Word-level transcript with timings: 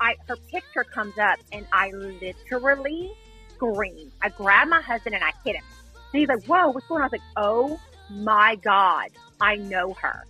I 0.00 0.14
her 0.26 0.36
picture 0.50 0.84
comes 0.84 1.18
up 1.18 1.38
and 1.52 1.66
I 1.72 1.90
literally 1.90 3.10
scream. 3.54 4.12
I 4.22 4.28
grab 4.30 4.68
my 4.68 4.80
husband 4.80 5.14
and 5.14 5.24
I 5.24 5.32
hit 5.44 5.56
him. 5.56 5.62
And 6.12 6.20
he's 6.20 6.28
like, 6.28 6.44
Whoa, 6.44 6.70
what's 6.70 6.86
going 6.86 7.02
on? 7.02 7.04
I 7.04 7.06
was 7.06 7.12
like, 7.12 7.22
Oh 7.36 7.80
my 8.10 8.56
God, 8.56 9.08
I 9.40 9.56
know 9.56 9.94
her. 10.00 10.24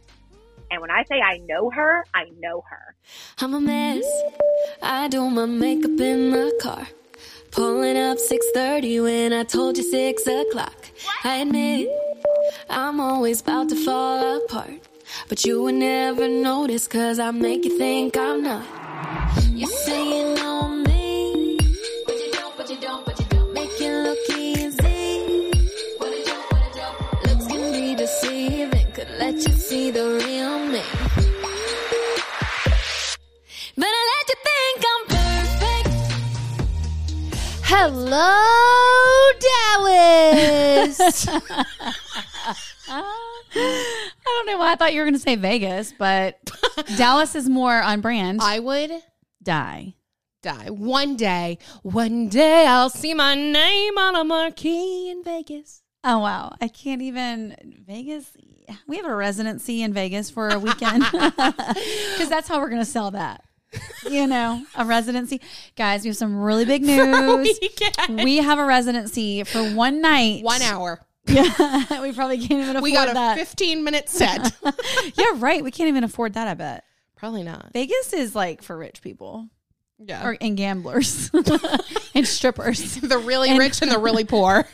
And 0.70 0.80
when 0.80 0.90
I 0.90 1.04
say 1.04 1.20
I 1.20 1.38
know 1.38 1.70
her, 1.70 2.04
I 2.14 2.24
know 2.38 2.62
her. 2.68 2.94
I'm 3.40 3.54
a 3.54 3.60
mess. 3.60 4.04
I 4.82 5.08
do 5.08 5.28
my 5.30 5.46
makeup 5.46 5.98
in 5.98 6.30
my 6.30 6.50
car. 6.60 6.86
Pulling 7.50 7.96
up 7.96 8.18
6:30 8.18 9.02
when 9.02 9.32
I 9.32 9.44
told 9.44 9.78
you 9.78 9.84
6 9.90 10.26
o'clock. 10.26 10.90
I 11.24 11.36
admit 11.38 11.88
I'm 12.68 13.00
always 13.00 13.40
about 13.40 13.70
to 13.70 13.76
fall 13.84 14.44
apart. 14.44 14.80
But 15.28 15.44
you 15.44 15.62
would 15.62 15.76
never 15.76 16.28
notice 16.28 16.86
cause 16.86 17.18
I 17.18 17.30
make 17.30 17.64
you 17.64 17.76
think 17.78 18.16
I'm 18.16 18.42
not. 18.42 18.77
You 19.54 19.66
say 19.68 20.02
you 20.18 20.34
know 20.34 20.68
me. 20.68 21.56
But 22.04 22.18
you 22.18 22.32
don't, 22.32 22.56
but 22.56 22.68
you 22.68 22.76
don't, 22.80 23.06
but 23.06 23.18
you 23.20 23.26
don't. 23.26 23.54
Make 23.54 23.80
it 23.80 24.02
look 24.02 24.18
easy. 24.36 25.52
What 25.98 26.12
a 26.12 26.24
joke, 26.26 26.50
what 26.50 26.62
a 26.66 26.70
joke. 26.76 26.98
Looks 27.24 27.46
can 27.46 27.72
be 27.72 27.94
deceiving. 27.94 28.90
Could 28.92 29.10
let 29.18 29.34
you 29.34 29.52
see 29.52 29.92
the 29.92 30.02
real 30.02 30.58
me. 30.66 30.82
But 33.76 33.86
I 33.86 34.02
let 34.12 34.26
you 34.30 34.38
think 34.48 34.78
I'm 34.92 35.02
perfect. 35.16 35.94
Hello, 37.62 38.34
Dallas. 40.88 40.98
I 43.54 44.12
don't 44.24 44.46
know 44.46 44.58
why 44.58 44.72
I 44.72 44.76
thought 44.76 44.92
you 44.92 45.00
were 45.00 45.04
going 45.04 45.14
to 45.14 45.20
say 45.20 45.36
Vegas, 45.36 45.92
but 45.98 46.38
Dallas 46.96 47.34
is 47.34 47.48
more 47.48 47.80
on 47.80 48.00
brand. 48.00 48.40
I 48.42 48.58
would 48.60 48.90
die. 49.42 49.94
die. 50.42 50.70
One 50.70 51.16
day, 51.16 51.58
one 51.82 52.28
day 52.28 52.66
I'll 52.66 52.90
see 52.90 53.14
my 53.14 53.34
name 53.34 53.98
on 53.98 54.16
a 54.16 54.24
marquee 54.24 55.10
in 55.10 55.22
Vegas. 55.24 55.82
Oh 56.04 56.18
wow, 56.20 56.54
I 56.60 56.68
can't 56.68 57.02
even 57.02 57.56
Vegas. 57.86 58.36
We 58.86 58.96
have 58.98 59.06
a 59.06 59.14
residency 59.14 59.82
in 59.82 59.92
Vegas 59.92 60.30
for 60.30 60.48
a 60.50 60.58
weekend 60.58 61.02
because 61.10 62.28
that's 62.28 62.48
how 62.48 62.60
we're 62.60 62.68
going 62.68 62.82
to 62.82 62.84
sell 62.90 63.10
that. 63.12 63.42
You 64.08 64.26
know, 64.26 64.62
a 64.76 64.84
residency, 64.84 65.40
guys. 65.76 66.02
We 66.02 66.08
have 66.08 66.16
some 66.16 66.40
really 66.40 66.64
big 66.64 66.82
news. 66.82 67.58
we 68.08 68.36
have 68.38 68.58
a 68.58 68.64
residency 68.64 69.44
for 69.44 69.62
one 69.74 70.00
night, 70.00 70.42
One 70.42 70.62
hour. 70.62 71.00
Yeah, 71.28 72.02
we 72.02 72.12
probably 72.12 72.38
can't 72.38 72.60
even 72.62 72.76
afford 72.76 72.76
that. 72.76 72.82
We 72.82 72.92
got 72.92 73.10
a 73.10 73.14
that. 73.14 73.36
15 73.38 73.84
minute 73.84 74.08
set. 74.08 74.54
yeah, 75.14 75.26
right. 75.36 75.62
We 75.62 75.70
can't 75.70 75.88
even 75.88 76.04
afford 76.04 76.34
that. 76.34 76.48
I 76.48 76.54
bet 76.54 76.84
Probably 77.16 77.42
not. 77.42 77.72
Vegas 77.72 78.12
is 78.12 78.34
like 78.34 78.62
for 78.62 78.76
rich 78.76 79.02
people 79.02 79.48
Yeah. 79.98 80.24
or 80.26 80.36
and 80.40 80.56
gamblers 80.56 81.30
and 82.14 82.26
strippers. 82.26 82.96
the 83.00 83.18
really 83.18 83.50
And- 83.50 83.58
rich 83.58 83.82
and 83.82 83.90
the 83.90 83.98
really 83.98 84.24
poor. 84.24 84.66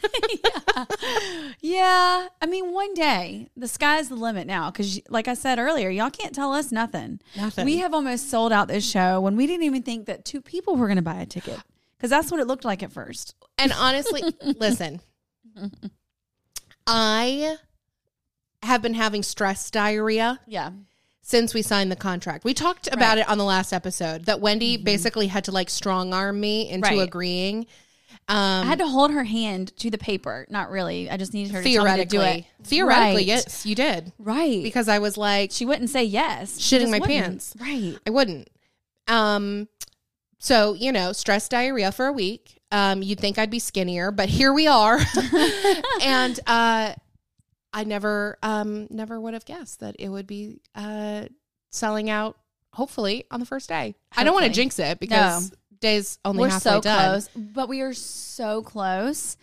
Yeah, 1.60 2.28
I 2.42 2.46
mean, 2.46 2.72
one 2.72 2.92
day 2.94 3.48
the 3.56 3.68
sky's 3.68 4.08
the 4.10 4.16
limit 4.16 4.46
now 4.46 4.70
because, 4.70 5.00
like 5.08 5.28
I 5.28 5.34
said 5.34 5.58
earlier, 5.58 5.88
y'all 5.88 6.10
can't 6.10 6.34
tell 6.34 6.52
us 6.52 6.70
nothing. 6.70 7.20
Nothing. 7.36 7.64
We 7.64 7.78
have 7.78 7.94
almost 7.94 8.28
sold 8.28 8.52
out 8.52 8.68
this 8.68 8.88
show 8.88 9.20
when 9.20 9.36
we 9.36 9.46
didn't 9.46 9.62
even 9.64 9.82
think 9.82 10.06
that 10.06 10.24
two 10.24 10.42
people 10.42 10.76
were 10.76 10.86
going 10.86 10.96
to 10.96 11.02
buy 11.02 11.20
a 11.20 11.26
ticket 11.26 11.58
because 11.96 12.10
that's 12.10 12.30
what 12.30 12.40
it 12.40 12.46
looked 12.46 12.64
like 12.66 12.82
at 12.82 12.92
first. 12.92 13.34
And 13.56 13.72
honestly, 13.72 14.22
listen, 14.58 15.00
I 16.86 17.56
have 18.62 18.82
been 18.82 18.94
having 18.94 19.22
stress 19.22 19.70
diarrhea 19.70 20.40
Yeah, 20.46 20.70
since 21.22 21.54
we 21.54 21.62
signed 21.62 21.90
the 21.92 21.96
contract. 21.96 22.44
We 22.44 22.54
talked 22.54 22.88
about 22.92 23.18
it 23.18 23.28
on 23.28 23.38
the 23.38 23.44
last 23.44 23.72
episode 23.72 24.24
that 24.26 24.40
Wendy 24.40 24.76
basically 24.76 25.26
had 25.28 25.44
to 25.44 25.52
like 25.52 25.70
strong 25.70 26.12
arm 26.14 26.40
me 26.40 26.68
into 26.70 26.88
Right. 26.88 27.00
agreeing. 27.00 27.66
Um, 28.26 28.62
I 28.62 28.64
had 28.64 28.78
to 28.78 28.86
hold 28.86 29.10
her 29.10 29.24
hand 29.24 29.76
to 29.78 29.90
the 29.90 29.98
paper. 29.98 30.46
Not 30.48 30.70
really. 30.70 31.10
I 31.10 31.18
just 31.18 31.34
needed 31.34 31.52
her 31.52 31.60
to 31.62 31.64
me 31.64 31.72
to 31.74 31.76
do 31.76 31.82
theoretically, 31.82 32.18
it. 32.60 32.66
theoretically, 32.66 33.16
Right. 33.16 33.26
yes, 33.26 33.66
you 33.66 33.74
did 33.74 34.12
right. 34.18 34.62
because 34.62 34.88
I 34.88 34.98
was 34.98 35.18
like, 35.18 35.50
she 35.52 35.66
wouldn't 35.66 35.90
say 35.90 36.04
yes. 36.04 36.58
Shitting 36.58 36.90
my 36.90 37.00
wouldn't. 37.00 37.20
pants. 37.22 37.54
Right. 37.60 37.98
I 38.06 38.10
wouldn't. 38.10 38.48
Um, 39.08 39.68
so 40.38 40.72
you 40.74 40.90
know, 40.92 41.12
stress 41.12 41.48
diarrhea 41.48 41.92
for 41.92 42.06
a 42.06 42.12
week. 42.12 42.60
Um, 42.74 43.02
you'd 43.02 43.20
think 43.20 43.38
I'd 43.38 43.50
be 43.50 43.60
skinnier, 43.60 44.10
but 44.10 44.28
here 44.28 44.52
we 44.52 44.66
are. 44.66 44.98
and 46.02 46.40
uh, 46.46 46.94
I 47.72 47.84
never, 47.84 48.36
um, 48.42 48.88
never 48.90 49.20
would 49.20 49.34
have 49.34 49.44
guessed 49.44 49.80
that 49.80 49.94
it 49.98 50.08
would 50.08 50.26
be 50.26 50.60
uh 50.74 51.26
selling 51.70 52.10
out. 52.10 52.36
Hopefully 52.72 53.24
on 53.30 53.38
the 53.38 53.46
first 53.46 53.68
day. 53.68 53.94
I 54.16 54.24
don't 54.24 54.34
want 54.34 54.46
to 54.46 54.52
jinx 54.52 54.80
it 54.80 54.98
because 54.98 55.52
days 55.80 56.18
only 56.24 56.40
We're 56.40 56.50
so 56.50 56.80
done. 56.80 57.10
close, 57.10 57.28
but 57.36 57.68
we 57.68 57.82
are 57.82 57.94
so 57.94 58.62
close. 58.62 59.36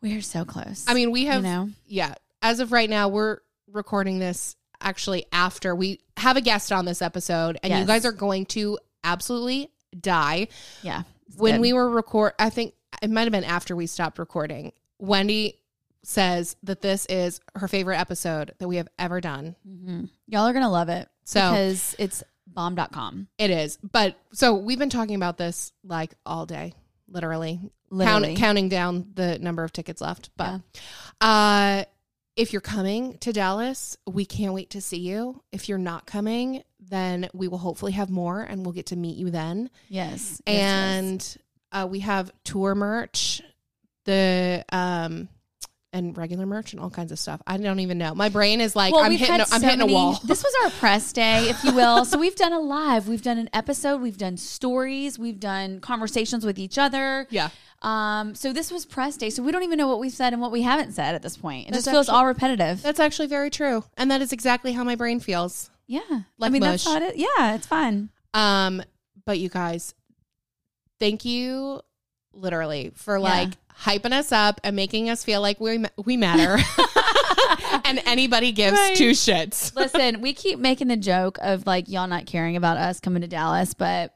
We 0.00 0.16
are 0.16 0.20
so 0.20 0.44
close. 0.44 0.84
I 0.86 0.94
mean, 0.94 1.10
we 1.10 1.24
have, 1.24 1.42
you 1.42 1.50
know, 1.50 1.70
yeah. 1.86 2.14
As 2.40 2.60
of 2.60 2.70
right 2.70 2.88
now, 2.88 3.08
we're 3.08 3.38
recording 3.72 4.20
this 4.20 4.54
actually 4.80 5.26
after 5.32 5.74
we 5.74 5.98
have 6.16 6.36
a 6.36 6.40
guest 6.40 6.70
on 6.70 6.84
this 6.84 7.02
episode, 7.02 7.58
and 7.62 7.72
you 7.72 7.84
guys 7.84 8.04
are 8.04 8.12
going 8.12 8.46
to 8.46 8.78
absolutely 9.02 9.70
die. 9.98 10.48
yeah. 10.82 11.02
When 11.36 11.54
good. 11.54 11.60
we 11.60 11.72
were 11.72 11.88
record 11.90 12.32
i 12.38 12.50
think 12.50 12.74
it 13.02 13.10
might 13.10 13.22
have 13.22 13.32
been 13.32 13.44
after 13.44 13.74
we 13.76 13.86
stopped 13.86 14.18
recording 14.18 14.72
wendy 14.98 15.58
says 16.02 16.56
that 16.62 16.82
this 16.82 17.06
is 17.06 17.40
her 17.54 17.66
favorite 17.68 17.98
episode 17.98 18.52
that 18.58 18.68
we 18.68 18.76
have 18.76 18.88
ever 18.98 19.20
done 19.20 19.56
Mhm. 19.66 20.10
y'all 20.26 20.46
are 20.46 20.52
gonna 20.52 20.70
love 20.70 20.88
it 20.88 21.08
So- 21.24 21.40
because 21.40 21.96
it's 21.98 22.22
bomb.com. 22.46 23.28
it 23.38 23.50
is 23.50 23.78
but 23.78 24.16
so 24.32 24.54
we've 24.54 24.78
been 24.78 24.90
talking 24.90 25.14
about 25.16 25.38
this 25.38 25.72
like 25.82 26.14
all 26.26 26.46
day 26.46 26.74
literally, 27.08 27.60
Literally. 27.90 28.28
Count, 28.28 28.38
counting 28.38 28.68
down 28.68 29.06
the 29.14 29.38
number 29.38 29.62
of 29.64 29.72
tickets 29.72 30.00
left 30.00 30.30
but 30.36 30.60
uh 31.20 31.84
if 32.36 32.52
you're 32.52 32.60
coming 32.60 33.16
to 33.18 33.32
dallas 33.32 33.96
we 34.06 34.24
can't 34.24 34.52
wait 34.52 34.70
to 34.70 34.80
see 34.80 34.98
you 34.98 35.42
if 35.52 35.68
you're 35.68 35.78
not 35.78 36.04
coming 36.06 36.64
then 36.90 37.28
we 37.32 37.48
will 37.48 37.58
hopefully 37.58 37.92
have 37.92 38.10
more 38.10 38.40
and 38.42 38.64
we'll 38.64 38.72
get 38.72 38.86
to 38.86 38.96
meet 38.96 39.16
you 39.16 39.30
then 39.30 39.70
Yes. 39.88 40.40
yes, 40.46 40.56
yes. 40.56 40.56
and 40.56 41.36
uh, 41.72 41.86
we 41.90 42.00
have 42.00 42.30
tour 42.44 42.74
merch, 42.74 43.42
the 44.04 44.64
um, 44.70 45.28
and 45.92 46.16
regular 46.16 46.44
merch 46.46 46.72
and 46.72 46.80
all 46.82 46.90
kinds 46.90 47.12
of 47.12 47.18
stuff. 47.18 47.40
I 47.46 47.56
don't 47.56 47.80
even 47.80 47.98
know. 47.98 48.14
My 48.14 48.28
brain 48.28 48.60
is 48.60 48.74
like 48.76 48.92
I'm 48.94 49.08
we've 49.10 49.20
hitting. 49.20 49.36
A, 49.36 49.38
I'm 49.40 49.46
so 49.46 49.58
hitting 49.60 49.78
many- 49.78 49.92
a 49.92 49.96
wall. 49.96 50.20
This 50.24 50.42
was 50.42 50.52
our 50.64 50.70
press 50.78 51.12
day, 51.12 51.48
if 51.48 51.62
you 51.64 51.72
will. 51.74 52.04
so 52.04 52.18
we've 52.18 52.34
done 52.36 52.52
a 52.52 52.60
live, 52.60 53.08
we've 53.08 53.22
done 53.22 53.38
an 53.38 53.48
episode, 53.52 54.00
we've 54.00 54.18
done 54.18 54.36
stories, 54.36 55.18
we've 55.18 55.38
done 55.40 55.80
conversations 55.80 56.44
with 56.44 56.58
each 56.58 56.78
other. 56.78 57.26
Yeah. 57.30 57.50
Um. 57.82 58.34
So 58.34 58.52
this 58.52 58.70
was 58.72 58.86
press 58.86 59.16
day. 59.16 59.30
So 59.30 59.42
we 59.42 59.52
don't 59.52 59.62
even 59.62 59.78
know 59.78 59.88
what 59.88 60.00
we've 60.00 60.12
said 60.12 60.32
and 60.32 60.40
what 60.42 60.50
we 60.52 60.62
haven't 60.62 60.92
said 60.92 61.14
at 61.14 61.22
this 61.22 61.36
point. 61.36 61.68
It 61.68 61.72
That's 61.72 61.84
just 61.84 61.94
feels 61.94 62.08
actually- 62.08 62.18
all 62.18 62.26
repetitive. 62.26 62.82
That's 62.82 63.00
actually 63.00 63.28
very 63.28 63.50
true, 63.50 63.84
and 63.96 64.10
that 64.10 64.20
is 64.22 64.32
exactly 64.32 64.72
how 64.72 64.84
my 64.84 64.94
brain 64.96 65.20
feels. 65.20 65.70
Yeah. 65.86 66.00
like 66.38 66.48
I 66.48 66.52
mean, 66.52 66.62
that's 66.62 66.84
mush. 66.84 66.94
how 66.94 67.00
it 67.06 67.14
is. 67.14 67.20
Yeah, 67.38 67.54
it's 67.54 67.66
fun. 67.66 68.10
Um, 68.32 68.82
but 69.26 69.38
you 69.38 69.48
guys, 69.48 69.94
thank 71.00 71.24
you, 71.24 71.80
literally, 72.32 72.92
for 72.94 73.16
Yeah. 73.16 73.22
like 73.22 73.50
hyping 73.80 74.12
us 74.12 74.32
up 74.32 74.60
and 74.64 74.76
making 74.76 75.10
us 75.10 75.24
feel 75.24 75.40
like 75.40 75.60
we 75.60 75.84
we 76.04 76.16
matter, 76.16 76.58
and 77.84 78.00
anybody 78.06 78.52
gives 78.52 78.76
Right. 78.76 78.96
two 78.96 79.10
shits. 79.10 79.74
Listen, 79.74 80.20
we 80.20 80.32
keep 80.32 80.58
making 80.58 80.88
the 80.88 80.96
joke 80.96 81.38
of 81.42 81.66
like 81.66 81.88
y'all 81.88 82.06
not 82.06 82.26
caring 82.26 82.56
about 82.56 82.76
us 82.76 83.00
coming 83.00 83.22
to 83.22 83.28
Dallas, 83.28 83.74
but 83.74 84.14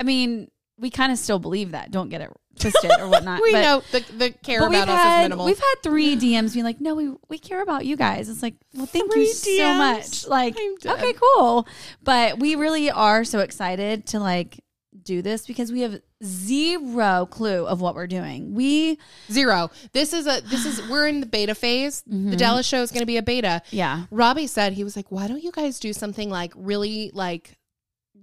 I 0.00 0.04
mean, 0.04 0.50
we 0.78 0.90
kind 0.90 1.12
of 1.12 1.18
still 1.18 1.38
believe 1.38 1.72
that. 1.72 1.90
Don't 1.90 2.08
get 2.08 2.20
it 2.20 2.30
twisted 2.58 2.90
or 2.98 3.08
whatnot. 3.08 3.40
we 3.42 3.52
but, 3.52 3.60
know 3.62 3.82
the, 3.92 4.04
the 4.16 4.30
care 4.30 4.66
about 4.66 4.88
us 4.88 4.96
had, 4.96 5.20
is 5.20 5.24
minimal. 5.24 5.46
We've 5.46 5.58
had 5.58 5.74
three 5.82 6.16
DMs 6.16 6.52
being 6.52 6.64
like, 6.64 6.80
no, 6.80 6.94
we, 6.94 7.14
we 7.28 7.38
care 7.38 7.62
about 7.62 7.86
you 7.86 7.96
guys. 7.96 8.28
It's 8.28 8.42
like, 8.42 8.54
well, 8.74 8.86
thank 8.86 9.12
Three 9.12 9.26
you 9.26 9.32
so 9.32 9.74
much. 9.74 10.26
Like, 10.26 10.56
okay, 10.84 11.12
cool. 11.14 11.66
But 12.02 12.38
we 12.38 12.54
really 12.54 12.90
are 12.90 13.24
so 13.24 13.40
excited 13.40 14.06
to 14.08 14.20
like 14.20 14.60
do 15.02 15.22
this 15.22 15.46
because 15.46 15.72
we 15.72 15.80
have 15.80 16.00
zero 16.22 17.26
clue 17.26 17.66
of 17.66 17.80
what 17.80 17.94
we're 17.94 18.06
doing. 18.06 18.54
We, 18.54 18.98
Zero. 19.30 19.70
This 19.92 20.12
is 20.12 20.26
a 20.26 20.40
this 20.42 20.66
is 20.66 20.86
we're 20.88 21.08
in 21.08 21.20
the 21.20 21.26
beta 21.26 21.54
phase. 21.54 22.02
The 22.02 22.14
mm-hmm. 22.14 22.36
Dallas 22.36 22.66
show 22.66 22.82
is 22.82 22.90
going 22.90 23.00
to 23.00 23.06
be 23.06 23.16
a 23.16 23.22
beta. 23.22 23.62
yeah. 23.70 24.04
Robbie 24.10 24.46
said 24.46 24.74
he 24.74 24.84
was 24.84 24.96
like, 24.96 25.10
"Why 25.10 25.26
don't 25.26 25.42
you 25.42 25.52
guys 25.52 25.78
do 25.78 25.92
something 25.92 26.30
like 26.30 26.52
really 26.54 27.10
like 27.14 27.56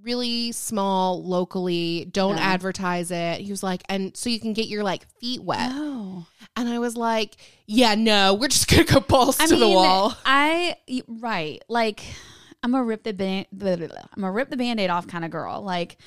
really 0.06 0.52
small 0.54 1.22
locally? 1.24 2.06
Don't 2.12 2.38
Yeah. 2.38 2.44
advertise 2.54 3.12
it." 3.12 3.42
He 3.42 3.52
was 3.52 3.64
like, 3.64 3.84
"And 3.90 4.16
so 4.16 4.30
you 4.30 4.40
can 4.40 4.54
get 4.54 4.68
your 4.68 4.84
like 4.84 5.06
feet 5.20 5.44
wet." 5.44 5.72
Oh. 5.74 6.26
And 6.56 6.70
I 6.70 6.80
was 6.80 6.96
like, 6.96 7.36
"Yeah, 7.68 7.96
no, 7.96 8.34
we're 8.36 8.48
just 8.48 8.70
to 8.70 8.84
go 8.86 9.02
balls 9.02 9.38
to 9.38 9.56
the 9.56 9.68
wall." 9.68 10.16
I 10.26 10.78
right, 11.08 11.62
like 11.68 12.02
I'm 12.64 12.74
a 12.76 12.84
rip 12.84 13.04
the 13.04 13.14
band. 13.14 13.48
Blah, 13.52 13.76
blah, 13.76 13.88
blah. 13.88 14.06
I'm 14.16 14.24
a 14.24 14.32
rip 14.32 14.50
the 14.50 14.58
band-aid 14.58 14.90
off 14.90 15.08
kind 15.08 15.26
of 15.26 15.32
girl. 15.32 15.62
Like 15.62 15.98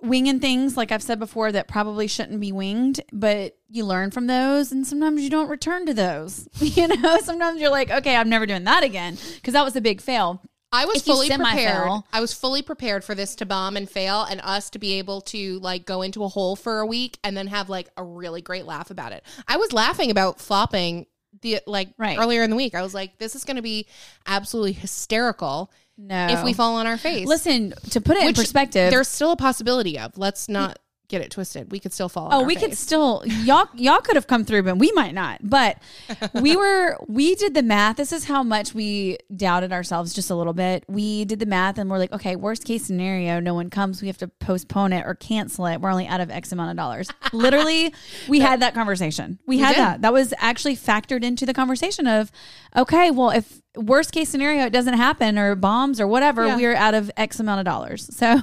winging 0.00 0.38
things, 0.40 0.76
like 0.76 0.92
I've 0.92 1.02
said 1.02 1.18
before, 1.18 1.50
that 1.52 1.66
probably 1.66 2.06
shouldn't 2.06 2.40
be 2.40 2.52
winged, 2.52 3.00
but 3.12 3.56
you 3.68 3.84
learn 3.84 4.12
from 4.12 4.28
those, 4.28 4.70
and 4.70 4.86
sometimes 4.86 5.20
you 5.22 5.28
don't 5.28 5.48
return 5.48 5.86
to 5.86 5.94
those. 5.94 6.48
You 6.60 6.86
know, 6.88 7.18
sometimes 7.18 7.60
you're 7.60 7.70
like, 7.70 7.90
okay, 7.90 8.14
I'm 8.14 8.28
never 8.28 8.46
doing 8.46 8.64
that 8.64 8.84
again 8.84 9.18
because 9.34 9.54
that 9.54 9.64
was 9.64 9.74
a 9.74 9.80
big 9.80 10.00
fail. 10.00 10.40
I 10.70 10.84
was 10.84 11.02
fully 11.02 11.28
prepared. 11.30 11.88
I 12.12 12.20
was 12.20 12.32
fully 12.34 12.62
prepared 12.62 13.02
for 13.04 13.14
this 13.14 13.34
to 13.36 13.46
bomb 13.46 13.76
and 13.76 13.88
fail 13.88 14.24
and 14.24 14.40
us 14.42 14.70
to 14.70 14.78
be 14.78 14.94
able 14.94 15.22
to 15.22 15.58
like 15.60 15.86
go 15.86 16.02
into 16.02 16.24
a 16.24 16.28
hole 16.28 16.56
for 16.56 16.80
a 16.80 16.86
week 16.86 17.18
and 17.24 17.36
then 17.36 17.46
have 17.46 17.68
like 17.70 17.88
a 17.96 18.04
really 18.04 18.42
great 18.42 18.66
laugh 18.66 18.90
about 18.90 19.12
it. 19.12 19.24
I 19.46 19.56
was 19.56 19.72
laughing 19.72 20.10
about 20.10 20.40
flopping 20.40 21.06
the 21.40 21.60
like 21.66 21.90
Right. 21.98 22.18
earlier 22.18 22.42
in 22.42 22.50
the 22.50 22.56
week. 22.56 22.74
I 22.74 22.82
was 22.82 22.92
like 22.94 23.18
this 23.18 23.34
is 23.34 23.44
going 23.44 23.56
to 23.56 23.62
be 23.62 23.86
absolutely 24.26 24.72
hysterical 24.72 25.70
No, 25.96 26.26
if 26.30 26.44
we 26.44 26.52
fall 26.52 26.74
on 26.76 26.86
our 26.86 26.98
face. 26.98 27.26
listen 27.26 27.72
to 27.90 28.00
put 28.00 28.16
it 28.16 28.26
in 28.26 28.34
perspective. 28.34 28.90
There's 28.90 29.08
still 29.08 29.32
a 29.32 29.36
possibility 29.36 29.98
of. 29.98 30.18
Let's 30.18 30.48
not 30.48 30.78
get 31.08 31.22
it 31.22 31.30
twisted. 31.30 31.72
We 31.72 31.80
could 31.80 31.92
still 31.92 32.08
fall 32.08 32.28
Oh, 32.30 32.42
we 32.42 32.54
could 32.54 32.76
still 32.76 33.22
y'all 33.26 33.66
y'all 33.74 34.00
could 34.00 34.16
have 34.16 34.26
come 34.26 34.44
through, 34.44 34.62
but 34.62 34.76
we 34.76 34.92
might 34.92 35.14
not. 35.14 35.40
But 35.42 35.78
we 36.34 36.56
were 36.56 36.98
we 37.08 37.34
did 37.34 37.54
the 37.54 37.62
math. 37.62 37.96
This 37.96 38.12
is 38.12 38.24
how 38.24 38.42
much 38.42 38.74
we 38.74 39.18
doubted 39.34 39.72
ourselves 39.72 40.12
just 40.12 40.30
a 40.30 40.34
little 40.34 40.52
bit. 40.52 40.84
We 40.88 41.24
did 41.24 41.38
the 41.40 41.46
math 41.46 41.78
and 41.78 41.90
we're 41.90 41.98
like, 41.98 42.12
okay, 42.12 42.36
worst 42.36 42.64
case 42.64 42.84
scenario, 42.84 43.40
no 43.40 43.54
one 43.54 43.70
comes. 43.70 44.00
We 44.02 44.08
have 44.08 44.18
to 44.18 44.28
postpone 44.28 44.92
it 44.92 45.04
or 45.06 45.14
cancel 45.14 45.66
it. 45.66 45.80
We're 45.80 45.90
only 45.90 46.06
out 46.06 46.20
of 46.20 46.30
X 46.30 46.52
amount 46.52 46.70
of 46.70 46.76
dollars. 46.76 47.10
Literally, 47.32 47.94
we 48.28 48.40
had 48.40 48.60
that 48.60 48.74
conversation. 48.74 49.38
We, 49.46 49.58
had 49.58 49.70
did. 49.74 49.78
that. 49.78 50.02
That 50.02 50.12
was 50.12 50.34
actually 50.38 50.76
factored 50.76 51.24
into 51.24 51.46
the 51.46 51.54
conversation 51.54 52.06
of, 52.06 52.30
okay, 52.76 53.10
well, 53.10 53.30
if 53.30 53.62
worst 53.76 54.12
case 54.12 54.28
scenario 54.28 54.66
it 54.66 54.72
doesn't 54.72 54.94
happen 54.94 55.38
or 55.38 55.54
bombs 55.54 56.00
or 56.00 56.06
whatever, 56.06 56.46
Yeah. 56.46 56.56
we're 56.56 56.74
out 56.74 56.94
of 56.94 57.10
X 57.16 57.40
amount 57.40 57.60
of 57.60 57.64
dollars. 57.64 58.08
So 58.14 58.40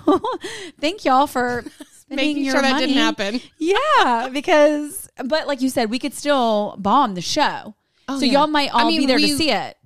thank 0.80 1.06
y'all 1.06 1.28
for 1.28 1.64
making 2.10 2.46
sure 2.46 2.62
that 2.62 2.72
money. 2.72 2.88
didn't 2.88 3.02
happen. 3.02 3.42
Yeah, 3.58 4.30
because 4.32 5.10
but 5.26 5.48
like 5.48 5.62
you 5.62 5.70
said, 5.70 5.90
we 5.90 6.00
could 6.00 6.14
still 6.14 6.76
bomb 6.78 7.16
the 7.16 7.22
show. 7.22 7.76
Oh, 8.08 8.20
so 8.20 8.26
yeah. 8.26 8.34
y'all 8.34 8.48
might 8.48 8.74
I 8.74 8.82
all 8.84 8.88
mean, 8.88 9.02
be 9.02 9.06
there 9.08 9.18
we- 9.18 9.28
to 9.30 9.38
see 9.38 9.52
it. 9.52 9.78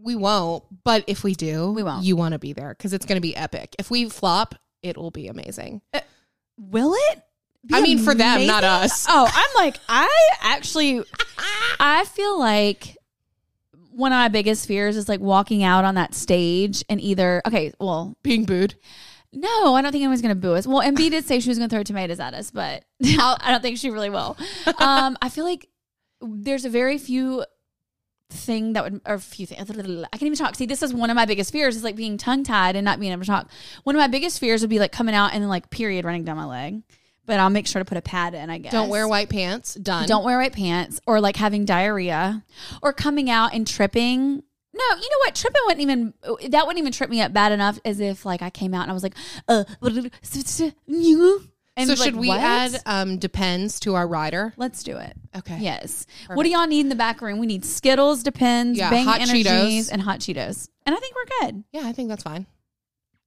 We 0.00 0.14
won't, 0.16 0.64
but 0.84 1.04
if 1.06 1.22
we 1.24 1.34
do, 1.34 1.72
We 1.72 1.82
won't. 1.82 2.04
You 2.04 2.16
want 2.16 2.32
to 2.32 2.38
be 2.38 2.52
there 2.54 2.70
because 2.70 2.92
it's 2.92 3.04
going 3.04 3.16
to 3.16 3.20
be 3.20 3.36
epic. 3.36 3.74
If 3.78 3.90
we 3.90 4.08
flop, 4.08 4.54
it 4.82 4.96
will 4.96 5.10
be 5.10 5.26
amazing. 5.28 5.82
Uh, 5.92 6.00
will 6.56 6.94
it? 6.94 7.22
be 7.66 7.74
I 7.74 7.80
mean, 7.82 7.98
for 7.98 8.14
them, 8.14 8.46
not 8.46 8.62
us. 8.64 9.04
Oh, 9.08 9.28
I'm 9.30 9.64
like, 9.64 9.76
I 9.88 10.08
actually, 10.40 11.02
I 11.80 12.04
feel 12.06 12.38
like 12.38 12.96
one 13.90 14.12
of 14.12 14.16
my 14.16 14.28
biggest 14.28 14.66
fears 14.68 14.96
is 14.96 15.08
like 15.08 15.20
walking 15.20 15.64
out 15.64 15.84
on 15.84 15.96
that 15.96 16.14
stage 16.14 16.84
and 16.88 17.00
either 17.00 17.42
okay, 17.46 17.72
well, 17.80 18.16
Being 18.22 18.44
booed. 18.44 18.76
No, 19.32 19.74
I 19.74 19.82
don't 19.82 19.92
think 19.92 20.02
anyone's 20.02 20.22
gonna 20.22 20.34
boo 20.34 20.54
us. 20.54 20.66
Well, 20.66 20.80
MB 20.80 21.10
did 21.10 21.24
say 21.24 21.40
she 21.40 21.48
was 21.48 21.58
gonna 21.58 21.68
throw 21.68 21.82
tomatoes 21.82 22.20
at 22.20 22.34
us, 22.34 22.50
but 22.50 22.84
I 23.04 23.38
don't 23.48 23.62
think 23.62 23.78
she 23.78 23.90
really 23.90 24.10
will. 24.10 24.36
Um, 24.78 25.18
I 25.20 25.28
feel 25.28 25.44
like 25.44 25.68
there's 26.20 26.64
a 26.64 26.70
very 26.70 26.98
few 26.98 27.44
thing 28.30 28.74
that 28.74 28.84
would 28.84 29.00
or 29.06 29.14
a 29.14 29.20
few 29.20 29.46
things. 29.46 29.60
I 29.60 29.64
can't 29.72 30.22
even 30.22 30.36
talk. 30.36 30.54
See, 30.54 30.66
this 30.66 30.82
is 30.82 30.92
one 30.92 31.10
of 31.10 31.16
my 31.16 31.24
biggest 31.24 31.52
fears 31.52 31.76
is 31.76 31.84
like 31.84 31.96
being 31.96 32.18
tongue 32.18 32.44
tied 32.44 32.76
and 32.76 32.84
not 32.84 33.00
being 33.00 33.12
able 33.12 33.22
to 33.22 33.26
talk. 33.26 33.50
One 33.84 33.96
of 33.96 34.00
my 34.00 34.08
biggest 34.08 34.38
fears 34.38 34.60
would 34.60 34.70
be 34.70 34.78
like 34.78 34.92
coming 34.92 35.14
out 35.14 35.32
and 35.32 35.42
then 35.42 35.48
like 35.48 35.70
period 35.70 36.04
running 36.04 36.24
down 36.24 36.36
my 36.36 36.44
leg. 36.44 36.82
But 37.26 37.40
I'll 37.40 37.50
make 37.50 37.66
sure 37.66 37.80
to 37.80 37.84
put 37.84 37.98
a 37.98 38.02
pad 38.02 38.32
in. 38.32 38.48
I 38.48 38.56
guess. 38.56 38.72
Don't 38.72 38.88
wear 38.88 39.06
white 39.06 39.28
pants. 39.28 39.74
Done. 39.74 40.08
Don't 40.08 40.24
wear 40.24 40.38
white 40.38 40.54
pants 40.54 41.00
or 41.06 41.20
like 41.20 41.36
having 41.36 41.66
diarrhea 41.66 42.42
or 42.82 42.94
coming 42.94 43.28
out 43.28 43.52
and 43.52 43.66
tripping. 43.66 44.42
No, 44.78 44.84
you 44.96 45.10
know 45.10 45.18
what? 45.24 45.34
Tripping 45.34 45.62
wouldn't 45.66 45.80
even 45.82 46.14
that 46.50 46.66
wouldn't 46.66 46.78
even 46.78 46.92
trip 46.92 47.10
me 47.10 47.20
up 47.20 47.32
bad 47.32 47.50
enough 47.52 47.78
as 47.84 47.98
if 48.00 48.24
like 48.24 48.42
I 48.42 48.50
came 48.50 48.74
out 48.74 48.82
and 48.82 48.90
I 48.90 48.94
was 48.94 49.02
like, 49.02 49.14
uh, 49.48 49.64
and 51.78 51.86
so 51.86 51.94
like, 51.94 51.98
should 51.98 52.16
we 52.16 52.28
what? 52.28 52.40
add 52.40 52.80
um 52.86 53.18
depends 53.18 53.80
to 53.80 53.94
our 53.94 54.06
rider? 54.06 54.52
Let's 54.56 54.82
do 54.82 54.96
it. 54.96 55.16
Okay. 55.36 55.58
Yes. 55.60 56.06
What 56.32 56.42
do 56.44 56.50
y'all 56.50 56.66
need 56.66 56.80
in 56.80 56.88
the 56.88 56.94
back 56.94 57.20
room? 57.20 57.38
We 57.38 57.46
need 57.46 57.64
Skittles, 57.64 58.22
Depends, 58.22 58.78
Yeah, 58.78 58.90
Bang 58.90 59.04
hot 59.04 59.20
Energies, 59.20 59.46
Cheetos. 59.46 59.92
and 59.92 60.02
hot 60.02 60.20
Cheetos. 60.20 60.68
And 60.86 60.94
I 60.94 60.98
think 60.98 61.14
we're 61.14 61.46
good. 61.46 61.64
Yeah, 61.72 61.86
I 61.86 61.92
think 61.92 62.08
that's 62.08 62.22
fine. 62.22 62.46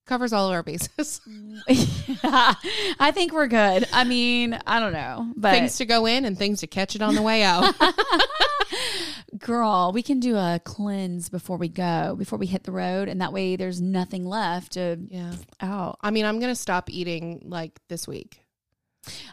Covers 0.06 0.34
all 0.34 0.48
of 0.48 0.54
our 0.54 0.64
bases. 0.64 1.22
yeah, 1.68 1.86
I 3.00 3.12
think 3.14 3.32
we're 3.32 3.48
good. 3.48 3.88
I 3.94 4.04
mean, 4.04 4.60
I 4.68 4.80
don't 4.80 4.94
know, 4.94 5.32
but 5.38 5.52
things 5.54 5.78
to 5.78 5.86
go 5.86 6.06
in 6.06 6.26
and 6.26 6.38
things 6.38 6.62
to 6.62 6.68
catch 6.68 6.96
it 6.96 7.02
on 7.02 7.16
the 7.16 7.22
way 7.22 7.44
out. 7.44 7.74
girl, 9.38 9.92
we 9.94 10.02
can 10.04 10.20
do 10.20 10.36
a 10.36 10.60
cleanse 10.64 11.30
before 11.30 11.58
we 11.58 11.68
go, 11.70 12.16
before 12.18 12.38
we 12.40 12.46
hit 12.48 12.64
the 12.64 12.72
road, 12.72 13.08
and 13.08 13.22
that 13.22 13.34
way 13.34 13.56
there's 13.56 13.82
nothing 13.82 14.26
left 14.26 14.74
to 14.74 14.98
yeah. 15.10 15.34
out. 15.62 15.98
I 16.02 16.12
mean, 16.12 16.26
I'm 16.26 16.40
gonna 16.40 16.56
stop 16.56 16.90
eating 16.90 17.42
like 17.46 17.80
this 17.88 18.08
week. 18.08 18.42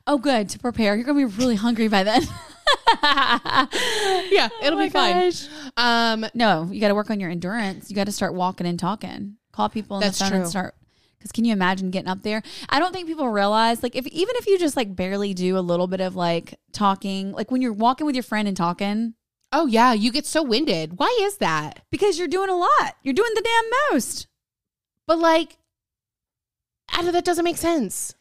Oh, 0.06 0.16
good 0.18 0.48
to 0.50 0.58
prepare. 0.58 0.94
You're 0.96 1.04
gonna 1.04 1.18
be 1.18 1.24
really 1.36 1.56
hungry 1.56 1.88
by 1.88 2.02
then. 2.04 2.22
Yeah, 3.00 4.48
it'll 4.62 4.78
Oh 4.78 4.82
be 4.82 4.88
fine. 4.88 5.12
gosh. 5.14 5.46
Um, 5.76 6.26
No, 6.34 6.68
you 6.70 6.80
got 6.80 6.88
to 6.88 6.94
work 6.94 7.10
on 7.10 7.20
your 7.20 7.30
endurance. 7.30 7.88
You 7.90 7.96
got 7.96 8.04
to 8.04 8.12
start 8.12 8.34
walking 8.34 8.66
and 8.66 8.78
talking. 8.78 9.36
Call 9.52 9.68
people 9.68 9.96
on 9.96 10.02
the 10.02 10.12
phone 10.12 10.28
true. 10.30 10.38
and 10.40 10.48
start. 10.48 10.74
Because 11.18 11.32
can 11.32 11.44
you 11.44 11.52
imagine 11.52 11.90
getting 11.90 12.08
up 12.08 12.22
there? 12.22 12.42
I 12.68 12.78
don't 12.78 12.92
think 12.92 13.08
people 13.08 13.28
realize, 13.28 13.82
like, 13.82 13.96
if 13.96 14.06
even 14.06 14.34
if 14.36 14.46
you 14.46 14.58
just 14.58 14.76
like 14.76 14.94
barely 14.94 15.34
do 15.34 15.58
a 15.58 15.60
little 15.60 15.86
bit 15.86 16.00
of 16.00 16.14
like 16.14 16.54
talking, 16.72 17.32
like 17.32 17.50
when 17.50 17.60
you're 17.60 17.72
walking 17.72 18.06
with 18.06 18.14
your 18.14 18.22
friend 18.22 18.46
and 18.46 18.56
talking, 18.56 19.14
oh 19.52 19.66
yeah, 19.66 19.92
you 19.92 20.12
get 20.12 20.26
so 20.26 20.42
winded. 20.42 20.98
Why 20.98 21.18
is 21.22 21.38
that? 21.38 21.84
because 21.90 22.18
you're 22.18 22.28
doing 22.28 22.50
a 22.50 22.56
lot. 22.56 22.96
You're 23.02 23.14
doing 23.14 23.32
the 23.34 23.42
damn 23.42 23.70
most. 23.92 24.26
But 25.06 25.18
like, 25.18 25.58
I 26.92 27.02
don't, 27.02 27.12
that 27.12 27.24
doesn't 27.24 27.44
make 27.44 27.56
sense. 27.56 28.14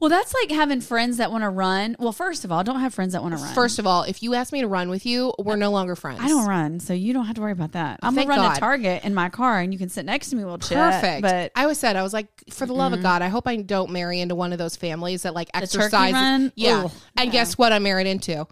Well, 0.00 0.10
that's 0.10 0.34
like 0.34 0.50
having 0.50 0.80
friends 0.80 1.18
that 1.18 1.30
want 1.30 1.44
to 1.44 1.48
run. 1.48 1.96
Well, 1.98 2.12
first 2.12 2.44
of 2.44 2.52
all, 2.52 2.62
don't 2.64 2.80
have 2.80 2.92
friends 2.92 3.12
that 3.12 3.22
want 3.22 3.36
to 3.36 3.42
run. 3.42 3.54
First 3.54 3.78
of 3.78 3.86
all, 3.86 4.02
if 4.02 4.22
you 4.22 4.34
ask 4.34 4.52
me 4.52 4.60
to 4.60 4.66
run 4.66 4.90
with 4.90 5.06
you, 5.06 5.32
we're 5.38 5.56
no 5.56 5.70
longer 5.70 5.94
friends. 5.94 6.20
I 6.20 6.28
don't 6.28 6.46
run, 6.46 6.80
so 6.80 6.92
you 6.92 7.14
don't 7.14 7.24
have 7.24 7.36
to 7.36 7.40
worry 7.40 7.52
about 7.52 7.72
that. 7.72 8.00
I'm 8.02 8.14
Thank 8.14 8.28
gonna 8.28 8.40
run 8.40 8.50
God. 8.50 8.54
to 8.54 8.60
Target 8.60 9.04
in 9.04 9.14
my 9.14 9.28
car, 9.30 9.60
and 9.60 9.72
you 9.72 9.78
can 9.78 9.88
sit 9.88 10.04
next 10.04 10.30
to 10.30 10.36
me. 10.36 10.44
We'll 10.44 10.58
chat. 10.58 11.00
Perfect. 11.00 11.22
But 11.22 11.52
I 11.54 11.62
always 11.62 11.78
said 11.78 11.96
I 11.96 12.02
was 12.02 12.12
like, 12.12 12.28
for 12.50 12.66
the 12.66 12.74
love 12.74 12.92
of 12.92 12.98
mm-hmm. 12.98 13.04
God, 13.04 13.22
I 13.22 13.28
hope 13.28 13.46
I 13.46 13.56
don't 13.56 13.92
marry 13.92 14.20
into 14.20 14.34
one 14.34 14.52
of 14.52 14.58
those 14.58 14.76
families 14.76 15.22
that 15.22 15.32
like 15.32 15.48
turkey 15.52 15.62
exercise. 15.62 16.12
run? 16.12 16.52
Yeah. 16.56 16.84
Ugh, 16.86 16.92
and 17.16 17.28
no. 17.28 17.32
guess 17.32 17.56
what? 17.56 17.72
I'm 17.72 17.84
married 17.84 18.08
into. 18.08 18.46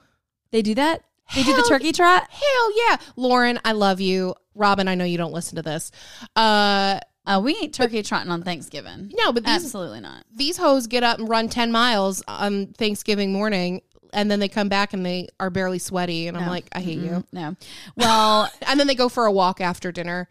they 0.53 0.63
do 0.63 0.75
that. 0.77 1.03
They 1.35 1.43
do 1.43 1.55
the 1.57 1.65
turkey 1.69 1.93
trot. 1.93 2.29
Hell 2.31 2.79
yeah, 2.89 2.97
Lauren, 3.17 3.59
I 3.65 3.73
love 3.73 4.01
you. 4.01 4.35
Robin, 4.55 4.87
I 4.89 4.95
know 4.95 5.05
you 5.05 5.17
don't 5.19 5.33
listen 5.33 5.57
to 5.57 5.63
this. 5.63 5.91
Uh, 6.37 6.99
Uh, 7.25 7.41
we 7.43 7.55
ain't 7.57 7.73
turkey 7.73 8.03
trotting 8.03 8.31
on 8.33 8.43
Thanksgiving. 8.43 9.11
no, 9.17 9.33
but 9.33 9.45
these 9.45 9.55
Absolutely 9.65 10.01
not. 10.01 10.25
these 10.35 10.57
hoes 10.57 10.87
get 10.89 11.03
up 11.05 11.19
and 11.21 11.29
run 11.29 11.49
10 11.49 11.71
miles 11.71 12.23
on 12.27 12.67
Thanksgiving 12.77 13.33
morning 13.33 13.81
and 14.13 14.31
then 14.31 14.41
they 14.41 14.49
come 14.49 14.69
back 14.69 14.93
and 14.93 15.07
they 15.07 15.29
are 15.41 15.49
barely 15.49 15.79
sweaty 15.79 16.27
and 16.29 16.37
I'm 16.37 16.49
like 16.49 16.67
I 16.73 16.81
hate 16.81 16.99
you. 16.99 17.25
No. 17.33 17.57
Well, 17.97 18.51
And 18.67 18.79
then 18.79 18.87
they 18.89 18.95
go 18.97 19.09
for 19.09 19.25
a 19.25 19.33
walk 19.33 19.61
after 19.61 19.91
dinner. 19.93 20.29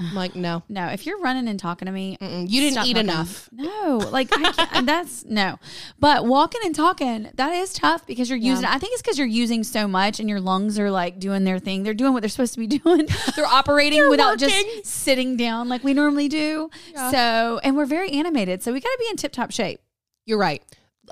I'm 0.00 0.14
like 0.14 0.36
no. 0.36 0.62
no. 0.68 0.86
If 0.88 1.06
you're 1.06 1.18
running 1.18 1.48
and 1.48 1.58
talking 1.58 1.86
to 1.86 1.92
me, 1.92 2.16
Mm-mm, 2.20 2.48
you 2.48 2.60
didn't 2.60 2.86
eat 2.86 2.96
enough. 2.96 3.48
No, 3.52 3.98
like 4.12 4.28
I 4.32 4.52
can't, 4.52 4.86
that's 4.86 5.24
no. 5.24 5.58
But 5.98 6.24
walking 6.24 6.60
and 6.64 6.72
talking, 6.74 7.30
that 7.34 7.52
is 7.52 7.72
tough 7.72 8.06
because 8.06 8.30
you're 8.30 8.38
using. 8.38 8.64
I 8.64 8.78
think 8.78 8.92
it's 8.92 9.02
because 9.02 9.18
you're 9.18 9.26
using 9.26 9.64
so 9.64 9.88
much, 9.88 10.20
and 10.20 10.28
your 10.28 10.40
lungs 10.40 10.78
are 10.78 10.90
like 10.90 11.18
doing 11.18 11.42
their 11.44 11.58
thing. 11.58 11.82
They're 11.82 11.94
doing 11.94 12.12
what 12.12 12.20
they're 12.20 12.28
supposed 12.28 12.54
to 12.54 12.60
be 12.60 12.66
doing. 12.78 13.08
They're 13.34 13.44
operating 13.46 14.08
without 14.08 14.40
working. 14.40 14.48
just 14.82 14.86
sitting 14.86 15.36
down 15.36 15.68
like 15.68 15.82
we 15.82 15.94
normally 15.94 16.28
do. 16.28 16.70
So, 16.94 17.60
and 17.64 17.76
we're 17.76 17.86
very 17.86 18.10
animated, 18.10 18.62
so 18.62 18.72
we 18.72 18.80
got 18.80 18.90
to 18.90 18.98
be 19.00 19.08
in 19.10 19.16
tip 19.16 19.32
top 19.32 19.50
shape. 19.50 19.80
You're 20.26 20.38
right. 20.38 20.62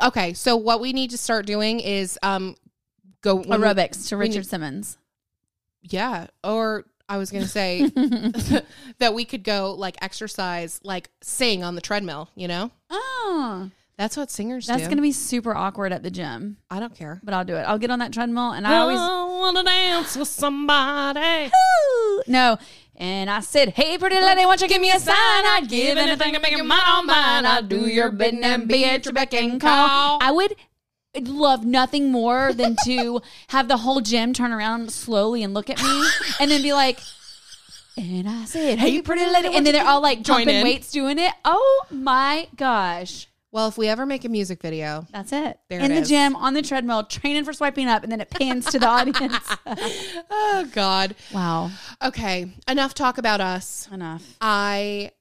Okay, 0.05 0.33
so 0.35 0.57
what 0.57 0.81
we 0.81 0.93
need 0.93 1.11
to 1.11 1.19
start 1.19 1.47
doing 1.47 1.81
is 1.81 2.19
um 2.23 2.55
go 3.23 3.35
when 3.35 3.61
we- 3.61 3.67
Aerobics 3.67 4.09
to 4.11 4.17
Richard 4.17 4.41
need- 4.41 4.47
Simmons. 4.47 4.99
yeah, 5.83 6.27
or 6.45 6.85
I 7.09 7.19
was 7.19 7.31
going 7.31 7.45
to 7.45 7.49
say 7.49 7.89
that 8.99 9.15
we 9.15 9.25
could 9.25 9.45
go 9.45 9.75
like 9.79 9.97
exercise 10.03 10.81
like 10.83 11.11
sing 11.23 11.63
on 11.63 11.75
the 11.75 11.81
treadmill, 11.81 12.31
you 12.35 12.49
know? 12.49 12.71
Oh, 12.91 13.71
That's 13.97 14.17
what 14.17 14.31
singers 14.31 14.67
do. 14.67 14.73
That's 14.73 14.85
do. 14.85 14.89
gonna 14.91 15.03
be 15.03 15.13
super 15.13 15.55
awkward 15.57 15.93
at 15.93 16.03
the 16.03 16.11
gym, 16.11 16.57
I 16.71 16.81
don't 16.81 16.95
care. 16.95 17.21
but 17.23 17.33
I'll 17.35 17.45
do 17.45 17.57
it. 17.57 17.63
I'll 17.63 17.79
get 17.79 17.91
on 17.91 17.99
that 18.01 18.13
treadmill, 18.13 18.53
and 18.53 18.67
I 18.67 18.77
always 18.79 18.99
want 18.99 19.57
to 19.57 19.63
dance 19.63 20.17
with 20.17 20.29
somebody. 20.29 21.51
no. 22.27 22.59
And 22.99 23.29
I 23.29 23.41
said, 23.41 23.71
"Hey, 23.71 23.99
pretty 23.99 24.17
lady, 24.19 24.47
won't 24.47 24.63
you 24.63 24.69
give 24.69 24.81
me 24.81 24.91
a 24.91 24.99
sign? 24.99 25.15
I'd 25.17 25.67
give 25.69 25.99
anything 25.99 26.33
to 26.33 26.41
make 26.41 26.57
you 26.57 26.65
mine 26.65 26.81
on 26.87 27.07
mine. 27.07 27.45
I'd 27.45 27.69
do 27.69 27.87
your 27.87 28.11
bidding 28.11 28.43
and 28.43 28.67
be 28.67 28.87
at 28.87 29.05
your 29.05 29.13
beck 29.13 29.35
and 29.35 29.61
call." 29.61 30.19
I 30.23 30.31
would 30.33 30.57
love 31.21 31.65
nothing 31.65 32.11
more 32.13 32.53
than 32.53 32.77
to 32.85 33.21
have 33.49 33.69
the 33.69 33.79
whole 33.79 34.01
gym 34.01 34.33
turn 34.33 34.53
around 34.53 34.91
slowly 34.93 35.43
and 35.43 35.55
look 35.55 35.71
at 35.71 35.83
me, 35.83 36.05
and 36.41 36.51
then 36.51 36.63
be 36.63 36.73
like. 36.73 37.01
And 37.99 38.29
I 38.29 38.45
said, 38.45 38.79
"Hey, 38.79 38.91
you 38.91 39.03
pretty 39.03 39.25
lady," 39.25 39.49
and 39.57 39.65
then 39.67 39.73
they're 39.73 39.87
all 39.87 40.03
like 40.03 40.21
Join 40.23 40.41
jumping 40.41 40.57
in. 40.57 40.65
weights, 40.65 40.91
doing 40.91 41.19
it. 41.19 41.33
Oh 41.47 41.87
my 41.91 42.47
gosh! 42.55 43.27
Well, 43.53 43.69
if 43.69 43.79
we 43.79 43.89
ever 43.89 44.05
make 44.05 44.27
a 44.27 44.29
music 44.29 44.61
video, 44.61 45.07
That's 45.13 45.33
it. 45.33 45.59
There 45.71 45.81
In 45.81 45.91
it 45.91 45.95
the 45.95 46.01
is. 46.03 46.09
gym, 46.11 46.37
on 46.37 46.53
the 46.53 46.61
treadmill, 46.61 47.05
training 47.05 47.45
for 47.47 47.55
swiping 47.55 47.89
up, 47.89 48.03
and 48.03 48.13
then 48.13 48.21
it 48.21 48.29
pans 48.29 48.67
to 48.67 48.79
the 48.79 48.87
audience. 48.87 49.49
oh 50.31 50.69
God. 50.73 51.15
wow. 51.33 51.71
Okay, 52.05 52.53
enough 52.69 52.93
talk 52.93 53.17
about 53.17 53.41
us. 53.41 53.89
Enough. 53.91 54.37
I 54.43 55.13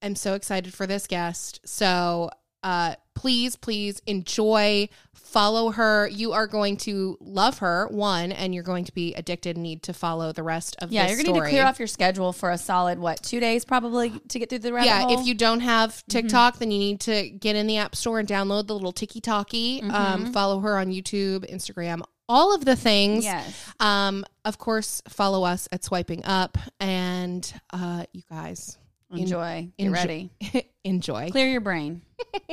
am 0.00 0.14
so 0.14 0.34
excited 0.34 0.72
for 0.72 0.86
this 0.86 1.08
guest. 1.08 1.60
So 1.64 2.30
uh, 2.62 2.94
please, 3.14 3.56
please 3.56 4.00
enjoy, 4.06 4.88
follow 5.14 5.70
her. 5.70 6.08
You 6.08 6.32
are 6.32 6.46
going 6.46 6.76
to 6.78 7.16
love 7.20 7.58
her, 7.58 7.86
one, 7.90 8.32
and 8.32 8.54
you're 8.54 8.62
going 8.64 8.84
to 8.86 8.92
be 8.94 9.14
addicted 9.14 9.56
and 9.56 9.62
need 9.62 9.82
to 9.84 9.92
follow 9.92 10.32
the 10.32 10.42
rest 10.42 10.76
of 10.80 10.90
Yeah, 10.90 11.06
you're 11.08 11.16
gonna 11.18 11.32
need 11.32 11.40
to 11.44 11.48
clear 11.48 11.64
off 11.64 11.78
your 11.78 11.88
schedule 11.88 12.32
for 12.32 12.50
a 12.50 12.58
solid 12.58 12.98
what 12.98 13.22
two 13.22 13.40
days 13.40 13.64
probably 13.64 14.10
to 14.28 14.38
get 14.38 14.48
through 14.50 14.60
the 14.60 14.72
rabbit 14.72 14.86
yeah, 14.86 15.00
hole. 15.02 15.20
if 15.20 15.26
you 15.26 15.34
don't 15.34 15.60
have 15.60 15.90
Mm-hmm. 15.90 16.10
TikTok, 16.10 16.58
then 16.58 16.70
you 16.70 16.78
need 16.78 17.00
to 17.00 17.28
get 17.30 17.56
in 17.56 17.66
the 17.66 17.76
App 17.78 17.94
Store 17.94 18.18
and 18.18 18.28
download 18.28 18.66
the 18.66 18.74
little 18.74 18.92
Tiki 18.92 19.20
Talkie. 19.20 19.80
Mm-hmm. 19.80 19.90
Um, 19.94 20.32
follow 20.32 20.60
her 20.60 20.78
on 20.78 20.88
YouTube, 20.88 21.50
Instagram, 21.52 22.02
all 22.28 22.54
of 22.54 22.64
the 22.64 22.76
things. 22.76 23.24
yes, 23.24 23.72
Um, 23.80 24.24
of 24.44 24.58
course, 24.58 25.02
follow 25.08 25.44
us 25.44 25.68
at 25.72 25.84
Swiping 25.84 26.24
Up, 26.24 26.56
and 26.78 27.52
uh, 27.72 28.04
you 28.12 28.22
guys 28.30 28.78
enjoy. 29.10 29.70
Get 29.78 29.84
enjoy- 29.86 29.92
ready. 29.92 30.30
enjoy. 30.84 31.30
Clear 31.30 31.48
your 31.48 31.60
brain. 31.60 32.02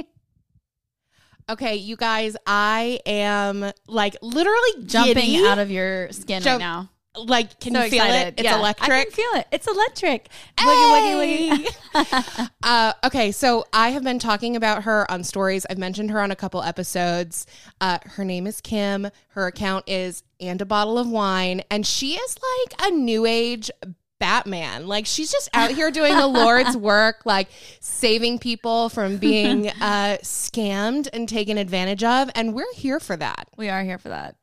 Okay, 1.50 1.78
you 1.78 1.96
guys, 1.96 2.36
I 2.46 3.00
am 3.06 3.72
like 3.88 4.18
literally 4.22 4.84
Jumping 4.86 5.14
giddy. 5.16 5.46
out 5.48 5.60
of 5.60 5.72
your 5.72 6.12
skin 6.12 6.42
Jump- 6.42 6.60
right 6.62 6.68
now. 6.68 6.90
Like, 7.16 7.60
can 7.62 7.74
so 7.74 7.84
you 7.86 7.90
feel 7.90 8.04
excited. 8.04 8.28
it? 8.28 8.34
It's 8.40 8.44
Yeah, 8.44 8.60
electric. 8.60 8.92
I 8.92 9.04
can 9.06 9.12
feel 9.12 9.30
it. 9.36 9.48
It's 9.54 9.66
electric. 9.66 10.28
Hey! 10.60 10.66
Wiggy 10.68 11.16
wiggy 11.16 11.50
wiggy. 11.96 12.50
Uh, 12.62 12.92
okay, 13.06 13.32
so 13.32 13.66
I 13.72 13.90
have 13.90 14.04
been 14.04 14.20
talking 14.20 14.56
about 14.58 14.84
her 14.84 15.10
on 15.10 15.24
stories. 15.24 15.66
I've 15.70 15.78
mentioned 15.78 16.12
her 16.12 16.20
on 16.22 16.32
a 16.32 16.36
couple 16.36 16.62
episodes. 16.62 17.48
Uh, 17.80 17.98
her 18.06 18.26
name 18.26 18.46
is 18.46 18.60
Kim. 18.60 19.08
Her 19.30 19.48
account 19.48 19.86
is 19.88 20.24
and 20.42 20.62
a 20.62 20.66
bottle 20.66 21.00
of 21.00 21.10
wine, 21.10 21.64
and 21.72 21.88
she 21.88 22.16
is 22.16 22.36
like 22.70 22.88
a 22.88 22.94
new 22.94 23.26
age 23.26 23.72
Batman. 24.20 24.88
Like 24.88 25.06
she's 25.06 25.32
just 25.32 25.50
out 25.54 25.72
here 25.72 25.92
doing 25.92 26.16
the 26.16 26.28
Lord's 26.28 26.76
work, 26.78 27.26
like 27.26 27.50
saving 27.80 28.40
people 28.40 28.90
from 28.90 29.18
being 29.18 29.70
uh, 29.82 30.18
scammed 30.24 31.08
and 31.14 31.28
taken 31.30 31.58
advantage 31.58 32.04
of, 32.04 32.30
and 32.36 32.54
we're 32.54 32.74
here 32.74 33.00
for 33.00 33.16
that. 33.18 33.48
we 33.58 33.70
are 33.70 33.84
here 33.84 33.98
for 33.98 34.10
that. 34.10 34.36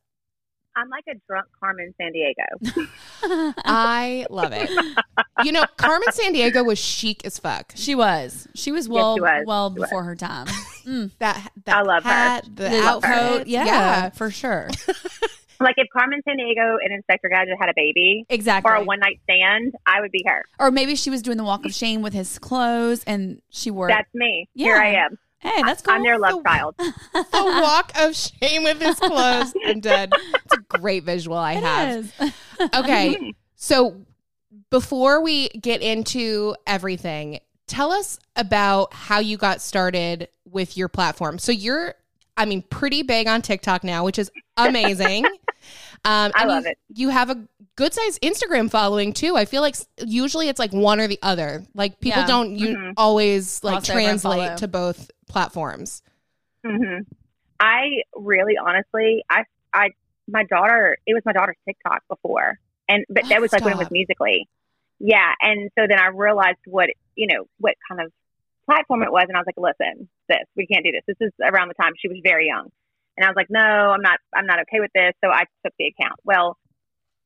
I'm 0.77 0.89
like 0.89 1.05
a 1.07 1.13
drunk 1.29 1.47
Carmen 1.57 1.93
Sandiego. 2.01 2.87
I 3.65 4.25
love 4.29 4.51
it. 4.51 4.69
You 5.45 5.53
know, 5.53 5.63
Carmen 5.77 6.09
Sandiego 6.09 6.65
was 6.65 6.77
chic 6.77 7.21
as 7.23 7.39
fuck. 7.39 7.71
She 7.75 7.95
was. 7.95 8.49
She 8.55 8.73
was 8.73 8.89
well 8.89 9.15
she 9.15 9.21
was. 9.21 9.43
well 9.47 9.73
She 9.73 9.79
was. 9.79 9.89
before 9.89 10.03
her 10.03 10.15
time. 10.17 10.47
Mm. 10.85 11.11
That 11.19 11.49
that 11.63 11.77
I 11.77 11.81
love 11.81 12.03
her. 12.03 12.09
hat, 12.09 12.45
the 12.53 12.67
I 12.69 12.79
love 12.81 13.03
her. 13.05 13.13
outfit, 13.13 13.47
yeah, 13.47 13.65
yeah. 13.65 14.09
for 14.09 14.29
sure. 14.29 14.67
Like 15.59 15.75
if 15.77 15.87
Carmen 15.91 16.21
Sandiego 16.27 16.77
and 16.83 16.93
Inspector 16.93 17.27
Gadget 17.29 17.55
had 17.59 17.69
a 17.69 17.73
baby 17.75 18.25
Exactly. 18.29 18.71
or 18.71 18.75
a 18.75 18.83
one 18.83 18.99
night 18.99 19.19
stand, 19.23 19.73
I 19.85 20.01
would 20.01 20.11
be 20.11 20.23
her. 20.27 20.45
Or 20.59 20.71
maybe 20.71 20.95
she 20.95 21.09
was 21.09 21.21
doing 21.21 21.37
the 21.37 21.43
walk 21.43 21.65
of 21.65 21.73
shame 21.73 22.01
with 22.01 22.13
his 22.13 22.37
clothes 22.39 23.03
and 23.05 23.41
she 23.49 23.71
wore 23.71 23.87
That's 23.87 24.13
me. 24.13 24.47
Yeah. 24.53 24.65
Here 24.65 24.77
I 24.77 24.93
am. 25.05 25.17
Hey, 25.39 25.61
that's 25.61 25.81
cool. 25.83 25.93
I'm 25.93 26.03
their 26.03 26.17
love 26.17 26.31
So- 26.31 26.43
child. 26.43 26.75
the 26.79 27.25
walk 27.61 27.91
of 27.99 28.15
shame 28.15 28.63
with 28.63 28.81
his 28.81 28.99
clothes. 28.99 29.53
I'm 29.65 29.79
dead. 29.79 30.11
It's 30.13 30.53
a 30.53 30.77
great 30.79 31.03
visual 31.03 31.37
I 31.37 31.53
It 31.53 31.63
have. 31.63 32.13
is. 32.21 32.33
Okay. 32.75 33.33
So 33.55 33.97
before 34.69 35.21
we 35.21 35.49
get 35.49 35.81
into 35.81 36.55
everything, 36.65 37.39
tell 37.67 37.91
us 37.91 38.17
about 38.35 38.93
how 38.93 39.19
you 39.19 39.37
got 39.37 39.61
started 39.61 40.29
with 40.49 40.77
your 40.77 40.87
platform. 40.87 41.37
So 41.39 41.51
you're, 41.51 41.95
I 42.37 42.45
mean, 42.45 42.61
pretty 42.63 43.03
big 43.03 43.27
on 43.27 43.41
TikTok 43.41 43.83
now, 43.83 44.03
which 44.03 44.19
is 44.19 44.29
amazing. 44.57 45.25
um, 46.05 46.31
I 46.35 46.45
love 46.45 46.63
you, 46.65 46.69
it. 46.71 46.77
You 46.93 47.09
have 47.09 47.29
a 47.29 47.47
good 47.75 47.93
sized 47.93 48.21
Instagram 48.21 48.69
following 48.69 49.13
too. 49.13 49.35
I 49.37 49.45
feel 49.45 49.61
like 49.61 49.75
usually 50.05 50.49
it's 50.49 50.59
like 50.59 50.71
one 50.73 50.99
or 50.99 51.07
the 51.07 51.19
other. 51.21 51.63
Like 51.73 51.99
people 51.99 52.21
Yeah. 52.21 52.27
don't 52.27 52.55
you 52.55 52.75
Mhm. 52.75 52.93
always 52.97 53.63
like 53.63 53.83
translate 53.83 54.57
to 54.57 54.67
both 54.67 55.09
platforms. 55.27 56.01
hmm 56.65 56.99
I 57.59 58.01
really, 58.15 58.57
honestly, 58.57 59.23
I, 59.29 59.43
I, 59.73 59.91
my 60.27 60.43
daughter, 60.43 60.97
it 61.05 61.13
was 61.13 61.23
my 61.25 61.31
daughter's 61.31 61.55
TikTok 61.65 62.01
before, 62.09 62.59
and 62.89 63.05
but 63.09 63.23
that 63.29 63.39
was 63.41 63.53
like 63.53 63.63
when 63.63 63.73
it 63.73 63.77
was 63.77 63.89
Musical.ly, 63.91 64.43
yeah. 64.99 65.33
And 65.41 65.69
so 65.79 65.85
then 65.87 65.97
I 65.99 66.07
realized 66.07 66.57
what 66.65 66.89
you 67.15 67.27
know 67.27 67.45
what 67.59 67.75
kind 67.87 68.01
of 68.01 68.11
platform 68.65 69.03
it 69.03 69.11
was, 69.11 69.25
and 69.27 69.37
I 69.37 69.39
was 69.39 69.47
like, 69.47 69.57
listen, 69.57 70.09
this 70.29 70.45
we 70.55 70.67
can't 70.67 70.83
do 70.83 70.91
this. 70.91 71.03
This 71.07 71.27
is 71.27 71.33
around 71.41 71.69
the 71.69 71.79
time 71.81 71.93
she 71.97 72.07
was 72.07 72.17
very 72.23 72.47
young, 72.47 72.69
and 73.17 73.25
I 73.25 73.29
was 73.29 73.35
like, 73.35 73.49
no, 73.49 73.59
I'm 73.59 74.01
not, 74.01 74.19
I'm 74.33 74.45
not 74.45 74.59
okay 74.61 74.79
with 74.79 74.91
this. 74.93 75.13
So 75.23 75.31
I 75.31 75.43
took 75.63 75.73
the 75.79 75.87
account. 75.87 76.19
Well, 76.23 76.57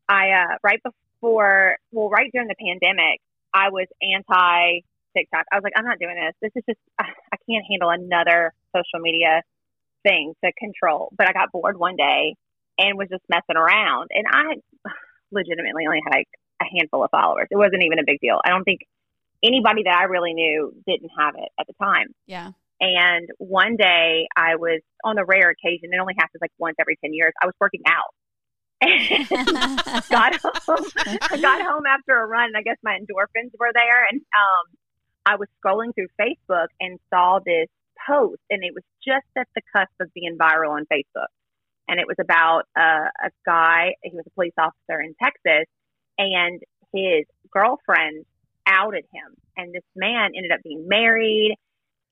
I 0.08 0.32
uh, 0.32 0.56
right 0.64 0.82
before, 0.84 1.78
well, 1.92 2.10
right 2.10 2.30
during 2.32 2.48
the 2.48 2.60
pandemic, 2.60 3.22
I 3.54 3.70
was 3.70 3.88
anti 4.02 4.82
TikTok. 5.16 5.46
I 5.52 5.56
was 5.56 5.64
like, 5.64 5.74
I'm 5.76 5.86
not 5.86 6.00
doing 6.00 6.16
this. 6.16 6.34
This 6.42 6.52
is 6.56 6.64
just, 6.70 6.80
I 7.00 7.38
can't 7.50 7.66
handle 7.70 7.90
another 7.90 8.54
social 8.76 9.02
media 9.02 9.42
thing 10.04 10.34
to 10.44 10.52
control. 10.54 11.12
But 11.18 11.28
I 11.28 11.34
got 11.34 11.52
bored 11.52 11.78
one 11.78 11.96
day 11.96 12.36
and 12.78 12.98
was 12.98 13.10
just 13.10 13.24
messing 13.30 13.58
around. 13.58 14.10
And 14.12 14.26
I 14.30 14.56
legitimately 15.32 15.86
only 15.88 16.02
had 16.04 16.14
like 16.14 16.30
a 16.62 16.66
handful 16.66 17.04
of 17.04 17.12
followers. 17.12 17.48
It 17.52 17.58
wasn't 17.58 17.84
even 17.84 18.00
a 18.00 18.06
big 18.06 18.20
deal. 18.22 18.40
I 18.44 18.50
don't 18.50 18.64
think 18.64 18.82
anybody 19.44 19.84
that 19.84 19.98
I 19.98 20.04
really 20.04 20.34
knew 20.34 20.74
didn't 20.86 21.12
have 21.18 21.36
it 21.36 21.50
at 21.60 21.68
the 21.68 21.74
time. 21.82 22.14
Yeah. 22.28 22.52
And 22.82 23.30
one 23.38 23.76
day 23.76 24.28
I 24.36 24.56
was 24.56 24.82
on 25.04 25.18
a 25.18 25.26
rare 25.26 25.50
occasion, 25.50 25.90
it 25.92 26.00
only 26.00 26.16
happens 26.18 26.40
like 26.42 26.52
once 26.58 26.76
every 26.80 26.98
10 27.04 27.14
years, 27.14 27.34
I 27.42 27.46
was 27.46 27.56
working 27.60 27.82
out. 27.86 28.14
got 30.10 30.36
home, 30.40 30.86
I 30.98 31.38
got 31.42 31.62
home 31.62 31.86
after 31.86 32.18
a 32.18 32.26
run. 32.26 32.46
And 32.46 32.58
I 32.58 32.62
guess 32.62 32.78
my 32.82 32.98
endorphins 32.98 33.52
were 33.60 33.72
there, 33.74 34.06
and 34.10 34.22
um, 34.22 34.78
I 35.26 35.36
was 35.36 35.50
scrolling 35.60 35.94
through 35.94 36.08
Facebook 36.20 36.68
and 36.80 36.98
saw 37.10 37.40
this 37.46 37.68
post, 38.08 38.40
and 38.50 38.64
it 38.64 38.74
was 38.74 38.84
just 39.06 39.28
at 39.38 39.48
the 39.54 39.62
cusp 39.76 39.92
of 40.00 40.14
being 40.14 40.38
viral 40.38 40.72
on 40.72 40.86
Facebook. 40.86 41.28
And 41.90 42.00
it 42.00 42.08
was 42.08 42.16
about 42.22 42.64
uh, 42.80 43.10
a 43.26 43.32
guy. 43.46 43.96
He 44.02 44.16
was 44.16 44.24
a 44.26 44.32
police 44.32 44.54
officer 44.58 45.02
in 45.02 45.14
Texas, 45.22 45.66
and 46.18 46.62
his 46.94 47.26
girlfriend 47.52 48.26
outed 48.70 49.06
him. 49.14 49.36
And 49.58 49.74
this 49.74 49.84
man 49.96 50.32
ended 50.38 50.52
up 50.54 50.60
being 50.64 50.88
married, 50.88 51.56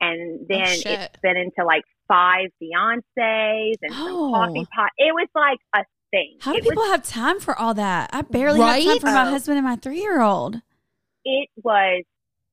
and 0.02 0.40
oh, 0.42 0.46
then 0.50 0.66
shit. 0.68 0.88
it's 0.88 1.20
been 1.22 1.38
into 1.38 1.64
like 1.66 1.84
five 2.08 2.48
fiancés 2.62 3.76
and 3.82 3.94
some 3.94 4.08
Oh. 4.16 4.32
coffee 4.34 4.66
pot. 4.74 4.90
It 4.98 5.14
was 5.14 5.28
like 5.36 5.60
a 5.76 5.86
thing. 6.12 6.38
How 6.42 6.52
do 6.54 6.58
It 6.58 6.64
was 6.66 6.70
people 6.72 6.86
have 6.88 7.04
time 7.04 7.40
for 7.40 7.58
all 7.58 7.74
that? 7.76 8.10
I 8.14 8.22
barely 8.22 8.60
have 8.62 8.78
time 8.80 8.88
Right? 8.88 9.02
for 9.02 9.08
my 9.08 9.28
Oh. 9.28 9.30
husband 9.30 9.58
and 9.58 9.66
my 9.68 9.76
three 9.78 10.00
year 10.02 10.22
old. 10.22 10.62
it 11.30 11.50
was 11.62 12.04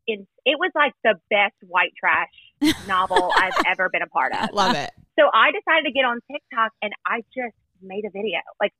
in, 0.09 0.27
it 0.45 0.59
was 0.59 0.71
like 0.75 0.93
the 1.05 1.15
best 1.31 1.55
white 1.63 1.93
trash 1.99 2.29
novel 2.89 3.31
I've 3.37 3.55
ever 3.69 3.89
been 3.89 4.03
a 4.03 4.07
part 4.09 4.33
of. 4.35 4.51
Love 4.53 4.75
it. 4.77 4.91
So 5.19 5.31
I 5.33 5.53
decided 5.53 5.85
to 5.87 5.93
get 5.93 6.05
on 6.05 6.19
TikTok 6.31 6.73
and 6.83 6.93
I 7.07 7.21
just 7.35 7.55
made 7.81 8.05
a 8.05 8.11
video. 8.11 8.39
Like, 8.61 8.73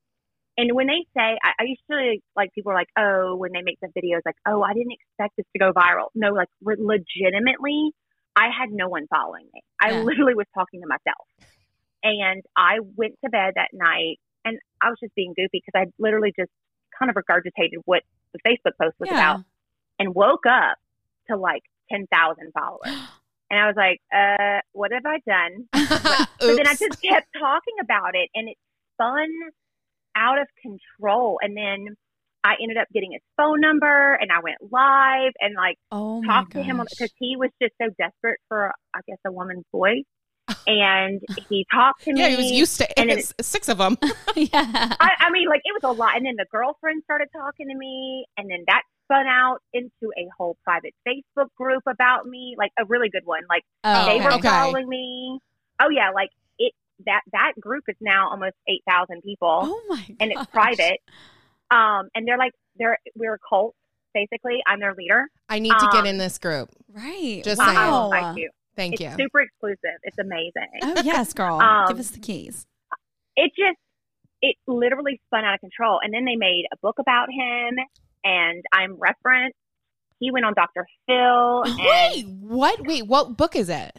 and 0.57 0.71
when 0.73 0.87
they 0.87 1.05
say, 1.15 1.37
I, 1.43 1.51
I 1.59 1.63
usually 1.63 2.21
like 2.35 2.53
people 2.53 2.71
are 2.71 2.75
like, 2.75 2.89
oh, 2.97 3.35
when 3.35 3.51
they 3.51 3.61
make 3.61 3.77
the 3.81 3.87
videos, 3.89 4.21
like, 4.25 4.35
oh, 4.47 4.61
I 4.61 4.73
didn't 4.73 4.93
expect 4.93 5.35
this 5.37 5.45
to 5.53 5.59
go 5.59 5.73
viral. 5.73 6.07
No, 6.15 6.29
like, 6.29 6.47
re- 6.63 6.77
legitimately, 6.79 7.91
I 8.35 8.45
had 8.57 8.69
no 8.71 8.87
one 8.87 9.07
following 9.07 9.47
me. 9.53 9.61
I 9.81 9.91
Yeah. 9.91 9.99
literally 9.99 10.35
was 10.35 10.45
talking 10.53 10.81
to 10.81 10.87
myself. 10.87 11.27
And 12.03 12.43
I 12.55 12.79
went 12.95 13.15
to 13.23 13.29
bed 13.29 13.53
that 13.55 13.69
night 13.73 14.17
and 14.45 14.59
I 14.81 14.89
was 14.89 14.97
just 15.01 15.15
being 15.15 15.33
goofy 15.35 15.61
because 15.65 15.73
I 15.75 15.91
literally 15.97 16.33
just 16.37 16.51
kind 16.97 17.09
of 17.09 17.15
regurgitated 17.15 17.79
what 17.85 18.03
the 18.33 18.39
Facebook 18.47 18.73
post 18.79 18.95
was 18.99 19.09
Yeah. 19.11 19.15
about 19.33 19.39
and 19.99 20.13
woke 20.13 20.45
up 20.45 20.77
to 21.29 21.35
like 21.37 21.63
10,000 21.91 22.51
followers. 22.53 22.81
And 23.51 23.59
I 23.59 23.67
was 23.67 23.75
like, 23.77 24.01
uh, 24.11 24.59
what 24.71 24.91
have 24.91 25.05
I 25.05 25.19
done? 25.27 25.69
But 26.39 26.57
then 26.57 26.65
I 26.67 26.73
just 26.73 26.97
kept 27.01 27.27
talking 27.39 27.75
about 27.79 28.15
it 28.15 28.29
and 28.33 28.49
it's 28.49 28.59
spun 28.95 29.29
out 30.15 30.39
of 30.39 30.47
control. 30.61 31.39
And 31.41 31.55
then 31.55 31.95
I 32.43 32.55
ended 32.61 32.77
up 32.77 32.87
getting 32.93 33.11
his 33.11 33.21
phone 33.37 33.59
number 33.59 34.13
and 34.13 34.31
I 34.31 34.39
went 34.39 34.57
live 34.71 35.33
and 35.39 35.55
like 35.55 35.77
Oh 35.91 36.23
talked 36.23 36.51
to 36.53 36.63
him 36.63 36.77
because 36.77 37.11
he 37.19 37.35
was 37.35 37.49
just 37.61 37.73
so 37.81 37.89
desperate 37.97 38.39
for, 38.47 38.71
I 38.93 38.99
guess, 39.07 39.17
a 39.25 39.31
woman's 39.31 39.65
voice. 39.71 40.03
and 40.67 41.21
he 41.49 41.65
talked 41.73 42.03
to 42.03 42.13
me. 42.13 42.19
Yeah, 42.19 42.29
he 42.29 42.35
was 42.35 42.51
used 42.51 42.77
to 42.77 42.99
and 42.99 43.09
then- 43.09 43.23
six 43.41 43.67
of 43.67 43.79
them. 43.79 43.97
yeah. 44.35 44.49
I, 44.53 45.09
I 45.19 45.31
mean, 45.31 45.49
like 45.49 45.61
it 45.63 45.73
was 45.73 45.83
a 45.83 45.91
lot. 45.91 46.15
And 46.17 46.25
then 46.25 46.35
the 46.37 46.45
girlfriend 46.51 47.01
started 47.03 47.29
talking 47.35 47.67
to 47.67 47.75
me, 47.75 48.25
and 48.37 48.49
then 48.49 48.59
that 48.67 48.83
spun 49.05 49.25
out 49.25 49.57
into 49.73 50.11
a 50.15 50.27
whole 50.37 50.55
private 50.63 50.93
Facebook 51.07 51.47
group 51.57 51.81
about 51.87 52.27
me, 52.27 52.55
like 52.59 52.71
a 52.79 52.85
really 52.85 53.09
good 53.09 53.25
one. 53.25 53.41
Like 53.49 53.63
Oh, 53.83 54.05
they 54.05 54.17
okay. 54.23 54.35
were 54.35 54.41
following 54.43 54.87
me. 54.87 55.39
Oh 55.81 55.89
yeah, 55.89 56.11
like 56.13 56.29
it 56.29 56.44
that 57.05 57.21
that 57.31 57.53
group 57.59 57.83
is 57.87 57.95
now 58.01 58.29
almost 58.29 58.55
eight 58.67 58.81
thousand 58.89 59.21
people, 59.23 59.61
Oh 59.63 59.81
my 59.89 60.05
and 60.19 60.31
it's 60.31 60.45
private. 60.47 60.99
Um, 61.71 62.09
and 62.15 62.27
they're 62.27 62.37
like 62.37 62.53
they're 62.77 62.97
we're 63.15 63.35
a 63.35 63.39
cult 63.49 63.75
basically. 64.13 64.59
I'm 64.67 64.79
their 64.79 64.95
leader. 64.95 65.25
I 65.49 65.59
need 65.59 65.71
to 65.77 65.89
get 65.91 66.01
Um, 66.01 66.05
in 66.05 66.17
this 66.17 66.37
group. 66.37 66.69
Right. 66.91 67.41
Just 67.43 67.59
I- 67.61 67.65
saying. 67.65 67.77
I 67.77 67.89
wow. 67.89 68.35
you. 68.35 68.49
Thank 68.75 68.93
it's 68.95 69.01
you. 69.03 69.11
super 69.17 69.41
exclusive. 69.41 69.99
It's 70.03 70.17
amazing. 70.17 70.67
Oh 70.83 71.01
yes, 71.03 71.33
girl. 71.33 71.59
Um, 71.61 71.87
Give 71.87 71.99
us 71.99 72.11
the 72.11 72.19
keys. 72.19 72.65
it 73.37 73.51
just 73.57 73.77
it 74.41 74.55
literally 74.67 75.19
spun 75.27 75.43
out 75.45 75.53
of 75.55 75.59
control 75.61 75.99
and 76.03 76.13
then 76.13 76.25
they 76.25 76.35
made 76.35 76.65
a 76.71 76.77
book 76.81 76.99
about 76.99 77.29
him 77.31 77.75
and 78.25 78.63
i'm 78.73 78.95
referenced 78.99 79.55
he 80.19 80.29
went 80.29 80.45
on 80.45 80.53
dr 80.53 80.85
phil 81.07 81.63
and 81.63 81.77
Wait, 81.79 82.25
what? 82.41 82.85
Wait, 82.85 83.07
what 83.07 83.37
book 83.37 83.55
is 83.55 83.69
it? 83.69 83.97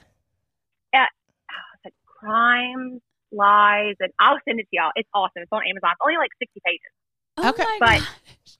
Crimes 2.18 3.00
lies 3.32 3.94
and 4.00 4.12
i'll 4.20 4.38
send 4.46 4.60
it 4.60 4.64
to 4.64 4.68
y'all 4.72 4.90
it's 4.94 5.08
awesome 5.14 5.42
it's 5.42 5.52
on 5.52 5.62
amazon 5.68 5.90
it's 5.92 6.00
only 6.04 6.16
like 6.16 6.30
60 6.40 6.60
pages 6.64 6.80
Oh 7.38 7.50
okay, 7.50 7.64
but- 7.78 7.98
gosh. 8.00 8.08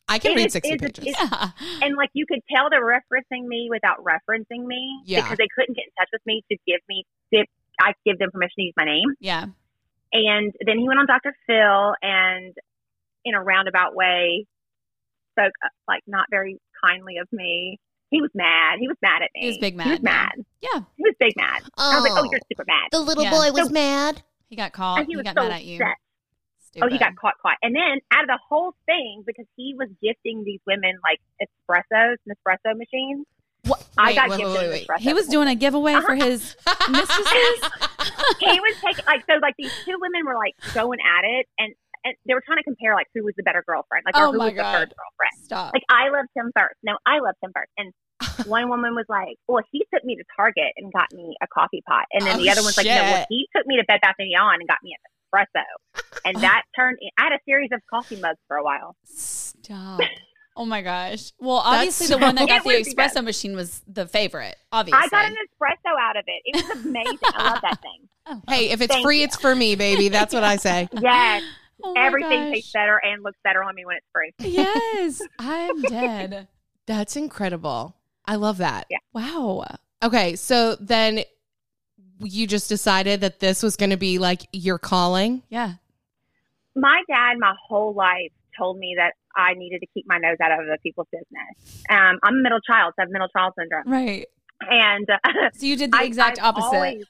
I 0.09 0.19
can 0.19 0.35
read 0.37 0.47
is- 0.49 0.53
60 0.53 0.69
is- 0.75 0.81
pages. 0.83 1.05
is- 1.07 1.17
Yeah. 1.19 1.51
and 1.83 1.97
like 1.97 2.11
you 2.13 2.27
could 2.27 2.41
tell 2.55 2.69
they're 2.69 2.85
referencing 2.85 3.47
me 3.47 3.69
without 3.71 4.05
referencing 4.05 4.67
me 4.67 5.01
Yeah. 5.07 5.23
because 5.23 5.39
they 5.39 5.49
couldn't 5.57 5.75
get 5.77 5.85
in 5.87 5.93
touch 5.99 6.09
with 6.13 6.21
me 6.27 6.43
to 6.53 6.59
give 6.67 6.81
me 6.89 7.05
give, 7.33 7.47
i 7.81 7.95
give 8.05 8.19
them 8.19 8.31
permission 8.31 8.55
to 8.59 8.63
use 8.65 8.75
my 8.77 8.85
name 8.85 9.09
Yeah. 9.19 9.47
And 10.13 10.53
then 10.65 10.79
he 10.79 10.87
went 10.87 11.01
on 11.01 11.07
Dr. 11.07 11.35
Phil 11.47 11.95
and 12.03 12.55
in 13.25 13.35
a 13.35 13.43
roundabout 13.43 13.95
way 13.97 14.47
spoke 15.33 15.53
uh, 15.65 15.69
like 15.89 16.03
not 16.07 16.27
very 16.31 16.59
kindly 16.85 17.17
of 17.17 17.29
me. 17.33 17.79
He 18.11 18.21
was 18.23 18.31
mad. 18.35 18.79
He 18.79 18.87
was 18.89 18.97
mad 19.03 19.23
at 19.23 19.31
me. 19.35 19.41
He 19.43 19.47
was 19.49 19.59
big 19.59 19.77
mad. 19.77 19.85
He 19.85 19.91
mad, 19.91 19.99
was 19.99 20.03
mad. 20.03 20.33
Yeah. 20.63 20.81
He 20.97 21.03
was 21.03 21.15
big 21.19 21.33
mad. 21.37 21.63
I 21.77 21.97
was 21.97 22.03
like, 22.05 22.13
oh, 22.13 22.21
oh, 22.25 22.29
you're 22.31 22.41
super 22.51 22.65
mad. 22.67 22.89
the 22.93 23.01
little 23.01 23.25
Yeah. 23.25 23.31
boy 23.31 23.51
was 23.53 23.67
So- 23.69 23.73
mad. 23.73 24.23
He 24.49 24.55
got 24.57 24.73
caught. 24.73 24.99
and 24.99 25.07
He, 25.07 25.13
he 25.13 25.17
was 25.17 25.25
got 25.25 25.35
so 25.37 25.43
mad 25.49 25.53
at 25.57 25.65
you. 25.65 25.77
upset. 25.77 25.97
Oh, 26.83 26.89
he 26.89 26.99
got 26.99 27.17
caught, 27.17 27.35
caught. 27.41 27.57
And 27.63 27.75
then 27.75 28.01
out 28.13 28.23
of 28.25 28.29
the 28.29 28.39
whole 28.49 28.75
thing, 28.85 29.25
because 29.27 29.47
he 29.57 29.75
was 29.77 29.89
gifting 30.03 30.45
these 30.45 30.61
women 30.67 30.93
like 31.03 31.21
espressos, 31.41 32.17
Nespresso 32.29 32.77
machines. 32.77 33.27
What? 33.65 33.83
I 33.99 34.09
Wait, 34.09 34.15
got 34.15 34.29
wait, 34.31 34.37
gifted 34.39 34.55
wait, 34.57 34.65
an 34.65 34.71
wait. 34.71 34.87
espresso. 34.87 35.01
He 35.01 35.13
was 35.15 35.27
doing 35.27 35.49
a 35.49 35.55
giveaway 35.55 35.95
for 35.95 36.13
uh-huh. 36.13 36.25
his 36.27 36.55
mistresses. 36.91 37.71
he 38.39 38.61
was 38.61 38.77
taking 38.85 39.05
like 39.07 39.25
so 39.29 39.37
like 39.43 39.55
these 39.59 39.73
two 39.85 39.97
women 40.01 40.25
were 40.27 40.37
like 40.37 40.55
going 40.75 40.99
at 41.01 41.25
it 41.25 41.47
and, 41.59 41.75
and 42.07 42.15
they 42.27 42.35
were 42.35 42.43
trying 42.47 42.59
to 42.59 42.65
compare 42.65 42.95
like 42.95 43.07
who 43.15 43.25
was 43.27 43.35
the 43.37 43.43
better 43.43 43.65
girlfriend 43.67 44.07
like 44.07 44.15
Oh 44.17 44.31
who 44.33 44.39
my 44.39 44.47
was 44.47 44.55
the 44.55 44.63
third 44.63 44.95
girlfriend 44.95 45.35
Stop. 45.43 45.75
like 45.75 45.83
I 45.91 46.09
loved 46.15 46.31
him 46.39 46.53
first. 46.55 46.79
No, 46.87 46.95
I 47.05 47.19
loved 47.19 47.39
him 47.43 47.51
first. 47.51 47.71
And 47.77 47.91
one 48.49 48.71
woman 48.71 48.95
was 48.95 49.05
like, 49.11 49.37
"Well, 49.47 49.63
he 49.71 49.85
took 49.93 50.03
me 50.05 50.17
to 50.17 50.25
Target 50.39 50.73
and 50.79 50.91
got 50.93 51.13
me 51.13 51.35
a 51.43 51.47
coffee 51.53 51.83
pot," 51.87 52.07
and 52.13 52.25
then 52.25 52.37
Oh, 52.37 52.43
the 52.43 52.49
other 52.49 52.63
one's 52.63 52.77
like, 52.79 52.87
"No, 52.87 52.95
well, 53.03 53.27
he 53.29 53.47
took 53.55 53.67
me 53.67 53.77
to 53.77 53.85
Bed 53.85 54.01
Bath 54.01 54.15
and 54.19 54.29
Beyond 54.31 54.63
and 54.63 54.69
got 54.69 54.79
me 54.83 54.97
an 54.97 55.03
espresso," 55.45 55.65
and 56.25 56.37
that 56.41 56.63
turned. 56.75 56.97
I 57.19 57.25
had 57.25 57.33
a 57.35 57.41
series 57.45 57.69
of 57.73 57.83
coffee 57.93 58.17
mugs 58.17 58.39
for 58.49 58.57
a 58.57 58.65
while. 58.65 58.97
Stop. 59.05 60.01
Oh 60.57 60.65
my 60.65 60.81
gosh. 60.81 61.33
Well, 61.39 61.59
obviously 61.59 62.07
the 62.07 62.17
one 62.17 62.35
that 62.37 62.49
got 62.49 62.65
the 62.65 62.71
the 62.71 62.77
espresso 62.91 62.97
best. 63.17 63.23
machine 63.23 63.55
was 63.55 63.83
the 63.87 64.07
favorite. 64.07 64.57
Obviously. 64.73 64.99
I 65.05 65.09
got 65.09 65.27
an 65.27 65.37
espresso 65.37 65.93
out 66.01 66.17
of 66.17 66.25
it. 66.27 66.41
It 66.47 66.65
was 66.69 66.85
amazing. 66.87 67.19
I 67.35 67.51
love 67.51 67.61
that 67.61 67.83
thing. 67.83 68.09
Oh, 68.27 68.41
hey, 68.49 68.71
if 68.71 68.81
it's 68.81 68.93
Thank 68.95 69.05
free, 69.05 69.19
you. 69.19 69.25
it's 69.25 69.37
for 69.37 69.55
me, 69.55 69.75
baby. 69.77 70.09
That's 70.09 70.33
what 70.33 70.43
I 70.45 70.57
say. 70.57 70.89
Yes, 71.01 71.43
Oh 71.85 71.95
everything 71.97 72.45
gosh. 72.45 72.53
tastes 72.55 72.73
better 72.73 73.01
and 73.05 73.23
looks 73.23 73.39
better 73.45 73.63
on 73.63 73.75
me 73.75 73.85
when 73.85 73.97
it's 73.97 74.07
free. 74.13 74.33
Yes, 74.41 75.21
I'm 75.39 75.83
dead. 75.83 76.49
That's 76.87 77.17
incredible. 77.17 77.97
I 78.25 78.37
love 78.37 78.59
that. 78.59 78.87
Yeah. 78.91 78.99
Wow. 79.13 79.65
Okay, 80.03 80.37
so 80.37 80.77
then 80.77 81.21
you 82.21 82.47
just 82.47 82.69
decided 82.69 83.21
that 83.21 83.41
this 83.41 83.63
was 83.63 83.77
going 83.77 83.91
to 83.91 83.97
be 83.97 84.19
like 84.19 84.43
your 84.53 84.79
calling. 84.79 85.43
Yeah. 85.49 85.75
My 86.75 87.03
dad, 87.09 87.37
my 87.39 87.55
whole 87.69 87.95
life, 87.95 88.33
told 88.59 88.79
me 88.79 88.95
that 88.97 89.13
I 89.37 89.55
needed 89.55 89.81
to 89.81 89.87
keep 89.93 90.07
my 90.09 90.19
nose 90.19 90.37
out 90.43 90.53
of 90.53 90.61
other 90.61 90.79
people's 90.83 91.09
business. 91.13 91.85
Um, 91.91 92.19
I'm 92.23 92.35
a 92.37 92.43
middle 92.43 92.61
child, 92.61 92.95
so 92.97 93.03
I 93.03 93.05
have 93.05 93.11
middle 93.11 93.29
child 93.29 93.53
syndrome, 93.59 93.85
Right. 93.87 94.27
and 94.63 95.07
uh, 95.11 95.19
So 95.55 95.67
you 95.67 95.77
did 95.77 95.93
the 95.93 95.99
I- 95.99 96.05
exact 96.05 96.39
I've 96.39 96.55
opposite. 96.55 96.75
always- 96.77 97.05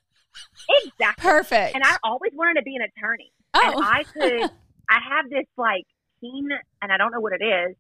exactly. 0.85 1.23
Perfect. 1.23 1.75
And 1.77 1.85
I 1.85 1.97
always 2.05 2.33
wanted 2.35 2.55
to 2.61 2.63
be 2.63 2.77
an 2.77 2.83
attorney. 2.83 3.33
And 3.65 3.75
oh. 3.75 3.83
I 3.83 4.05
could, 4.13 4.51
I 4.91 4.99
have 5.17 5.31
this 5.31 5.47
like 5.57 5.85
keen, 6.21 6.49
and 6.83 6.93
I 6.93 6.97
don't 6.97 7.13
know 7.13 7.21
what 7.21 7.33
it 7.33 7.45
is, 7.45 7.77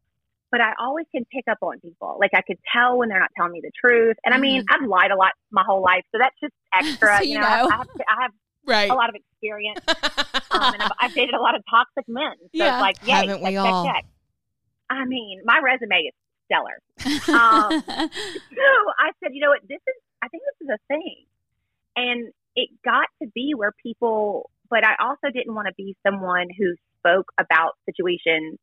but 0.50 0.60
I 0.60 0.72
always 0.78 1.06
can 1.14 1.24
pick 1.32 1.44
up 1.50 1.58
on 1.62 1.80
people. 1.80 2.16
Like 2.20 2.30
I 2.34 2.42
could 2.42 2.58
tell 2.72 2.98
when 2.98 3.08
they're 3.08 3.20
not 3.20 3.30
telling 3.36 3.52
me 3.52 3.60
the 3.62 3.72
truth. 3.78 4.16
And 4.24 4.34
I 4.34 4.38
mean, 4.38 4.64
I've 4.68 4.86
lied 4.88 5.10
a 5.10 5.16
lot 5.16 5.32
my 5.50 5.62
whole 5.66 5.82
life, 5.82 6.04
so 6.12 6.18
that's 6.18 6.36
just 6.42 6.54
extra. 6.74 7.18
So 7.18 7.22
you 7.24 7.34
you 7.34 7.38
know. 7.40 7.46
I, 7.46 7.58
have, 7.76 7.86
I 8.08 8.22
have 8.22 8.30
Right. 8.68 8.90
a 8.90 8.94
lot 8.94 9.08
of 9.08 9.14
experience, 9.14 9.78
um, 10.50 10.74
and 10.74 10.82
I've, 10.82 10.90
I've 11.00 11.14
dated 11.14 11.34
a 11.34 11.40
lot 11.40 11.54
of 11.54 11.62
toxic 11.70 12.04
men. 12.08 12.32
So 12.40 12.48
Yeah. 12.52 12.74
it's 12.74 12.80
like, 12.80 12.96
yeah, 13.04 13.20
Haven't 13.20 13.40
we 13.44 13.52
check, 13.52 13.58
all? 13.64 13.84
check, 13.84 13.94
check. 13.94 14.04
I 14.90 15.04
mean, 15.04 15.40
my 15.44 15.60
resume 15.62 15.94
is 16.10 16.14
stellar. 16.46 16.82
um, 17.38 17.82
so 17.86 18.66
I 18.98 19.10
said, 19.22 19.30
you 19.34 19.40
know 19.40 19.50
what, 19.50 19.60
this 19.68 19.78
is, 19.86 19.94
I 20.20 20.26
think 20.26 20.42
this 20.58 20.66
is 20.66 20.74
a 20.74 20.78
thing. 20.88 21.24
And 21.94 22.32
it 22.56 22.70
got 22.84 23.06
to 23.22 23.28
be 23.34 23.52
where 23.54 23.72
people, 23.82 24.50
but 24.70 24.84
I 24.84 24.94
also 25.00 25.32
didn't 25.32 25.54
want 25.54 25.68
to 25.68 25.74
be 25.76 25.96
someone 26.06 26.48
who 26.58 26.74
spoke 26.98 27.26
about 27.38 27.72
situations 27.86 28.58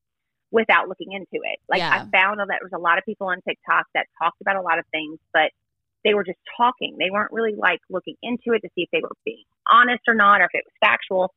without 0.51 0.87
looking 0.87 1.11
into 1.11 1.43
it. 1.43 1.59
Like 1.67 1.79
Yeah. 1.79 1.89
I 1.89 1.97
found 2.15 2.39
that 2.39 2.47
there 2.47 2.59
was 2.61 2.73
a 2.73 2.81
lot 2.81 2.97
of 2.97 3.05
people 3.05 3.27
on 3.27 3.41
TikTok 3.41 3.87
that 3.95 4.05
talked 4.21 4.39
about 4.41 4.55
a 4.55 4.61
lot 4.61 4.79
of 4.79 4.85
things, 4.91 5.17
but 5.33 5.51
they 6.03 6.13
were 6.13 6.23
just 6.23 6.39
talking. 6.57 6.97
They 6.99 7.09
weren't 7.09 7.31
really 7.31 7.55
like 7.55 7.79
looking 7.89 8.15
into 8.21 8.53
it 8.53 8.61
to 8.61 8.69
see 8.75 8.83
if 8.83 8.89
they 8.91 9.01
were 9.01 9.15
being 9.25 9.43
honest 9.67 10.03
or 10.07 10.13
not, 10.13 10.41
or 10.41 10.45
if 10.45 10.51
it 10.53 10.63
was 10.65 10.73
factual. 10.79 11.33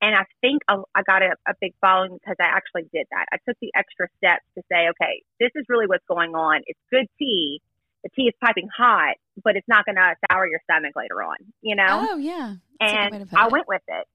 And 0.00 0.14
I 0.14 0.24
think 0.40 0.62
I 0.68 0.76
I 0.94 1.02
got 1.02 1.22
a, 1.22 1.36
a 1.46 1.54
big 1.60 1.74
following 1.80 2.14
because 2.14 2.36
I 2.40 2.44
actually 2.44 2.88
did 2.92 3.06
that. 3.10 3.26
I 3.32 3.36
took 3.46 3.56
the 3.60 3.70
extra 3.74 4.08
steps 4.18 4.44
to 4.56 4.62
say, 4.70 4.88
okay, 4.90 5.22
this 5.38 5.50
is 5.54 5.64
really 5.68 5.86
what's 5.86 6.04
going 6.08 6.34
on. 6.34 6.62
It's 6.66 6.80
good 6.90 7.06
tea. 7.18 7.60
The 8.02 8.10
tea 8.14 8.28
is 8.28 8.34
piping 8.42 8.68
hot, 8.76 9.16
but 9.42 9.56
it's 9.56 9.68
not 9.68 9.84
going 9.84 9.96
to 9.96 10.14
sour 10.30 10.46
your 10.48 10.60
stomach 10.64 10.92
later 10.96 11.22
on, 11.22 11.36
you 11.62 11.76
know? 11.76 12.08
oh 12.10 12.16
yeah. 12.16 12.54
That's 12.80 12.92
a 12.92 12.96
good 12.96 13.12
way 13.12 13.18
to 13.18 13.24
and 13.24 13.28
I 13.38 13.46
it. 13.46 13.52
went 13.52 13.68
with 13.68 13.82
it. 13.88 14.06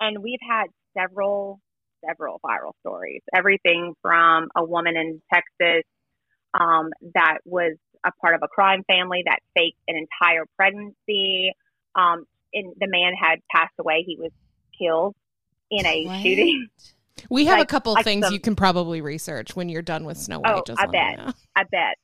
And 0.00 0.22
we've 0.22 0.38
had 0.48 0.66
several, 0.96 1.60
several 2.06 2.40
viral 2.44 2.72
stories. 2.80 3.22
Everything 3.34 3.94
from 4.02 4.48
a 4.56 4.64
woman 4.64 4.96
in 4.96 5.20
Texas 5.32 5.82
um, 6.58 6.90
that 7.14 7.38
was 7.44 7.76
a 8.06 8.12
part 8.20 8.34
of 8.34 8.40
a 8.44 8.48
crime 8.48 8.84
family 8.86 9.22
that 9.26 9.40
faked 9.56 9.78
an 9.88 9.96
entire 9.96 10.44
pregnancy. 10.56 11.52
Um, 11.94 12.24
and 12.54 12.72
the 12.80 12.86
man 12.88 13.12
had 13.20 13.40
passed 13.54 13.74
away. 13.78 14.04
He 14.06 14.16
was 14.16 14.30
killed 14.78 15.14
in 15.70 15.84
a 15.84 16.06
What? 16.06 16.22
shooting. 16.22 16.68
We 17.28 17.46
have 17.46 17.60
a 17.60 17.66
couple 17.66 17.94
like 17.94 18.04
things 18.04 18.24
some- 18.26 18.32
you 18.32 18.38
can 18.40 18.54
probably 18.54 19.00
research 19.00 19.56
when 19.56 19.68
you're 19.68 19.82
done 19.82 20.04
with 20.04 20.16
Snow 20.16 20.38
White. 20.38 20.54
Oh, 20.54 20.62
just 20.64 20.80
I 20.80 20.86
bet. 20.86 21.18
know. 21.18 21.32
I 21.56 21.64
bet. 21.64 21.96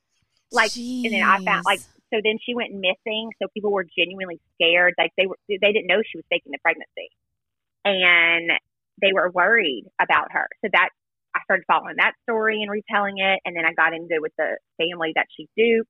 Like, 0.50 0.76
and 0.76 1.04
then 1.12 1.22
I 1.22 1.38
found 1.44 1.64
like 1.64 1.78
Jeez. 1.80 1.86
So 2.12 2.20
then 2.22 2.38
she 2.44 2.54
went 2.54 2.72
missing. 2.72 3.30
So 3.40 3.48
people 3.54 3.72
were 3.72 3.86
genuinely 3.96 4.40
scared. 4.54 4.94
Like 4.98 5.12
they 5.16 5.26
were, 5.26 5.36
they 5.48 5.72
didn't 5.72 5.86
know 5.86 6.02
she 6.04 6.18
was 6.18 6.24
faking 6.30 6.52
the 6.52 6.58
pregnancy, 6.62 7.08
and 7.84 8.50
they 9.00 9.12
were 9.12 9.30
worried 9.30 9.84
about 10.00 10.32
her. 10.32 10.48
So 10.64 10.70
that 10.72 10.90
I 11.34 11.40
started 11.44 11.64
following 11.66 11.96
that 11.98 12.12
story 12.22 12.62
and 12.62 12.70
retelling 12.70 13.18
it, 13.18 13.40
and 13.44 13.56
then 13.56 13.64
I 13.64 13.72
got 13.72 13.94
into 13.94 14.14
it 14.14 14.22
with 14.22 14.32
the 14.38 14.58
family 14.78 15.12
that 15.16 15.26
she 15.36 15.48
duped. 15.56 15.88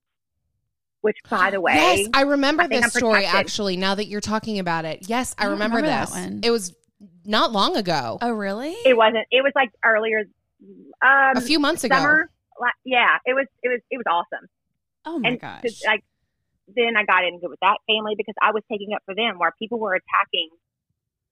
Which, 1.02 1.18
by 1.28 1.50
the 1.50 1.60
way, 1.60 1.74
Yes, 1.74 2.08
I 2.14 2.22
remember 2.22 2.62
I 2.62 2.68
this 2.68 2.92
story 2.94 3.26
actually. 3.26 3.76
Now 3.76 3.94
that 3.94 4.06
you're 4.06 4.22
talking 4.22 4.58
about 4.58 4.86
it, 4.86 5.00
yes, 5.06 5.34
I, 5.36 5.42
I 5.42 5.44
don't 5.44 5.54
remember, 5.54 5.76
remember 5.76 5.94
that 5.94 6.06
this. 6.06 6.16
one. 6.16 6.40
It 6.42 6.50
was 6.50 6.74
not 7.26 7.52
long 7.52 7.76
ago, 7.76 8.16
Oh 8.22 8.30
really? 8.30 8.70
it 8.86 8.96
wasn't. 8.96 9.26
It 9.30 9.42
was 9.42 9.52
like 9.54 9.68
earlier, 9.84 10.20
um, 11.02 11.36
a 11.36 11.40
few 11.42 11.58
months 11.58 11.84
ago. 11.84 11.96
summer. 11.96 12.30
la- 12.58 12.68
Yeah, 12.86 13.18
it 13.26 13.34
was. 13.34 13.46
It 13.62 13.68
was. 13.68 13.80
It 13.90 13.98
was 13.98 14.06
awesome. 14.10 14.46
Oh 15.04 15.18
my 15.18 15.30
and 15.30 15.40
gosh. 15.40 15.62
like 15.86 16.02
then 16.68 16.96
I 16.96 17.04
got 17.04 17.24
into 17.24 17.44
it 17.44 17.50
with 17.50 17.60
that 17.60 17.78
family 17.86 18.14
because 18.16 18.34
I 18.40 18.52
was 18.52 18.62
taking 18.70 18.94
up 18.94 19.02
for 19.04 19.14
them 19.14 19.38
where 19.38 19.52
people 19.58 19.78
were 19.78 19.94
attacking 19.94 20.48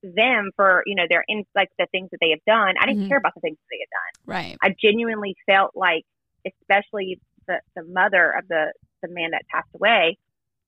them 0.03 0.51
for 0.57 0.83
you 0.87 0.95
know 0.95 1.05
their 1.09 1.25
in 1.29 1.45
like 1.55 1.69
the 1.79 1.87
things 1.93 2.09
that 2.11 2.19
they 2.21 2.31
have 2.31 2.45
done. 2.47 2.75
I 2.81 2.87
didn't 2.87 3.05
Mhm. 3.05 3.09
care 3.09 3.19
about 3.19 3.35
the 3.35 3.41
things 3.41 3.57
that 3.57 3.69
they 3.71 3.81
had 3.81 3.91
done. 3.91 4.13
right. 4.37 4.57
I 4.63 4.75
genuinely 4.81 5.35
felt 5.47 5.73
like, 5.75 6.05
especially 6.47 7.21
the 7.47 7.61
the 7.77 7.85
mother 7.85 8.33
of 8.33 8.49
the 8.49 8.73
the 9.03 9.09
man 9.09 9.31
that 9.31 9.43
passed 9.49 9.69
away. 9.75 10.19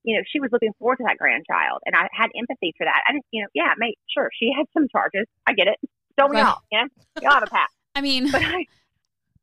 You 0.05 0.17
know, 0.19 0.23
she 0.31 0.39
was 0.39 0.51
looking 0.53 0.73
forward 0.79 0.97
to 0.97 1.05
that 1.05 1.17
grandchild, 1.17 1.81
and 1.87 1.97
I 1.97 2.09
had 2.13 2.29
empathy 2.37 2.75
for 2.77 2.85
that. 2.85 3.01
I 3.09 3.13
didn't, 3.13 3.25
you 3.33 3.43
know, 3.43 3.49
yeah, 3.55 3.73
mate, 3.79 3.99
sure, 4.13 4.29
she 4.39 4.53
had 4.57 4.67
some 4.73 4.87
charges. 4.93 5.27
I 5.47 5.55
get 5.55 5.67
it. 5.67 5.79
Don't 6.19 6.31
we 6.31 6.37
Right. 6.37 6.47
all? 6.47 6.61
Yeah, 6.71 6.85
we 7.21 7.27
all 7.27 7.35
have 7.35 7.43
a 7.43 7.47
past 7.53 7.73
I 7.97 8.01
mean, 8.03 8.31
but 8.31 8.43
I, 8.43 8.67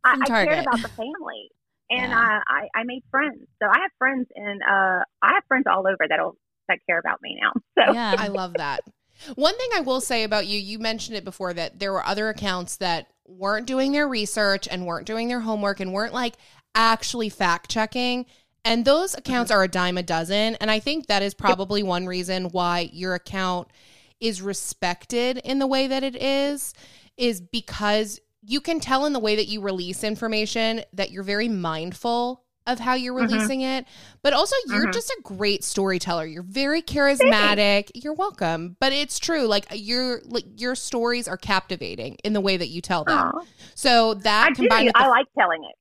I, 0.06 0.13
I 0.21 0.30
cared 0.30 0.60
about 0.60 0.82
the 0.82 0.89
family, 0.95 1.50
and 1.91 2.12
Yeah. 2.12 2.39
I, 2.47 2.67
I, 2.75 2.80
I 2.80 2.84
made 2.84 3.04
friends. 3.12 3.41
So 3.62 3.67
I 3.67 3.80
have 3.82 3.91
friends, 3.97 4.27
and 4.36 4.62
uh, 4.63 5.04
I 5.21 5.34
have 5.34 5.43
friends 5.47 5.65
all 5.69 5.86
over 5.88 6.08
that'll 6.08 6.38
that 6.67 6.80
care 6.88 6.99
about 6.99 7.21
me 7.21 7.38
now. 7.41 7.51
So 7.77 7.93
Yeah. 7.93 8.15
I 8.17 8.27
love 8.27 8.54
that. 8.56 8.82
One 9.36 9.58
thing 9.58 9.69
I 9.75 9.82
will 9.82 10.01
say 10.01 10.23
about 10.23 10.47
you, 10.47 10.60
you 10.60 10.80
mentioned 10.80 11.17
it 11.17 11.23
before 11.23 11.54
that 11.54 11.80
there 11.80 11.91
were 11.91 12.06
other 12.06 12.30
accounts 12.30 12.77
that 12.77 13.08
weren't 13.27 13.67
doing 13.67 13.91
their 13.91 14.08
research 14.08 14.67
and 14.69 14.86
weren't 14.86 15.08
doing 15.08 15.27
their 15.27 15.39
homework 15.39 15.80
and 15.80 15.93
weren't 15.93 16.13
like 16.13 16.36
actually 16.75 17.30
fact 17.30 17.69
checking. 17.69 18.25
And 18.63 18.86
those 18.86 19.15
accounts 19.15 19.51
are 19.51 19.63
a 19.63 19.67
dime 19.67 19.97
a 19.97 20.04
dozen. 20.04 20.56
And 20.56 20.69
I 20.69 20.80
think 20.80 21.08
that 21.08 21.23
is 21.23 21.34
probably 21.34 21.82
one 21.82 22.06
reason 22.06 22.45
why 22.45 22.89
your 22.93 23.15
account 23.15 23.69
is 24.19 24.41
respected 24.41 25.38
in 25.39 25.60
the 25.60 25.67
way 25.67 25.88
that 25.88 26.04
it 26.04 26.15
is, 26.15 26.73
is 27.17 27.41
because 27.41 28.19
you 28.43 28.60
can 28.62 28.80
tell 28.80 29.06
in 29.06 29.13
the 29.13 29.19
way 29.19 29.36
that 29.36 29.47
you 29.47 29.62
release 29.62 30.04
information 30.04 30.84
that 30.93 31.12
you're 31.12 31.23
very 31.23 31.47
mindful 31.47 32.43
of 32.67 32.80
how 32.80 32.93
you're 32.93 33.15
Mhm. 33.15 33.27
releasing 33.32 33.62
it, 33.62 33.86
but 34.21 34.34
also 34.34 34.56
you're 34.67 34.88
Mhm. 34.88 34.93
just 34.93 35.10
a 35.10 35.21
great 35.23 35.63
storyteller. 35.63 36.25
You're 36.25 36.43
very 36.43 36.82
charismatic. 36.82 37.89
You're 37.95 38.13
welcome, 38.13 38.77
but 38.80 38.93
it's 38.93 39.17
true. 39.19 39.47
Like 39.47 39.65
your 39.73 40.21
like 40.25 40.45
your 40.58 40.75
stories 40.75 41.27
are 41.27 41.38
captivating 41.38 42.17
in 42.23 42.34
the 42.34 42.41
way 42.41 42.58
that 42.58 42.67
you 42.67 42.80
tell 42.82 43.04
them. 43.04 43.17
Aw. 43.17 43.41
So 43.75 44.13
that 44.13 44.45
I 44.45 44.49
do. 44.49 44.56
combined 44.56 44.86
with 44.86 44.93
the 44.95 45.04
I 45.04 45.08
like 45.08 45.25
telling 45.38 45.63
it. 45.63 45.75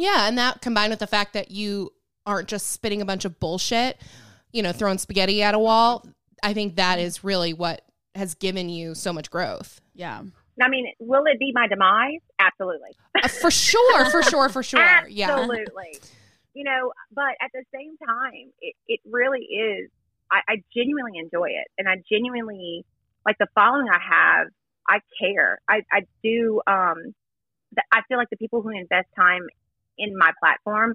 yeah, 0.00 0.28
and 0.28 0.38
that 0.38 0.60
combined 0.62 0.90
with 0.90 1.00
the 1.00 1.06
fact 1.08 1.32
that 1.34 1.50
you 1.50 1.90
aren't 2.26 2.48
just 2.48 2.68
spitting 2.70 3.02
a 3.02 3.04
bunch 3.04 3.24
of 3.24 3.40
bullshit, 3.40 4.00
you 4.52 4.62
know, 4.62 4.70
throwing 4.72 4.98
spaghetti 4.98 5.42
at 5.42 5.54
a 5.54 5.58
wall, 5.58 6.06
I 6.44 6.54
think 6.54 6.76
that 6.76 7.00
is 7.00 7.24
really 7.24 7.52
what 7.52 7.82
has 8.14 8.34
given 8.34 8.68
you 8.68 8.94
so 8.94 9.12
much 9.12 9.30
growth. 9.30 9.80
yeah. 9.94 10.22
I 10.62 10.68
mean, 10.68 10.86
will 10.98 11.24
it 11.26 11.38
be 11.38 11.52
my 11.54 11.66
demise? 11.68 12.20
Absolutely. 12.38 12.90
Uh, 13.22 13.28
for 13.28 13.50
sure, 13.50 14.04
for 14.10 14.22
sure, 14.22 14.48
for 14.48 14.62
sure. 14.62 14.80
Yeah. 15.08 15.30
Absolutely. 15.30 15.98
You 16.54 16.64
know, 16.64 16.92
but 17.14 17.34
at 17.40 17.50
the 17.54 17.62
same 17.74 17.96
time, 17.98 18.52
it, 18.60 18.74
it 18.88 19.00
really 19.08 19.40
is. 19.40 19.90
I, 20.30 20.40
I 20.48 20.56
genuinely 20.74 21.18
enjoy 21.18 21.48
it. 21.48 21.68
And 21.78 21.88
I 21.88 22.02
genuinely, 22.10 22.84
like 23.24 23.36
the 23.38 23.46
following 23.54 23.86
I 23.88 23.98
have, 23.98 24.48
I 24.88 24.98
care. 25.20 25.60
I, 25.68 25.82
I 25.92 26.00
do, 26.22 26.60
um, 26.66 27.14
th- 27.74 27.86
I 27.92 28.02
feel 28.08 28.18
like 28.18 28.30
the 28.30 28.36
people 28.36 28.62
who 28.62 28.70
invest 28.70 29.08
time 29.16 29.42
in 29.98 30.16
my 30.16 30.32
platform, 30.40 30.94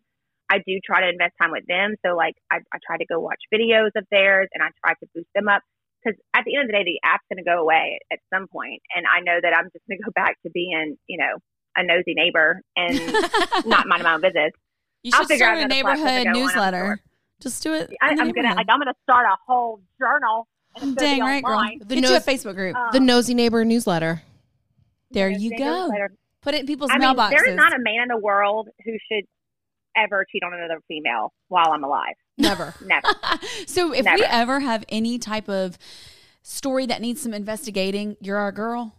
I 0.49 0.58
do 0.60 0.80
try 0.86 1.01
to 1.01 1.10
invest 1.10 1.34
time 1.41 1.51
with 1.51 1.65
them. 1.67 1.95
So, 2.06 2.15
like, 2.15 2.36
I, 2.51 2.58
I 2.73 2.78
try 2.86 2.97
to 2.97 3.06
go 3.06 3.19
watch 3.19 3.39
videos 3.54 3.91
of 3.95 4.06
theirs 4.12 4.47
and 4.54 4.62
I 4.63 4.69
try 4.84 4.93
to 4.93 5.08
boost 5.13 5.30
them 5.34 5.47
up. 5.47 5.63
Because 6.05 6.19
at 6.35 6.43
the 6.45 6.55
end 6.55 6.65
of 6.65 6.67
the 6.67 6.73
day, 6.73 6.83
the 6.83 6.99
app's 7.03 7.23
going 7.33 7.43
to 7.43 7.49
go 7.49 7.59
away 7.61 7.97
at 8.13 8.19
some 8.31 8.47
point, 8.47 8.81
and 8.95 9.05
I 9.07 9.21
know 9.21 9.39
that 9.41 9.53
I'm 9.57 9.65
just 9.73 9.83
going 9.89 9.97
to 9.97 10.03
go 10.05 10.11
back 10.15 10.37
to 10.43 10.51
being, 10.51 10.97
you 11.07 11.17
know, 11.17 11.39
a 11.75 11.83
nosy 11.83 12.13
neighbor 12.13 12.61
and 12.75 12.95
not 13.65 13.87
minding 13.87 14.03
my 14.03 14.13
own 14.13 14.21
business. 14.21 14.51
You 15.03 15.11
I'll 15.13 15.21
should 15.21 15.29
figure 15.29 15.45
start 15.45 15.57
out 15.57 15.61
a 15.61 15.65
another 15.65 15.81
platform 15.81 16.07
to 16.07 16.13
neighborhood 16.13 16.23
go 16.25 16.29
on, 16.29 16.45
newsletter. 16.45 16.99
Just 17.41 17.63
do 17.63 17.73
it. 17.73 17.93
I, 18.01 18.09
I'm 18.09 18.31
gonna 18.31 18.55
like 18.55 18.65
I'm 18.69 18.79
gonna 18.79 18.93
start 19.03 19.25
a 19.25 19.35
whole 19.45 19.81
journal. 19.99 20.47
And 20.81 20.95
Dang 20.95 21.17
be 21.17 21.21
right, 21.21 21.43
girl. 21.43 21.57
online. 21.57 21.79
The 21.79 21.95
Get 21.95 22.09
you 22.09 22.15
a 22.15 22.19
Facebook 22.19 22.55
group. 22.55 22.75
Um, 22.75 22.89
The 22.91 22.99
nosy 22.99 23.33
neighbor 23.33 23.63
newsletter. 23.65 24.21
there 25.11 25.29
you 25.29 25.57
go. 25.57 25.87
later. 25.91 26.11
Put 26.41 26.53
it 26.53 26.61
in 26.61 26.67
people's 26.67 26.91
I 26.91 26.97
mean, 26.97 27.09
mailboxes. 27.15 27.29
there 27.31 27.49
is 27.49 27.55
not 27.55 27.73
a 27.73 27.79
man 27.79 28.03
in 28.03 28.07
the 28.09 28.17
world 28.19 28.69
who 28.83 28.91
should 29.11 29.25
ever 29.95 30.25
cheat 30.31 30.43
on 30.43 30.53
another 30.53 30.79
female 30.87 31.33
while 31.47 31.71
I'm 31.71 31.83
alive. 31.83 32.15
Never. 32.38 32.74
Never. 32.86 33.08
so 33.65 33.93
if 33.93 34.06
we 34.06 34.24
ever 34.24 34.60
have 34.60 34.84
any 34.89 35.17
type 35.19 35.50
of 35.50 35.78
story 36.41 36.86
that 36.86 37.02
needs 37.02 37.21
some 37.21 37.34
investigating, 37.34 38.17
you're 38.19 38.38
our 38.38 38.52
girl. 38.52 38.95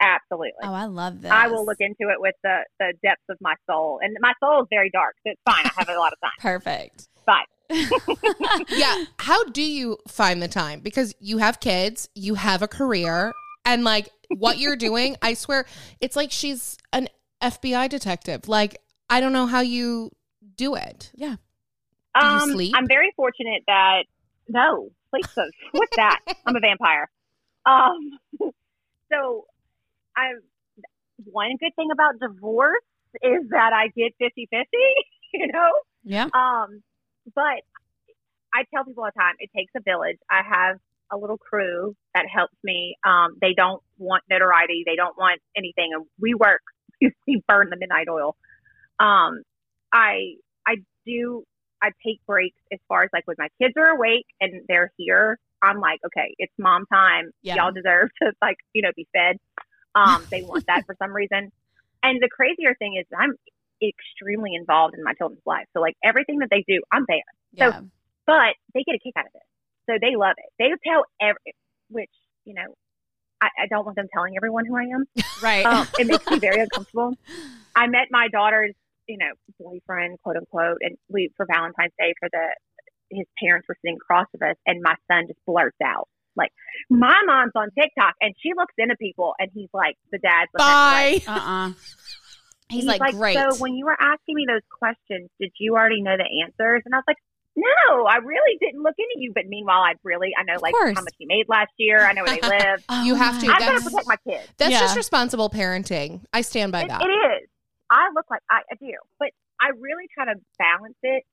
Absolutely. 0.00 0.52
Oh, 0.62 0.74
I 0.74 0.84
love 0.84 1.22
this. 1.22 1.30
I 1.30 1.48
will 1.48 1.64
look 1.64 1.80
into 1.80 2.10
it 2.10 2.20
with 2.20 2.34
the, 2.42 2.64
the 2.78 2.92
depths 3.02 3.24
of 3.30 3.38
my 3.40 3.54
soul. 3.68 3.98
And 4.02 4.16
my 4.20 4.32
soul 4.40 4.62
is 4.62 4.66
very 4.70 4.90
dark, 4.90 5.14
so 5.24 5.30
it's 5.30 5.40
fine. 5.44 5.64
I 5.64 5.70
have 5.78 5.88
a 5.88 5.98
lot 5.98 6.12
of 6.12 6.20
time. 6.20 6.32
Perfect. 6.38 7.08
But 7.24 7.46
yeah. 8.68 9.04
How 9.18 9.44
do 9.44 9.62
you 9.62 9.98
find 10.06 10.42
the 10.42 10.48
time? 10.48 10.80
Because 10.80 11.14
you 11.18 11.38
have 11.38 11.60
kids, 11.60 12.08
you 12.14 12.34
have 12.34 12.62
a 12.62 12.68
career, 12.68 13.32
and 13.64 13.84
like 13.84 14.10
what 14.36 14.58
you're 14.58 14.76
doing, 14.76 15.16
I 15.22 15.34
swear, 15.34 15.66
it's 16.00 16.14
like 16.14 16.30
she's 16.30 16.76
an 16.92 17.08
FBI 17.42 17.88
detective. 17.88 18.48
Like, 18.48 18.80
I 19.08 19.20
don't 19.20 19.32
know 19.32 19.46
how 19.46 19.60
you 19.60 20.10
do 20.56 20.74
it. 20.74 21.10
Do 22.20 22.26
you 22.26 22.32
um, 22.32 22.50
sleep? 22.50 22.74
I'm 22.76 22.88
very 22.88 23.12
fortunate 23.16 23.62
that 23.66 24.04
no 24.48 24.90
sleep. 25.10 25.26
So 25.34 25.48
what's 25.72 25.96
that? 25.96 26.20
I'm 26.46 26.56
a 26.56 26.60
vampire. 26.60 27.10
Um, 27.64 28.18
so 29.12 29.46
I 30.16 30.34
one 31.24 31.56
good 31.58 31.74
thing 31.76 31.88
about 31.92 32.18
divorce 32.20 32.82
is 33.22 33.48
that 33.50 33.72
I 33.72 33.88
get 33.88 34.14
50-50, 34.20 34.64
You 35.32 35.48
know. 35.48 35.70
Yeah. 36.04 36.28
Um, 36.32 36.82
but 37.34 37.62
I 38.54 38.64
tell 38.72 38.84
people 38.84 39.04
all 39.04 39.10
the 39.14 39.20
time, 39.20 39.34
it 39.38 39.50
takes 39.54 39.72
a 39.76 39.80
village. 39.80 40.18
I 40.30 40.42
have 40.48 40.78
a 41.12 41.16
little 41.16 41.38
crew 41.38 41.94
that 42.14 42.26
helps 42.32 42.54
me. 42.64 42.96
Um, 43.04 43.36
they 43.40 43.54
don't 43.54 43.82
want 43.98 44.24
notoriety. 44.30 44.84
They 44.86 44.96
don't 44.96 45.16
want 45.18 45.40
anything. 45.56 45.90
And 45.94 46.06
we 46.20 46.34
work, 46.34 46.62
we 47.00 47.42
burn 47.46 47.70
the 47.70 47.76
midnight 47.78 48.08
oil. 48.08 48.36
Um, 48.98 49.42
I, 49.92 50.34
I 50.66 50.76
do, 51.04 51.44
I 51.82 51.90
take 52.04 52.20
breaks 52.26 52.58
as 52.72 52.78
far 52.88 53.02
as 53.02 53.10
like 53.12 53.26
when 53.26 53.36
my 53.38 53.48
kids 53.60 53.74
are 53.76 53.90
awake 53.90 54.26
and 54.40 54.62
they're 54.68 54.92
here. 54.96 55.38
I'm 55.62 55.80
like, 55.80 56.00
okay, 56.06 56.34
it's 56.38 56.52
mom 56.58 56.84
time. 56.92 57.30
Yeah. 57.42 57.56
Y'all 57.56 57.72
deserve 57.72 58.10
to 58.22 58.32
like, 58.42 58.56
you 58.72 58.82
know, 58.82 58.90
be 58.94 59.06
fed. 59.12 59.38
Um, 59.94 60.26
they 60.30 60.42
want 60.42 60.64
that 60.66 60.84
for 60.86 60.94
some 60.98 61.12
reason. 61.12 61.50
And 62.02 62.20
the 62.22 62.28
crazier 62.28 62.76
thing 62.78 62.94
is 63.00 63.06
I'm 63.18 63.34
extremely 63.82 64.54
involved 64.54 64.94
in 64.96 65.02
my 65.02 65.12
children's 65.14 65.42
life. 65.44 65.64
So 65.74 65.80
like 65.80 65.94
everything 66.04 66.38
that 66.38 66.50
they 66.50 66.62
do, 66.68 66.80
I'm 66.92 67.04
there 67.08 67.18
Yeah. 67.52 67.80
but 68.26 68.54
they 68.74 68.84
get 68.84 68.94
a 68.94 68.98
kick 68.98 69.14
out 69.16 69.24
of 69.26 69.32
it. 69.34 69.42
So 69.90 69.98
they 70.00 70.14
love 70.14 70.34
it. 70.38 70.52
They 70.58 70.70
tell 70.88 71.04
every, 71.20 71.54
which, 71.88 72.10
you 72.44 72.54
know, 72.54 72.76
I, 73.40 73.48
I 73.62 73.66
don't 73.68 73.84
want 73.84 73.96
them 73.96 74.06
telling 74.12 74.36
everyone 74.36 74.66
who 74.66 74.76
I 74.76 74.84
am. 74.84 75.04
right. 75.42 75.66
Um, 75.66 75.88
it 75.98 76.06
makes 76.06 76.26
me 76.30 76.38
very 76.38 76.60
uncomfortable. 76.60 77.14
I 77.74 77.88
met 77.88 78.08
my 78.10 78.28
daughter's, 78.28 78.74
you 79.08 79.18
know, 79.18 79.30
boyfriend, 79.60 80.18
quote 80.22 80.36
unquote, 80.36 80.78
and 80.80 80.96
we, 81.08 81.30
for 81.36 81.46
Valentine's 81.52 81.92
Day, 81.98 82.14
for 82.20 82.28
the, 82.30 82.46
his 83.10 83.26
parents 83.42 83.66
were 83.68 83.76
sitting 83.82 83.96
across 83.96 84.26
of 84.34 84.42
us, 84.42 84.56
and 84.66 84.80
my 84.82 84.94
son 85.10 85.24
just 85.28 85.38
blurts 85.46 85.76
out, 85.84 86.08
like, 86.36 86.50
my 86.90 87.18
mom's 87.26 87.52
on 87.54 87.68
TikTok, 87.78 88.14
and 88.20 88.34
she 88.42 88.50
looks 88.56 88.74
into 88.78 88.96
people, 88.96 89.34
and 89.38 89.50
he's 89.54 89.70
like, 89.72 89.96
the 90.12 90.18
dad's 90.18 90.50
looking 90.52 90.66
Bye. 90.66 91.20
right. 91.26 91.28
uh-uh. 91.28 91.72
He's, 92.68 92.84
like, 92.84 93.00
great. 93.14 93.36
So 93.36 93.54
when 93.58 93.74
you 93.76 93.86
were 93.86 93.96
asking 93.98 94.34
me 94.34 94.44
those 94.48 94.60
questions, 94.76 95.30
did 95.40 95.52
you 95.60 95.76
already 95.76 96.02
know 96.02 96.16
the 96.16 96.26
answers? 96.42 96.82
And 96.84 96.92
I 96.96 96.98
was 96.98 97.04
like, 97.06 97.16
no, 97.54 98.04
I 98.06 98.16
really 98.16 98.58
didn't 98.60 98.82
look 98.82 98.96
into 98.98 99.22
you. 99.22 99.30
But 99.32 99.44
meanwhile, 99.46 99.82
I 99.82 99.92
really, 100.02 100.30
I 100.36 100.42
know 100.42 100.58
like 100.60 100.74
course. 100.74 100.96
how 100.96 101.02
much 101.02 101.14
you 101.18 101.28
made 101.28 101.44
last 101.48 101.70
year. 101.78 102.00
I 102.00 102.12
know 102.12 102.24
where 102.24 102.34
they 102.40 102.48
live. 102.48 102.84
You 103.06 103.14
have 103.14 103.40
to. 103.40 103.46
I've 103.46 103.58
got 103.60 103.60
That's- 103.60 103.84
to 103.84 103.90
protect 103.90 104.08
my 104.08 104.16
kids. 104.28 104.48
That's 104.58 104.72
Yeah. 104.72 104.80
just 104.80 104.96
responsible 104.96 105.48
parenting. 105.48 106.22
I 106.32 106.40
stand 106.40 106.72
by 106.72 106.82
It, 106.82 106.88
that. 106.88 107.02
it 107.02 107.06
is. 107.06 107.48
I 107.90 108.08
look 108.14 108.26
like 108.30 108.42
I, 108.50 108.60
I 108.70 108.74
do, 108.80 108.92
but 109.18 109.30
I 109.60 109.68
really 109.78 110.04
try 110.12 110.26
to 110.26 110.34
balance 110.58 110.96
it. 111.02 111.24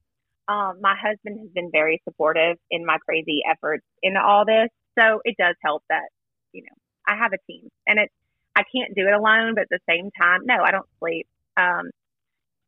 Um, 0.48 0.80
my 0.82 0.96
husband 0.96 1.40
has 1.40 1.50
been 1.56 1.70
very 1.72 2.02
supportive 2.08 2.58
in 2.70 2.86
my 2.86 2.98
crazy 3.08 3.42
efforts 3.50 3.84
in 4.02 4.18
all 4.18 4.46
this, 4.46 4.70
so 5.00 5.22
it 5.24 5.36
does 5.40 5.56
help 5.64 5.84
that 5.90 6.10
you 6.52 6.62
know 6.64 6.76
I 7.08 7.16
have 7.18 7.32
a 7.34 7.38
team, 7.52 7.70
and 7.88 8.00
it 8.00 8.10
I 8.56 8.64
can't 8.76 8.94
do 8.96 9.08
it 9.08 9.14
alone. 9.14 9.56
But 9.56 9.64
at 9.64 9.70
the 9.70 9.80
same 9.90 10.10
time, 10.20 10.42
no, 10.46 10.62
I 10.64 10.72
don't 10.72 10.86
sleep. 11.00 11.28
Um, 11.58 11.90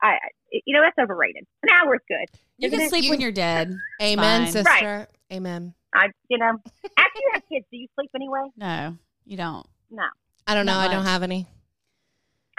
I, 0.01 0.07
I- 0.07 0.19
you 0.65 0.73
know 0.73 0.81
that's 0.81 0.97
overrated. 0.97 1.43
An 1.63 1.69
hour's 1.69 1.99
good. 2.07 2.27
You 2.57 2.69
can 2.69 2.79
Isn't 2.79 2.85
it? 2.85 2.89
sleep 2.89 3.03
You- 3.05 3.09
when 3.09 3.19
you're 3.21 3.31
dead. 3.33 3.75
Amen, 4.01 4.43
fine. 4.43 4.51
sister. 4.53 4.69
Right. 4.71 5.07
Amen. 5.33 5.73
I, 5.93 6.07
you 6.29 6.37
know, 6.37 6.51
after 6.97 7.19
you 7.19 7.29
have 7.33 7.41
kids, 7.49 7.65
do 7.71 7.77
you 7.77 7.87
sleep 7.95 8.09
anyway? 8.15 8.43
No, 8.55 8.95
you 9.25 9.35
don't. 9.37 9.65
No. 9.91 10.03
I 10.47 10.53
don't 10.53 10.65
know. 10.65 10.73
Not 10.73 10.89
I 10.89 10.93
don't 10.93 11.05
have 11.05 11.23
any. 11.23 11.45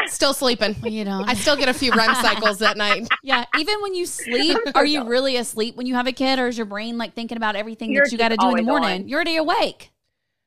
Still 0.07 0.35
sleeping. 0.35 0.77
You 0.85 1.05
don't. 1.05 1.29
I 1.29 1.35
still 1.35 1.57
get 1.57 1.69
a 1.69 1.75
few 1.75 1.91
REM 1.93 2.15
cycles 2.17 2.61
at 2.63 2.77
night. 2.77 3.09
yeah. 3.23 3.45
Even 3.59 3.81
when 3.81 3.95
you 3.95 4.07
sleep, 4.07 4.57
are 4.75 4.85
you 4.85 5.05
really 5.05 5.37
asleep 5.37 5.75
when 5.77 5.87
you 5.87 5.95
have 5.95 6.07
a 6.07 6.13
kid, 6.13 6.39
or 6.39 6.47
is 6.49 6.57
your 6.57 6.67
brain 6.67 6.99
like 6.99 7.15
thinking 7.15 7.37
about 7.37 7.57
everything 7.57 7.91
You're 7.93 8.05
that 8.05 8.13
you 8.13 8.19
got 8.19 8.29
to 8.29 8.37
do 8.37 8.51
in 8.51 8.57
the 8.57 8.63
morning? 8.63 9.03
on. 9.03 9.09
You're 9.09 9.17
already 9.19 9.37
awake. 9.37 9.91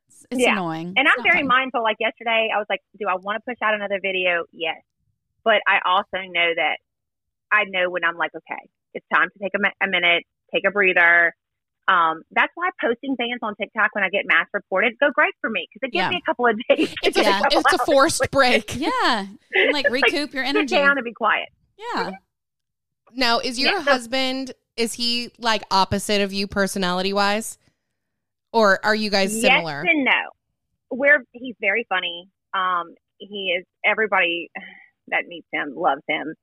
It's, 0.08 0.26
it's 0.32 0.42
Yeah. 0.42 0.54
annoying. 0.54 0.94
And 0.96 1.00
I'm 1.00 1.14
not 1.18 1.24
very 1.24 1.40
fun. 1.42 1.48
mindful. 1.48 1.84
Like 1.84 1.98
yesterday, 2.00 2.50
I 2.54 2.58
was 2.58 2.68
like, 2.70 2.80
do 3.00 3.08
I 3.10 3.16
want 3.16 3.38
to 3.38 3.52
push 3.52 3.58
out 3.62 3.74
another 3.74 4.00
video? 4.02 4.46
Yes. 4.54 4.78
But 5.44 5.62
I 5.68 5.80
also 5.84 6.18
know 6.30 6.52
that 6.56 6.78
I 7.52 7.64
know 7.66 7.90
when 7.90 8.06
I'm 8.06 8.16
like, 8.18 8.32
okay, 8.36 8.70
it's 8.94 9.06
time 9.14 9.30
to 9.34 9.40
take 9.40 9.52
a, 9.56 9.86
a 9.86 9.90
minute, 9.90 10.24
take 10.54 10.64
a 10.68 10.72
breather. 10.72 11.34
Um, 11.92 12.22
that's 12.32 12.52
why 12.54 12.70
posting 12.80 13.16
things 13.16 13.40
on 13.42 13.56
TikTok 13.56 13.90
when 13.96 14.04
I 14.04 14.10
get 14.10 14.26
mass 14.28 14.46
reported 14.54 14.94
go 15.00 15.10
great 15.12 15.34
for 15.42 15.50
me 15.50 15.68
because 15.74 15.88
it 15.88 15.92
gives 15.92 16.04
Yeah. 16.04 16.10
me 16.10 16.18
a 16.18 16.26
couple 16.26 16.46
of 16.46 16.56
days. 16.70 16.90
to 16.90 16.96
It's 17.04 17.16
take 17.18 17.26
a, 17.26 17.30
Yeah. 17.30 17.42
it's 17.46 17.56
a 17.74 17.78
hours 17.80 17.86
forced 17.86 18.32
break. 18.32 18.76
Yeah. 18.80 19.26
And 19.56 19.74
like 19.74 19.90
recoup 19.90 20.34
your 20.34 20.46
Sit 20.46 20.56
energy. 20.56 20.76
down 20.76 20.98
and 20.98 21.04
be 21.04 21.14
quiet. 21.14 21.50
Yeah. 21.78 22.12
Now, 23.16 23.40
is 23.40 23.60
your 23.60 23.72
Yeah, 23.72 23.84
so- 23.84 23.92
husband 23.92 24.52
is 24.78 24.94
he 24.94 25.32
like 25.40 25.64
opposite 25.72 26.22
of 26.22 26.32
you 26.32 26.48
personality 26.48 27.12
wise? 27.12 27.58
Or 28.54 28.80
are 28.86 28.96
you 28.96 29.10
guys 29.10 29.32
similar? 29.42 29.84
Yes 29.84 29.94
and 29.96 30.06
no. 30.06 30.22
We're 30.92 31.24
he's 31.34 31.56
very 31.60 31.86
funny. 31.90 32.30
Um, 32.54 32.94
he 33.18 33.56
is 33.60 33.66
everybody 33.86 34.50
that 35.10 35.26
meets 35.28 35.48
him 35.52 35.74
loves 35.76 36.02
him. 36.08 36.34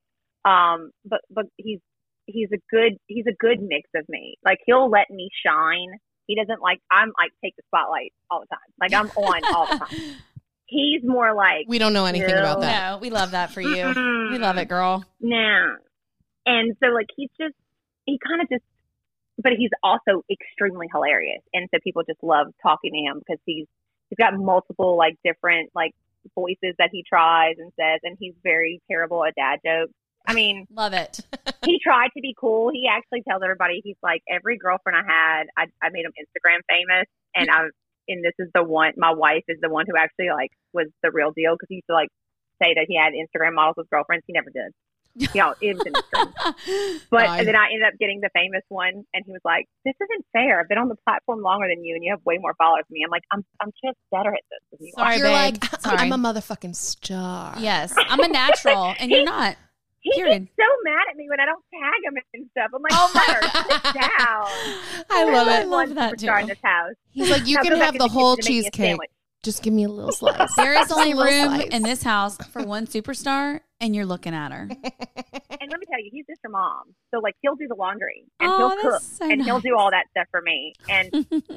Um, 0.45 0.91
but 1.05 1.21
but 1.29 1.45
he's 1.57 1.79
he's 2.27 2.49
a 2.53 2.57
good 2.69 2.97
he's 3.07 3.25
a 3.27 3.33
good 3.33 3.59
mix 3.61 3.89
of 3.95 4.07
me. 4.07 4.35
Like 4.45 4.59
he'll 4.65 4.89
let 4.89 5.09
me 5.09 5.29
shine 5.45 5.89
He 6.27 6.35
doesn't 6.35 6.61
like 6.61 6.79
I'm 6.91 7.09
like 7.19 7.31
take 7.43 7.55
the 7.55 7.63
spotlight 7.67 8.13
all 8.29 8.41
the 8.41 8.47
time. 8.47 8.59
Like 8.79 8.93
I'm 8.93 9.09
on 9.17 9.41
all 9.55 9.65
the 9.71 9.77
time. 9.79 10.15
He's 10.69 11.01
more 11.03 11.33
like 11.33 11.65
We 11.69 11.79
don't 11.79 11.93
know 11.93 12.05
anything 12.05 12.35
No. 12.35 12.39
about 12.41 12.59
that. 12.61 12.91
No, 12.91 12.97
we 12.97 13.09
love 13.09 13.31
that 13.31 13.51
for 13.51 13.61
you. 13.61 13.69
Mm-mm. 13.69 14.31
We 14.31 14.37
love 14.37 14.57
it, 14.57 14.67
girl. 14.67 15.05
nah. 15.21 15.75
And 16.45 16.75
so 16.83 16.89
like 16.89 17.07
he's 17.15 17.29
just 17.39 17.55
he 18.05 18.19
kind 18.25 18.41
of 18.41 18.49
just 18.49 18.63
but 19.41 19.53
he's 19.57 19.69
also 19.83 20.23
extremely 20.31 20.87
hilarious. 20.91 21.41
And 21.53 21.69
so 21.73 21.79
people 21.83 22.03
just 22.03 22.21
love 22.23 22.47
talking 22.61 22.91
to 22.91 22.97
him 22.99 23.19
because 23.19 23.39
he's 23.45 23.65
he's 24.09 24.17
got 24.17 24.33
multiple 24.37 24.97
like 24.97 25.15
different 25.23 25.69
like 25.73 25.93
voices 26.35 26.75
that 26.79 26.89
he 26.91 27.03
tries 27.07 27.55
and 27.59 27.71
says 27.79 28.01
and 28.03 28.17
he's 28.19 28.33
very 28.43 28.81
terrible 28.91 29.23
at 29.23 29.35
dad 29.35 29.59
jokes. 29.65 29.93
I 30.27 30.33
mean, 30.33 30.67
Love 30.71 30.93
it. 30.93 31.19
he 31.65 31.79
tried 31.81 32.09
to 32.15 32.21
be 32.21 32.35
cool. 32.39 32.69
He 32.71 32.85
actually 32.91 33.23
tells 33.27 33.41
everybody 33.43 33.81
he's 33.83 33.95
like 34.03 34.21
every 34.29 34.57
girlfriend 34.57 34.97
I 34.97 35.03
had, 35.07 35.43
I, 35.57 35.63
I 35.81 35.89
made 35.91 36.05
him 36.05 36.11
Instagram 36.19 36.59
famous, 36.69 37.05
and 37.35 37.49
I 37.49 37.63
and 38.09 38.23
this 38.23 38.33
is 38.39 38.49
the 38.53 38.63
one. 38.63 38.93
My 38.97 39.13
wife 39.13 39.43
is 39.47 39.57
the 39.61 39.69
one 39.69 39.85
who 39.87 39.93
actually 39.97 40.29
like 40.29 40.51
was 40.73 40.87
the 41.01 41.11
real 41.11 41.31
deal 41.31 41.53
because 41.55 41.67
he 41.69 41.75
used 41.75 41.87
to 41.89 41.93
like 41.93 42.09
say 42.61 42.73
that 42.75 42.85
he 42.87 42.97
had 42.97 43.13
Instagram 43.13 43.55
models 43.55 43.75
with 43.77 43.89
girlfriends. 43.89 44.23
He 44.27 44.33
never 44.33 44.49
did. 44.49 44.71
You 45.19 45.41
know, 45.41 45.55
it 45.59 45.75
was 45.75 45.85
an 45.87 45.93
Instagram. 45.93 46.99
But 47.09 47.21
I- 47.25 47.37
and 47.39 47.47
then 47.47 47.55
I 47.55 47.65
ended 47.73 47.87
up 47.87 47.97
getting 47.99 48.19
the 48.21 48.29
famous 48.35 48.61
one, 48.69 49.03
and 49.13 49.23
he 49.25 49.31
was 49.31 49.41
like, 49.45 49.65
"This 49.85 49.95
isn't 49.99 50.25
fair. 50.33 50.59
I've 50.59 50.67
been 50.69 50.77
on 50.77 50.89
the 50.89 50.97
platform 51.07 51.41
longer 51.41 51.67
than 51.67 51.83
you, 51.83 51.95
and 51.95 52.03
you 52.03 52.11
have 52.11 52.19
way 52.25 52.37
more 52.37 52.53
followers 52.57 52.83
than 52.89 52.95
me." 52.95 53.01
I'm 53.03 53.09
like, 53.09 53.23
"I'm 53.31 53.43
I'm 53.61 53.71
just 53.83 53.97
better 54.11 54.29
at 54.29 54.41
this 54.51 54.59
than 54.79 54.87
you 54.87 54.93
are." 54.97 55.05
Sorry, 55.05 55.17
You're 55.17 55.27
babe. 55.27 55.57
like, 55.63 55.81
Sorry. 55.81 55.97
I'm 55.97 56.11
a 56.11 56.17
motherfucking 56.17 56.75
star. 56.75 57.55
yes, 57.59 57.93
I'm 57.97 58.19
a 58.19 58.27
natural, 58.27 58.93
and 58.99 59.09
you're 59.09 59.23
not. 59.37 59.55
He 60.13 60.21
period. 60.21 60.39
gets 60.45 60.51
so 60.55 60.65
mad 60.83 61.03
at 61.11 61.17
me 61.17 61.27
when 61.29 61.39
I 61.39 61.45
don't 61.45 61.63
tag 61.73 61.99
him 62.03 62.15
and 62.33 62.49
stuff. 62.51 62.71
I'm 62.73 62.81
like, 62.81 62.93
Oh 62.95 63.11
my 63.13 63.25
"Sir, 63.25 63.41
God. 63.41 63.65
sit 63.69 63.93
down." 63.93 65.05
I 65.11 65.23
love 65.25 65.47
I 65.47 65.61
it. 65.61 65.67
love 65.67 65.95
that 65.95 66.13
superstar 66.13 66.37
too. 66.37 66.41
in 66.43 66.47
this 66.47 66.57
house. 66.63 66.93
He's 67.11 67.29
like, 67.29 67.47
you 67.47 67.55
Now 67.55 67.61
can 67.63 67.77
have 67.77 67.95
in 67.95 67.99
the 67.99 68.07
whole 68.07 68.35
kitchen 68.35 68.53
and 68.53 68.63
make 68.65 68.79
me 68.79 68.87
a 68.87 68.91
cheesecake. 68.93 69.09
Just 69.43 69.63
give 69.63 69.73
me 69.73 69.83
a 69.83 69.89
little 69.89 70.11
slice. 70.21 70.53
There 70.55 70.73
is 70.73 70.91
only 70.91 71.13
room 71.13 71.55
slice. 71.55 71.67
in 71.69 71.83
this 71.83 72.03
house 72.03 72.37
for 72.51 72.63
one 72.63 72.85
superstar, 72.87 73.61
and 73.79 73.95
you're 73.95 74.05
looking 74.05 74.33
at 74.33 74.51
her. 74.51 74.67
And 74.69 75.71
let 75.71 75.79
me 75.79 75.85
tell 75.89 75.99
you, 76.01 76.09
he's 76.11 76.25
just 76.27 76.41
your 76.43 76.51
mom. 76.51 76.93
So 77.13 77.19
like 77.19 77.35
he'll 77.41 77.55
do 77.55 77.67
the 77.67 77.75
laundry 77.75 78.23
and 78.39 78.49
Oh, 78.51 78.57
he'll 78.81 78.91
cook 78.91 79.01
so 79.01 79.25
and 79.29 79.41
he'll 79.43 79.59
do 79.61 79.75
all 79.77 79.91
that 79.91 80.05
stuff 80.11 80.27
for 80.31 80.41
me. 80.41 80.73
And 80.89 81.11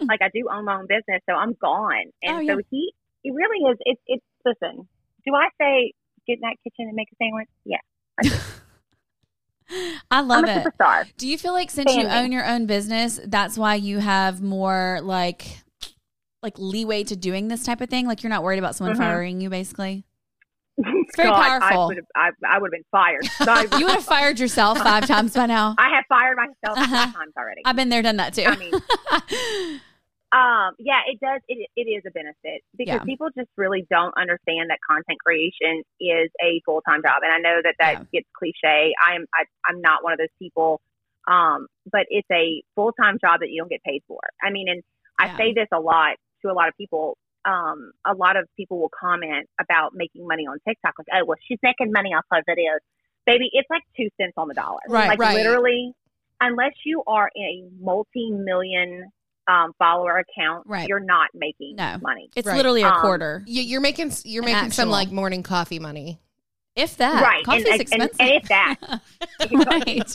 like 0.08 0.20
I 0.22 0.28
do 0.32 0.48
own 0.50 0.64
my 0.64 0.76
own 0.76 0.86
business, 0.86 1.20
so 1.28 1.34
I'm 1.34 1.54
gone. 1.60 2.10
And 2.22 2.50
Oh, 2.50 2.54
so 2.54 2.60
he 2.70 2.92
he 3.22 3.30
really 3.30 3.70
is. 3.70 3.76
It's 3.80 4.00
it's 4.06 4.24
listen. 4.44 4.88
Do 5.26 5.34
I 5.34 5.48
say 5.60 5.92
get 6.26 6.34
in 6.34 6.40
that 6.42 6.56
kitchen 6.64 6.86
and 6.88 6.94
make 6.94 7.08
a 7.12 7.16
sandwich? 7.22 7.48
Yeah, 7.64 7.78
I 10.10 10.20
love 10.22 10.44
it. 10.46 10.66
superstar. 10.66 11.06
Do 11.16 11.28
you 11.28 11.38
feel 11.38 11.52
like 11.52 11.70
since 11.70 11.94
you 11.94 12.06
own 12.06 12.32
your 12.32 12.44
own 12.44 12.66
business, 12.66 13.20
that's 13.24 13.56
why 13.56 13.76
you 13.76 13.98
have 13.98 14.42
more 14.42 14.98
like 15.02 15.46
like 16.42 16.54
leeway 16.58 17.04
to 17.04 17.14
doing 17.16 17.48
this 17.48 17.64
type 17.64 17.80
of 17.80 17.88
thing? 17.88 18.06
Like 18.06 18.22
you're 18.22 18.30
not 18.30 18.42
worried 18.42 18.58
about 18.58 18.74
someone 18.74 18.96
Mhm. 18.96 18.98
firing 18.98 19.40
you, 19.40 19.48
basically. 19.50 20.04
It's 20.82 21.16
very 21.16 21.28
God, 21.28 21.42
powerful. 21.60 21.82
I 21.82 21.86
would 21.86 21.96
have 21.96 22.06
I, 22.16 22.30
I 22.48 22.58
would 22.58 22.70
have 22.72 22.72
been 22.72 22.84
fired. 22.90 23.26
So 23.70 23.78
You 23.78 23.84
would 23.86 23.94
have 23.96 24.04
fired 24.04 24.38
yourself 24.40 24.78
five 24.78 25.06
times 25.06 25.34
by 25.34 25.46
now. 25.46 25.74
I 25.78 25.90
have 25.94 26.04
fired 26.08 26.36
myself 26.36 26.78
Uh-huh. 26.78 26.96
five 27.06 27.14
times 27.14 27.32
already. 27.36 27.62
I've 27.64 27.76
been 27.76 27.90
there, 27.90 28.00
done 28.02 28.16
that 28.16 28.32
too. 28.34 28.44
I 28.46 28.56
mean, 28.56 29.80
Um, 30.32 30.74
yeah, 30.78 31.00
it 31.08 31.18
does. 31.20 31.40
It, 31.48 31.68
it 31.74 31.90
is 31.90 32.02
a 32.06 32.10
benefit 32.10 32.62
because 32.78 33.00
Yeah. 33.00 33.04
people 33.04 33.28
just 33.36 33.48
really 33.56 33.86
don't 33.90 34.14
understand 34.16 34.70
that 34.70 34.78
content 34.88 35.18
creation 35.24 35.82
is 36.00 36.30
a 36.40 36.60
full 36.64 36.82
time 36.82 37.02
job. 37.02 37.22
And 37.22 37.32
I 37.32 37.38
know 37.38 37.60
that 37.64 37.74
that 37.80 37.94
Yeah. 37.98 38.04
gets 38.12 38.28
cliche. 38.36 38.92
I 39.04 39.16
am, 39.16 39.26
I, 39.34 39.44
I'm 39.68 39.80
not 39.80 40.04
one 40.04 40.12
of 40.12 40.18
those 40.18 40.28
people. 40.38 40.80
Um, 41.26 41.66
but 41.90 42.06
it's 42.10 42.28
a 42.32 42.62
full 42.76 42.92
time 42.92 43.18
job 43.20 43.40
that 43.40 43.50
you 43.50 43.60
don't 43.60 43.70
get 43.70 43.82
paid 43.82 44.02
for. 44.06 44.20
I 44.42 44.50
mean, 44.50 44.68
and 44.68 44.82
I 45.18 45.26
Yeah. 45.26 45.36
say 45.36 45.52
this 45.52 45.68
a 45.72 45.80
lot 45.80 46.16
to 46.42 46.50
a 46.50 46.54
lot 46.54 46.68
of 46.68 46.76
people. 46.76 47.16
Um, 47.44 47.92
a 48.06 48.14
lot 48.14 48.36
of 48.36 48.46
people 48.56 48.78
will 48.78 48.90
comment 48.90 49.48
about 49.60 49.94
making 49.94 50.26
money 50.26 50.46
on 50.46 50.58
TikTok, 50.66 50.94
like, 50.98 51.08
oh, 51.12 51.24
well, 51.24 51.38
she's 51.48 51.58
making 51.62 51.90
money 51.90 52.10
off 52.10 52.24
her 52.30 52.42
videos. 52.48 52.78
Baby, 53.26 53.48
it's 53.52 53.68
like 53.70 53.82
two 53.96 54.08
cents 54.20 54.34
on 54.36 54.48
the 54.48 54.54
dollar. 54.54 54.80
Right, 54.88 55.08
like 55.08 55.18
right. 55.18 55.34
literally, 55.34 55.92
unless 56.40 56.72
you 56.84 57.02
are 57.06 57.30
in 57.34 57.42
a 57.42 57.82
multi 57.84 58.30
million 58.30 59.10
um, 59.48 59.72
follower 59.78 60.18
account, 60.18 60.66
Right. 60.66 60.88
you're 60.88 61.00
not 61.00 61.28
making 61.34 61.76
No. 61.76 61.98
money. 62.02 62.30
it's 62.36 62.46
Right. 62.46 62.56
literally 62.56 62.82
a 62.82 62.88
Um, 62.88 63.00
quarter, 63.00 63.42
You, 63.46 63.62
you're 63.62 63.80
making 63.80 64.12
you're 64.24 64.44
An 64.44 64.52
making 64.52 64.70
some 64.72 64.88
like 64.90 65.10
morning 65.10 65.42
coffee 65.42 65.78
money. 65.78 66.20
if 66.76 66.96
that. 66.98 67.22
right. 67.22 67.44
Coffee's 67.44 67.64
and, 67.64 67.72
and, 67.72 67.80
expensive. 67.80 68.16
and 68.20 68.30
if 68.30 68.48
that. 68.48 68.76
right. 69.52 70.12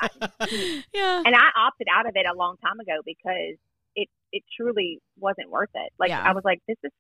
yeah. 0.94 1.22
and 1.26 1.36
I 1.36 1.50
opted 1.58 1.88
out 1.94 2.08
of 2.08 2.16
it 2.16 2.26
a 2.26 2.36
long 2.36 2.58
time 2.58 2.80
ago 2.80 3.02
because 3.06 3.58
it 3.96 4.10
it 4.32 4.44
truly 4.56 5.02
wasn't 5.20 5.50
worth 5.50 5.70
it. 5.76 5.92
Like 6.00 6.10
Yeah. 6.10 6.22
I 6.24 6.34
was 6.34 6.44
like, 6.46 6.62
this 6.68 6.78
is 6.84 6.92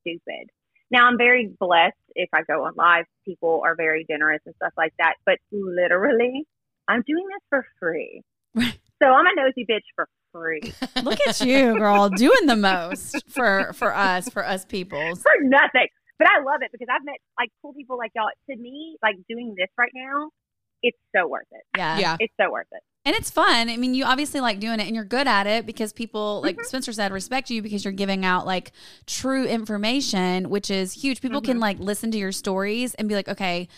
stupid. 0.00 0.50
Now 0.90 1.06
I'm 1.06 1.18
very 1.18 1.46
blessed 1.60 1.94
if 2.14 2.28
I 2.32 2.42
go 2.42 2.64
on 2.64 2.74
live. 2.76 3.04
People 3.24 3.60
are 3.64 3.74
very 3.76 4.04
generous 4.08 4.40
and 4.46 4.54
stuff 4.56 4.72
like 4.76 4.94
that. 4.98 5.14
But 5.26 5.38
literally, 5.52 6.46
I'm 6.88 7.02
doing 7.06 7.26
this 7.28 7.42
for 7.50 7.66
free. 7.78 8.22
Right. 8.54 8.78
So 9.02 9.06
I'm 9.08 9.26
a 9.26 9.34
nosy 9.36 9.64
bitch 9.68 9.84
for 9.94 10.08
free 10.38 10.72
Look 11.02 11.18
at 11.26 11.40
you, 11.40 11.76
girl, 11.78 12.08
doing 12.08 12.46
the 12.46 12.56
most 12.56 13.22
for 13.28 13.72
for 13.74 13.94
us, 13.94 14.28
for 14.28 14.44
us 14.44 14.64
people. 14.64 14.98
for 15.16 15.32
nothing. 15.42 15.86
But 16.18 16.28
I 16.30 16.38
love 16.42 16.60
it 16.62 16.70
because 16.72 16.88
I've 16.92 17.04
met 17.04 17.16
like 17.38 17.50
cool 17.62 17.72
people 17.74 17.96
like 17.98 18.12
y'all. 18.14 18.28
To 18.50 18.56
me, 18.56 18.96
like 19.02 19.16
doing 19.28 19.54
this 19.56 19.68
right 19.78 19.92
now, 19.94 20.30
it's 20.82 20.98
so 21.14 21.28
worth 21.28 21.46
it. 21.52 21.62
Yeah. 21.76 21.98
Yeah. 21.98 22.16
It's 22.20 22.34
so 22.40 22.50
worth 22.50 22.66
it. 22.72 22.80
And 23.04 23.14
it's 23.16 23.30
fun. 23.30 23.70
I 23.70 23.76
mean, 23.76 23.94
you 23.94 24.04
obviously 24.04 24.40
like 24.40 24.58
doing 24.60 24.80
it 24.80 24.86
and 24.86 24.94
you're 24.94 25.04
good 25.04 25.26
at 25.28 25.46
it 25.46 25.64
because 25.64 25.92
people, 25.92 26.42
like 26.42 26.56
Mm-hmm. 26.56 26.64
Spencer 26.64 26.92
said, 26.92 27.10
respect 27.12 27.48
you 27.50 27.62
because 27.62 27.84
you're 27.84 27.92
giving 27.92 28.24
out 28.24 28.44
like 28.46 28.72
true 29.06 29.46
information, 29.46 30.50
which 30.50 30.70
is 30.70 30.92
huge. 30.92 31.20
People 31.22 31.40
Mm-hmm. 31.40 31.52
can 31.52 31.60
like 31.60 31.78
listen 31.78 32.10
to 32.10 32.18
your 32.18 32.32
stories 32.32 32.94
and 32.94 33.08
be 33.08 33.14
like, 33.14 33.28
okay, 33.28 33.68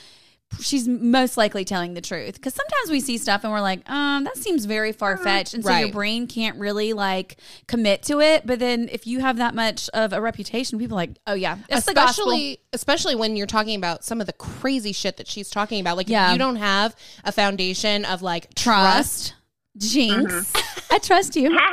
she's 0.59 0.89
most 0.89 1.37
likely 1.37 1.65
telling 1.65 1.95
the 1.95 2.01
truth. 2.01 2.35
Because 2.35 2.55
sometimes 2.55 2.91
we 2.91 3.01
see 3.01 3.19
stuff 3.19 3.45
and 3.45 3.53
we're 3.53 3.61
like, 3.61 3.89
um, 3.89 4.25
that 4.25 4.37
seems 4.37 4.65
very 4.65 4.93
far 4.93 5.17
fetched. 5.17 5.55
And 5.55 5.65
so 5.65 5.75
your 5.77 5.93
brain 5.93 6.27
can't 6.27 6.59
really 6.59 6.93
like 6.93 7.37
commit 7.67 8.03
to 8.05 8.21
it. 8.21 8.47
But 8.47 8.59
then 8.59 8.89
if 8.91 9.07
you 9.07 9.21
have 9.21 9.37
that 9.37 9.55
much 9.55 9.89
of 9.95 10.13
a 10.13 10.21
reputation, 10.21 10.79
people 10.79 10.97
are 10.97 11.03
like, 11.03 11.19
oh, 11.27 11.35
yeah, 11.35 11.59
especially 11.71 12.59
especially 12.73 13.15
when 13.15 13.37
you're 13.37 13.47
talking 13.47 13.77
about 13.77 14.05
some 14.05 14.21
of 14.21 14.27
the 14.27 14.33
crazy 14.33 14.93
shit 14.93 15.17
that 15.19 15.29
she's 15.29 15.51
talking 15.51 15.81
about. 15.81 15.97
Like 15.97 16.09
Yeah. 16.09 16.29
if 16.29 16.33
you 16.33 16.39
don't 16.39 16.57
have 16.57 16.97
a 17.25 17.33
foundation 17.33 18.05
of 18.05 18.23
like 18.23 18.55
Trust, 18.55 19.35
jinx. 19.77 20.33
Mm-hmm. 20.33 20.85
I 20.95 20.99
trust 20.99 21.37
you. 21.37 21.57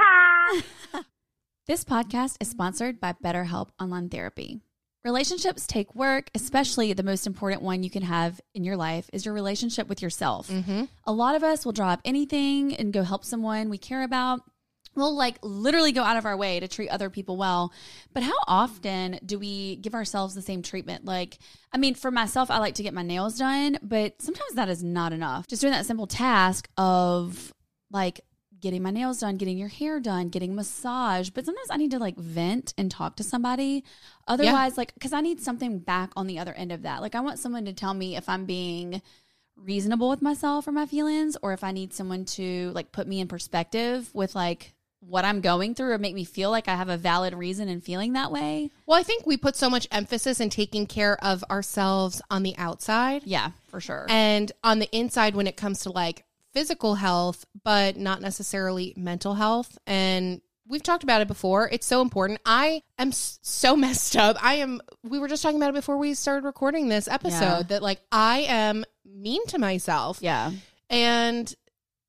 This 1.68 1.84
podcast 1.84 2.38
is 2.40 2.50
sponsored 2.50 3.02
by 3.02 3.14
BetterHelp 3.22 3.72
Online 3.78 4.08
Therapy. 4.08 4.62
Relationships 5.08 5.66
take 5.66 5.96
work, 5.96 6.30
especially 6.36 6.92
the 6.92 7.02
most 7.02 7.28
important 7.28 7.62
one 7.62 7.82
you 7.82 7.90
can 7.90 8.04
have 8.04 8.42
in 8.54 8.66
your 8.66 8.76
life 8.76 9.10
is 9.14 9.24
your 9.24 9.34
relationship 9.34 9.88
with 9.88 10.02
yourself. 10.02 10.50
Mm-hmm. 10.50 10.84
A 11.06 11.14
lot 11.14 11.36
of 11.36 11.46
us 11.46 11.64
will 11.64 11.72
drop 11.72 12.02
anything 12.04 12.76
and 12.76 12.92
go 12.92 13.04
help 13.04 13.24
someone 13.24 13.70
we 13.70 13.78
care 13.78 14.04
about. 14.04 14.42
We'll 14.96 15.16
like 15.16 15.38
literally 15.42 15.94
go 15.94 16.04
out 16.04 16.18
of 16.18 16.26
our 16.26 16.36
way 16.36 16.60
to 16.60 16.68
treat 16.68 16.90
other 16.90 17.10
people 17.10 17.38
well. 17.38 17.72
But 18.14 18.24
how 18.24 18.36
often 18.50 19.18
do 19.26 19.40
we 19.40 19.78
give 19.78 19.94
ourselves 19.94 20.36
the 20.36 20.42
same 20.42 20.62
treatment? 20.62 21.06
Like, 21.06 21.38
I 21.72 21.78
mean, 21.78 21.96
for 21.96 22.12
myself, 22.12 22.52
I 22.52 22.58
like 22.58 22.76
to 22.76 22.84
get 22.84 22.94
my 22.94 23.04
nails 23.04 23.38
done, 23.38 23.78
but 23.82 24.22
sometimes 24.22 24.56
that 24.56 24.68
is 24.68 24.84
not 24.84 25.14
enough. 25.14 25.48
Just 25.48 25.62
doing 25.62 25.72
that 25.72 25.86
simple 25.86 26.08
task 26.08 26.68
of 26.76 27.54
like 27.92 28.20
getting 28.60 28.82
my 28.84 28.92
nails 28.92 29.20
done, 29.20 29.38
getting 29.38 29.58
your 29.58 29.68
hair 29.68 30.00
done, 30.00 30.30
getting 30.30 30.56
massage. 30.56 31.30
But 31.30 31.46
sometimes 31.46 31.70
I 31.70 31.78
need 31.78 31.92
to 31.92 32.00
like 32.00 32.18
vent 32.18 32.74
and 32.78 32.90
talk 32.90 33.16
to 33.18 33.24
somebody. 33.24 33.84
Otherwise, 34.28 34.78
like, 34.78 34.94
because 34.94 35.14
I 35.14 35.22
need 35.22 35.40
something 35.42 35.80
back 35.80 36.12
on 36.16 36.28
the 36.28 36.40
other 36.40 36.54
end 36.54 36.72
of 36.72 36.82
that. 36.84 37.02
Like, 37.02 37.16
I 37.16 37.20
want 37.22 37.40
someone 37.40 37.66
to 37.66 37.74
tell 37.74 37.94
me 37.94 38.16
if 38.16 38.28
I'm 38.28 38.46
being 38.46 39.02
reasonable 39.56 40.10
with 40.10 40.22
myself 40.22 40.68
or 40.68 40.72
my 40.72 40.86
feelings, 40.86 41.36
or 41.42 41.54
if 41.54 41.64
I 41.64 41.72
need 41.72 41.94
someone 41.94 42.26
to 42.26 42.72
like 42.76 42.92
put 42.92 43.08
me 43.08 43.20
in 43.20 43.28
perspective 43.28 44.10
with 44.14 44.36
like 44.36 44.74
what 45.00 45.26
I'm 45.26 45.42
going 45.42 45.76
through 45.76 45.92
or 45.92 45.98
make 46.00 46.16
me 46.16 46.24
feel 46.24 46.50
like 46.50 46.68
I 46.68 46.76
have 46.76 46.90
a 46.90 46.98
valid 46.98 47.34
reason 47.36 47.68
in 47.70 47.82
feeling 47.82 48.14
that 48.14 48.32
way. 48.32 48.72
Well, 48.86 49.00
I 49.00 49.04
think 49.04 49.26
we 49.26 49.38
put 49.38 49.56
so 49.56 49.70
much 49.70 49.88
emphasis 49.92 50.40
in 50.40 50.50
taking 50.50 50.88
care 50.88 51.24
of 51.24 51.44
ourselves 51.52 52.22
on 52.32 52.42
the 52.44 52.56
outside 52.58 53.22
Yeah, 53.26 53.52
for 53.68 53.80
sure. 53.80 54.08
and 54.10 54.52
on 54.64 54.80
the 54.80 54.90
inside 54.96 55.36
when 55.36 55.46
it 55.48 55.56
comes 55.56 55.82
to 55.82 55.92
like 55.92 56.24
physical 56.58 56.96
health, 56.96 57.46
but 57.64 57.98
not 57.98 58.20
necessarily 58.20 58.92
mental 58.98 59.36
health. 59.36 59.78
And 59.86 60.42
we've 60.68 60.82
talked 60.82 61.04
about 61.04 61.22
it 61.22 61.28
before. 61.28 61.70
It's 61.72 61.86
so 61.86 62.02
important. 62.02 62.40
I 62.48 62.82
am 62.98 63.12
so 63.12 63.76
messed 63.86 64.16
up. 64.18 64.44
I 64.44 64.56
am, 64.56 64.82
we 65.04 65.20
were 65.20 65.28
just 65.28 65.44
talking 65.44 65.58
about 65.58 65.70
it 65.70 65.76
before 65.76 65.98
we 65.98 66.16
started 66.16 66.44
recording 66.46 66.88
this 66.88 67.08
episode 67.08 67.40
Yeah. 67.42 67.62
that 67.68 67.84
like 67.84 68.02
I 68.12 68.40
am 68.48 68.86
mean 69.06 69.46
to 69.48 69.60
myself. 69.60 70.18
yeah. 70.20 70.50
And 70.90 71.54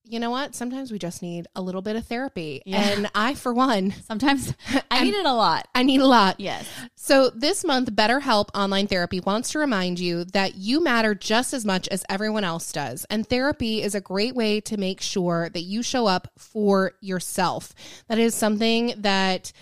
you 0.09 0.19
know 0.19 0.31
what? 0.31 0.55
Sometimes 0.55 0.91
we 0.91 0.99
just 0.99 1.23
need 1.23 1.47
a 1.55 1.61
little 1.61 1.83
bit 1.83 1.97
of 1.97 2.07
therapy. 2.07 2.63
Yeah. 2.65 2.81
And 2.81 3.11
I, 3.15 3.35
for 3.35 3.53
one, 3.53 3.93
Sometimes 4.07 4.55
I 4.91 5.05
need 5.05 5.15
it 5.15 5.27
a 5.27 5.33
lot. 5.33 5.69
I 5.75 5.83
need 5.83 6.01
a 6.01 6.07
lot. 6.07 6.41
Yes. 6.41 6.67
So, 6.95 7.31
this 7.31 7.65
month, 7.65 7.93
BetterHelp 7.93 8.49
Online 8.55 8.87
Therapy 8.87 9.21
wants 9.21 9.51
to 9.53 9.59
remind 9.59 9.99
you 9.99 10.25
that 10.25 10.55
you 10.55 10.83
matter 10.83 11.15
just 11.15 11.53
as 11.53 11.65
much 11.65 11.89
as 11.89 12.05
everyone 12.09 12.45
else 12.45 12.73
does. 12.73 13.05
And 13.11 13.29
therapy 13.29 13.83
is 13.83 13.95
a 13.95 14.01
great 14.01 14.35
way 14.35 14.61
to 14.63 14.77
make 14.77 15.01
sure 15.01 15.51
that 15.51 15.61
you 15.61 15.83
show 15.83 16.07
up 16.07 16.33
for 16.39 16.93
yourself. 17.01 17.75
That 18.09 18.19
is 18.19 18.35
something 18.35 18.95
that 18.99 19.53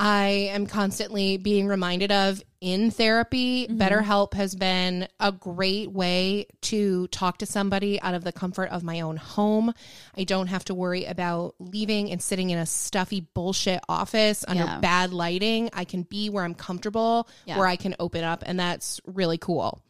I 0.00 0.50
am 0.52 0.68
constantly 0.68 1.38
being 1.38 1.66
reminded 1.66 2.12
of 2.12 2.40
in 2.60 2.92
therapy. 2.92 3.66
Mm-hmm. 3.66 3.82
BetterHelp 3.82 4.34
has 4.34 4.54
been 4.54 5.08
a 5.18 5.32
great 5.32 5.90
way 5.90 6.46
to 6.62 7.08
talk 7.08 7.38
to 7.38 7.46
somebody 7.46 8.00
out 8.00 8.14
of 8.14 8.22
the 8.22 8.30
comfort 8.30 8.70
of 8.70 8.84
my 8.84 9.00
own 9.00 9.16
home. 9.16 9.74
I 10.16 10.22
don't 10.22 10.46
have 10.46 10.64
to 10.66 10.74
worry 10.74 11.04
about 11.04 11.56
leaving 11.58 12.12
and 12.12 12.22
sitting 12.22 12.50
in 12.50 12.58
a 12.58 12.66
stuffy 12.66 13.20
bullshit 13.34 13.80
office 13.88 14.44
under 14.46 14.64
Yeah. 14.64 14.78
bad 14.78 15.12
lighting. 15.12 15.68
I 15.72 15.84
can 15.84 16.02
be 16.02 16.30
where 16.30 16.44
I'm 16.44 16.54
comfortable, 16.54 17.28
Yeah. 17.44 17.58
where 17.58 17.66
I 17.66 17.74
can 17.74 17.96
open 17.98 18.22
up, 18.22 18.44
and 18.46 18.58
that's 18.58 19.00
really 19.04 19.38
cool. 19.38 19.80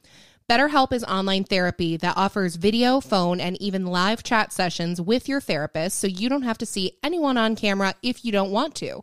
BetterHelp 0.49 0.95
is 0.95 1.05
online 1.05 1.45
therapy 1.45 1.99
that 1.99 2.17
offers 2.17 2.57
video, 2.57 3.01
phone, 3.01 3.39
and 3.39 3.61
even 3.61 3.85
live 3.85 4.23
chat 4.23 4.51
sessions 4.55 4.99
with 4.99 5.29
your 5.29 5.43
therapist 5.43 5.99
so 5.99 6.07
you 6.07 6.31
don't 6.31 6.45
have 6.45 6.57
to 6.57 6.65
see 6.65 6.93
anyone 7.05 7.37
on 7.37 7.55
camera 7.55 7.95
if 8.03 8.25
you 8.25 8.33
don't 8.33 8.51
want 8.51 8.75
to. 8.77 9.03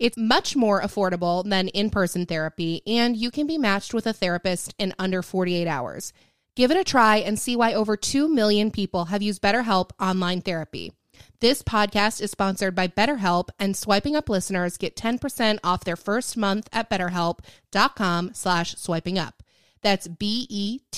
It's 0.00 0.16
much 0.16 0.56
more 0.56 0.80
affordable 0.80 1.46
than 1.46 1.68
in 1.68 1.90
person 1.90 2.24
therapy, 2.24 2.80
and 2.86 3.14
you 3.18 3.30
can 3.30 3.46
be 3.46 3.58
matched 3.58 3.92
with 3.92 4.06
a 4.06 4.14
therapist 4.14 4.74
in 4.78 4.94
under 4.98 5.20
48 5.20 5.68
hours. 5.68 6.14
Give 6.56 6.70
it 6.70 6.78
a 6.78 6.84
try 6.84 7.18
and 7.18 7.38
see 7.38 7.54
why 7.54 7.74
over 7.74 7.98
2 7.98 8.26
million 8.26 8.70
people 8.70 9.04
have 9.04 9.20
used 9.20 9.42
BetterHelp 9.42 9.90
online 10.00 10.40
therapy. 10.40 10.94
This 11.40 11.62
podcast 11.62 12.22
is 12.22 12.30
sponsored 12.30 12.74
by 12.74 12.88
BetterHelp, 12.88 13.50
and 13.58 13.76
swiping 13.76 14.16
up 14.16 14.30
listeners 14.30 14.78
get 14.78 14.96
10% 14.96 15.58
off 15.62 15.84
their 15.84 15.96
first 15.96 16.34
month 16.34 16.66
at 16.72 16.88
betterhelp.com 16.88 18.30
slash 18.32 18.76
swiping 18.76 19.18
up. 19.18 19.42
That's 19.82 20.08
B-E-T-T-E-R-H-E-L-P 20.08 20.92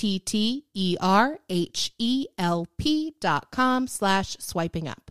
dot 3.19 3.51
com 3.51 3.87
slash 3.87 4.37
swiping 4.39 4.87
up. 4.87 5.02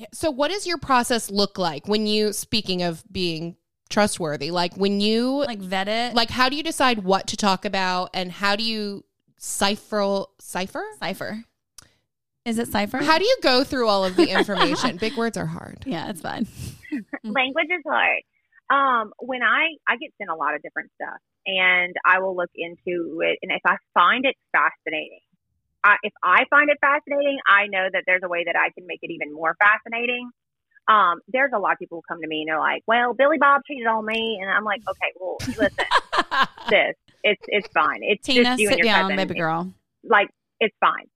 Yeah, 0.00 0.06
So 0.12 0.30
what 0.30 0.50
does 0.50 0.66
your 0.66 0.78
process 0.78 1.30
look 1.30 1.58
like 1.58 1.86
when 1.86 2.06
you, 2.06 2.32
speaking 2.32 2.82
of 2.82 3.04
being 3.12 3.56
trustworthy, 3.90 4.50
like 4.50 4.74
when 4.76 5.00
you, 5.00 5.38
like, 5.38 5.48
Like 5.48 5.58
vet 5.58 5.88
it. 5.88 6.14
like 6.14 6.30
how 6.30 6.48
do 6.48 6.56
you 6.56 6.62
decide 6.62 7.00
what 7.04 7.26
to 7.28 7.36
talk 7.36 7.64
about 7.64 8.10
and 8.14 8.30
how 8.32 8.56
do 8.56 8.62
you 8.62 9.04
cipher, 9.36 10.24
cipher? 10.38 10.84
cipher. 10.98 11.44
Is 12.46 12.58
it 12.58 12.68
cipher? 12.68 12.98
How 12.98 13.18
do 13.18 13.24
you 13.24 13.36
go 13.42 13.64
through 13.64 13.88
all 13.88 14.04
of 14.04 14.16
the 14.16 14.28
information? 14.38 14.96
Big 14.96 15.16
words 15.16 15.36
are 15.36 15.46
hard. 15.46 15.84
yeah, 15.86 16.08
it's 16.08 16.22
fine. 16.22 16.46
language 17.24 17.68
is 17.70 17.82
hard. 17.86 18.22
Um, 18.70 19.12
when 19.18 19.42
I 19.42 19.66
I 19.88 19.96
get 19.96 20.10
sent 20.18 20.30
a 20.30 20.34
lot 20.34 20.54
of 20.54 20.62
different 20.62 20.90
stuff, 20.94 21.18
and 21.44 21.94
I 22.06 22.20
will 22.20 22.34
look 22.36 22.50
into 22.54 23.20
it, 23.22 23.38
and 23.42 23.50
if 23.52 23.60
I 23.66 23.76
find 23.94 24.24
it 24.24 24.36
fascinating, 24.52 25.20
I, 25.82 25.96
if 26.02 26.12
I 26.22 26.44
find 26.50 26.70
it 26.70 26.78
fascinating, 26.80 27.38
I 27.48 27.66
know 27.66 27.88
that 27.92 28.04
there's 28.06 28.22
a 28.22 28.28
way 28.28 28.44
that 28.44 28.56
I 28.56 28.70
can 28.70 28.86
make 28.86 29.00
it 29.02 29.10
even 29.10 29.32
more 29.32 29.56
fascinating. 29.58 30.30
Um, 30.88 31.20
there's 31.28 31.52
a 31.54 31.58
lot 31.58 31.72
of 31.72 31.78
people 31.78 31.98
who 31.98 32.02
come 32.14 32.20
to 32.20 32.28
me 32.28 32.42
and 32.42 32.48
they're 32.48 32.58
like, 32.58 32.82
"Well, 32.86 33.14
Billy 33.14 33.38
Bob 33.38 33.62
cheated 33.66 33.86
on 33.86 34.04
me," 34.04 34.38
and 34.40 34.50
I'm 34.50 34.64
like, 34.64 34.82
"Okay, 34.88 35.12
well, 35.20 35.36
listen, 35.46 35.70
sis, 36.68 36.96
it's 37.22 37.42
it's 37.48 37.68
fine. 37.72 38.00
It's 38.02 38.26
Tina, 38.26 38.44
just 38.44 38.58
you 38.60 38.68
and 38.68 38.78
your 38.78 38.84
down, 38.84 39.02
cousin. 39.02 39.16
baby 39.16 39.34
girl. 39.38 39.72
Like, 40.02 40.28
it's 40.58 40.74
fine." 40.80 41.06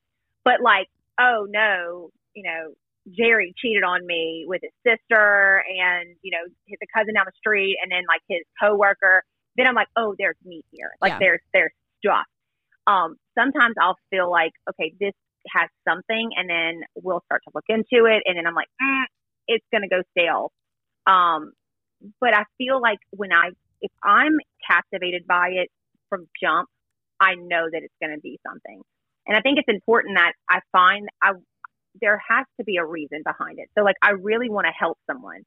But 0.45 0.61
like, 0.63 0.89
oh 1.19 1.47
no, 1.49 2.11
you 2.35 2.43
know, 2.43 2.75
Jerry 3.11 3.55
cheated 3.57 3.83
on 3.83 4.07
me 4.07 4.45
with 4.47 4.63
his 4.63 4.73
sister 4.87 5.63
and, 5.69 6.15
you 6.23 6.31
know, 6.31 6.45
hit 6.67 6.79
the 6.81 6.87
cousin 6.95 7.15
down 7.15 7.25
the 7.27 7.33
street 7.37 7.77
and 7.83 7.91
then 7.91 8.05
like 8.09 8.23
his 8.29 8.43
coworker. 8.61 9.23
Then 9.57 9.67
I'm 9.67 9.75
like, 9.75 9.89
oh, 9.97 10.15
there's 10.19 10.37
meat 10.45 10.65
here. 10.71 10.93
Like 11.01 11.13
Yeah. 11.13 11.19
there's 11.21 11.41
there's 11.53 11.73
stuff. 11.99 12.27
Um, 12.87 13.17
sometimes 13.39 13.75
I'll 13.81 13.97
feel 14.11 14.31
like, 14.31 14.53
okay, 14.71 14.95
this 15.01 15.15
has 15.49 15.69
something 15.89 16.31
and 16.37 16.49
then 16.49 16.83
we'll 16.97 17.23
start 17.27 17.43
to 17.45 17.53
look 17.55 17.65
into 17.69 18.07
it 18.07 18.23
and 18.27 18.37
then 18.37 18.47
I'm 18.47 18.55
like, 18.55 18.69
mm, 18.83 19.05
it's 19.49 19.65
gonna 19.73 19.89
go 19.89 20.03
stale. 20.17 20.53
Um, 21.07 21.53
but 22.21 22.35
I 22.35 22.45
feel 22.59 22.81
like 22.81 22.99
when 23.11 23.33
I 23.33 23.51
if 23.81 23.93
I'm 24.03 24.39
captivated 24.67 25.27
by 25.27 25.49
it 25.53 25.69
from 26.09 26.27
jump, 26.43 26.69
I 27.21 27.35
know 27.35 27.69
that 27.71 27.83
it's 27.83 27.95
gonna 28.01 28.19
be 28.23 28.39
something. 28.47 28.83
And 29.27 29.37
I 29.37 29.41
think 29.41 29.59
it's 29.59 29.69
important 29.69 30.17
that 30.17 30.33
I 30.49 30.61
find 30.73 31.09
I 31.23 31.33
there 32.01 32.21
has 32.29 32.47
to 32.59 32.65
be 32.65 32.77
a 32.77 32.85
reason 32.85 33.23
behind 33.25 33.59
it. 33.59 33.69
So 33.77 33.85
like 33.85 33.97
I 34.03 34.11
really 34.11 34.51
want 34.51 34.67
to 34.67 34.73
help 34.73 34.99
someone. 35.11 35.43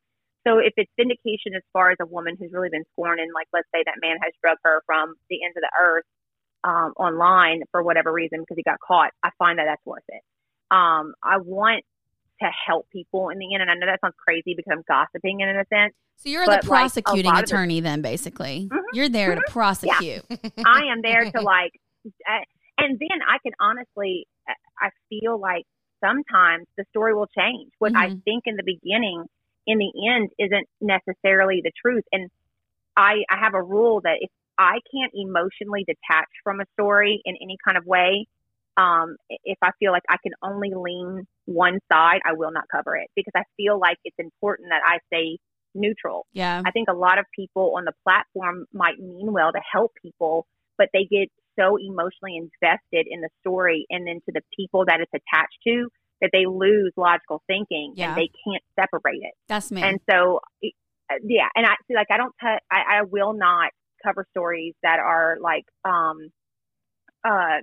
So 0.47 0.59
if 0.59 0.73
it's 0.77 0.91
vindication 0.97 1.53
as 1.55 1.63
far 1.73 1.91
as 1.91 1.97
a 2.01 2.05
woman 2.05 2.37
who's 2.39 2.51
really 2.53 2.69
been 2.69 2.85
scorned 2.93 3.19
and 3.19 3.31
like 3.33 3.47
let's 3.51 3.67
say 3.73 3.83
that 3.85 3.95
man 4.01 4.15
has 4.23 4.31
drugged 4.41 4.61
her 4.63 4.81
from 4.85 5.15
the 5.29 5.43
ends 5.43 5.57
of 5.57 5.61
the 5.61 5.71
earth 5.79 6.05
um, 6.63 6.93
online 6.97 7.61
for 7.71 7.83
whatever 7.83 8.11
reason 8.11 8.39
because 8.39 8.55
he 8.57 8.63
got 8.63 8.79
caught, 8.79 9.11
I 9.23 9.29
find 9.37 9.59
that 9.59 9.65
that's 9.65 9.85
worth 9.85 10.03
it. 10.09 10.21
Um, 10.71 11.13
I 11.23 11.37
want 11.37 11.83
to 12.41 12.47
help 12.67 12.87
people 12.91 13.29
in 13.29 13.39
the 13.39 13.53
end, 13.53 13.61
and 13.61 13.71
I 13.71 13.75
know 13.75 13.85
that 13.87 13.99
sounds 14.01 14.15
crazy 14.17 14.53
because 14.55 14.71
I'm 14.71 14.83
gossiping 14.87 15.39
in 15.41 15.49
a 15.49 15.65
sense. 15.73 15.93
So 16.17 16.29
you're 16.29 16.45
the 16.45 16.61
prosecuting 16.63 17.25
lot 17.31 17.43
of 17.43 17.49
the- 17.49 17.55
attorney 17.55 17.79
then, 17.79 18.01
basically. 18.01 18.67
Mhm, 18.71 18.81
You're 18.93 19.09
there 19.09 19.35
to 19.35 19.41
prosecute. 19.49 20.23
I 20.65 20.83
am 20.91 21.01
there 21.01 21.29
to 21.31 21.41
like, 21.41 21.71
uh, 22.05 22.39
and 22.79 22.99
then 22.99 23.19
I 23.27 23.37
can 23.43 23.53
honestly, 23.59 24.27
I 24.79 24.89
feel 25.09 25.39
like 25.39 25.63
sometimes 26.03 26.67
the 26.77 26.85
story 26.89 27.13
will 27.15 27.27
change. 27.27 27.71
What 27.79 27.95
I 27.95 28.09
Mhm. 28.09 28.23
think 28.23 28.43
in 28.45 28.55
the 28.55 28.63
beginning, 28.63 29.25
in 29.65 29.77
the 29.79 29.91
end, 30.09 30.29
isn't 30.37 30.67
necessarily 30.79 31.61
the 31.63 31.71
truth. 31.81 32.03
And 32.11 32.29
I, 32.95 33.23
I 33.29 33.37
have 33.39 33.53
a 33.55 33.61
rule 33.61 34.01
that 34.01 34.17
if 34.21 34.29
I 34.57 34.79
can't 34.91 35.11
emotionally 35.13 35.85
detach 35.85 36.27
from 36.43 36.59
a 36.59 36.65
story 36.73 37.21
in 37.25 37.35
any 37.41 37.57
kind 37.65 37.77
of 37.77 37.85
way, 37.85 38.25
um, 38.77 39.15
if 39.43 39.57
I 39.61 39.71
feel 39.79 39.91
like 39.91 40.03
I 40.09 40.17
can 40.21 40.33
only 40.43 40.71
lean 40.75 41.25
one 41.45 41.79
side, 41.91 42.19
I 42.25 42.33
will 42.33 42.51
not 42.51 42.65
cover 42.71 42.95
it 42.95 43.07
because 43.15 43.33
I 43.35 43.43
feel 43.57 43.79
like 43.79 43.97
it's 44.03 44.17
important 44.19 44.69
that 44.69 44.81
I 44.85 44.99
stay 45.07 45.39
neutral. 45.73 46.25
Yeah. 46.33 46.61
I 46.65 46.71
think 46.71 46.87
a 46.89 46.93
lot 46.93 47.17
of 47.17 47.25
people 47.35 47.73
on 47.77 47.85
the 47.85 47.93
platform 48.03 48.65
might 48.73 48.99
mean 48.99 49.31
well 49.33 49.51
to 49.51 49.61
help 49.71 49.93
people, 50.01 50.45
but 50.77 50.89
they 50.93 51.07
get 51.09 51.29
so 51.59 51.77
emotionally 51.77 52.37
invested 52.37 53.07
in 53.09 53.21
the 53.21 53.29
story 53.41 53.85
and 53.89 54.05
then 54.07 54.19
to 54.25 54.31
the 54.31 54.41
people 54.55 54.85
that 54.85 54.99
it's 55.01 55.11
attached 55.11 55.57
to 55.65 55.89
that 56.21 56.29
they 56.33 56.45
lose 56.45 56.91
logical 56.97 57.41
thinking 57.47 57.93
Yeah. 57.95 58.09
and 58.09 58.17
they 58.17 58.29
can't 58.45 58.63
separate 58.79 59.21
it. 59.21 59.33
That's 59.47 59.71
me. 59.71 59.81
And 59.81 59.99
so, 60.09 60.39
yeah, 60.61 61.47
and 61.55 61.65
I 61.65 61.75
see, 61.87 61.95
like, 61.95 62.07
I 62.11 62.17
don't, 62.17 62.33
cut. 62.39 62.61
I, 62.71 62.99
I 62.99 63.01
will 63.03 63.33
not 63.33 63.71
cover 64.07 64.25
stories 64.31 64.73
that 64.83 64.99
are 64.99 65.37
like, 65.41 65.65
um, 65.83 66.29
uh, 67.27 67.59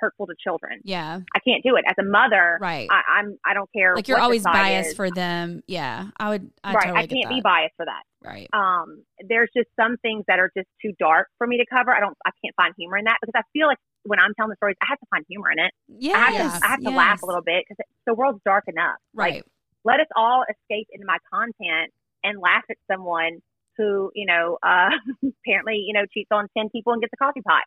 hurtful 0.00 0.26
to 0.26 0.34
children. 0.42 0.80
yeah. 0.84 1.20
I 1.34 1.38
can't 1.46 1.62
do 1.62 1.76
it 1.76 1.84
as 1.86 1.94
a 1.98 2.08
mother. 2.08 2.58
Right. 2.60 2.88
I, 2.90 3.02
I'm, 3.18 3.36
I 3.44 3.54
don't 3.54 3.70
care. 3.72 3.94
like 3.94 4.08
you're 4.08 4.20
always 4.20 4.42
biased 4.42 4.90
is. 4.90 4.96
for 4.96 5.10
them. 5.10 5.62
Yeah. 5.66 6.08
I 6.16 6.30
would 6.30 6.50
I 6.64 6.72
right. 6.72 6.86
totally 6.86 7.02
I 7.02 7.06
can't 7.06 7.28
be 7.28 7.40
biased 7.40 7.74
for 7.76 7.86
that. 7.86 8.02
Right. 8.24 8.48
um, 8.52 9.02
there's 9.28 9.50
just 9.54 9.68
some 9.74 9.96
things 9.98 10.24
that 10.28 10.38
are 10.38 10.50
just 10.56 10.68
too 10.80 10.92
dark 10.98 11.28
for 11.38 11.46
me 11.46 11.58
to 11.58 11.66
cover. 11.66 11.90
I 11.94 12.00
don't, 12.00 12.16
I 12.24 12.30
can't 12.42 12.54
find 12.56 12.72
humor 12.78 12.96
in 12.96 13.04
that 13.04 13.18
because 13.20 13.34
I 13.36 13.42
feel 13.52 13.66
like 13.66 13.78
when 14.04 14.20
I'm 14.20 14.32
telling 14.34 14.50
the 14.50 14.56
stories, 14.56 14.76
I 14.80 14.86
have 14.88 15.00
to 15.00 15.06
find 15.10 15.24
humor 15.28 15.50
in 15.50 15.58
it. 15.58 15.72
Yeah. 15.88 16.16
I 16.16 16.30
have 16.30 16.60
to, 16.60 16.66
I 16.66 16.68
have 16.70 16.80
to 16.82 16.90
laugh 16.90 17.22
a 17.22 17.26
little 17.26 17.42
bit 17.42 17.64
because 17.68 17.84
the 18.06 18.14
world's 18.14 18.40
dark 18.44 18.64
enough. 18.68 18.96
Right. 19.12 19.34
Like, 19.34 19.44
let 19.84 20.00
us 20.00 20.06
all 20.14 20.44
escape 20.48 20.88
into 20.92 21.06
my 21.06 21.18
content 21.32 21.92
and 22.22 22.38
laugh 22.40 22.62
at 22.70 22.76
someone 22.90 23.42
who, 23.76 24.10
you 24.14 24.26
know, 24.26 24.58
uh, 24.62 24.90
apparently, 25.46 25.84
you 25.86 25.92
know, 25.92 26.04
cheats 26.12 26.28
on 26.32 26.48
10 26.56 26.70
people 26.70 26.92
and 26.92 27.02
gets 27.02 27.12
a 27.12 27.16
coffee 27.16 27.42
pot. 27.42 27.62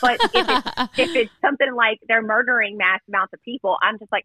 But 0.00 0.20
if 0.34 0.48
it's, 0.48 0.98
if 0.98 1.16
it's 1.16 1.32
something 1.40 1.74
like 1.74 1.98
they're 2.06 2.22
murdering 2.22 2.76
mass 2.76 3.00
amounts 3.08 3.32
of 3.32 3.42
people, 3.42 3.76
I'm 3.82 3.98
just 3.98 4.12
like, 4.12 4.24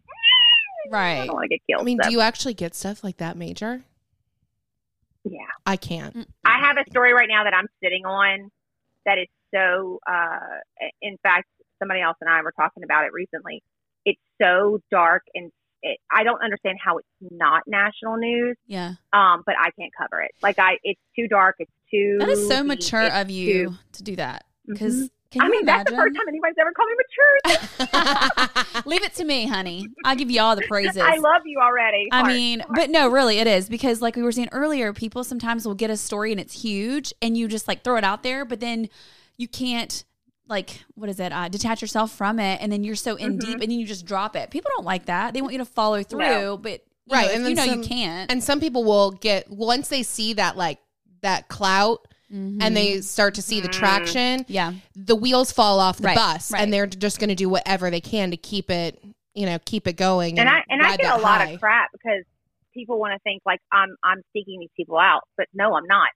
right. 0.90 1.00
I 1.00 1.18
right. 1.20 1.26
don't 1.26 1.34
want 1.34 1.44
to 1.44 1.48
get 1.48 1.60
killed. 1.68 1.82
I 1.82 1.84
mean, 1.84 1.98
So, 2.02 2.08
do 2.08 2.12
you 2.14 2.20
actually 2.20 2.54
get 2.54 2.74
stuff 2.74 3.02
like 3.02 3.16
that, 3.18 3.36
Major? 3.36 3.82
yeah. 5.24 5.40
I 5.66 5.76
can't. 5.76 6.14
Mm. 6.14 6.26
I 6.44 6.60
have 6.60 6.76
a 6.76 6.88
story 6.90 7.12
right 7.12 7.28
now 7.28 7.44
that 7.44 7.54
I'm 7.54 7.66
sitting 7.82 8.04
on 8.04 8.50
that 9.06 9.18
is 9.18 9.28
so, 9.54 9.98
uh, 10.06 10.38
in 11.00 11.16
fact, 11.22 11.46
somebody 11.78 12.00
else 12.00 12.16
and 12.20 12.28
I 12.28 12.42
were 12.42 12.52
talking 12.52 12.84
about 12.84 13.04
it 13.04 13.12
recently. 13.12 13.62
It's 14.04 14.20
so 14.40 14.80
dark 14.90 15.22
and 15.34 15.50
it, 15.84 15.98
I 16.10 16.24
don't 16.24 16.42
understand 16.42 16.78
how 16.84 16.98
it's 16.98 17.08
not 17.20 17.62
national 17.66 18.16
news, 18.16 18.56
Yeah. 18.66 18.94
um, 19.12 19.42
but 19.46 19.54
I 19.58 19.70
can't 19.78 19.92
cover 19.96 20.20
it. 20.22 20.32
Like 20.42 20.58
I, 20.58 20.78
it's 20.82 21.00
too 21.14 21.28
dark. 21.28 21.56
It's 21.58 21.70
too. 21.90 22.16
That 22.18 22.28
is 22.30 22.48
so 22.48 22.58
deep, 22.58 22.66
mature 22.66 23.06
of 23.12 23.30
you 23.30 23.68
too- 23.70 23.74
to 23.92 24.02
do 24.02 24.16
that. 24.16 24.44
Because 24.66 25.10
can 25.30 25.42
I 25.42 25.48
mean, 25.48 25.66
that's 25.66 25.90
the 25.90 25.96
first 25.96 26.16
time 26.16 26.26
anybody's 26.26 26.56
ever 26.58 26.72
called 26.72 26.88
me 26.88 26.96
mature. 27.52 28.82
Leave 28.86 29.02
it 29.02 29.14
to 29.16 29.24
me, 29.24 29.46
honey. 29.46 29.86
I'll 30.04 30.16
give 30.16 30.30
you 30.30 30.40
all 30.40 30.56
the 30.56 30.66
praises. 30.66 30.96
I 30.96 31.16
love 31.18 31.42
you 31.44 31.58
already. 31.60 32.08
I 32.12 32.20
Heart. 32.20 32.28
mean, 32.32 32.64
but 32.74 32.88
no, 32.88 33.08
really, 33.08 33.38
it 33.38 33.46
is 33.46 33.68
because, 33.68 34.00
like 34.00 34.16
we 34.16 34.22
were 34.22 34.32
saying 34.32 34.48
earlier, 34.52 34.92
people 34.94 35.22
sometimes 35.22 35.66
will 35.66 35.74
get 35.74 35.90
a 35.90 35.96
story 35.98 36.30
and 36.30 36.40
it's 36.40 36.62
huge, 36.62 37.12
and 37.20 37.36
you 37.36 37.46
just 37.48 37.68
like 37.68 37.84
throw 37.84 37.96
it 37.96 38.04
out 38.04 38.22
there, 38.22 38.44
but 38.46 38.60
then 38.60 38.88
you 39.36 39.48
can't 39.48 40.04
like 40.48 40.82
what 40.94 41.08
is 41.08 41.18
it? 41.20 41.32
Uh, 41.32 41.48
detach 41.48 41.80
yourself 41.82 42.12
from 42.12 42.38
it, 42.38 42.60
and 42.60 42.70
then 42.70 42.84
you're 42.84 42.94
so 42.96 43.16
in 43.16 43.36
Mhm. 43.36 43.40
deep, 43.40 43.52
and 43.60 43.62
then 43.62 43.70
you 43.72 43.86
just 43.86 44.04
drop 44.06 44.36
it. 44.36 44.50
People 44.50 44.70
don't 44.76 44.84
like 44.86 45.06
that. 45.06 45.34
They 45.34 45.40
want 45.42 45.52
you 45.52 45.58
to 45.58 45.64
follow 45.64 46.02
through, 46.02 46.18
No. 46.20 46.56
but 46.58 46.82
you 47.06 47.14
Right, 47.14 47.26
know, 47.26 47.30
if 47.32 47.36
and 47.36 47.48
you 47.48 47.54
know 47.54 47.66
then 47.66 47.82
you 47.82 47.88
can't. 47.88 48.30
And 48.30 48.42
some 48.44 48.60
people 48.60 48.84
will 48.84 49.10
get 49.10 49.50
once 49.50 49.88
they 49.88 50.02
see 50.02 50.32
that 50.34 50.56
like 50.56 50.78
that 51.22 51.48
clout 51.48 52.06
Mhm. 52.32 52.58
and 52.62 52.76
they 52.76 53.00
start 53.00 53.34
to 53.34 53.42
see 53.42 53.60
the 53.60 53.68
Mm. 53.68 53.72
traction, 53.72 54.44
yeah, 54.48 54.72
the 54.94 55.14
wheels 55.16 55.52
fall 55.52 55.80
off 55.80 55.98
the 55.98 56.04
Right, 56.08 56.16
bus 56.16 56.50
right. 56.52 56.62
and 56.62 56.72
they're 56.72 56.86
just 56.86 57.18
going 57.20 57.28
to 57.28 57.34
do 57.34 57.48
whatever 57.48 57.90
they 57.90 58.00
can 58.00 58.30
to 58.30 58.36
keep 58.36 58.70
it, 58.70 59.02
you 59.34 59.46
know, 59.46 59.58
keep 59.64 59.86
it 59.86 59.94
going. 59.94 60.38
and 60.38 60.48
I 60.48 60.62
and 60.68 60.82
I 60.82 60.96
get 60.96 61.02
that 61.02 61.18
a 61.18 61.22
lot 61.22 61.40
high. 61.40 61.50
of 61.52 61.60
crap 61.60 61.90
because 61.92 62.24
people 62.74 62.98
want 62.98 63.12
to 63.12 63.18
think 63.20 63.42
like 63.46 63.60
I'm 63.72 63.96
I'm 64.02 64.22
seeking 64.32 64.60
these 64.60 64.70
people 64.76 64.98
out, 64.98 65.22
but 65.36 65.46
no, 65.54 65.74
I'm 65.74 65.86
not. 65.86 66.08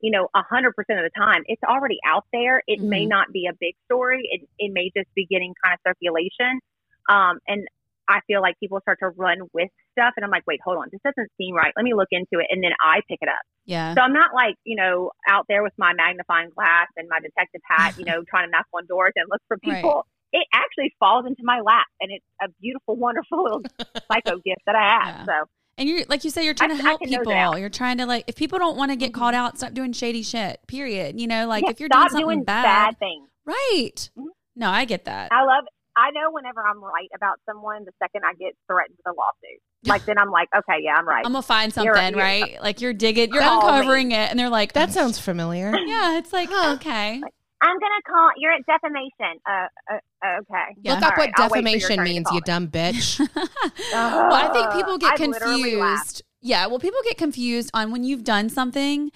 You 0.00 0.10
know, 0.12 0.28
a 0.34 0.42
hundred 0.42 0.74
percent 0.74 0.98
of 1.00 1.04
the 1.04 1.14
time, 1.18 1.42
it's 1.46 1.62
already 1.62 1.98
out 2.06 2.24
there. 2.32 2.62
It 2.66 2.80
may 2.80 3.04
Mhm. 3.04 3.08
not 3.08 3.32
be 3.32 3.46
a 3.46 3.52
big 3.58 3.74
story. 3.86 4.22
It 4.30 4.48
it 4.58 4.72
may 4.72 4.90
just 4.96 5.12
be 5.14 5.26
getting 5.26 5.54
kind 5.64 5.74
of 5.74 5.80
circulation. 5.86 6.60
Um, 7.08 7.38
and 7.48 7.66
I 8.06 8.20
feel 8.26 8.40
like 8.40 8.54
people 8.60 8.80
start 8.80 8.98
to 9.00 9.08
run 9.10 9.38
with 9.52 9.68
stuff, 9.92 10.14
and 10.16 10.24
I'm 10.24 10.30
like, 10.30 10.44
wait, 10.46 10.60
hold 10.64 10.78
on, 10.78 10.88
this 10.90 11.00
doesn't 11.04 11.30
seem 11.36 11.54
right. 11.54 11.72
Let 11.76 11.84
me 11.84 11.94
look 11.94 12.08
into 12.10 12.38
it, 12.40 12.46
and 12.50 12.62
then 12.62 12.72
I 12.82 13.00
pick 13.08 13.18
it 13.20 13.28
up. 13.28 13.42
yeah. 13.66 13.94
So 13.94 14.00
I'm 14.00 14.12
not 14.14 14.32
like, 14.34 14.54
you 14.64 14.76
know, 14.76 15.10
out 15.28 15.44
there 15.48 15.62
with 15.62 15.74
my 15.76 15.92
magnifying 15.92 16.48
glass 16.50 16.86
and 16.96 17.06
my 17.10 17.18
detective 17.20 17.60
hat, 17.68 17.92
you 17.98 18.04
know, 18.10 18.22
trying 18.30 18.46
to 18.46 18.50
knock 18.50 18.66
on 18.72 18.86
doors 18.86 19.12
and 19.16 19.26
look 19.30 19.42
for 19.48 19.58
Right. 19.66 19.82
people. 19.82 20.06
It 20.32 20.46
actually 20.54 20.94
falls 21.00 21.26
into 21.26 21.42
my 21.42 21.60
lap 21.60 21.86
and 22.00 22.10
it's 22.12 22.24
a 22.40 22.48
beautiful, 22.62 22.96
wonderful 23.06 23.42
little 23.42 23.62
psycho 24.10 24.36
gift 24.38 24.62
that 24.66 24.74
I 24.76 24.88
have. 24.88 25.14
Yeah. 25.16 25.24
So 25.26 25.48
And 25.78 25.88
you're 25.88 26.04
like 26.08 26.24
you 26.24 26.30
say, 26.30 26.44
you're 26.44 26.54
trying 26.54 26.72
I- 26.72 26.76
to 26.76 26.82
help 26.82 27.00
can 27.00 27.10
nose 27.10 27.20
it 27.22 27.28
people. 27.28 27.58
You're 27.58 27.68
trying 27.70 27.98
to 27.98 28.06
like 28.06 28.24
if 28.26 28.34
people 28.36 28.58
don't 28.58 28.76
want 28.76 28.90
to 28.90 28.96
get 28.96 29.14
called 29.14 29.34
out, 29.34 29.56
stop 29.56 29.72
doing 29.72 29.92
shady 29.92 30.22
shit. 30.22 30.60
Period. 30.66 31.18
You 31.20 31.26
know, 31.28 31.46
like 31.46 31.64
yeah, 31.64 31.70
if 31.70 31.80
you're 31.80 31.88
stop 31.88 32.10
doing 32.10 32.20
something 32.22 32.36
doing 32.36 32.44
bad, 32.44 32.98
things. 32.98 33.28
right? 33.46 34.10
Mhm. 34.18 34.24
No, 34.56 34.68
I 34.70 34.84
get 34.84 35.04
that. 35.06 35.30
I 35.32 35.44
love 35.44 35.64
I 35.96 36.10
know 36.12 36.30
whenever 36.30 36.60
I'm 36.64 36.82
right 36.82 37.08
about 37.14 37.40
someone, 37.46 37.84
the 37.84 37.92
second 38.00 38.22
I 38.24 38.32
get 38.34 38.54
threatened 38.68 38.96
with 39.04 39.14
a 39.14 39.16
lawsuit. 39.16 39.60
Like 39.84 40.04
then 40.06 40.18
I'm 40.18 40.30
like, 40.32 40.48
okay, 40.56 40.78
yeah, 40.82 40.94
I'm 40.96 41.06
right. 41.08 41.24
I'm 41.24 41.30
gonna 41.32 41.42
find 41.42 41.72
You're- 41.76 41.94
something, 41.96 42.14
you're- 42.14 42.22
right? 42.22 42.60
Like 42.62 42.80
you're 42.80 42.92
digging, 42.92 43.32
you're 43.32 43.42
Call 43.42 43.62
me. 43.62 43.68
uncovering 43.78 44.10
it, 44.12 44.30
and 44.30 44.38
they're 44.38 44.48
like, 44.50 44.72
That 44.72 44.92
sounds 44.92 45.18
familiar. 45.20 45.72
yeah. 45.86 46.18
It's 46.18 46.32
like 46.32 46.48
Huh. 46.50 46.74
okay, 46.74 47.22
I'm 47.60 47.78
gonna 47.78 48.02
call 48.06 48.30
you're 48.36 48.52
at 48.52 48.64
defamation. 48.66 49.40
Uh, 49.46 49.66
uh 49.92 50.40
okay. 50.40 50.76
Yeah. 50.82 50.94
Look 50.94 51.02
up 51.02 51.04
All 51.04 51.08
what 51.10 51.18
right, 51.18 51.32
I'll 51.36 51.48
wait 51.50 51.62
for 51.64 51.68
your 51.68 51.78
defamation 51.78 52.04
means, 52.04 52.26
you 52.30 52.36
me. 52.36 52.42
dumb 52.44 52.68
bitch. 52.68 53.18
well, 53.92 54.34
I 54.34 54.48
think 54.52 54.72
people 54.72 54.98
get 54.98 55.14
I 55.14 55.16
confused. 55.16 56.22
Yeah, 56.40 56.66
well, 56.66 56.78
people 56.78 57.00
get 57.04 57.18
confused 57.18 57.70
on 57.74 57.90
when 57.90 58.04
you've 58.04 58.22
done 58.22 58.48
something 58.48 59.10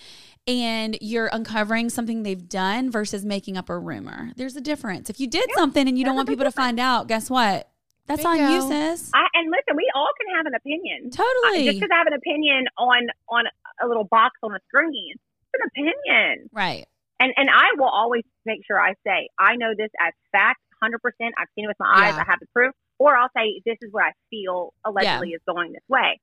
and 0.46 0.98
you're 1.00 1.28
uncovering 1.32 1.88
something 1.88 2.24
they've 2.24 2.48
done 2.48 2.90
versus 2.90 3.24
making 3.24 3.56
up 3.56 3.68
a 3.68 3.78
rumor. 3.78 4.32
There's 4.36 4.56
a 4.56 4.60
difference. 4.60 5.08
If 5.08 5.20
you 5.20 5.28
did 5.28 5.48
something 5.54 5.86
and 5.86 5.96
you 5.96 6.04
don't 6.04 6.16
want 6.16 6.26
big 6.26 6.36
people 6.36 6.50
to 6.50 6.56
find 6.56 6.80
out, 6.80 7.06
guess 7.06 7.30
what? 7.30 7.68
That's 8.06 8.24
on 8.24 8.36
you, 8.36 8.46
Bingo. 8.46 8.68
sis. 8.68 9.10
I, 9.14 9.26
and 9.34 9.48
listen, 9.50 9.76
we 9.76 9.88
all 9.94 10.08
can 10.18 10.36
have 10.36 10.46
an 10.46 10.54
opinion. 10.54 11.10
I- 11.12 11.16
Totally. 11.16 11.64
just 11.66 11.80
because 11.80 11.90
I 11.92 11.98
have 11.98 12.06
an 12.08 12.14
opinion 12.14 12.64
on 12.76 13.06
on 13.28 13.44
a 13.80 13.86
little 13.86 14.04
box 14.04 14.36
on 14.42 14.52
a 14.52 14.58
screen, 14.68 15.14
it's 15.14 15.54
an 15.54 15.68
opinion. 15.68 16.50
right. 16.52 16.86
And 17.22 17.32
and 17.36 17.48
I 17.48 17.78
will 17.78 17.88
always 17.88 18.24
make 18.44 18.66
sure 18.66 18.80
I 18.80 18.94
say 19.06 19.28
I 19.38 19.54
know 19.54 19.74
this 19.78 19.90
as 20.00 20.12
fact, 20.32 20.58
hundred 20.82 20.98
percent. 20.98 21.34
I've 21.38 21.46
seen 21.54 21.66
it 21.66 21.68
with 21.68 21.78
my 21.78 21.86
eyes. 21.94 22.14
Yeah. 22.14 22.24
I 22.26 22.30
have 22.30 22.40
the 22.40 22.46
proof. 22.52 22.74
Or 22.98 23.16
I'll 23.16 23.30
say 23.36 23.62
this 23.64 23.78
is 23.80 23.92
what 23.92 24.04
I 24.04 24.12
feel 24.28 24.74
allegedly 24.84 25.30
is 25.30 25.40
going 25.46 25.72
this 25.72 25.86
way, 25.88 26.20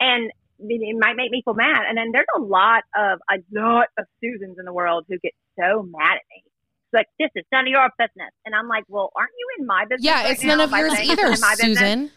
and 0.00 0.30
it, 0.58 0.80
it 0.80 0.96
might 0.98 1.16
make 1.16 1.30
me 1.30 1.40
feel 1.44 1.54
mad. 1.54 1.82
And 1.88 1.96
then 1.96 2.12
there's 2.12 2.28
a 2.36 2.40
lot 2.40 2.84
of 2.94 3.20
a 3.30 3.40
lot 3.58 3.88
of 3.98 4.04
Susans 4.20 4.58
in 4.58 4.66
the 4.66 4.72
world 4.72 5.06
who 5.08 5.18
get 5.18 5.32
so 5.58 5.82
mad 5.82 6.16
at 6.16 6.24
me. 6.28 6.44
It's 6.44 6.92
like 6.92 7.06
this 7.18 7.30
is 7.34 7.44
none 7.50 7.64
of 7.64 7.68
your 7.68 7.88
business, 7.98 8.32
and 8.44 8.54
I'm 8.54 8.68
like, 8.68 8.84
well, 8.88 9.12
aren't 9.16 9.32
you 9.38 9.46
in 9.58 9.66
my 9.66 9.84
business? 9.88 10.04
yeah, 10.04 10.24
right 10.24 10.32
it's 10.32 10.44
none 10.44 10.60
of 10.60 10.70
yours 10.70 10.92
either, 11.00 11.28
my? 11.40 11.54
Susan. 11.56 12.10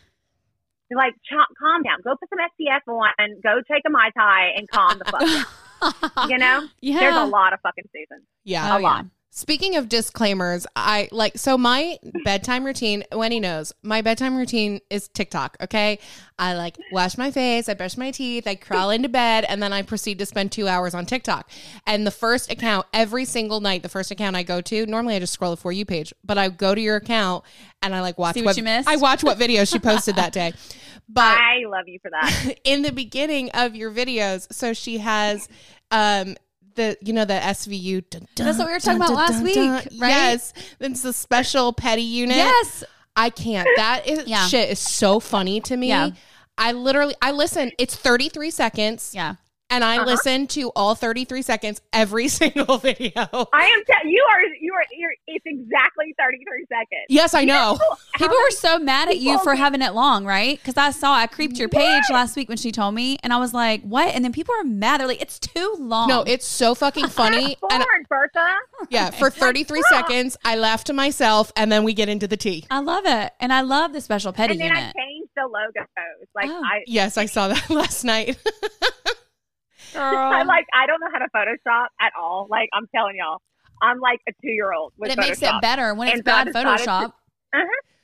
Like, 0.90 1.16
ch- 1.16 1.54
calm 1.60 1.84
down. 1.84 2.00
Go 2.02 2.16
put 2.16 2.30
some 2.30 2.40
SPF 2.40 2.88
on 2.88 3.42
go 3.44 3.62
take 3.70 3.84
a 3.86 3.90
Mai 3.90 4.10
Tai 4.18 4.52
and 4.56 4.70
calm 4.70 5.00
the 5.00 5.06
fuck 5.06 5.20
down. 5.20 5.46
You 6.30 6.38
know? 6.38 6.68
yeah. 6.82 7.00
There's 7.00 7.16
a 7.16 7.26
lot 7.26 7.54
of 7.54 7.62
fucking 7.62 7.86
seasons. 7.94 8.24
Yeah. 8.44 8.76
Oh, 8.76 8.80
a 8.80 8.82
lot. 8.82 9.06
yeah. 9.06 9.10
Speaking 9.38 9.76
of 9.76 9.88
disclaimers, 9.88 10.66
I 10.76 11.10
like 11.12 11.38
so 11.38 11.60
my 11.60 12.00
bedtime 12.26 12.66
routine, 12.66 13.04
Wendy 13.12 13.40
knows, 13.40 13.72
my 13.84 14.02
bedtime 14.02 14.36
routine 14.36 14.82
is 14.90 15.10
TikTok, 15.10 15.58
okay? 15.62 16.00
I 16.40 16.56
like 16.56 16.76
wash 16.92 17.20
my 17.20 17.30
face, 17.30 17.70
I 17.70 17.76
brush 17.76 17.98
my 17.98 18.10
teeth, 18.10 18.48
I 18.48 18.56
crawl 18.56 18.90
into 18.90 19.10
bed, 19.10 19.46
and 19.48 19.62
then 19.62 19.74
I 19.74 19.84
proceed 19.84 20.18
to 20.18 20.26
spend 20.26 20.52
two 20.52 20.68
hours 20.68 20.96
on 20.96 21.06
TikTok. 21.06 21.52
And 21.86 22.08
the 22.08 22.10
first 22.10 22.52
account, 22.52 22.88
every 22.94 23.26
single 23.26 23.60
night, 23.60 23.84
the 23.84 23.90
first 23.90 24.10
account 24.10 24.36
I 24.36 24.42
go 24.42 24.60
to, 24.60 24.88
normally 24.88 25.14
I 25.14 25.20
just 25.20 25.34
scroll 25.34 25.52
the 25.52 25.58
For 25.58 25.72
You 25.72 25.86
page, 25.86 26.16
but 26.24 26.40
I 26.40 26.50
go 26.50 26.74
to 26.74 26.82
your 26.82 26.96
account 26.96 27.44
and 27.84 27.94
I 27.94 28.02
like 28.02 28.18
watch 28.18 28.34
See 28.34 28.42
what 28.42 28.58
you 28.58 28.64
missed? 28.64 28.90
I 28.90 28.96
watch 28.96 29.24
what 29.24 29.38
videos 29.38 29.72
she 29.72 29.78
posted 29.78 30.16
that 30.16 30.34
day. 30.34 30.54
But 31.10 31.38
I 31.38 31.60
love 31.66 31.88
you 31.88 32.00
for 32.02 32.12
that. 32.12 32.56
in 32.66 32.82
the 32.82 32.92
beginning 32.92 33.50
of 33.52 33.78
your 33.78 33.92
videos, 33.92 34.52
so 34.52 34.74
she 34.74 34.98
has 34.98 35.48
um 35.90 36.36
the 36.78 36.98
you 37.02 37.12
know 37.12 37.26
the 37.26 37.34
SVU. 37.34 38.10
dun, 38.10 38.26
dun, 38.36 38.46
That's 38.48 38.58
what 38.58 38.68
we 38.68 38.74
were 38.74 38.80
talking 38.80 39.00
dun, 39.00 39.12
about 39.12 39.30
last 39.30 39.44
week, 39.44 39.58
right? 40.00 40.10
Yes, 40.10 40.54
it's 40.80 41.02
the 41.02 41.12
special 41.12 41.74
petty 41.74 42.02
unit. 42.04 42.38
Yes. 42.38 42.84
I 43.18 43.30
can't. 43.32 43.68
That 43.76 44.08
is 44.08 44.28
Yeah. 44.28 44.48
shit 44.48 44.70
is 44.70 44.80
so 44.80 45.20
funny 45.20 45.60
to 45.62 45.76
me. 45.76 45.90
Yeah. 45.90 46.12
I 46.58 46.72
literally 46.72 47.16
I 47.22 47.32
listen. 47.32 47.72
It's 47.78 47.96
thirty 47.96 48.30
three 48.30 48.52
seconds, 48.52 49.12
Yeah. 49.14 49.36
And 49.70 49.84
I 49.84 49.98
Uh-huh. 49.98 50.06
listen 50.06 50.48
to 50.48 50.70
all 50.76 50.96
thirty 50.96 51.26
three 51.26 51.42
seconds 51.42 51.82
every 51.94 52.28
single 52.40 52.78
video. 52.78 53.12
I 53.54 53.66
am. 53.66 53.84
Te- 53.86 54.10
you 54.10 54.26
are. 54.32 54.42
You 54.60 54.74
are. 54.74 54.84
You're, 54.92 55.14
it's 55.28 55.46
exactly 55.46 56.14
33 56.18 56.66
seconds. 56.70 57.06
Yes, 57.10 57.34
I 57.34 57.44
know. 57.46 57.78
How 58.14 58.26
People 58.26 58.36
were 58.38 58.52
so 58.52 58.80
mad 58.80 59.10
at 59.10 59.18
you 59.18 59.38
for 59.40 59.56
having 59.56 59.82
it 59.82 59.94
long, 59.94 60.26
right? 60.26 60.58
Because 60.58 60.78
I 60.78 60.92
saw 60.92 61.14
I 61.14 61.28
creeped 61.28 61.58
your 61.58 61.70
page 61.70 62.04
What? 62.10 62.14
last 62.16 62.36
week 62.36 62.48
when 62.50 62.58
she 62.58 62.72
told 62.72 62.96
me, 62.96 63.18
and 63.24 63.34
I 63.34 63.38
was 63.38 63.54
like, 63.54 63.82
"What?" 63.84 64.14
And 64.16 64.24
then 64.24 64.32
people 64.32 64.56
are 64.60 64.64
mad. 64.64 65.00
They're 65.02 65.08
like, 65.08 65.22
"It's 65.22 65.40
too 65.40 65.76
long." 65.80 66.08
No, 66.08 66.24
it's 66.24 66.46
so 66.46 66.74
fucking 66.76 67.08
funny. 67.08 67.58
and 67.72 67.84
Forward, 67.84 68.08
Bertha. 68.10 68.54
yeah, 68.90 69.10
for 69.20 69.30
33 69.30 69.82
seconds, 69.90 70.38
I 70.46 70.56
laugh 70.56 70.84
to 70.86 70.94
myself, 70.94 71.52
and 71.56 71.72
then 71.72 71.84
we 71.84 71.94
get 71.94 72.10
into 72.10 72.28
the 72.28 72.38
tea. 72.38 72.66
I 72.72 72.80
love 72.80 73.04
it, 73.06 73.34
and 73.40 73.52
I 73.54 73.62
love 73.62 73.94
the 73.94 74.02
special 74.02 74.32
petty 74.34 74.54
And 74.54 74.62
then 74.62 74.68
unit. 74.70 74.94
I 74.96 75.00
changed 75.00 75.30
the 75.36 75.44
logos. 75.44 75.88
Like 76.36 76.50
Oh. 76.50 76.62
I, 76.64 76.84
Yes, 76.88 77.18
I 77.18 77.26
saw 77.26 77.48
that 77.50 77.70
last 77.70 78.04
night. 78.04 78.38
I 79.96 80.44
like. 80.44 80.66
I 80.74 80.86
don't 80.88 81.00
know 81.00 81.08
how 81.12 81.20
to 81.20 81.28
Photoshop 81.36 81.88
at 82.02 82.12
all. 82.20 82.48
Like 82.50 82.70
I'm 82.74 82.88
telling 82.96 83.16
y'all, 83.18 83.42
I'm 83.82 84.00
like 84.00 84.20
a 84.28 84.32
two 84.42 84.50
year 84.50 84.74
old 84.74 84.94
but 84.98 85.10
it 85.10 85.18
makes 85.18 85.40
Photoshop. 85.40 85.58
it 85.58 85.62
better 85.62 85.94
when 85.94 86.08
it's 86.10 86.18
And 86.18 86.26
so 86.26 86.32
I 86.32 86.44
bad 86.44 86.48
decided 86.48 86.84
to- 86.86 86.90
Photoshop. 86.90 87.12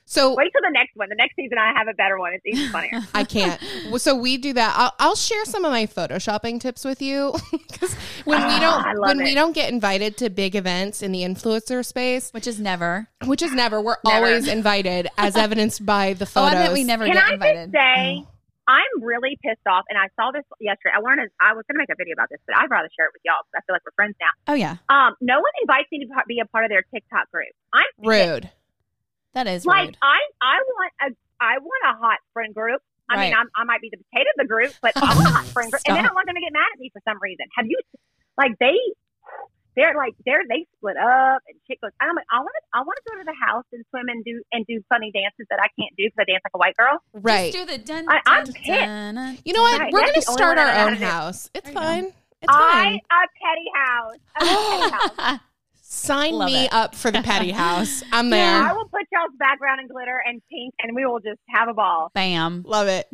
So 0.06 0.34
Wait 0.34 0.52
till 0.52 0.60
the 0.60 0.70
next 0.70 0.90
one. 0.96 1.08
The 1.08 1.14
next 1.14 1.34
season, 1.34 1.56
I 1.56 1.72
have 1.78 1.88
a 1.88 1.94
better 1.94 2.18
one. 2.18 2.34
It's 2.34 2.44
even 2.44 2.70
funnier. 2.70 3.00
I 3.14 3.24
can't. 3.24 3.58
So 3.96 4.14
we 4.14 4.36
do 4.36 4.52
that. 4.52 4.74
I'll, 4.76 4.92
I'll 4.98 5.16
share 5.16 5.46
some 5.46 5.64
of 5.64 5.72
my 5.72 5.86
photoshopping 5.86 6.60
tips 6.60 6.84
with 6.84 7.00
you 7.00 7.32
because 7.50 7.94
when 8.26 8.38
we 8.46 8.52
Ah, 8.52 8.60
don't 8.84 8.98
love 9.00 9.16
when 9.16 9.24
we 9.24 9.34
don't 9.34 9.54
get 9.54 9.72
invited 9.72 10.18
to 10.18 10.28
big 10.28 10.56
events 10.56 11.00
in 11.02 11.10
the 11.10 11.22
influencer 11.22 11.82
space, 11.82 12.30
which 12.32 12.46
is 12.46 12.60
never. 12.60 13.08
which 13.24 13.40
is 13.40 13.52
never, 13.52 13.80
we're 13.80 13.96
Never. 14.04 14.26
always 14.26 14.46
invited, 14.46 15.08
as 15.16 15.36
evidenced 15.36 15.86
by 15.86 16.12
the 16.12 16.24
Oh, 16.24 16.26
photos. 16.26 16.50
I 16.58 16.62
bet 16.66 16.72
we 16.74 16.84
never 16.84 17.06
Can 17.06 17.14
get 17.14 17.24
I 17.24 17.32
invited. 17.32 17.72
just 17.72 17.82
say, 17.82 18.24
I'm 18.66 19.02
really 19.02 19.38
pissed 19.44 19.66
off, 19.68 19.84
and 19.88 19.98
I 19.98 20.08
saw 20.16 20.30
this 20.32 20.44
yesterday. 20.60 20.94
I 20.96 21.00
wanted. 21.00 21.28
I 21.40 21.52
was 21.52 21.64
going 21.68 21.76
to 21.76 21.82
make 21.84 21.92
a 21.92 21.98
video 21.98 22.14
about 22.14 22.28
this, 22.30 22.40
but 22.46 22.56
I'd 22.56 22.70
rather 22.70 22.88
share 22.96 23.06
it 23.06 23.12
with 23.12 23.22
y'all 23.24 23.42
because 23.44 23.60
I 23.60 23.60
feel 23.66 23.74
like 23.76 23.84
we're 23.84 23.96
friends 23.96 24.16
now. 24.20 24.32
oh 24.48 24.56
yeah, 24.56 24.76
Um, 24.88 25.14
no 25.20 25.36
one 25.40 25.54
invites 25.62 25.88
me 25.92 26.04
to 26.04 26.08
be 26.26 26.40
a 26.40 26.46
part 26.48 26.64
of 26.64 26.70
their 26.70 26.82
TikTok 26.92 27.30
group. 27.30 27.52
I'm 27.72 27.84
pissed. 28.00 28.08
Rude. 28.08 28.50
that 29.34 29.46
is 29.46 29.66
Like 29.66 29.94
rude. 29.94 29.98
I, 30.02 30.18
I 30.40 30.56
want 30.64 30.92
a, 31.02 31.08
I 31.40 31.58
want 31.58 31.82
a 31.92 31.94
hot 32.00 32.18
friend 32.32 32.54
group. 32.54 32.80
I 33.10 33.20
mean, 33.20 33.34
I'm, 33.36 33.48
I 33.54 33.64
might 33.64 33.82
be 33.82 33.90
the 33.92 33.98
potato 34.00 34.30
of 34.32 34.38
the 34.40 34.48
group, 34.48 34.72
but 34.80 34.96
I 34.96 35.12
want 35.14 35.28
a 35.28 35.32
hot 35.32 35.44
friend 35.52 35.70
group, 35.70 35.82
and 35.86 35.96
then 35.96 36.06
I 36.08 36.12
want 36.16 36.24
them 36.26 36.36
to 36.36 36.40
get 36.40 36.52
mad 36.52 36.64
at 36.72 36.80
me 36.80 36.88
for 36.88 37.02
some 37.04 37.18
reason. 37.20 37.44
Have 37.56 37.66
you, 37.68 37.76
like, 38.38 38.56
they, 38.58 38.80
they're 39.76 39.94
like 39.96 40.14
they're 40.24 40.42
they 40.48 40.66
split 40.78 40.96
up, 40.96 41.42
and 41.48 41.58
chick 41.66 41.80
goes, 41.80 41.90
I'm 42.00 42.14
like, 42.14 42.26
I 42.32 42.38
want 42.38 42.50
to, 42.54 42.62
I 42.78 42.82
want 42.82 42.96
to 43.04 43.10
go 43.10 43.18
to 43.18 43.24
the 43.24 43.34
house 43.46 43.64
and 43.72 43.84
swim 43.90 44.08
and 44.08 44.24
do 44.24 44.42
and 44.52 44.64
do 44.66 44.82
funny 44.88 45.10
dances 45.12 45.46
that 45.50 45.58
I 45.60 45.68
can't 45.78 45.94
do 45.96 46.04
because 46.04 46.18
I 46.20 46.24
dance 46.24 46.42
like 46.44 46.54
a 46.54 46.58
white 46.58 46.76
girl. 46.76 46.98
Right. 47.12 47.52
Just 47.52 47.66
do 47.68 47.72
the 47.72 47.78
dun, 47.82 48.06
I- 48.08 48.20
I'm 48.26 48.44
dun, 48.44 48.52
pissed. 48.54 48.66
dun, 48.68 49.14
dun. 49.16 49.38
You 49.44 49.52
know 49.52 49.62
what? 49.62 49.80
Right, 49.80 49.92
We're 49.92 50.00
that's 50.00 50.12
going 50.12 50.22
to 50.22 50.32
start 50.32 50.58
our 50.58 50.86
own 50.88 50.94
house. 50.94 51.50
It's 51.54 51.64
There 51.66 51.74
go. 51.74 51.80
fine. 51.80 52.04
It's 52.06 52.48
I 52.52 52.72
fine. 52.72 53.00
a 53.10 53.20
petty 53.42 53.68
house. 53.74 54.16
A 54.36 54.44
petty 54.44 55.22
house. 55.22 55.40
Sign 55.94 56.34
Love 56.34 56.46
me 56.50 56.64
it. 56.64 56.72
up 56.72 56.94
for 56.94 57.10
the 57.10 57.22
petty 57.22 57.50
house. 57.64 58.02
I'm 58.12 58.30
there. 58.30 58.40
Yeah, 58.40 58.70
I 58.70 58.72
will 58.72 58.84
put 58.88 59.02
y'all's 59.12 59.32
background 59.38 59.80
in 59.80 59.88
glitter 59.88 60.20
and 60.26 60.42
pink, 60.50 60.74
and 60.82 60.94
we 60.94 61.06
will 61.06 61.20
just 61.20 61.40
have 61.48 61.68
a 61.68 61.74
ball. 61.74 62.10
Bam, 62.14 62.62
Love 62.66 62.88
it. 62.88 63.06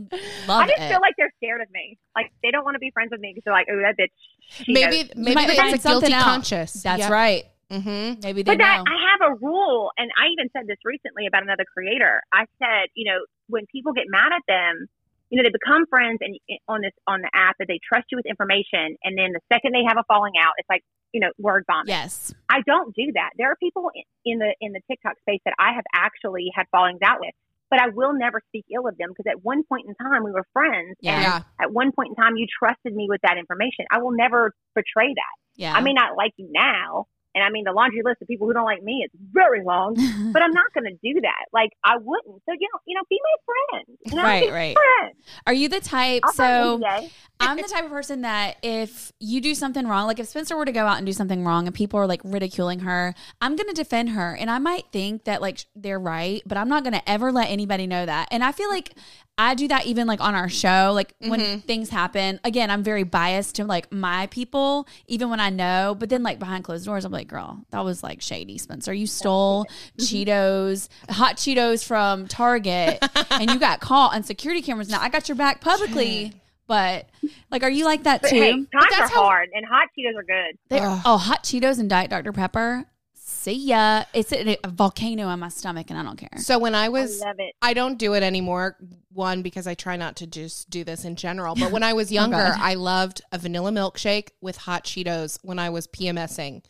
love 0.48 0.62
it. 0.62 0.64
I 0.64 0.66
just 0.68 0.80
it. 0.82 0.88
feel 0.90 1.00
like 1.00 1.14
they're 1.18 1.32
scared 1.36 1.60
of 1.60 1.70
me. 1.72 1.98
Like 2.16 2.32
they 2.42 2.50
don't 2.50 2.64
want 2.64 2.74
to 2.74 2.78
be 2.80 2.90
friends 2.92 3.10
with 3.12 3.20
me 3.20 3.32
because 3.34 3.42
they're 3.44 3.54
like, 3.54 3.66
"Oh, 3.70 3.76
that 3.82 3.96
bitch." 3.98 4.08
she 4.48 4.72
knows." 4.72 4.82
Maybe 4.82 5.10
maybe 5.14 5.34
might 5.34 5.48
it's 5.50 5.84
a 5.84 5.88
guilty 5.88 6.06
something 6.08 6.12
out. 6.12 6.24
conscious. 6.24 6.72
That's 6.82 7.08
right. 7.08 7.44
Mm-hmm. 7.70 8.20
Maybe 8.24 8.42
they 8.42 8.50
But 8.50 8.58
that 8.58 8.78
know. 8.78 8.84
I 8.90 8.96
have 9.12 9.32
a 9.32 9.34
rule, 9.40 9.92
and 9.96 10.10
I 10.18 10.26
even 10.32 10.50
said 10.56 10.66
this 10.66 10.78
recently 10.84 11.26
about 11.28 11.44
another 11.44 11.64
creator. 11.72 12.20
I 12.32 12.46
said, 12.58 12.88
you 12.94 13.06
know, 13.12 13.20
when 13.46 13.64
people 13.70 13.92
get 13.92 14.04
mad 14.08 14.32
at 14.34 14.42
them, 14.48 14.86
you 15.30 15.36
know, 15.38 15.46
they 15.46 15.54
become 15.54 15.86
friends 15.86 16.18
and 16.20 16.34
on 16.66 16.80
this 16.82 16.90
on 17.06 17.20
the 17.22 17.30
app 17.32 17.54
that 17.60 17.68
they 17.68 17.78
trust 17.86 18.06
you 18.10 18.16
with 18.18 18.26
information, 18.26 18.96
and 19.04 19.16
then 19.16 19.30
the 19.32 19.40
second 19.52 19.70
they 19.72 19.84
have 19.86 19.98
a 19.98 20.04
falling 20.08 20.32
out, 20.40 20.54
it's 20.58 20.68
like 20.68 20.82
you 21.12 21.20
know, 21.20 21.30
word 21.38 21.64
vomit. 21.66 21.88
Yes. 21.88 22.32
I 22.48 22.60
don't 22.66 22.94
do 22.94 23.12
that. 23.14 23.30
There 23.36 23.50
are 23.50 23.56
people 23.56 23.90
in- 23.94 24.04
in 24.32 24.38
the 24.38 24.54
in 24.60 24.72
the 24.72 24.80
TikTok 24.90 25.18
space 25.20 25.40
that 25.44 25.54
I 25.58 25.72
have 25.72 25.84
actually 25.94 26.50
had 26.54 26.66
fallings 26.70 27.00
out 27.02 27.20
with, 27.20 27.34
but 27.70 27.80
I 27.80 27.88
will 27.88 28.12
never 28.12 28.40
speak 28.48 28.64
ill 28.72 28.86
of 28.86 28.96
them 28.98 29.08
because 29.10 29.26
at 29.30 29.42
one 29.44 29.62
point 29.64 29.86
in 29.88 29.94
time 29.94 30.24
we 30.24 30.30
were 30.30 30.44
friends, 30.52 30.96
Yeah. 31.00 31.14
and 31.14 31.22
Yeah. 31.22 31.40
at 31.60 31.72
one 31.72 31.92
point 31.92 32.10
in 32.10 32.14
time 32.16 32.36
you 32.36 32.46
trusted 32.46 32.94
me 32.94 33.06
with 33.08 33.20
that 33.22 33.38
information. 33.38 33.86
I 33.90 33.98
will 33.98 34.12
never 34.12 34.54
betray 34.74 35.08
that. 35.14 35.34
Yeah. 35.56 35.74
I 35.74 35.80
may 35.80 35.92
not 35.92 36.16
like 36.16 36.32
you 36.36 36.48
now, 36.52 37.06
and 37.34 37.44
I 37.44 37.50
mean 37.50 37.64
the 37.64 37.72
laundry 37.72 38.02
list 38.04 38.22
of 38.22 38.28
people 38.28 38.46
who 38.46 38.52
don't 38.52 38.64
like 38.64 38.82
me 38.82 39.04
is 39.04 39.10
very 39.32 39.64
long, 39.64 39.94
but 40.32 40.42
I'm 40.42 40.52
not 40.52 40.72
going 40.74 40.84
to 40.84 40.98
do 41.02 41.20
that. 41.22 41.46
Like 41.52 41.70
I 41.84 41.96
wouldn't. 41.96 42.42
So 42.46 42.52
you 42.52 42.68
know, 42.72 42.80
you 42.86 42.94
know, 42.96 43.02
be 43.08 43.18
my 43.22 43.36
friend. 43.46 43.98
You 44.06 44.16
know, 44.16 44.22
Right, 44.22 44.52
right. 44.52 44.76
Friend. 44.76 45.14
Are 45.46 45.52
you 45.52 45.68
the 45.68 45.80
type? 45.80 46.22
I'll 46.24 46.32
so 46.32 46.80
so. 46.80 47.08
I'm 47.40 47.56
the 47.56 47.62
type 47.62 47.84
of 47.84 47.90
person 47.90 48.20
that 48.22 48.58
if 48.62 49.12
you 49.18 49.40
do 49.40 49.54
something 49.54 49.86
wrong, 49.86 50.06
like 50.06 50.18
if 50.18 50.28
Spencer 50.28 50.56
were 50.56 50.66
to 50.66 50.72
go 50.72 50.86
out 50.86 50.98
and 50.98 51.06
do 51.06 51.12
something 51.12 51.44
wrong 51.44 51.66
and 51.66 51.74
people 51.74 51.98
are 51.98 52.06
like 52.06 52.20
ridiculing 52.22 52.80
her, 52.80 53.14
I'm 53.40 53.56
going 53.56 53.68
to 53.68 53.74
defend 53.74 54.10
her. 54.10 54.36
And 54.36 54.50
I 54.50 54.58
might 54.58 54.86
think 54.92 55.24
that 55.24 55.40
like 55.40 55.64
they're 55.74 55.98
right, 55.98 56.42
but 56.46 56.58
I'm 56.58 56.68
not 56.68 56.84
going 56.84 56.92
to 56.92 57.10
ever 57.10 57.32
let 57.32 57.48
anybody 57.48 57.86
know 57.86 58.04
that. 58.04 58.28
And 58.30 58.44
I 58.44 58.52
feel 58.52 58.68
like 58.68 58.94
I 59.38 59.54
do 59.54 59.68
that 59.68 59.86
even 59.86 60.06
like 60.06 60.20
on 60.20 60.34
our 60.34 60.50
show, 60.50 60.92
like 60.94 61.14
when 61.18 61.40
mm-hmm. 61.40 61.58
things 61.60 61.88
happen. 61.88 62.40
Again, 62.44 62.70
I'm 62.70 62.82
very 62.82 63.04
biased 63.04 63.54
to 63.54 63.64
like 63.64 63.90
my 63.90 64.26
people, 64.26 64.86
even 65.06 65.30
when 65.30 65.40
I 65.40 65.48
know. 65.48 65.96
But 65.98 66.10
then 66.10 66.22
like 66.22 66.38
behind 66.38 66.64
closed 66.64 66.84
doors, 66.84 67.06
I'm 67.06 67.12
like, 67.12 67.19
girl, 67.24 67.64
that 67.70 67.84
was 67.84 68.02
like 68.02 68.20
shady, 68.20 68.58
Spencer. 68.58 68.92
You 68.92 69.06
stole 69.06 69.64
mm-hmm. 69.98 70.02
Cheetos, 70.02 70.88
hot 71.08 71.36
Cheetos 71.36 71.84
from 71.84 72.26
Target, 72.28 73.04
and 73.30 73.50
you 73.50 73.58
got 73.58 73.80
caught 73.80 74.14
on 74.14 74.22
security 74.22 74.62
cameras. 74.62 74.88
Now 74.88 75.00
I 75.00 75.08
got 75.08 75.28
your 75.28 75.36
back 75.36 75.60
publicly. 75.60 76.34
But 76.66 77.08
like, 77.50 77.64
are 77.64 77.70
you 77.70 77.84
like 77.84 78.04
that 78.04 78.22
But 78.22 78.28
too? 78.30 78.36
hey, 78.36 78.52
times 78.52 78.66
are 78.96 79.08
how- 79.08 79.24
hard, 79.24 79.48
and 79.52 79.66
hot 79.66 79.88
Cheetos 79.98 80.16
are 80.16 80.22
good. 80.22 80.56
They- 80.68 80.78
Ugh. 80.78 81.02
oh, 81.04 81.16
hot 81.16 81.42
Cheetos 81.42 81.80
and 81.80 81.90
Diet 81.90 82.10
Dr 82.10 82.32
Pepper. 82.32 82.84
See 83.14 83.54
ya. 83.54 84.04
It's 84.12 84.32
a, 84.32 84.56
a 84.62 84.68
volcano 84.68 85.30
in 85.30 85.40
my 85.40 85.48
stomach, 85.48 85.90
and 85.90 85.98
I 85.98 86.02
don't 86.02 86.16
care. 86.16 86.28
So 86.36 86.58
when 86.58 86.74
I 86.74 86.90
was 86.90 87.20
I 87.22 87.26
love 87.26 87.36
it. 87.38 87.54
I 87.62 87.74
don't 87.74 87.98
do 87.98 88.14
it 88.14 88.22
anymore. 88.22 88.76
One 89.12 89.42
because 89.42 89.66
I 89.66 89.74
try 89.74 89.96
not 89.96 90.16
to 90.16 90.26
just 90.26 90.70
do 90.70 90.84
this 90.84 91.04
in 91.04 91.16
general. 91.16 91.56
But 91.56 91.72
when 91.72 91.82
I 91.82 91.92
was 91.92 92.08
oh, 92.12 92.14
younger, 92.14 92.36
God. 92.36 92.58
I 92.60 92.74
loved 92.74 93.22
a 93.32 93.38
vanilla 93.38 93.72
milkshake 93.72 94.28
with 94.40 94.56
hot 94.56 94.84
Cheetos 94.84 95.38
when 95.42 95.58
I 95.58 95.70
was 95.70 95.88
PMSing. 95.88 96.62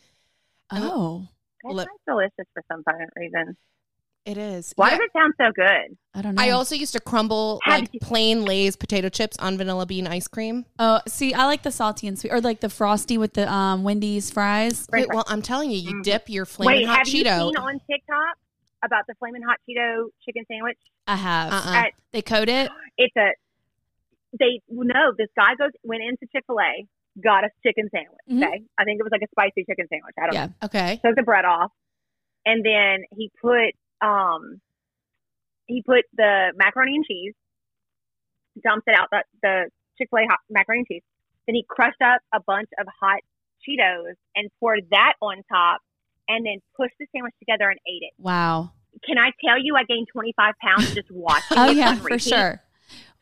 Oh, 0.71 1.27
That 1.63 1.73
Lip- 1.73 1.87
sounds 1.87 2.01
delicious 2.07 2.51
for 2.53 2.63
some 2.71 2.83
fucking 2.83 3.07
reason. 3.15 3.55
It 4.23 4.37
is. 4.37 4.71
Why 4.75 4.91
Yeah. 4.91 4.97
does 4.97 5.05
it 5.05 5.11
sound 5.13 5.33
so 5.39 5.51
good? 5.51 5.97
I 6.13 6.21
don't 6.21 6.35
know. 6.35 6.41
I 6.43 6.51
also 6.51 6.75
used 6.75 6.93
to 6.93 6.99
crumble 6.99 7.59
Have 7.63 7.79
like 7.81 7.89
you- 7.93 7.99
plain 7.99 8.45
Lay's 8.45 8.75
potato 8.75 9.09
chips 9.09 9.35
on 9.39 9.57
vanilla 9.57 9.85
bean 9.87 10.05
ice 10.07 10.27
cream. 10.27 10.65
oh, 10.77 11.01
see, 11.07 11.33
I 11.33 11.45
like 11.45 11.63
the 11.63 11.71
salty 11.71 12.07
and 12.07 12.17
sweet, 12.19 12.31
or 12.31 12.39
like 12.39 12.59
the 12.59 12.69
frosty 12.69 13.17
with 13.17 13.33
the 13.33 13.51
um 13.51 13.83
Wendy's 13.83 14.29
fries. 14.29 14.87
Right, 14.91 15.07
Wait, 15.07 15.13
well, 15.15 15.23
I'm 15.27 15.41
telling 15.41 15.71
you, 15.71 15.77
you 15.77 15.95
Mhm. 15.95 16.03
dip 16.03 16.29
your 16.29 16.45
flaming 16.45 16.81
Wait, 16.81 16.85
hot 16.87 16.97
have 16.99 17.07
you 17.07 17.23
seen 17.23 17.57
on 17.57 17.79
TikTok 17.89 18.37
about 18.83 19.07
the 19.07 19.15
flaming 19.15 19.41
hot 19.41 19.57
Cheeto 19.67 20.09
chicken 20.23 20.45
sandwich? 20.47 20.77
I 21.07 21.15
have. 21.15 21.51
Uh-uh. 21.53 21.75
At, 21.75 21.93
They 22.11 22.21
code 22.21 22.49
it. 22.49 22.69
it's 22.97 23.15
a 23.17 23.31
they 24.37 24.61
no. 24.69 25.13
This 25.17 25.29
guy 25.35 25.55
goes 25.55 25.71
went 25.83 26.03
into 26.03 26.27
Chick 26.31 26.43
Fil 26.45 26.59
A, 26.59 26.87
got 27.21 27.43
a 27.43 27.49
chicken 27.65 27.89
sandwich. 27.93 28.19
Mhm. 28.29 28.43
Okay, 28.43 28.63
I 28.77 28.83
think 28.83 28.99
it 28.99 29.03
was 29.03 29.11
like 29.11 29.21
a 29.23 29.27
spicy 29.31 29.65
chicken 29.65 29.87
sandwich. 29.89 30.15
I 30.17 30.25
don't 30.27 30.33
Yeah. 30.35 30.45
know. 30.47 30.53
okay. 30.63 30.99
Took 31.03 31.15
the 31.15 31.23
bread 31.23 31.45
off, 31.45 31.71
and 32.45 32.63
then 32.65 33.03
he 33.15 33.31
put 33.41 33.73
um 34.01 34.61
he 35.67 35.81
put 35.81 36.05
the 36.15 36.53
macaroni 36.55 36.95
and 36.95 37.05
cheese, 37.05 37.33
dumped 38.63 38.87
it 38.87 38.95
out 38.95 39.07
the 39.11 39.23
the 39.41 39.69
Chick 39.97 40.09
Fil 40.09 40.19
A 40.19 40.27
hot 40.29 40.39
macaroni 40.49 40.79
and 40.79 40.87
cheese. 40.87 41.03
Then 41.47 41.55
he 41.55 41.65
crushed 41.67 42.01
up 42.01 42.21
a 42.33 42.39
bunch 42.41 42.69
of 42.79 42.87
hot 42.99 43.19
Cheetos 43.67 44.13
and 44.35 44.49
poured 44.59 44.81
that 44.91 45.13
on 45.21 45.43
top, 45.51 45.81
and 46.27 46.45
then 46.45 46.59
pushed 46.75 46.95
the 46.99 47.05
sandwich 47.13 47.33
together 47.39 47.69
and 47.69 47.79
ate 47.87 48.01
it. 48.03 48.13
Wow. 48.17 48.71
Can 49.05 49.17
I 49.17 49.31
tell 49.45 49.57
you, 49.57 49.75
I 49.75 49.83
gained 49.83 50.07
25 50.11 50.53
pounds 50.61 50.93
just 50.95 51.07
watching 51.11 51.57
Oh 51.57 51.69
it 51.69 51.77
yeah, 51.77 51.95
for 51.95 52.17
sure. 52.19 52.61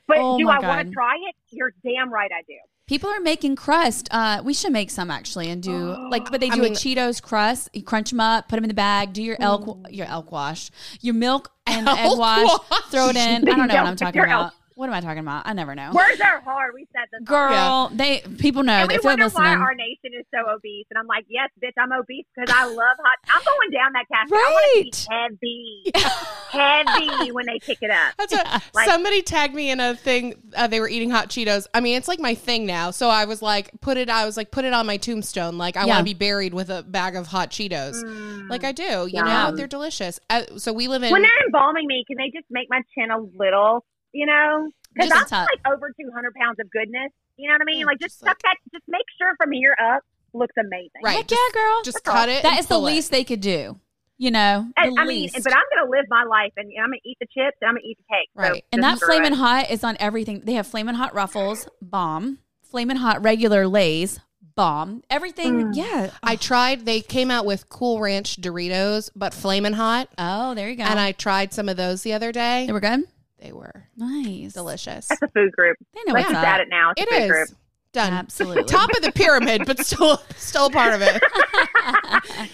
But 0.09 0.17
Oh 0.19 0.37
do 0.37 0.49
I 0.49 0.59
want 0.59 0.87
to 0.87 0.93
try 0.93 1.15
it? 1.29 1.35
You're 1.51 1.71
damn 1.83 2.11
right 2.11 2.29
I 2.33 2.41
do. 2.41 2.55
People 2.87 3.11
are 3.11 3.19
making 3.19 3.55
crust. 3.55 4.07
Uh, 4.09 4.41
we 4.43 4.51
should 4.53 4.71
make 4.73 4.89
some 4.89 5.11
actually 5.11 5.49
and 5.49 5.61
do 5.61 5.95
like, 6.09 6.29
but 6.31 6.41
they 6.41 6.49
I 6.49 6.55
do 6.55 6.61
mean- 6.63 6.73
a 6.73 6.75
Cheetos 6.75 7.21
crust. 7.21 7.69
You 7.73 7.83
crunch 7.83 8.09
them 8.09 8.19
up, 8.19 8.49
put 8.49 8.55
them 8.55 8.63
in 8.65 8.69
the 8.69 8.73
bag, 8.73 9.13
do 9.13 9.21
your 9.23 9.37
elk, 9.39 9.87
your 9.89 10.07
elk 10.07 10.31
wash, 10.31 10.71
your 10.99 11.13
milk 11.13 11.51
and 11.67 11.87
egg 11.97 12.09
wash, 12.17 12.45
wash. 12.69 12.81
throw 12.89 13.09
it 13.09 13.15
in. 13.15 13.47
I 13.47 13.55
don't 13.55 13.67
know 13.67 13.75
what 13.75 13.85
I'm 13.87 13.95
talking 13.95 14.21
about. 14.21 14.53
Elk- 14.79 14.79
What 14.79 14.89
am 14.89 14.95
I 14.95 15.01
talking 15.01 15.19
about? 15.19 15.43
I 15.45 15.53
never 15.53 15.75
know. 15.75 15.91
Words 15.93 16.21
are 16.21 16.39
hard. 16.41 16.73
We 16.73 16.87
said 16.93 17.05
this. 17.11 17.27
already. 17.29 17.55
Girl, 17.55 17.91
they 17.93 18.21
people 18.37 18.63
know. 18.63 18.73
And 18.73 18.89
They 18.89 18.97
we 18.97 19.05
wonder 19.05 19.25
listening. 19.25 19.43
why 19.43 19.55
our 19.55 19.75
nation 19.75 20.11
is 20.19 20.25
so 20.33 20.49
obese. 20.51 20.85
And 20.89 20.97
I'm 20.97 21.07
like, 21.07 21.25
yes, 21.29 21.49
bitch, 21.63 21.73
I'm 21.81 21.91
obese 21.91 22.25
because 22.35 22.53
I 22.55 22.65
love 22.65 22.75
hot. 22.77 23.19
I'm 23.35 23.43
going 23.43 23.71
down 23.71 23.91
that 23.93 24.05
casket. 24.11 24.33
I 24.37 24.51
want 24.51 24.99
to 25.01 25.11
Right. 25.13 25.39
be 25.41 25.93
heavy, 25.99 26.09
heavy 26.51 27.31
when 27.31 27.45
they 27.45 27.59
pick 27.59 27.79
it 27.81 27.91
up. 27.91 28.13
That's 28.17 28.33
a, 28.33 28.61
Like- 28.73 28.87
somebody 28.87 29.21
tagged 29.21 29.53
me 29.53 29.69
in 29.69 29.79
a 29.79 29.95
thing. 29.95 30.35
Uh, 30.55 30.67
they 30.67 30.79
were 30.79 30.89
eating 30.89 31.09
hot 31.09 31.29
Cheetos. 31.29 31.67
I 31.73 31.79
mean, 31.81 31.97
it's 31.97 32.07
like 32.07 32.19
my 32.19 32.33
thing 32.35 32.65
now. 32.65 32.91
So 32.91 33.09
I 33.09 33.25
was 33.25 33.41
like, 33.41 33.71
put 33.81 33.97
it. 33.97 34.09
I 34.09 34.25
was 34.25 34.37
like, 34.37 34.51
put 34.51 34.65
it 34.65 34.73
on 34.73 34.85
my 34.85 34.97
tombstone. 34.97 35.57
Like 35.57 35.77
I 35.77 35.81
Yeah. 35.81 35.87
want 35.87 35.99
to 35.99 36.03
be 36.05 36.13
buried 36.13 36.53
with 36.53 36.69
a 36.69 36.83
bag 36.83 37.15
of 37.15 37.27
hot 37.27 37.51
Cheetos. 37.51 38.49
Like 38.49 38.63
I 38.63 38.71
do. 38.71 39.07
You 39.11 39.23
know, 39.23 39.51
they're 39.55 39.67
delicious. 39.67 40.19
Uh, 40.29 40.43
so 40.57 40.73
we 40.73 40.87
live 40.87 41.03
in. 41.03 41.11
when 41.11 41.21
they're 41.21 41.45
embalming 41.45 41.87
me, 41.87 42.03
can 42.07 42.17
they 42.17 42.31
just 42.35 42.45
make 42.49 42.67
my 42.69 42.81
chin 42.95 43.11
a 43.11 43.19
little, 43.19 43.85
you 44.13 44.25
know? 44.25 44.69
Because 44.93 45.09
Just 45.09 45.31
a 45.31 45.35
I'm 45.35 45.43
tuck. 45.45 45.49
like 45.53 45.73
over 45.73 45.91
200 45.99 46.33
pounds 46.35 46.57
of 46.59 46.69
goodness. 46.71 47.11
You 47.37 47.47
know 47.47 47.53
what 47.55 47.61
I 47.61 47.65
mean? 47.65 47.79
Yeah, 47.81 47.85
like 47.85 47.99
just, 47.99 48.15
just 48.19 48.25
tuck 48.25 48.37
that. 48.43 48.55
Just 48.73 48.83
make 48.87 49.05
sure 49.17 49.33
from 49.37 49.51
here 49.51 49.75
up 49.81 50.03
looks 50.33 50.55
amazing. 50.59 50.89
Right. 51.03 51.17
Heck 51.17 51.27
just- 51.27 51.39
yeah, 51.55 51.61
girl. 51.61 51.81
just 51.83 52.03
That's 52.03 52.07
all. 52.09 52.13
cut 52.15 52.29
it. 52.29 52.43
That 52.43 52.59
is 52.59 52.65
the 52.67 52.75
pull 52.75 52.87
it. 52.87 52.91
least 52.93 53.11
they 53.11 53.23
could 53.23 53.41
do. 53.41 53.79
You 54.17 54.31
know, 54.31 54.67
And, 54.75 54.97
the 54.97 55.01
I 55.01 55.05
mean, 55.05 55.21
least. 55.23 55.41
but 55.41 55.53
I'm 55.55 55.63
gonna 55.73 55.89
live 55.89 56.03
my 56.09 56.23
life, 56.23 56.51
and 56.57 56.67
I'm 56.77 56.87
gonna 56.89 56.97
eat 57.05 57.15
the 57.21 57.27
chips, 57.27 57.55
and 57.61 57.69
I'm 57.69 57.75
gonna 57.75 57.85
eat 57.85 57.97
the 57.99 58.03
cake. 58.13 58.29
So 58.35 58.41
Right. 58.53 58.65
and 58.73 58.83
that 58.83 58.97
screw 58.97 59.13
flaming 59.13 59.31
hot 59.33 59.71
is 59.71 59.81
on 59.85 59.95
everything. 59.97 60.41
They 60.43 60.53
have 60.55 60.67
flaming 60.67 60.95
hot 60.95 61.13
ruffles, 61.13 61.69
bomb. 61.81 62.39
Flaming 62.63 62.97
hot 62.97 63.23
regular 63.23 63.65
Lay's, 63.65 64.19
bomb. 64.55 65.03
Everything, 65.09 65.67
Mm. 65.67 65.75
yeah. 65.75 66.11
I 66.21 66.35
tried. 66.35 66.85
They 66.85 66.99
came 66.99 67.31
out 67.31 67.45
with 67.45 67.69
Cool 67.69 68.01
Ranch 68.01 68.35
Doritos, 68.41 69.09
but 69.15 69.33
flamin' 69.33 69.73
hot, 69.73 70.09
Oh, 70.17 70.53
there 70.53 70.69
you 70.69 70.75
go. 70.75 70.83
and 70.83 70.99
I 70.99 71.13
tried 71.13 71.53
some 71.53 71.69
of 71.69 71.77
those 71.77 72.03
the 72.03 72.11
other 72.11 72.33
day. 72.33 72.65
they 72.67 72.73
were 72.73 72.81
good. 72.81 73.03
They 73.41 73.51
were 73.53 73.87
Nice, 73.95 74.53
delicious. 74.53 75.07
That's 75.07 75.21
a 75.21 75.27
food 75.29 75.51
group. 75.53 75.77
They 75.93 76.01
know 76.05 76.13
Let's 76.13 76.25
what's 76.27 76.35
just 76.35 76.45
add 76.45 76.61
it 76.61 76.67
now. 76.69 76.91
It's 76.95 77.01
It 77.01 77.07
a 77.07 77.11
food 77.11 77.23
is 77.23 77.31
group. 77.31 77.47
done. 77.93 78.13
Absolutely. 78.13 78.63
Top 78.65 78.89
of 78.91 79.01
the 79.01 79.11
pyramid, 79.13 79.63
but 79.65 79.79
still, 79.85 80.17
still 80.35 80.65
a 80.67 80.69
part 80.69 80.93
of 80.93 81.01
it. 81.01 81.21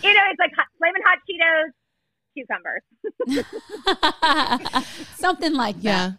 You 0.04 0.14
know, 0.14 0.22
it's 0.30 0.40
like 0.40 0.52
hot, 0.56 0.68
flaming 0.78 1.02
hot 1.06 1.20
Cheetos, 1.28 1.72
cucumbers. 2.36 2.84
Something 5.16 5.54
like 5.54 5.76
that. 5.78 5.82
Yeah. 5.82 6.12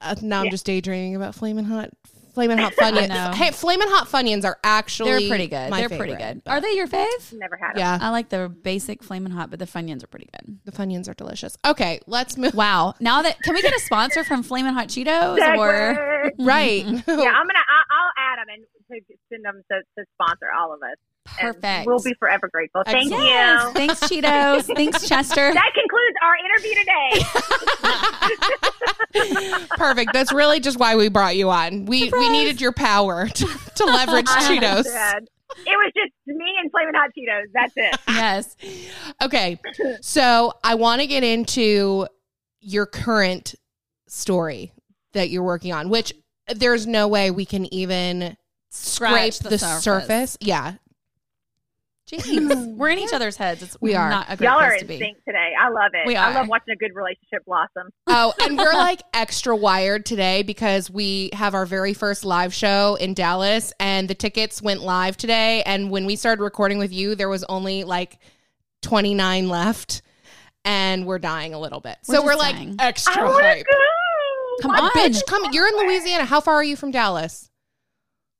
Uh, 0.00 0.14
now 0.22 0.40
I'm 0.42 0.50
just 0.50 0.64
daydreaming 0.66 1.14
about 1.14 1.34
flaming 1.34 1.64
hot, 1.64 1.90
flaming 2.32 2.58
hot 2.58 2.72
I 2.80 2.90
funyuns. 2.90 3.34
Hey, 3.34 3.50
flaming 3.50 3.88
hot 3.88 4.08
funyuns 4.08 4.44
are 4.44 4.58
actually 4.64 5.10
They're 5.10 5.28
pretty 5.28 5.46
good. 5.48 5.70
my 5.70 5.80
They're 5.80 5.88
pretty 5.88 6.14
favorite, 6.14 6.42
good. 6.44 6.50
Are 6.50 6.60
they 6.60 6.72
your 6.72 6.86
fave? 6.88 7.32
Never 7.32 7.56
had 7.56 7.74
them. 7.74 7.78
Yeah, 7.78 7.98
I 8.00 8.10
like 8.10 8.28
the 8.28 8.48
basic 8.48 9.02
flaming 9.02 9.32
hot, 9.32 9.50
but 9.50 9.58
the 9.58 9.66
Funyuns 9.66 10.02
are 10.02 10.06
pretty 10.08 10.28
good. 10.32 10.58
the 10.64 10.72
funyuns 10.72 11.08
are 11.08 11.14
delicious. 11.14 11.56
Okay, 11.64 12.00
let's 12.06 12.36
move. 12.36 12.54
Wow. 12.54 12.94
Now 13.00 13.22
that 13.22 13.40
can 13.42 13.54
we 13.54 13.62
get 13.62 13.74
a 13.74 13.80
sponsor 13.80 14.24
from 14.24 14.42
Flamin' 14.42 14.74
Hot 14.74 14.88
Cheetos 14.88 15.38
or 15.58 16.32
Right. 16.38 16.84
yeah, 16.84 16.92
I'm 16.92 17.06
gonna. 17.06 17.64
I, 17.64 17.82
I'll 17.90 18.12
add 18.16 18.38
them 18.38 18.48
and 18.54 18.64
to 18.92 19.14
send 19.30 19.44
them 19.44 19.62
to, 19.70 19.80
to 19.98 20.04
sponsor 20.14 20.46
all 20.58 20.72
of 20.74 20.80
us. 20.82 20.96
Perfect? 21.38 21.86
We'll 21.86 22.02
be 22.02 22.14
forever 22.18 22.48
grateful. 22.52 22.82
Thank 22.84 23.10
yes. 23.10 23.64
you. 23.64 23.72
Thanks 23.72 24.00
Cheetos. 24.00 24.64
Thanks 24.76 25.08
Chester. 25.08 25.52
That 25.52 25.70
concludes 25.74 26.16
our 26.22 26.36
interview 26.36 26.74
today. 26.80 27.24
Perfect. 29.76 30.12
That's 30.12 30.32
really 30.32 30.60
just 30.60 30.78
why 30.78 30.96
we 30.96 31.08
brought 31.08 31.36
you 31.36 31.50
on. 31.50 31.86
We 31.86 32.10
we 32.10 32.28
needed 32.30 32.60
your 32.60 32.72
power 32.72 33.28
to, 33.34 33.46
to 33.76 33.84
leverage 33.84 34.26
Cheetos. 34.26 34.78
understand. 34.78 35.28
It 35.66 35.76
was 35.76 35.92
just 35.94 36.12
me 36.26 36.54
and 36.62 36.70
flaming 36.70 36.94
hot 36.94 37.10
Cheetos. 37.16 37.46
That's 37.52 37.72
it. 37.76 37.94
yes. 38.08 38.56
Okay. 39.22 39.58
So 40.00 40.52
I 40.64 40.74
want 40.76 41.00
to 41.02 41.06
get 41.06 41.22
into 41.24 42.06
your 42.60 42.86
current 42.86 43.54
story 44.08 44.72
that 45.12 45.28
you're 45.30 45.42
working 45.42 45.72
on, 45.72 45.88
which 45.90 46.14
there's 46.54 46.86
no 46.86 47.06
way 47.08 47.30
we 47.30 47.44
can 47.44 47.72
even 47.72 48.36
scrape 48.70 49.34
the, 49.34 49.50
the 49.50 49.58
surface. 49.58 49.82
surface. 49.82 50.38
Yeah. 50.40 50.74
Jeez. 52.12 52.74
We're 52.76 52.90
in 52.90 52.98
each 52.98 53.12
other's 53.12 53.36
heads. 53.36 53.62
It's 53.62 53.76
We 53.80 53.94
are. 53.94 54.10
not 54.10 54.26
a 54.28 54.36
great 54.36 54.46
Y'all 54.48 54.58
are 54.58 54.68
place 54.68 54.82
in 54.82 54.88
to 54.88 54.94
be. 54.94 54.98
sync 54.98 55.24
today. 55.24 55.52
I 55.58 55.68
love 55.70 55.92
it. 55.94 56.06
We 56.06 56.16
are. 56.16 56.26
I 56.26 56.34
love 56.34 56.48
watching 56.48 56.72
a 56.74 56.76
good 56.76 56.94
relationship 56.94 57.44
blossom. 57.46 57.88
Oh, 58.06 58.34
and 58.42 58.58
we're 58.58 58.72
like 58.74 59.00
extra 59.14 59.56
wired 59.56 60.04
today 60.04 60.42
because 60.42 60.90
we 60.90 61.30
have 61.32 61.54
our 61.54 61.64
very 61.66 61.94
first 61.94 62.24
live 62.24 62.52
show 62.52 62.96
in 62.96 63.14
Dallas 63.14 63.72
and 63.80 64.08
the 64.08 64.14
tickets 64.14 64.60
went 64.60 64.82
live 64.82 65.16
today. 65.16 65.62
And 65.64 65.90
when 65.90 66.04
we 66.06 66.16
started 66.16 66.42
recording 66.42 66.78
with 66.78 66.92
you, 66.92 67.14
there 67.14 67.28
was 67.30 67.44
only 67.44 67.84
like 67.84 68.18
29 68.82 69.48
left 69.48 70.02
and 70.64 71.06
we're 71.06 71.18
dying 71.18 71.54
a 71.54 71.58
little 71.58 71.80
bit. 71.80 71.96
We're 72.08 72.16
so 72.16 72.22
we're 72.24 72.32
just 72.32 72.42
like 72.42 72.56
dying. 72.56 72.76
extra 72.78 73.22
oh, 73.22 73.38
I 73.38 73.42
hype. 73.42 73.66
go. 73.66 74.62
Come 74.62 74.70
on. 74.72 74.90
bitch, 74.90 75.24
come. 75.26 75.44
You're 75.52 75.66
in 75.66 75.76
Louisiana. 75.76 76.24
How 76.26 76.40
far 76.40 76.54
are 76.56 76.64
you 76.64 76.76
from 76.76 76.90
Dallas? 76.90 77.50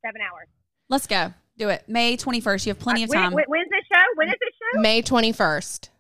Seven 0.05 0.21
hours. 0.21 0.49
Let's 0.91 1.07
go. 1.07 1.33
Do 1.63 1.69
it. 1.69 1.85
May 1.87 2.17
21st. 2.17 2.67
You 2.67 2.71
have 2.71 2.81
plenty 2.81 3.03
uh, 3.03 3.05
of 3.05 3.13
time. 3.13 3.33
when- 3.33 3.45
when's 3.47 3.69
the 3.71 3.83
show? 3.93 4.03
When 4.17 4.29
is 4.29 4.35
this 4.41 4.51
show? 4.75 4.81
May 4.81 5.01
21st. 5.03 5.91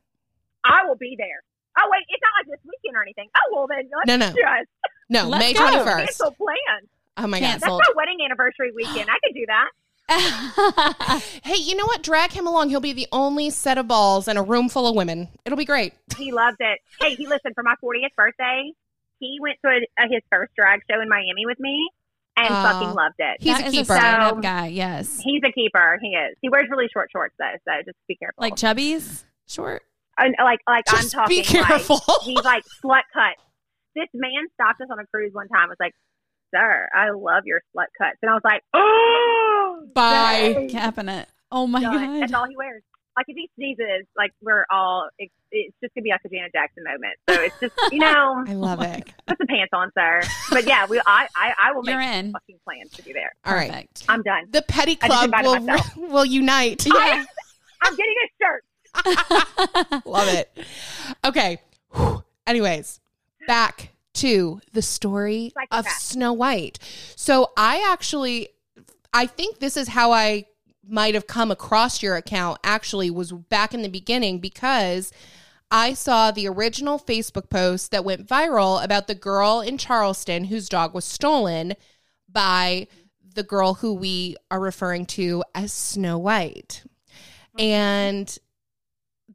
I 0.65 0.81
will 0.87 0.97
be 0.97 1.15
there. 1.17 1.43
Oh 1.79 1.89
wait, 1.91 2.03
it's 2.09 2.21
not 2.23 2.33
like 2.41 2.59
this 2.59 2.65
weekend 2.71 2.97
or 2.97 3.03
anything. 3.03 3.29
Oh 3.37 3.55
well, 3.55 3.67
then 3.69 3.89
let's 3.97 4.07
No, 4.09 4.17
no. 4.17 4.27
just 4.27 4.69
No, 5.09 5.29
Let's 5.29 5.45
May 5.45 5.53
go. 5.55 5.61
21st. 5.61 5.97
cancel 6.07 6.31
plans. 6.33 6.89
Oh 7.17 7.27
my 7.29 7.39
God. 7.41 7.61
That's 7.61 7.65
my 7.67 7.81
wedding 7.95 8.19
anniversary 8.25 8.73
weekend. 8.75 9.09
I 9.09 9.19
could 9.25 9.35
do 9.35 9.47
that. 9.47 9.69
Hey, 11.45 11.57
you 11.57 11.77
know 11.77 11.87
what? 11.87 12.03
Drag 12.03 12.31
him 12.33 12.47
along. 12.47 12.69
He'll 12.71 12.81
be 12.81 12.93
the 12.93 13.07
only 13.13 13.51
set 13.51 13.79
of 13.79 13.87
balls 13.89 14.27
in 14.29 14.37
a 14.37 14.43
room 14.43 14.69
full 14.69 14.87
of 14.87 14.95
women. 14.97 15.29
It'll 15.45 15.57
be 15.59 15.65
great. 15.65 15.95
He 16.19 16.31
loved 16.33 16.59
it. 16.61 16.79
Hey, 17.01 17.15
he 17.15 17.27
listened 17.27 17.55
for 17.55 17.63
my 17.63 17.75
40th 17.83 18.15
birthday. 18.17 18.73
He 19.19 19.39
went 19.41 19.59
to 19.65 19.71
a, 19.71 20.05
a, 20.05 20.09
his 20.09 20.23
first 20.31 20.53
drag 20.57 20.81
show 20.91 21.01
in 21.01 21.09
Miami 21.09 21.47
with 21.47 21.59
me 21.61 21.89
and 22.37 22.49
Aw. 22.53 22.62
fucking 22.72 22.89
uh, 22.89 22.95
loved 22.95 23.14
it. 23.18 23.37
He's 23.41 23.57
That 23.59 23.68
a 23.68 23.70
keeper. 23.70 23.95
stand-up 23.95 24.35
So- 24.37 24.41
guy. 24.41 24.66
Yes. 24.68 25.20
He's 25.22 25.43
a 25.47 25.53
keeper. 25.53 25.99
He 26.01 26.09
is. 26.09 26.37
He 26.41 26.49
wears 26.49 26.66
really 26.70 26.87
short 26.93 27.09
shorts 27.12 27.35
though, 27.39 27.53
so 27.68 27.72
just 27.85 27.97
be 28.09 28.16
careful. 28.16 28.41
Like 28.41 28.55
chubbies. 28.55 29.24
Short. 29.49 29.83
And, 30.18 30.35
like 30.43 30.61
like 30.68 30.85
Just 30.87 31.14
I'm 31.16 31.22
talking. 31.22 31.39
be 31.39 31.43
careful. 31.43 32.01
Like, 32.07 32.20
he's 32.22 32.45
like 32.45 32.62
slut 32.85 33.03
cut. 33.12 33.35
This 33.97 34.09
man 34.14 34.45
stopped 34.55 34.80
us 34.80 34.89
on 34.91 34.99
a 34.99 35.07
cruise 35.07 35.33
one 35.33 35.49
time. 35.49 35.68
Was 35.68 35.76
like, 35.80 35.93
"Sir, 36.55 36.89
I 36.95 37.11
love 37.11 37.43
your 37.45 37.61
slut 37.76 37.87
cuts," 37.99 38.16
and 38.22 38.30
I 38.30 38.35
was 38.35 38.43
like, 38.45 38.62
"Oh, 38.74 39.87
Bye. 39.95 40.53
dang. 40.55 40.68
Capping. 40.70 41.24
Oh 41.51 41.66
my 41.66 41.80
Done. 41.80 42.20
That's 42.20 42.33
all 42.33 42.47
he 42.49 42.57
wears. 42.57 42.83
Like 43.17 43.27
if 43.29 43.37
he 43.37 43.51
sneezes, 43.57 44.07
like 44.17 44.33
we're 44.41 44.65
all. 44.71 45.09
It's, 45.19 45.33
it's 45.51 45.77
just 45.83 45.95
gonna 45.95 46.03
be 46.05 46.11
like 46.11 46.21
a 46.25 46.29
Janet 46.29 46.53
Jackson 46.53 46.85
moment. 46.85 47.15
So 47.29 47.43
it's 47.43 47.61
just 47.61 47.93
you 47.93 47.99
know, 48.01 48.45
I 48.47 48.55
love 48.55 48.81
it. 48.83 49.13
put 49.27 49.39
the 49.39 49.47
pants 49.47 49.71
on, 49.75 49.91
sir. 49.97 50.23
But 50.51 50.67
yeah, 50.67 50.87
we. 50.87 50.99
I 51.07 51.29
I, 51.37 51.53
I 51.63 51.73
will 51.73 51.89
You're 51.89 52.01
in. 52.01 52.33
fucking 52.33 52.59
plans 52.65 52.91
to 52.93 53.03
be 53.03 53.13
there. 53.13 53.33
All 53.45 53.55
right. 53.55 53.71
Perfect. 53.71 54.05
I'm 54.09 54.23
done. 54.23 54.45
The 54.51 54.63
petty 54.63 54.97
club 54.97 55.31
will, 55.43 55.61
myself. 55.61 55.97
will 55.97 56.25
unite. 56.25 56.87
I, 56.91 57.25
I'm 57.83 57.97
getting 57.97 58.15
a 58.25 58.29
shirt. 58.43 58.65
Love 60.07 60.29
it. 60.29 60.57
Okay. 61.25 61.59
Whew. 61.95 62.25
Anyways, 62.47 63.01
back 63.47 63.91
to 64.15 64.61
the 64.73 64.83
story 64.83 65.53
of 65.71 65.85
Psychopath. 65.85 66.01
Snow 66.01 66.33
White. 66.33 66.79
So 67.17 67.51
I 67.57 67.87
actually, 67.93 68.49
I 69.13 69.27
think 69.27 69.59
this 69.59 69.77
is 69.77 69.89
how 69.89 70.13
I 70.13 70.47
might 70.93 71.14
have 71.14 71.26
come 71.26 71.51
across 71.51 72.03
your 72.03 72.16
account. 72.16 72.59
Actually, 72.62 73.11
was 73.11 73.32
back 73.32 73.72
in 73.72 73.82
the 73.82 73.88
beginning 73.88 74.38
because 74.38 75.11
I 75.70 75.95
saw 75.95 76.30
the 76.30 76.47
original 76.47 76.99
Facebook 76.99 77.49
post 77.49 77.90
that 77.93 78.05
went 78.05 78.28
viral 78.28 78.84
about 78.84 79.07
the 79.07 79.14
girl 79.14 79.61
in 79.61 79.78
Charleston 79.78 80.45
whose 80.45 80.68
dog 80.68 80.95
was 80.95 81.07
stolen 81.07 81.74
by 82.28 82.86
the 83.34 83.43
girl 83.43 83.74
who 83.74 83.95
we 83.95 84.36
are 84.51 84.61
referring 84.61 85.07
to 85.07 85.43
as 85.55 85.72
Snow 85.72 86.18
White. 86.18 86.84
And 87.59 88.36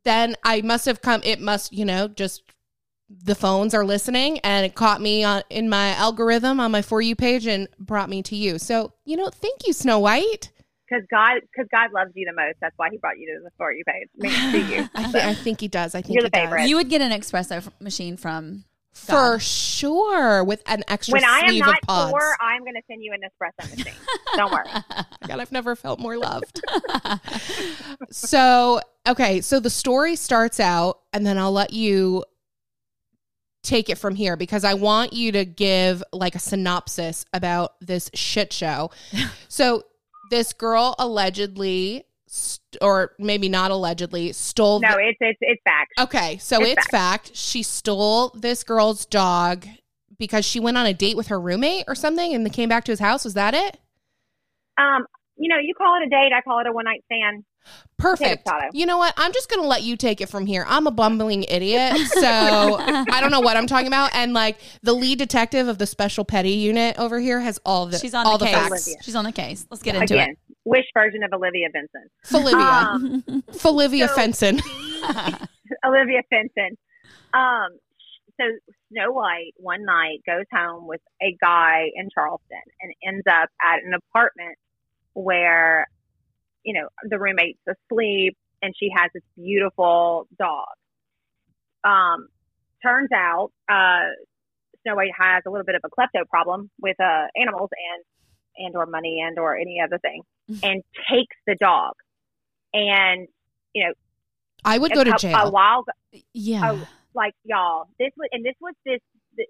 then 0.03 0.35
I 0.43 0.61
must 0.61 0.85
have 0.85 1.01
come, 1.01 1.21
it 1.23 1.41
must, 1.41 1.73
you 1.73 1.85
know, 1.85 2.07
just 2.07 2.43
the 3.09 3.35
phones 3.35 3.73
are 3.73 3.85
listening 3.85 4.37
and 4.39 4.63
it 4.63 4.75
caught 4.75 5.01
me 5.01 5.23
on, 5.23 5.41
in 5.49 5.69
my 5.69 5.89
algorithm 5.95 6.59
on 6.59 6.71
my 6.71 6.83
For 6.83 7.01
You 7.01 7.15
page 7.15 7.47
and 7.47 7.67
brought 7.79 8.09
me 8.09 8.21
to 8.23 8.35
you. 8.35 8.59
So, 8.59 8.93
you 9.05 9.17
know, 9.17 9.29
thank 9.29 9.65
you, 9.65 9.73
Snow 9.73 9.97
White. 9.97 10.51
Because 10.89 11.03
God, 11.11 11.41
because 11.51 11.67
God 11.71 11.91
loves 11.93 12.11
you 12.15 12.25
the 12.25 12.33
most. 12.33 12.55
That's 12.61 12.73
why 12.77 12.89
He 12.91 12.97
brought 12.97 13.17
you 13.19 13.27
to 13.35 13.43
the 13.43 13.49
for 13.57 13.71
you 13.73 13.83
page. 13.85 14.07
Me 14.17 14.29
to 14.29 14.75
you. 14.75 14.89
I, 14.95 15.03
thi- 15.11 15.19
I 15.21 15.33
think 15.33 15.59
he 15.59 15.67
does. 15.67 15.93
I 15.95 16.01
think 16.01 16.15
You're 16.15 16.23
he 16.23 16.29
the 16.29 16.37
favorite. 16.37 16.59
does. 16.61 16.69
You 16.69 16.75
would 16.77 16.89
get 16.89 17.01
an 17.01 17.11
espresso 17.11 17.57
f- 17.57 17.69
machine 17.81 18.15
from 18.17 18.63
For 18.93 19.37
sure, 19.39 20.43
with 20.43 20.63
an 20.65 20.83
extra 20.87 21.13
When 21.13 21.25
I 21.25 21.39
am 21.39 21.49
sleeve 21.49 21.59
not 21.65 21.75
of 21.75 21.81
pods. 21.87 22.11
poor, 22.13 22.35
I'm 22.41 22.61
going 22.61 22.75
to 22.75 22.81
send 22.87 23.03
you 23.03 23.13
an 23.13 23.19
espresso 23.21 23.69
machine. 23.77 23.93
Don't 24.35 24.51
worry. 24.51 24.65
God, 25.27 25.39
I've 25.39 25.51
never 25.51 25.75
felt 25.75 25.99
more 25.99 26.17
loved. 26.17 26.61
so, 28.11 28.79
okay, 29.07 29.41
so 29.41 29.59
the 29.59 29.69
story 29.69 30.15
starts 30.15 30.59
out, 30.59 30.99
and 31.13 31.25
then 31.25 31.37
I'll 31.37 31.51
let 31.51 31.73
you 31.73 32.23
take 33.63 33.89
it 33.89 33.97
from 33.97 34.15
here 34.15 34.37
because 34.37 34.63
I 34.63 34.75
want 34.75 35.11
you 35.13 35.31
to 35.33 35.43
give 35.43 36.01
like 36.13 36.35
a 36.35 36.39
synopsis 36.39 37.25
about 37.33 37.73
this 37.81 38.09
shit 38.13 38.53
show. 38.53 38.91
so, 39.49 39.83
this 40.29 40.53
girl 40.53 40.95
allegedly, 40.99 42.03
st- 42.27 42.77
or 42.81 43.13
maybe 43.19 43.49
not 43.49 43.71
allegedly, 43.71 44.31
stole. 44.33 44.79
No, 44.79 44.89
the- 44.89 45.09
it's 45.09 45.17
it's 45.19 45.37
it's 45.41 45.61
fact. 45.63 45.93
okay, 45.99 46.37
so 46.37 46.61
it's 46.61 46.73
it's 46.77 46.87
fact. 46.87 47.35
She 47.35 47.63
stole 47.63 48.29
this 48.29 48.63
girl's 48.63 49.05
dog 49.05 49.65
because 50.17 50.45
she 50.45 50.59
went 50.59 50.77
on 50.77 50.85
a 50.85 50.93
date 50.93 51.15
with 51.15 51.27
her 51.27 51.39
roommate 51.39 51.85
or 51.87 51.95
something 51.95 52.33
and 52.33 52.45
they 52.45 52.49
came 52.49 52.69
back 52.69 52.83
to 52.85 52.91
his 52.91 52.99
house. 52.99 53.23
Was 53.23 53.35
that 53.35 53.53
it? 53.53 53.77
Um, 54.77 55.05
you 55.35 55.47
know, 55.49 55.57
you 55.61 55.73
call 55.75 55.95
it 56.01 56.07
a 56.07 56.09
date. 56.09 56.31
I 56.35 56.41
call 56.41 56.59
it 56.59 56.67
a 56.67 56.71
one 56.71 56.85
night 56.85 57.03
stand. 57.05 57.43
Perfect. 57.97 58.47
You 58.73 58.85
know 58.85 58.97
what? 58.99 59.13
I'm 59.17 59.33
just 59.33 59.49
going 59.49 59.61
to 59.61 59.67
let 59.67 59.81
you 59.81 59.97
take 59.97 60.21
it 60.21 60.29
from 60.29 60.45
here. 60.45 60.65
I'm 60.67 60.85
a 60.85 60.91
bumbling 60.91 61.43
idiot. 61.43 61.97
So 61.97 62.21
I 62.79 63.19
don't 63.19 63.31
know 63.31 63.39
what 63.39 63.57
I'm 63.57 63.65
talking 63.65 63.87
about. 63.87 64.11
And 64.13 64.33
like 64.33 64.57
the 64.83 64.93
lead 64.93 65.17
detective 65.17 65.67
of 65.67 65.79
the 65.79 65.87
special 65.87 66.23
petty 66.23 66.51
unit 66.51 66.97
over 66.99 67.19
here 67.19 67.39
has 67.39 67.59
all 67.65 67.87
the 67.87 67.97
She's 67.97 68.13
on 68.13 68.27
all 68.27 68.37
the, 68.37 68.45
the, 68.45 68.51
case. 68.51 68.55
facts. 68.55 68.71
Olivia. 68.87 69.03
She's 69.03 69.15
on 69.15 69.23
the 69.25 69.31
case. 69.31 69.65
Let's 69.71 69.81
get 69.81 69.95
into 69.95 70.13
it. 70.13 70.17
Again, 70.17 70.35
wish 70.65 70.85
version 70.93 71.23
of 71.23 71.33
Olivia 71.33 71.69
Benson. 71.73 72.07
Folivia. 72.25 72.85
Um, 72.85 73.23
Folivia 73.53 74.07
so- 74.09 74.15
Fenton. 74.15 74.61
Olivia 75.85 76.21
Fenson. 76.31 76.77
Um, 77.33 77.69
so 78.39 78.45
Snow 78.91 79.11
White 79.11 79.53
one 79.57 79.83
night 79.83 80.19
goes 80.25 80.45
home 80.53 80.87
with 80.87 81.01
a 81.21 81.35
guy 81.41 81.85
in 81.95 82.09
Charleston 82.13 82.61
and 82.81 82.93
ends 83.05 83.23
up 83.27 83.49
at 83.61 83.83
an 83.83 83.93
apartment 83.93 84.57
where, 85.13 85.87
you 86.67 86.73
know, 86.73 86.87
the 87.03 87.17
roommate's 87.17 87.59
asleep 87.73 88.35
and 88.61 88.73
she 88.77 88.89
has 88.95 89.09
this 89.13 89.23
beautiful 89.37 90.27
dog. 90.37 90.75
Um, 91.83 92.27
turns 92.83 93.09
out, 93.15 93.51
uh, 93.69 94.09
Snow 94.83 94.95
White 94.95 95.11
has 95.17 95.43
a 95.45 95.49
little 95.49 95.65
bit 95.65 95.75
of 95.75 95.81
a 95.85 95.89
klepto 95.89 96.27
problem 96.29 96.69
with 96.81 96.99
uh, 96.99 97.27
animals 97.35 97.69
and 97.71 98.03
and 98.65 98.75
or 98.75 98.85
money 98.85 99.23
and 99.25 99.39
or 99.39 99.55
any 99.55 99.79
other 99.83 99.97
thing, 99.99 100.21
and 100.63 100.83
takes 101.09 101.35
the 101.45 101.55
dog. 101.55 101.93
And 102.73 103.27
you 103.73 103.85
know, 103.85 103.93
I 104.65 104.77
would 104.77 104.91
go 104.91 105.03
to 105.03 105.15
jail. 105.17 105.47
A 105.47 105.49
while, 105.49 105.85
Yeah. 106.33 106.71
Oh, 106.71 106.87
like 107.13 107.33
y'all, 107.43 107.85
this 107.99 108.11
was 108.17 108.27
and 108.33 108.43
this 108.43 108.55
was 108.59 108.73
this 108.85 108.99
the, 109.37 109.45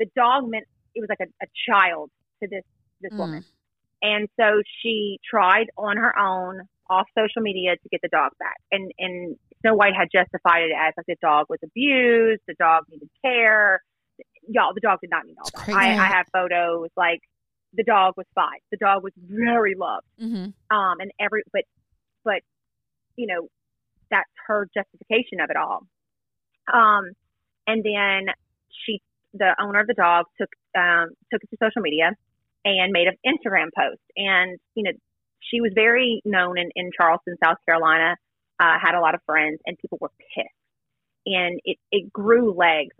the 0.00 0.06
dog 0.16 0.48
meant 0.48 0.64
it 0.94 1.00
was 1.00 1.08
like 1.10 1.20
a, 1.20 1.44
a 1.44 1.48
child 1.68 2.10
to 2.42 2.48
this 2.48 2.64
this 3.00 3.12
Mm. 3.12 3.18
woman, 3.18 3.44
and 4.04 4.28
so 4.38 4.62
she 4.82 5.18
tried 5.28 5.68
on 5.78 5.96
her 5.96 6.16
own 6.18 6.68
off 6.90 7.06
social 7.18 7.40
media 7.40 7.76
to 7.76 7.88
get 7.88 8.00
the 8.02 8.08
dog 8.08 8.32
back, 8.38 8.56
and 8.70 8.92
and 8.98 9.36
Snow 9.62 9.74
White 9.74 9.94
had 9.98 10.08
justified 10.12 10.64
it 10.64 10.72
as 10.78 10.92
like 10.96 11.06
the 11.06 11.16
dog 11.22 11.46
was 11.48 11.58
abused, 11.64 12.42
the 12.46 12.54
dog 12.58 12.84
needed 12.90 13.08
care. 13.24 13.82
Y'all, 14.46 14.74
the 14.74 14.80
dog 14.80 14.98
did 15.00 15.08
not 15.10 15.24
need 15.24 15.36
all 15.42 15.48
that. 15.54 15.74
I, 15.74 15.96
I 15.96 16.08
have 16.08 16.26
photos 16.30 16.90
like 16.98 17.20
the 17.72 17.82
dog 17.82 18.12
was 18.18 18.26
fine. 18.34 18.60
The 18.70 18.76
dog 18.76 19.02
was 19.02 19.12
very 19.16 19.74
loved 19.74 20.06
hmm 20.20 20.50
um, 20.70 21.00
and 21.00 21.10
every 21.18 21.42
but 21.50 21.62
but 22.24 22.42
you 23.16 23.26
know 23.26 23.48
that's 24.10 24.28
her 24.46 24.68
justification 24.74 25.40
of 25.40 25.48
it 25.48 25.56
all. 25.56 25.86
Um, 26.72 27.12
and 27.66 27.82
then 27.82 28.34
she, 28.84 29.00
the 29.32 29.54
owner 29.58 29.80
of 29.80 29.86
the 29.86 29.94
dog, 29.94 30.26
took 30.38 30.50
um, 30.76 31.08
took 31.32 31.42
it 31.42 31.50
to 31.50 31.56
social 31.62 31.80
media 31.80 32.12
and 32.64 32.92
made 32.92 33.06
an 33.08 33.16
Instagram 33.26 33.68
post. 33.76 34.00
And 34.16 34.58
you 34.74 34.84
know, 34.84 34.92
she 35.40 35.60
was 35.60 35.72
very 35.74 36.20
known 36.24 36.58
in, 36.58 36.70
in 36.74 36.90
Charleston, 36.96 37.36
South 37.42 37.58
Carolina. 37.68 38.16
Uh, 38.60 38.78
had 38.80 38.94
a 38.94 39.00
lot 39.00 39.14
of 39.14 39.20
friends, 39.26 39.58
and 39.66 39.76
people 39.78 39.98
were 40.00 40.12
pissed. 40.34 40.48
And 41.26 41.60
it 41.64 41.78
it 41.90 42.12
grew 42.12 42.52
legs 42.54 42.94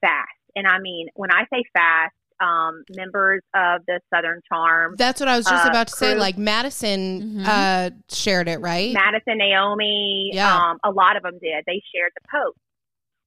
fast. 0.00 0.28
And 0.56 0.66
I 0.66 0.78
mean, 0.78 1.08
when 1.14 1.30
I 1.30 1.42
say 1.52 1.62
fast, 1.72 2.14
um, 2.40 2.84
members 2.90 3.42
of 3.54 3.82
the 3.86 4.00
Southern 4.12 4.40
Charm 4.48 4.94
That's 4.98 5.20
what 5.20 5.28
I 5.28 5.36
was 5.36 5.46
just 5.46 5.64
uh, 5.64 5.70
about 5.70 5.88
to 5.88 5.94
say. 5.94 6.14
Like 6.14 6.36
Madison 6.36 7.22
Mhm. 7.22 7.44
uh, 7.46 7.90
shared 8.10 8.48
it, 8.48 8.60
right? 8.60 8.92
Madison, 8.92 9.38
Naomi, 9.38 10.30
Yeah. 10.34 10.54
um, 10.54 10.78
a 10.84 10.90
lot 10.90 11.16
of 11.16 11.22
them 11.22 11.38
did. 11.40 11.64
They 11.66 11.82
shared 11.94 12.12
the 12.14 12.28
post. 12.30 12.58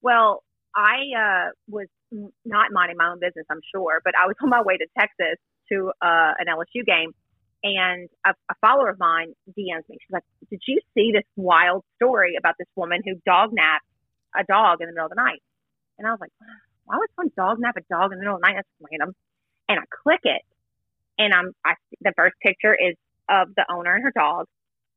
Well, 0.01 0.43
I 0.75 0.97
uh, 1.17 1.49
was 1.67 1.87
not 2.45 2.71
minding 2.71 2.97
my 2.97 3.09
own 3.09 3.19
business, 3.19 3.45
I'm 3.49 3.61
sure, 3.73 3.99
but 4.03 4.13
I 4.15 4.27
was 4.27 4.35
on 4.43 4.49
my 4.49 4.61
way 4.61 4.77
to 4.77 4.85
Texas 4.97 5.37
to 5.71 5.91
uh, 6.01 6.33
an 6.39 6.47
LSU 6.47 6.85
game, 6.85 7.13
and 7.63 8.09
a, 8.25 8.31
a 8.49 8.55
follower 8.61 8.89
of 8.89 8.99
mine 8.99 9.33
DMs 9.49 9.87
me. 9.89 9.97
She's 9.99 10.11
like, 10.11 10.23
"Did 10.49 10.61
you 10.67 10.79
see 10.93 11.11
this 11.13 11.25
wild 11.35 11.83
story 11.95 12.35
about 12.37 12.55
this 12.57 12.67
woman 12.75 13.01
who 13.05 13.15
dog 13.25 13.51
napped 13.53 13.85
a 14.35 14.43
dog 14.43 14.81
in 14.81 14.87
the 14.87 14.93
middle 14.93 15.05
of 15.05 15.11
the 15.11 15.21
night?" 15.21 15.41
And 15.97 16.07
I 16.07 16.11
was 16.11 16.19
like, 16.21 16.31
"Why 16.85 16.97
would 16.97 17.09
someone 17.15 17.31
dog 17.35 17.59
nap 17.59 17.75
a 17.77 17.81
dog 17.93 18.11
in 18.11 18.19
the 18.19 18.23
middle 18.23 18.35
of 18.35 18.41
the 18.41 18.47
night? 18.47 18.55
That's 18.55 18.91
random." 18.91 19.15
And 19.67 19.79
I 19.79 19.83
click 20.03 20.21
it, 20.23 20.41
and 21.17 21.33
I'm 21.33 21.53
I, 21.65 21.73
the 22.01 22.13
first 22.15 22.35
picture 22.41 22.73
is 22.73 22.95
of 23.29 23.53
the 23.55 23.65
owner 23.69 23.93
and 23.93 24.03
her 24.03 24.13
dog, 24.15 24.47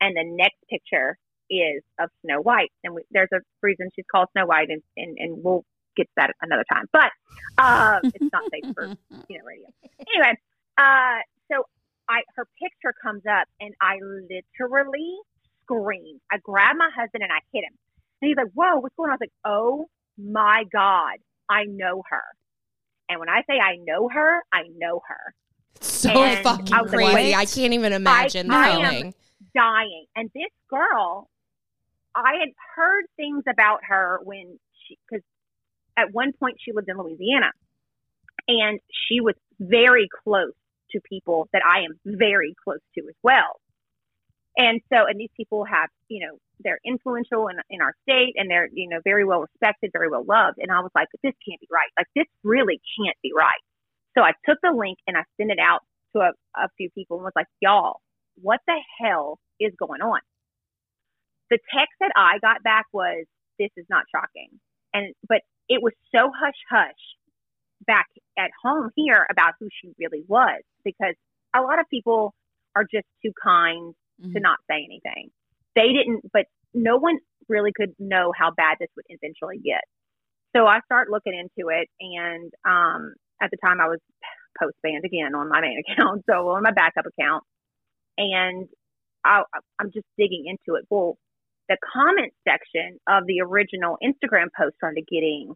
and 0.00 0.16
the 0.16 0.24
next 0.24 0.58
picture 0.68 1.18
is 1.50 1.82
of 2.00 2.08
Snow 2.24 2.40
White. 2.40 2.72
And 2.82 2.94
we, 2.94 3.02
there's 3.10 3.28
a 3.32 3.40
reason 3.60 3.90
she's 3.94 4.06
called 4.10 4.28
Snow 4.32 4.46
White, 4.46 4.70
and, 4.70 4.82
and, 4.96 5.18
and 5.18 5.44
we'll 5.44 5.64
get 5.96 6.04
to 6.04 6.12
that 6.16 6.30
another 6.40 6.64
time. 6.72 6.86
But 6.92 7.10
uh, 7.58 8.00
it's 8.02 8.32
not 8.32 8.42
safe 8.50 8.74
for 8.74 8.86
you 9.28 9.38
know 9.38 9.44
radio. 9.44 9.68
Anyway, 10.00 10.38
uh, 10.78 11.18
so 11.50 11.64
I 12.08 12.22
her 12.36 12.46
picture 12.60 12.94
comes 13.02 13.22
up 13.30 13.46
and 13.60 13.74
I 13.80 13.98
literally 14.02 15.16
scream. 15.62 16.20
I 16.30 16.38
grab 16.42 16.76
my 16.76 16.90
husband 16.94 17.22
and 17.22 17.32
I 17.32 17.40
hit 17.52 17.64
him. 17.64 17.76
And 18.20 18.28
he's 18.28 18.36
like, 18.36 18.52
Whoa, 18.54 18.80
what's 18.80 18.94
going 18.96 19.10
on? 19.10 19.12
I 19.12 19.14
was 19.14 19.20
like, 19.20 19.32
Oh 19.44 19.86
my 20.18 20.64
God, 20.72 21.18
I 21.48 21.64
know 21.64 22.02
her. 22.08 22.22
And 23.08 23.20
when 23.20 23.28
I 23.28 23.42
say 23.48 23.58
I 23.58 23.76
know 23.76 24.08
her, 24.08 24.42
I 24.52 24.62
know 24.76 25.00
her. 25.06 25.34
So 25.80 26.10
And 26.10 26.44
fucking 26.44 26.72
I 26.74 26.82
was 26.82 26.92
like, 26.92 27.12
crazy. 27.12 27.34
I 27.34 27.44
can't 27.44 27.74
even 27.74 27.92
imagine 27.92 28.50
I 28.50 28.76
the 28.76 29.06
am- 29.06 29.12
dying. 29.54 30.06
And 30.16 30.30
this 30.34 30.50
girl, 30.70 31.28
I 32.14 32.34
had 32.40 32.50
heard 32.76 33.04
things 33.16 33.42
about 33.48 33.80
her 33.88 34.20
when 34.22 34.58
she, 34.86 34.98
because 35.08 35.24
at 35.96 36.12
one 36.12 36.32
point 36.32 36.56
she 36.64 36.72
lived 36.72 36.88
in 36.88 36.96
Louisiana 36.96 37.50
and 38.48 38.80
she 39.08 39.20
was 39.20 39.34
very 39.60 40.08
close 40.24 40.52
to 40.92 41.00
people 41.08 41.48
that 41.52 41.62
I 41.64 41.80
am 41.80 41.98
very 42.04 42.54
close 42.64 42.80
to 42.96 43.00
as 43.08 43.14
well. 43.22 43.60
And 44.56 44.80
so, 44.92 45.06
and 45.06 45.18
these 45.18 45.32
people 45.36 45.64
have, 45.64 45.88
you 46.08 46.26
know, 46.26 46.36
they're 46.60 46.80
influential 46.84 47.48
in, 47.48 47.56
in 47.70 47.80
our 47.80 47.94
state 48.02 48.34
and 48.36 48.50
they're, 48.50 48.68
you 48.72 48.88
know, 48.88 49.00
very 49.02 49.24
well 49.24 49.40
respected, 49.40 49.90
very 49.92 50.08
well 50.08 50.24
loved. 50.24 50.58
And 50.58 50.70
I 50.70 50.80
was 50.80 50.90
like, 50.94 51.08
this 51.22 51.34
can't 51.48 51.60
be 51.60 51.68
right. 51.70 51.88
Like, 51.98 52.06
this 52.14 52.26
really 52.44 52.80
can't 52.98 53.16
be 53.22 53.32
right. 53.34 53.60
So 54.16 54.22
I 54.22 54.32
took 54.46 54.58
the 54.62 54.72
link 54.72 54.98
and 55.06 55.16
I 55.16 55.22
sent 55.38 55.50
it 55.50 55.58
out 55.58 55.80
to 56.14 56.20
a, 56.20 56.32
a 56.56 56.68
few 56.76 56.90
people 56.90 57.16
and 57.16 57.24
was 57.24 57.32
like, 57.34 57.46
y'all, 57.60 58.00
what 58.40 58.60
the 58.66 58.78
hell 59.00 59.38
is 59.58 59.72
going 59.78 60.02
on? 60.02 60.20
The 61.50 61.58
text 61.74 61.94
that 62.00 62.12
I 62.14 62.38
got 62.40 62.62
back 62.62 62.86
was, 62.92 63.24
this 63.58 63.70
is 63.76 63.86
not 63.88 64.04
shocking. 64.14 64.48
And, 64.92 65.14
but 65.28 65.40
it 65.68 65.82
was 65.82 65.92
so 66.14 66.30
hush 66.34 66.60
hush 66.70 67.00
back 67.86 68.06
at 68.38 68.50
home 68.62 68.90
here 68.96 69.26
about 69.30 69.54
who 69.60 69.68
she 69.80 69.92
really 69.98 70.24
was 70.28 70.62
because 70.84 71.14
a 71.54 71.60
lot 71.60 71.78
of 71.80 71.86
people 71.90 72.34
are 72.76 72.84
just 72.84 73.06
too 73.24 73.32
kind 73.42 73.94
to 74.32 74.38
Mhm. 74.38 74.42
not 74.42 74.58
say 74.70 74.84
anything. 74.84 75.30
They 75.74 75.92
didn't, 75.92 76.30
but 76.32 76.46
no 76.74 76.96
one 76.96 77.18
really 77.48 77.72
could 77.72 77.94
know 77.98 78.32
how 78.36 78.50
bad 78.52 78.78
this 78.78 78.88
would 78.96 79.06
eventually 79.08 79.58
get. 79.58 79.82
So 80.56 80.66
I 80.66 80.80
start 80.80 81.10
looking 81.10 81.34
into 81.34 81.70
it, 81.70 81.88
and 82.00 82.52
um, 82.64 83.14
at 83.40 83.50
the 83.50 83.56
time 83.58 83.80
I 83.80 83.88
was 83.88 84.00
post 84.58 84.76
banned 84.82 85.04
again 85.04 85.34
on 85.34 85.48
my 85.48 85.60
main 85.60 85.78
account, 85.88 86.24
so 86.28 86.48
on 86.50 86.62
my 86.62 86.72
backup 86.72 87.06
account, 87.06 87.44
and 88.18 88.68
I, 89.24 89.42
I'm 89.78 89.90
just 89.92 90.06
digging 90.18 90.46
into 90.46 90.76
it. 90.78 90.86
Well, 90.90 91.16
the 91.68 91.78
comment 91.92 92.32
section 92.46 92.98
of 93.08 93.26
the 93.26 93.40
original 93.40 93.98
Instagram 94.02 94.48
post 94.56 94.76
started 94.76 95.06
getting 95.10 95.54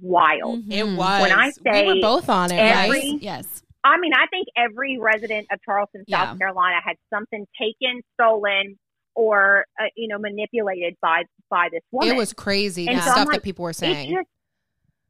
wild. 0.00 0.60
It 0.70 0.84
Mhm. 0.84 0.96
was. 0.96 1.22
When 1.22 1.32
I 1.32 1.50
say 1.50 1.86
we 1.86 1.94
were 1.94 2.00
both 2.00 2.28
on 2.28 2.50
it, 2.52 2.56
every- 2.58 2.90
right? 3.12 3.22
Yes. 3.22 3.62
I 3.84 3.98
mean, 3.98 4.12
I 4.14 4.26
think 4.26 4.46
every 4.56 4.98
resident 4.98 5.48
of 5.50 5.60
Charleston, 5.64 6.04
Yeah. 6.06 6.24
South 6.26 6.38
Carolina, 6.38 6.80
had 6.84 6.96
something 7.12 7.46
taken, 7.60 8.00
stolen, 8.14 8.78
or 9.14 9.66
uh, 9.80 9.84
you 9.96 10.08
know 10.08 10.18
manipulated 10.18 10.96
by 11.02 11.24
by 11.50 11.68
this 11.70 11.82
woman. 11.90 12.14
It 12.14 12.16
was 12.16 12.32
crazy 12.32 12.86
And 12.88 12.96
the 12.98 13.02
so 13.02 13.10
stuff 13.10 13.26
like, 13.26 13.36
that 13.38 13.42
people 13.42 13.64
were 13.64 13.70
It 13.70 13.74
saying. 13.76 14.10
just 14.14 14.28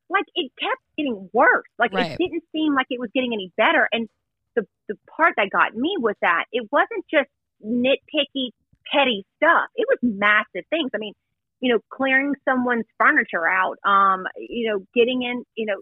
like 0.08 0.24
it 0.34 0.50
kept 0.58 0.80
getting 0.96 1.28
worse. 1.32 1.66
Like 1.78 1.92
Right. 1.92 2.12
it 2.12 2.18
didn't 2.18 2.42
seem 2.52 2.74
like 2.74 2.86
it 2.90 2.98
was 2.98 3.10
getting 3.14 3.32
any 3.32 3.52
better. 3.56 3.88
And 3.92 4.08
the 4.56 4.66
the 4.88 4.96
part 5.16 5.34
that 5.36 5.50
got 5.50 5.76
me 5.76 5.94
was 6.00 6.16
that 6.22 6.46
it 6.52 6.66
wasn't 6.72 7.06
just 7.10 7.28
nitpicky, 7.64 8.50
petty 8.90 9.24
stuff. 9.36 9.68
It 9.76 9.86
was 9.88 9.98
massive 10.02 10.66
things. 10.70 10.90
I 10.94 10.98
mean, 10.98 11.14
you 11.62 11.72
know, 11.72 11.78
clearing 11.90 12.34
someone's 12.44 12.84
furniture 12.98 13.48
out, 13.48 13.76
um, 13.88 14.24
you 14.36 14.68
know, 14.68 14.84
getting 14.94 15.22
in, 15.22 15.44
you 15.54 15.64
know, 15.64 15.76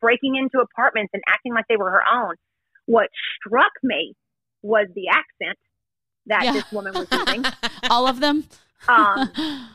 breaking 0.00 0.34
into 0.34 0.58
apartments 0.60 1.10
and 1.12 1.22
acting 1.28 1.52
like 1.54 1.66
they 1.68 1.76
were 1.76 1.90
her 1.90 2.02
own. 2.12 2.34
What 2.86 3.10
struck 3.38 3.70
me 3.82 4.14
was 4.62 4.86
the 4.94 5.08
accent 5.08 5.58
that 6.26 6.42
Yeah. 6.44 6.52
this 6.54 6.72
woman 6.72 6.94
was 6.94 7.06
using. 7.12 7.44
All 7.90 8.08
of 8.08 8.20
them. 8.20 8.44
Um, 8.88 9.30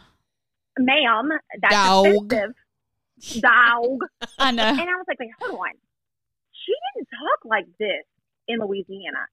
ma'am, 0.79 1.29
that's 1.61 1.73
Dog. 1.73 2.05
offensive. 2.07 2.55
Dog. 3.39 3.99
I 4.39 4.51
know. 4.51 4.63
And 4.63 4.81
I 4.81 4.95
was 4.95 5.05
like, 5.07 5.19
wait, 5.19 5.29
hold 5.39 5.59
on. 5.59 5.73
She 6.65 6.73
didn't 6.95 7.07
talk 7.07 7.45
like 7.45 7.65
this 7.79 8.03
in 8.47 8.59
Louisiana. 8.59 9.27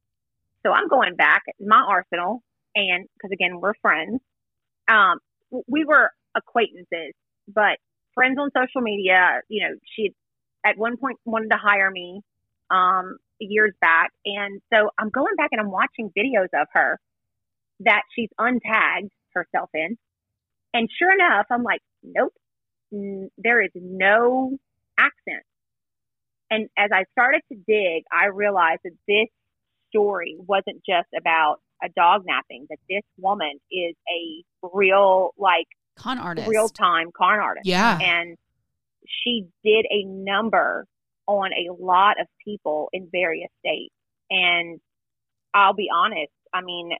So 0.63 0.73
I'm 0.73 0.89
going 0.89 1.15
back 1.17 1.43
my 1.61 1.81
arsenal, 1.89 2.43
and 2.75 3.07
because 3.15 3.31
again, 3.33 3.61
we're 3.61 3.75
friends. 3.81 4.21
Um, 4.89 5.19
we 5.67 5.85
were 5.85 6.11
acquaintances, 6.39 7.15
but 7.49 7.79
friends 8.15 8.39
on 8.41 8.51
social 8.57 8.81
media. 8.83 9.41
You 9.49 9.69
know, 9.69 9.75
she 9.97 10.13
at 10.65 10.79
one 10.79 10.97
point 10.97 11.19
wanted 11.25 11.51
to 11.51 11.59
hire 11.59 11.91
me 11.91 12.21
um, 12.71 13.19
years 13.39 13.75
back, 13.81 14.11
and 14.25 14.61
so 14.73 14.91
I'm 14.99 15.11
going 15.11 15.35
back 15.37 15.51
and 15.53 15.61
I'm 15.61 15.71
watching 15.71 16.11
videos 16.17 16.49
of 16.55 16.69
her 16.73 16.99
that 17.81 18.03
she's 18.15 18.31
untagged 18.41 19.11
herself 19.35 19.71
in, 19.75 19.97
and 20.75 20.89
sure 20.99 21.13
enough, 21.13 21.47
I'm 21.51 21.63
like, 21.63 21.81
nope, 22.03 22.35
n- 22.93 23.31
there 23.39 23.63
is 23.63 23.71
no 23.75 24.57
accent. 24.99 25.45
And 26.51 26.69
as 26.79 26.91
I 26.93 27.05
started 27.13 27.43
to 27.53 27.59
dig, 27.67 28.05
I 28.11 28.27
realized 28.27 28.81
that 28.85 28.97
this 29.07 29.29
story 29.91 30.37
wasn't 30.39 30.83
just 30.89 31.09
about 31.17 31.59
a 31.83 31.89
dog 31.95 32.23
napping, 32.27 32.67
that 32.71 32.79
this 32.89 33.03
woman 33.19 33.53
is 33.71 33.95
a 34.11 34.43
real, 34.75 35.33
like, 35.39 35.67
Con 35.99 36.19
artist. 36.19 36.49
real 36.49 36.69
time 36.69 37.11
con 37.17 37.39
artist. 37.39 37.67
Yeah. 37.67 37.99
And 38.01 38.37
she 39.07 39.47
did 39.65 39.87
a 39.91 40.05
number 40.05 40.87
on 41.27 41.51
a 41.53 41.73
lot 41.73 42.21
of 42.21 42.27
people 42.45 42.89
in 42.93 43.09
various 43.11 43.51
states. 43.61 43.95
And 44.31 44.81
I'll 45.55 45.75
be 45.75 45.89
honest, 45.93 46.33
I 46.53 46.63
mean, 46.63 46.93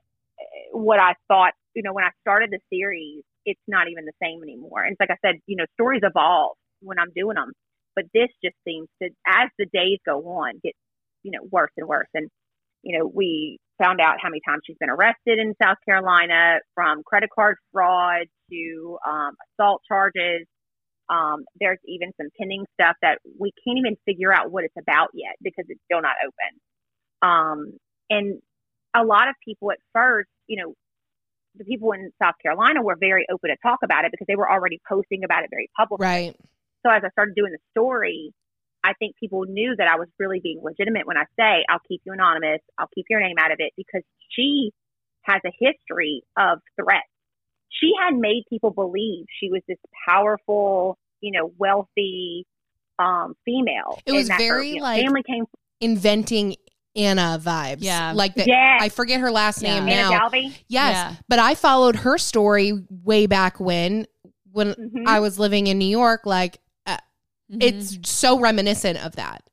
what 0.71 0.99
I 0.99 1.15
thought, 1.27 1.53
you 1.73 1.83
know, 1.83 1.93
when 1.93 2.03
I 2.03 2.11
started 2.21 2.51
the 2.51 2.59
series, 2.71 3.23
it's 3.45 3.61
not 3.67 3.89
even 3.89 4.05
the 4.05 4.13
same 4.21 4.43
anymore. 4.43 4.83
And 4.83 4.93
it's 4.93 4.99
like 4.99 5.11
I 5.11 5.17
said, 5.25 5.39
you 5.47 5.55
know, 5.55 5.65
stories 5.73 6.01
evolve 6.03 6.57
when 6.81 6.99
I'm 6.99 7.11
doing 7.15 7.35
them. 7.35 7.51
But 7.95 8.05
this 8.13 8.29
just 8.43 8.55
seems 8.65 8.87
to, 9.01 9.09
as 9.27 9.49
the 9.57 9.65
days 9.65 9.99
go 10.05 10.19
on, 10.27 10.59
get, 10.63 10.73
you 11.23 11.31
know, 11.31 11.47
worse 11.51 11.71
and 11.77 11.87
worse. 11.87 12.07
And, 12.13 12.29
you 12.83 12.97
know, 12.97 13.05
we 13.05 13.59
found 13.81 13.99
out 14.01 14.17
how 14.21 14.29
many 14.29 14.41
times 14.47 14.61
she's 14.65 14.77
been 14.79 14.89
arrested 14.89 15.39
in 15.39 15.53
South 15.61 15.77
Carolina 15.85 16.59
from 16.75 17.01
credit 17.03 17.29
card 17.33 17.55
fraud 17.71 18.27
to 18.51 18.97
um, 19.07 19.31
assault 19.53 19.81
charges. 19.87 20.45
Um, 21.09 21.43
there's 21.59 21.79
even 21.87 22.11
some 22.17 22.27
pending 22.37 22.65
stuff 22.79 22.95
that 23.01 23.17
we 23.39 23.51
can't 23.65 23.79
even 23.79 23.95
figure 24.05 24.33
out 24.33 24.51
what 24.51 24.63
it's 24.63 24.77
about 24.79 25.09
yet 25.13 25.33
because 25.41 25.65
it's 25.67 25.81
still 25.85 26.01
not 26.01 26.15
open. 26.21 26.51
Um, 27.21 27.77
and 28.09 28.39
a 28.95 29.03
lot 29.03 29.27
of 29.27 29.35
people 29.43 29.71
at 29.71 29.79
first, 29.93 30.29
you 30.47 30.61
know, 30.61 30.73
the 31.55 31.65
people 31.65 31.91
in 31.93 32.11
South 32.21 32.35
Carolina 32.41 32.81
were 32.81 32.95
very 32.99 33.25
open 33.31 33.49
to 33.49 33.57
talk 33.63 33.79
about 33.83 34.05
it 34.05 34.11
because 34.11 34.27
they 34.27 34.35
were 34.35 34.49
already 34.49 34.79
posting 34.87 35.23
about 35.23 35.43
it 35.43 35.49
very 35.49 35.69
publicly. 35.75 36.05
Right. 36.05 36.35
So 36.85 36.91
as 36.91 37.01
I 37.03 37.09
started 37.09 37.35
doing 37.35 37.51
the 37.51 37.59
story, 37.71 38.31
I 38.89 38.93
think 38.93 39.15
people 39.19 39.45
knew 39.45 39.75
that 39.77 39.87
I 39.87 39.97
was 39.97 40.07
really 40.17 40.39
being 40.41 40.61
legitimate 40.63 41.05
when 41.05 41.17
I 41.17 41.25
say 41.39 41.63
I'll 41.69 41.81
keep 41.87 42.01
you 42.05 42.13
anonymous, 42.13 42.59
I'll 42.79 42.89
keep 42.95 43.05
your 43.07 43.21
name 43.21 43.35
out 43.39 43.51
of 43.51 43.57
it 43.59 43.71
because 43.77 44.01
she 44.29 44.71
has 45.23 45.41
a 45.45 45.51
history 45.59 46.23
of 46.37 46.59
threats. 46.75 47.05
She 47.69 47.91
had 48.03 48.17
made 48.17 48.43
people 48.49 48.71
believe 48.71 49.25
she 49.39 49.51
was 49.51 49.61
this 49.67 49.77
powerful, 50.07 50.97
you 51.21 51.31
know, 51.31 51.51
wealthy 51.59 52.47
um, 52.97 53.35
female. 53.45 53.99
It 54.07 54.11
was 54.13 54.21
and 54.21 54.29
that 54.31 54.41
her, 54.41 54.55
very, 54.55 54.69
you 54.69 54.75
know, 54.77 54.81
like, 54.81 55.03
family 55.03 55.23
came. 55.23 55.45
Inventing 55.79 56.55
Anna 56.95 57.39
vibes. 57.39 57.77
Yeah. 57.81 58.13
Like 58.13 58.33
that. 58.35 58.47
Yes. 58.47 58.81
I 58.81 58.89
forget 58.89 59.21
her 59.21 59.29
last 59.31 59.61
name 59.61 59.83
Anna 59.83 60.09
now. 60.09 60.29
Delvey. 60.29 60.45
Yes. 60.67 60.95
Yeah. 60.95 61.15
But 61.27 61.37
I 61.37 61.53
followed 61.53 61.97
her 61.97 62.17
story 62.17 62.73
way 62.89 63.27
back 63.27 63.59
when, 63.59 64.07
when 64.51 64.73
Mhm. 64.73 65.03
I 65.05 65.19
was 65.19 65.37
living 65.37 65.67
in 65.67 65.77
New 65.77 65.85
York. 65.85 66.25
Like, 66.25 66.59
Mhm. 67.51 67.61
it's 67.61 68.09
so 68.09 68.39
reminiscent 68.39 69.03
of 69.03 69.15
that. 69.15 69.43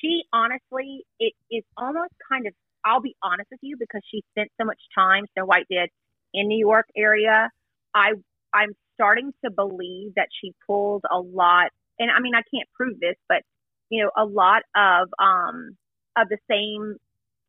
she 0.00 0.24
honestly, 0.32 1.04
it 1.20 1.32
is 1.50 1.62
almost 1.76 2.12
kind 2.28 2.46
of, 2.48 2.54
I'll 2.84 3.00
be 3.00 3.14
honest 3.22 3.48
with 3.52 3.60
you 3.62 3.76
because 3.78 4.00
she 4.10 4.22
spent 4.30 4.50
so 4.60 4.64
much 4.64 4.80
time, 4.96 5.24
Snow 5.34 5.44
White 5.44 5.66
did, 5.70 5.90
in 6.34 6.48
New 6.48 6.58
York 6.58 6.86
area. 6.96 7.50
I, 7.94 8.12
I'm 8.52 8.72
starting 8.94 9.32
to 9.44 9.50
believe 9.52 10.14
that 10.16 10.28
she 10.40 10.52
pulled 10.66 11.04
a 11.10 11.18
lot, 11.20 11.70
and 12.00 12.10
I 12.10 12.18
mean, 12.20 12.34
I 12.34 12.42
can't 12.52 12.68
prove 12.74 12.98
this, 12.98 13.14
but, 13.28 13.42
you 13.90 14.02
know, 14.02 14.10
a 14.16 14.24
lot 14.24 14.62
of, 14.74 15.08
um, 15.20 15.76
of 16.16 16.28
the 16.28 16.38
same 16.50 16.96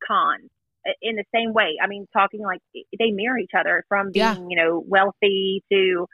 cons 0.07 0.49
uh, 0.87 0.91
in 1.01 1.15
the 1.15 1.25
same 1.33 1.53
way. 1.53 1.77
I 1.81 1.87
mean, 1.87 2.05
talking 2.13 2.41
like 2.41 2.59
they 2.73 3.09
mirror 3.11 3.39
each 3.39 3.51
other 3.57 3.83
from 3.89 4.11
being, 4.11 4.23
Yeah. 4.23 4.35
you 4.47 4.55
know, 4.55 4.83
wealthy 4.87 5.63
to, 5.71 6.07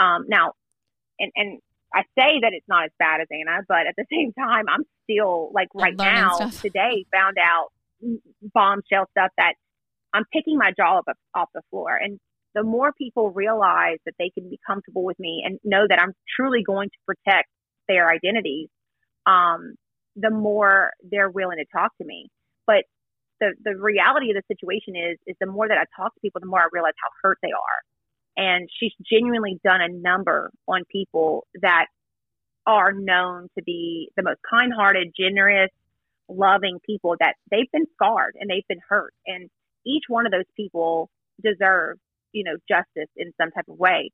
um, 0.00 0.24
now, 0.28 0.54
and, 1.20 1.30
and 1.36 1.60
I 1.94 2.02
say 2.18 2.40
that 2.42 2.50
it's 2.52 2.66
not 2.68 2.86
as 2.86 2.90
bad 2.98 3.20
as 3.20 3.28
Anna, 3.30 3.60
but 3.68 3.86
at 3.86 3.94
the 3.96 4.04
same 4.10 4.32
time, 4.32 4.64
I'm 4.68 4.84
still 5.04 5.50
like 5.54 5.68
right 5.74 5.96
now 5.96 6.34
stuff. 6.34 6.62
today 6.62 7.06
found 7.14 7.36
out 7.38 7.68
bombshell 8.52 9.06
stuff 9.12 9.30
that 9.36 9.54
I'm 10.12 10.24
picking 10.32 10.58
my 10.58 10.72
jaw 10.76 10.98
up 10.98 11.16
off 11.34 11.48
the 11.54 11.62
floor. 11.70 11.96
And 11.96 12.18
the 12.54 12.62
more 12.62 12.92
people 12.92 13.30
realize 13.30 13.98
that 14.06 14.14
they 14.18 14.30
can 14.30 14.48
be 14.48 14.58
comfortable 14.66 15.04
with 15.04 15.18
me 15.18 15.42
and 15.44 15.58
know 15.64 15.86
that 15.88 16.00
I'm 16.00 16.12
truly 16.36 16.62
going 16.64 16.88
to 16.88 16.96
protect 17.06 17.48
their 17.88 18.10
identities, 18.10 18.68
um, 19.26 19.74
the 20.16 20.30
more 20.30 20.92
they're 21.10 21.30
willing 21.30 21.58
to 21.58 21.66
talk 21.72 21.90
to 21.98 22.04
me. 22.04 22.28
But 22.66 22.84
the 23.40 23.54
the 23.64 23.76
reality 23.76 24.30
of 24.30 24.36
the 24.36 24.42
situation 24.48 24.94
is 24.94 25.18
is 25.26 25.36
the 25.40 25.46
more 25.46 25.68
that 25.68 25.78
I 25.78 25.84
talk 26.00 26.14
to 26.14 26.20
people, 26.20 26.40
the 26.40 26.46
more 26.46 26.60
I 26.60 26.68
realize 26.72 26.94
how 27.02 27.10
hurt 27.22 27.38
they 27.42 27.50
are. 27.50 27.78
And 28.36 28.68
she's 28.78 28.92
genuinely 29.10 29.60
done 29.64 29.80
a 29.80 29.88
number 29.88 30.50
on 30.66 30.82
people 30.90 31.46
that 31.62 31.86
are 32.66 32.92
known 32.92 33.48
to 33.56 33.62
be 33.62 34.10
the 34.16 34.22
most 34.22 34.40
kind-hearted, 34.48 35.14
generous, 35.16 35.70
loving 36.28 36.78
people 36.84 37.14
that 37.20 37.34
they've 37.50 37.70
been 37.70 37.86
scarred 37.94 38.34
and 38.40 38.48
they've 38.50 38.66
been 38.68 38.80
hurt. 38.88 39.14
And 39.26 39.50
each 39.86 40.04
one 40.08 40.26
of 40.26 40.32
those 40.32 40.48
people 40.56 41.10
deserve, 41.42 41.98
you 42.32 42.44
know, 42.44 42.56
justice 42.68 43.10
in 43.16 43.32
some 43.40 43.50
type 43.50 43.68
of 43.68 43.78
way. 43.78 44.10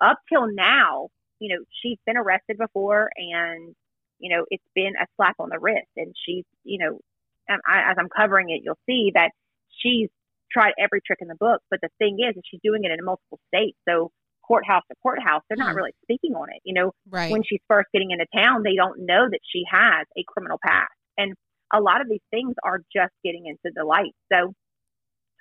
Up 0.00 0.18
till 0.28 0.46
now, 0.52 1.08
you 1.40 1.56
know, 1.56 1.64
she's 1.82 1.98
been 2.06 2.16
arrested 2.16 2.58
before 2.58 3.10
and, 3.16 3.74
you 4.18 4.36
know, 4.36 4.44
it's 4.50 4.62
been 4.74 4.92
a 5.00 5.06
slap 5.16 5.36
on 5.38 5.48
the 5.48 5.58
wrist. 5.58 5.88
And 5.96 6.14
she's, 6.24 6.44
you 6.62 6.78
know, 6.78 7.00
I, 7.48 7.90
as 7.90 7.96
I'm 7.98 8.08
covering 8.08 8.50
it, 8.50 8.60
you'll 8.62 8.78
see 8.86 9.12
that 9.14 9.30
she's 9.70 10.10
tried 10.54 10.72
every 10.78 11.00
trick 11.04 11.18
in 11.20 11.28
the 11.28 11.34
book. 11.34 11.60
But 11.70 11.80
the 11.82 11.88
thing 11.98 12.18
is, 12.20 12.36
is 12.36 12.42
she's 12.48 12.60
doing 12.62 12.84
it 12.84 12.90
in 12.96 13.04
multiple 13.04 13.40
states. 13.48 13.76
So 13.88 14.10
courthouse 14.46 14.82
to 14.90 14.94
courthouse, 15.02 15.42
they're 15.48 15.56
not 15.56 15.72
Hmm. 15.72 15.78
really 15.78 15.94
speaking 16.02 16.34
on 16.34 16.48
it. 16.54 16.60
You 16.64 16.74
know, 16.74 16.92
Right. 17.10 17.32
when 17.32 17.42
she's 17.42 17.60
first 17.68 17.88
getting 17.92 18.10
into 18.12 18.26
town, 18.34 18.62
they 18.62 18.76
don't 18.76 19.00
know 19.00 19.28
that 19.28 19.40
she 19.50 19.64
has 19.70 20.06
a 20.16 20.22
criminal 20.28 20.58
past. 20.64 20.92
And 21.18 21.34
a 21.72 21.80
lot 21.80 22.00
of 22.00 22.08
these 22.08 22.20
things 22.30 22.54
are 22.62 22.78
just 22.94 23.12
getting 23.24 23.46
into 23.46 23.72
the 23.74 23.84
light. 23.84 24.14
So, 24.32 24.52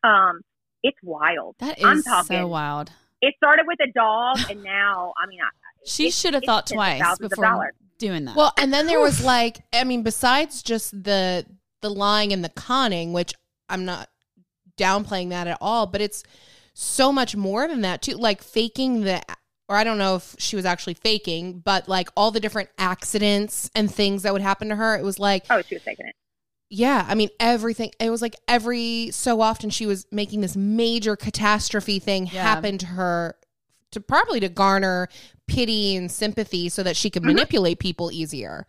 um, 0.08 0.42
it's 0.84 0.98
wild. 1.04 1.56
That 1.60 1.78
is 1.80 1.84
I'm 1.86 2.02
talking- 2.04 2.38
so 2.38 2.48
wild. 2.48 2.92
It 3.22 3.36
started 3.38 3.66
with 3.68 3.80
a 3.80 3.92
dog, 3.94 4.38
and 4.50 4.64
now, 4.64 5.14
I 5.22 5.28
mean, 5.28 5.40
I, 5.42 5.48
She 5.86 6.04
it's- 6.08 6.20
should 6.20 6.34
have 6.34 6.44
thought 6.46 6.68
twice 6.68 7.02
before 7.20 7.72
doing 7.98 8.26
that. 8.26 8.36
Well, 8.36 8.52
and 8.58 8.74
then 8.74 8.88
there 8.88 9.00
was 9.00 9.24
like, 9.24 9.64
I 9.74 9.84
mean, 9.84 10.04
besides 10.04 10.62
just 10.64 10.92
the 11.04 11.46
the 11.82 11.90
lying 11.90 12.32
and 12.32 12.44
the 12.44 12.50
conning, 12.50 13.12
which 13.12 13.34
I'm 13.68 13.84
not 13.84 14.08
downplaying 14.78 15.30
that 15.30 15.48
at 15.48 15.58
all, 15.62 15.86
but 15.88 16.02
it's 16.02 16.24
so 16.74 17.12
much 17.12 17.36
more 17.36 17.68
than 17.68 17.82
that 17.82 18.02
too. 18.02 18.16
Like 18.16 18.42
faking 18.42 19.02
the, 19.02 19.22
or 19.70 19.76
I 19.78 19.84
don't 19.84 19.98
know 19.98 20.16
if 20.16 20.36
she 20.40 20.56
was 20.56 20.66
actually 20.66 20.96
faking, 20.96 21.60
but 21.60 21.88
like 21.88 22.10
all 22.18 22.32
the 22.32 22.40
different 22.40 22.70
accidents 22.78 23.70
and 23.76 23.94
things 23.94 24.24
that 24.24 24.34
would 24.34 24.42
happen 24.42 24.70
to 24.70 24.76
her. 24.76 24.96
It 24.98 25.04
was 25.04 25.20
like, 25.20 25.46
Oh, 25.50 25.62
she 25.62 25.76
was 25.76 25.84
taking 25.84 26.08
it. 26.08 26.16
yeah, 26.70 27.06
I 27.08 27.16
mean, 27.16 27.30
everything. 27.40 27.92
It 28.00 28.10
was 28.10 28.22
like 28.22 28.36
every 28.48 29.12
so 29.12 29.42
often 29.42 29.70
she 29.70 29.86
was 29.86 30.06
making 30.12 30.42
this 30.42 30.56
major 30.58 31.16
catastrophe 31.16 32.00
thing 32.00 32.26
Yeah. 32.28 32.42
happen 32.42 32.78
to 32.80 32.86
her 32.88 33.36
to 33.92 34.02
probably 34.02 34.40
to 34.40 34.50
garner 34.50 35.08
pity 35.48 35.96
and 35.96 36.12
sympathy 36.12 36.68
so 36.70 36.82
that 36.82 36.96
she 36.96 37.12
could 37.12 37.22
Mhm. 37.22 37.28
manipulate 37.28 37.78
people 37.80 38.12
easier. 38.12 38.66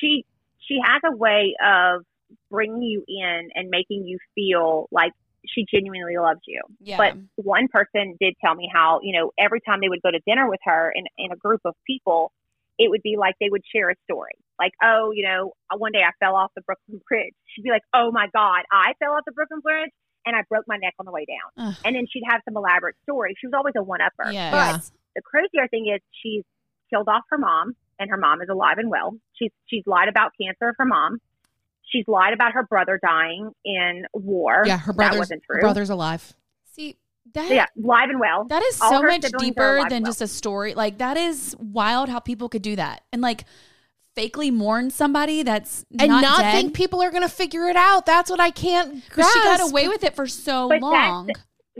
She 0.00 0.24
she 0.66 0.78
has 0.82 1.02
a 1.04 1.14
way 1.14 1.54
of 1.62 2.04
bringing 2.50 2.82
you 2.82 3.04
in 3.06 3.50
and 3.54 3.68
making 3.70 4.06
you 4.06 4.18
feel 4.34 4.88
like 4.90 5.12
she 5.46 5.66
genuinely 5.72 6.16
loves 6.16 6.40
you. 6.46 6.62
yeah. 6.80 6.96
But 6.96 7.16
one 7.36 7.68
person 7.68 8.16
did 8.20 8.34
tell 8.42 8.54
me 8.54 8.68
how, 8.72 9.00
you 9.02 9.18
know, 9.18 9.30
every 9.38 9.60
time 9.60 9.80
they 9.80 9.88
would 9.88 10.02
go 10.02 10.10
to 10.10 10.20
dinner 10.26 10.48
with 10.48 10.60
her 10.64 10.92
in, 10.94 11.04
in 11.18 11.32
a 11.32 11.36
group 11.36 11.60
of 11.64 11.74
people, 11.86 12.32
it 12.78 12.90
would 12.90 13.02
be 13.02 13.16
like 13.18 13.34
they 13.40 13.50
would 13.50 13.62
share 13.74 13.90
a 13.90 13.94
story. 14.04 14.32
Like, 14.58 14.72
oh, 14.82 15.12
you 15.14 15.24
know, 15.26 15.52
uh, 15.70 15.76
one 15.76 15.92
day 15.92 16.00
I 16.00 16.12
fell 16.18 16.34
off 16.34 16.50
the 16.54 16.62
Brooklyn 16.62 17.00
Bridge. 17.08 17.34
She'd 17.46 17.62
be 17.62 17.70
like, 17.70 17.82
oh 17.92 18.10
my 18.10 18.28
God, 18.32 18.62
I 18.72 18.94
fell 18.98 19.12
off 19.12 19.24
the 19.26 19.32
Brooklyn 19.32 19.60
Bridge 19.60 19.90
and 20.26 20.34
I 20.34 20.42
broke 20.48 20.64
my 20.66 20.76
neck 20.76 20.94
on 20.98 21.06
the 21.06 21.12
way 21.12 21.26
down. 21.26 21.68
Ugh. 21.68 21.76
And 21.84 21.94
then 21.94 22.06
she'd 22.10 22.24
have 22.28 22.40
some 22.44 22.56
elaborate 22.56 22.96
story. 23.02 23.34
She 23.38 23.46
was 23.46 23.54
always 23.54 23.74
a 23.76 23.82
one 23.82 24.00
upper. 24.00 24.32
yeah. 24.32 24.50
But 24.50 24.90
the 25.14 25.22
crazier 25.22 25.68
thing 25.68 25.92
is 25.94 26.00
she's 26.22 26.42
killed 26.90 27.08
off 27.08 27.22
her 27.30 27.38
mom 27.38 27.76
and 27.98 28.10
her 28.10 28.16
mom 28.16 28.42
is 28.42 28.48
alive 28.48 28.78
and 28.78 28.90
well. 28.90 29.14
She's 29.34 29.50
she's 29.66 29.82
lied 29.86 30.08
about 30.08 30.32
cancer 30.40 30.68
of 30.68 30.76
her 30.78 30.84
mom. 30.86 31.18
She's 31.86 32.04
lied 32.08 32.32
about 32.32 32.52
her 32.52 32.62
brother 32.64 32.98
dying 33.04 33.50
in 33.64 34.04
war. 34.14 34.62
Yeah, 34.66 34.78
her 34.78 34.92
That 34.92 34.96
brother's 34.96 35.18
wasn't 35.18 35.42
true. 35.44 35.56
her 35.56 35.60
brother's 35.60 35.90
alive. 35.90 36.32
See, 36.72 36.96
that 37.34 37.50
yeah, 37.50 37.66
live 37.76 38.10
and 38.10 38.18
well. 38.20 38.44
that 38.48 38.62
is 38.62 38.80
All 38.80 38.90
so 38.90 39.02
much 39.02 39.22
deeper 39.38 39.84
than 39.88 40.02
well. 40.02 40.10
just 40.10 40.20
a 40.22 40.28
story. 40.28 40.74
Like 40.74 40.98
that 40.98 41.16
is 41.16 41.54
wild 41.58 42.08
how 42.08 42.18
people 42.20 42.48
could 42.48 42.62
do 42.62 42.76
that 42.76 43.02
and 43.12 43.22
like 43.22 43.44
fakely 44.16 44.52
mourn 44.52 44.90
somebody 44.90 45.42
that's 45.42 45.84
And 45.98 46.08
not, 46.08 46.22
not, 46.22 46.38
dead. 46.40 46.52
think 46.52 46.74
people 46.74 47.02
are 47.02 47.10
going 47.10 47.22
to 47.24 47.28
figure 47.28 47.64
it 47.68 47.74
out. 47.76 48.06
That's 48.06 48.30
what 48.30 48.38
I 48.40 48.50
can't 48.50 49.02
grasp. 49.10 49.32
she 49.32 49.40
got 49.42 49.60
away 49.70 49.88
with 49.88 50.04
it 50.04 50.14
for 50.14 50.26
so 50.26 50.68
But 50.68 50.80
long. 50.82 51.28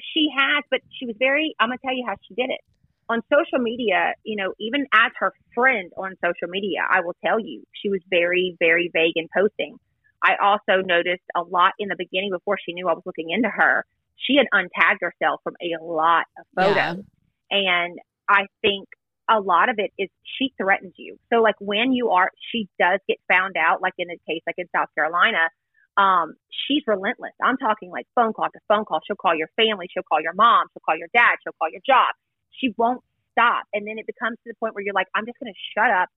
she 0.01 0.29
has, 0.37 0.65
but 0.71 0.81
she 0.99 1.07
was 1.07 1.15
very. 1.19 1.55
I'm 1.61 1.69
gonna 1.69 1.79
tell 1.85 1.95
you 1.95 2.05
how 2.07 2.15
she 2.27 2.35
did 2.35 2.51
it 2.51 2.61
on 3.09 3.21
social 3.33 3.59
media. 3.63 4.15
You 4.25 4.37
know, 4.37 4.53
even 4.59 4.87
as 4.93 5.13
her 5.21 5.33
friend 5.55 5.93
on 5.97 6.15
social 6.25 6.49
media, 6.49 6.81
I 6.91 7.01
will 7.01 7.15
tell 7.25 7.39
you 7.39 7.63
she 7.81 7.89
was 7.89 8.01
very, 8.11 8.57
very 8.59 8.91
vague 8.93 9.13
in 9.17 9.29
posting. 9.37 9.79
I 10.25 10.37
also 10.43 10.83
noticed 10.83 11.23
a 11.37 11.43
lot 11.43 11.73
in 11.79 11.89
the 11.89 11.97
beginning 11.97 12.31
before 12.31 12.57
she 12.65 12.73
knew 12.73 12.89
I 12.89 12.95
was 12.95 13.03
looking 13.05 13.31
into 13.31 13.49
her. 13.49 13.85
She 14.17 14.37
had 14.37 14.47
untagged 14.55 15.01
herself 15.03 15.41
from 15.45 15.55
a 15.61 15.83
lot 15.85 16.25
of 16.39 16.47
photos, 16.57 17.05
Yeah. 17.51 17.57
and 17.59 17.99
I 18.29 18.47
think 18.63 18.89
a 19.29 19.41
lot 19.41 19.69
of 19.69 19.77
it 19.79 19.91
is 19.99 20.09
she 20.39 20.53
threatens 20.57 20.95
you. 20.97 21.19
So 21.33 21.41
like 21.43 21.57
when 21.61 21.93
you 21.93 22.11
are, 22.11 22.31
she 22.53 22.69
does 22.79 23.01
get 23.09 23.19
found 23.29 23.57
out. 23.57 23.83
Like 23.83 23.95
in 23.99 24.09
the 24.09 24.19
case, 24.27 24.43
like 24.47 24.57
in 24.59 24.67
South 24.75 24.89
Carolina, 24.95 25.49
um, 25.97 26.35
she's 26.51 26.83
relentless. 26.87 27.33
I'm 27.43 27.57
talking 27.57 27.91
like 27.91 28.07
phone 28.15 28.33
call 28.33 28.47
to 28.47 28.61
phone 28.69 28.85
call. 28.85 29.01
She'll 29.07 29.17
call 29.17 29.35
your 29.35 29.49
family. 29.57 29.87
She'll 29.93 30.03
call 30.03 30.21
your 30.21 30.35
mom. 30.35 30.67
She'll 30.73 30.83
call 30.85 30.97
your 30.97 31.09
dad. 31.15 31.37
She'll 31.43 31.55
call 31.59 31.71
your 31.71 31.83
job. 31.87 32.09
She 32.51 32.75
won't 32.77 33.03
stop. 33.33 33.65
And 33.73 33.87
then 33.87 33.99
it 33.99 34.07
becomes 34.07 34.37
to 34.45 34.53
the 34.53 34.55
point 34.61 34.75
where 34.75 34.85
you're 34.85 34.95
like, 34.95 35.09
I'm 35.15 35.27
just 35.27 35.39
going 35.41 35.53
to 35.53 35.59
shut 35.75 35.91
up 35.91 36.09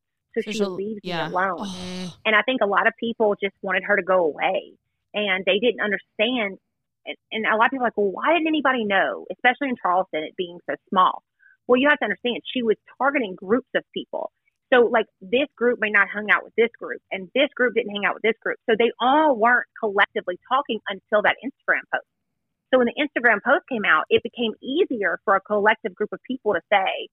so, 0.44 0.52
she 0.52 0.66
leaves 0.66 1.02
yeah. 1.04 1.28
me 1.28 1.34
alone. 1.34 1.58
Oh. 1.60 2.14
And 2.26 2.36
I 2.36 2.42
think 2.44 2.62
a 2.62 2.68
lot 2.68 2.88
of 2.88 2.94
people 3.00 3.36
just 3.42 3.56
wanted 3.62 3.84
her 3.84 3.96
to 3.96 4.04
go 4.04 4.26
away 4.26 4.74
and 5.14 5.44
they 5.46 5.60
didn't 5.60 5.82
understand. 5.82 6.60
And, 7.06 7.18
and 7.32 7.46
a 7.46 7.56
lot 7.56 7.66
of 7.66 7.72
people 7.72 7.86
are 7.86 7.88
like, 7.88 7.98
well, 7.98 8.12
why 8.12 8.34
didn't 8.34 8.48
anybody 8.48 8.84
know, 8.84 9.26
especially 9.32 9.70
in 9.70 9.76
Charleston, 9.82 10.24
it 10.24 10.36
being 10.38 10.60
so 10.70 10.76
small? 10.90 11.24
Well, 11.68 11.80
you 11.80 11.90
have 11.90 12.00
to 12.00 12.06
understand, 12.06 12.42
she 12.54 12.64
was 12.64 12.78
targeting 12.98 13.36
groups 13.36 13.70
of 13.76 13.84
people. 13.94 14.32
So, 14.74 14.82
like, 14.92 15.06
this 15.22 15.48
group 15.56 15.80
may 15.80 15.90
not 15.90 16.08
hang 16.14 16.28
out 16.30 16.44
with 16.44 16.54
this 16.58 16.70
group, 16.78 17.02
and 17.12 17.30
this 17.34 17.48
group 17.56 17.76
didn't 17.76 17.92
hang 17.92 18.04
out 18.06 18.16
with 18.16 18.24
this 18.24 18.36
group. 18.42 18.58
So, 18.70 18.76
they 18.78 18.92
all 19.00 19.36
weren't 19.36 19.68
collectively 19.80 20.38
talking 20.50 20.80
until 20.90 21.22
that 21.24 21.36
Instagram 21.44 21.88
post. 21.94 22.08
So, 22.72 22.80
when 22.80 22.88
the 22.88 23.00
Instagram 23.00 23.40
post 23.44 23.64
came 23.72 23.86
out, 23.86 24.04
it 24.10 24.24
became 24.24 24.52
easier 24.62 25.20
for 25.24 25.36
a 25.36 25.42
collective 25.42 25.96
group 25.96 26.12
of 26.12 26.20
people 26.28 26.54
to 26.54 26.60
say, 26.72 27.08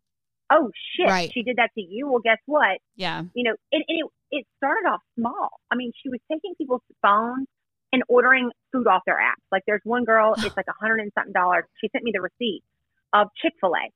oh, 0.50 0.70
shit, 0.96 1.08
Right. 1.08 1.30
she 1.32 1.42
did 1.42 1.56
that 1.56 1.70
to 1.74 1.82
you. 1.82 2.08
Well, 2.08 2.20
guess 2.22 2.38
what? 2.46 2.78
Yeah. 2.96 3.22
you 3.34 3.44
know, 3.44 3.54
and, 3.72 3.84
and 3.88 3.98
it, 4.00 4.06
it 4.30 4.46
started 4.56 4.88
off 4.88 5.00
small. 5.18 5.48
I 5.70 5.76
mean, 5.76 5.92
she 6.02 6.08
was 6.08 6.20
taking 6.30 6.54
people's 6.56 6.82
phones 7.02 7.46
and 7.92 8.02
ordering 8.08 8.50
food 8.72 8.86
off 8.86 9.02
their 9.06 9.18
apps. 9.18 9.42
Like 9.52 9.62
there's 9.66 9.80
one 9.84 10.04
girl, 10.04 10.34
it's 10.38 10.56
like 10.56 10.66
a 10.68 10.74
hundred 10.80 11.00
and 11.00 11.12
something 11.14 11.32
dollars. 11.32 11.64
She 11.80 11.88
sent 11.90 12.04
me 12.04 12.12
the 12.14 12.20
receipt 12.20 12.62
of 13.12 13.28
Chick 13.40 13.52
fil 13.60 13.72
A. 13.74 13.90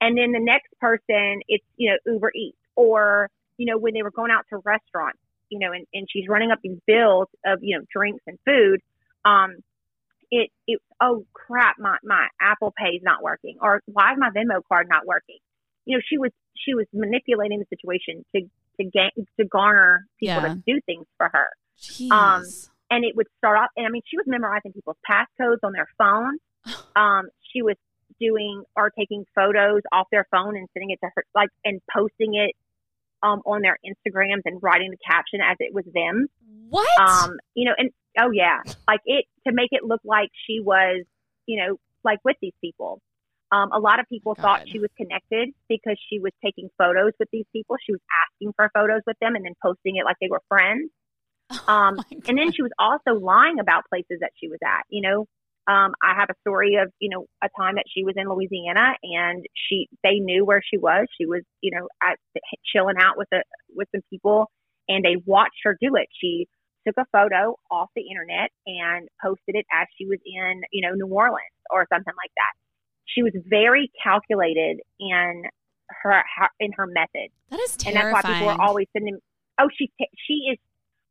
And 0.00 0.16
then 0.18 0.32
the 0.32 0.40
next 0.40 0.68
person, 0.80 1.40
it's, 1.48 1.64
you 1.76 1.90
know, 1.90 2.12
Uber 2.12 2.32
Eats 2.34 2.58
or, 2.74 3.30
you 3.56 3.64
know, 3.66 3.78
when 3.78 3.94
they 3.94 4.02
were 4.02 4.10
going 4.10 4.30
out 4.30 4.44
to 4.50 4.58
restaurants, 4.58 5.18
you 5.48 5.58
know, 5.58 5.72
and, 5.72 5.86
and 5.94 6.06
she's 6.10 6.28
running 6.28 6.50
up 6.50 6.58
these 6.62 6.78
bills 6.86 7.28
of, 7.46 7.60
you 7.62 7.78
know, 7.78 7.84
drinks 7.90 8.22
and 8.26 8.38
food. 8.44 8.80
Um, 9.24 9.56
it, 10.30 10.50
it, 10.66 10.80
oh 11.00 11.24
crap, 11.32 11.76
my, 11.78 11.96
my 12.04 12.26
Apple 12.40 12.74
Pay 12.76 12.96
is 12.96 13.02
not 13.02 13.22
working 13.22 13.56
or 13.62 13.80
why 13.86 14.12
is 14.12 14.18
my 14.18 14.30
Venmo 14.30 14.60
card 14.68 14.88
not 14.88 15.06
working? 15.06 15.38
You 15.86 15.96
know, 15.96 16.02
she 16.06 16.18
was, 16.18 16.30
she 16.54 16.74
was 16.74 16.86
manipulating 16.92 17.58
the 17.60 17.66
situation 17.70 18.24
to 18.34 18.42
to 18.78 18.84
gain 18.84 19.10
to 19.40 19.46
garner 19.46 20.04
people 20.20 20.42
Yeah. 20.42 20.48
to 20.54 20.62
do 20.66 20.80
things 20.84 21.06
for 21.16 21.30
her. 21.32 21.48
Jeez. 21.80 22.10
Um, 22.10 22.42
And 22.90 23.04
it 23.04 23.16
would 23.16 23.26
start 23.38 23.56
off, 23.58 23.70
and 23.76 23.86
I 23.86 23.88
mean, 23.90 24.02
she 24.06 24.16
was 24.16 24.26
memorizing 24.28 24.72
people's 24.72 24.98
passcodes 25.08 25.58
on 25.64 25.72
their 25.72 25.88
phone. 25.98 26.38
Um, 26.96 27.28
she 27.52 27.62
was 27.62 27.76
doing 28.20 28.62
or 28.76 28.90
taking 28.90 29.24
photos 29.34 29.82
off 29.92 30.06
their 30.10 30.26
phone 30.30 30.56
and 30.56 30.68
sending 30.72 30.90
it 30.90 30.98
to 31.02 31.10
her, 31.14 31.24
like, 31.34 31.48
and 31.64 31.80
posting 31.94 32.34
it 32.34 32.52
um, 33.22 33.40
on 33.46 33.60
their 33.62 33.76
Instagrams 33.84 34.42
and 34.44 34.62
writing 34.62 34.90
the 34.90 34.96
caption 35.06 35.40
as 35.42 35.56
it 35.60 35.74
was 35.74 35.84
them. 35.94 36.26
what? 36.70 36.88
Um, 37.00 37.38
you 37.54 37.64
know, 37.66 37.74
and 37.78 37.90
oh 38.18 38.30
yeah, 38.30 38.60
like 38.88 39.00
it 39.04 39.24
to 39.46 39.52
make 39.52 39.68
it 39.72 39.84
look 39.84 40.00
like 40.04 40.30
she 40.46 40.60
was, 40.60 41.04
you 41.46 41.56
know, 41.60 41.76
like 42.04 42.18
with 42.24 42.36
these 42.40 42.54
people. 42.60 43.00
Um, 43.52 43.70
a 43.72 43.78
lot 43.78 44.00
of 44.00 44.06
people 44.08 44.34
thought 44.34 44.68
she 44.68 44.80
was 44.80 44.90
connected 44.96 45.50
because 45.68 45.96
she 46.10 46.18
was 46.18 46.32
taking 46.44 46.68
photos 46.76 47.12
with 47.18 47.28
these 47.32 47.46
people. 47.52 47.76
She 47.84 47.92
was 47.92 48.00
asking 48.26 48.52
for 48.56 48.70
photos 48.74 49.02
with 49.06 49.16
them 49.20 49.36
and 49.36 49.44
then 49.44 49.54
posting 49.62 49.96
it 49.96 50.04
like 50.04 50.16
they 50.20 50.28
were 50.28 50.42
friends. 50.48 50.90
Um, 51.68 51.94
my 51.94 52.02
and 52.26 52.36
then 52.36 52.50
she 52.50 52.62
was 52.62 52.72
also 52.76 53.20
lying 53.20 53.60
about 53.60 53.84
places 53.88 54.18
that 54.20 54.32
she 54.36 54.48
was 54.48 54.58
at. 54.64 54.82
You 54.88 55.00
know, 55.02 55.26
um, 55.68 55.94
I 56.02 56.14
have 56.18 56.28
a 56.30 56.34
story 56.40 56.74
of 56.74 56.90
you 56.98 57.08
know 57.08 57.26
a 57.42 57.48
time 57.56 57.76
that 57.76 57.84
she 57.92 58.02
was 58.02 58.14
in 58.16 58.28
Louisiana 58.28 58.94
and 59.02 59.46
she 59.54 59.88
they 60.02 60.18
knew 60.18 60.44
where 60.44 60.60
she 60.62 60.76
was. 60.76 61.06
She 61.16 61.26
was 61.26 61.42
you 61.60 61.70
know 61.70 61.86
at 62.02 62.18
chilling 62.64 62.96
out 63.00 63.16
with 63.16 63.28
a 63.32 63.42
with 63.74 63.88
some 63.94 64.02
people 64.10 64.50
and 64.88 65.04
they 65.04 65.16
watched 65.24 65.62
her 65.64 65.76
do 65.80 65.94
it. 65.96 66.08
She 66.20 66.48
took 66.86 66.96
a 66.98 67.06
photo 67.10 67.56
off 67.70 67.90
the 67.96 68.02
internet 68.02 68.50
and 68.66 69.08
posted 69.22 69.54
it 69.54 69.66
as 69.72 69.86
she 69.98 70.06
was 70.06 70.18
in 70.24 70.62
you 70.72 70.86
know 70.86 70.94
New 70.94 71.12
Orleans 71.12 71.58
or 71.70 71.86
something 71.92 72.14
like 72.16 72.32
that. 72.36 72.65
She 73.16 73.22
was 73.22 73.32
very 73.48 73.90
calculated 74.04 74.80
in 75.00 75.42
her 76.02 76.22
in 76.60 76.72
her 76.72 76.86
method 76.86 77.30
that 77.50 77.58
is 77.60 77.76
terrifying. 77.76 77.96
and 78.06 78.14
that's 78.14 78.22
terrifying. 78.22 78.24
why 78.24 78.38
people 78.38 78.48
are 78.48 78.68
always 78.68 78.86
sending. 78.92 79.18
Oh, 79.58 79.68
she 79.76 79.90
she 80.28 80.34
is. 80.52 80.58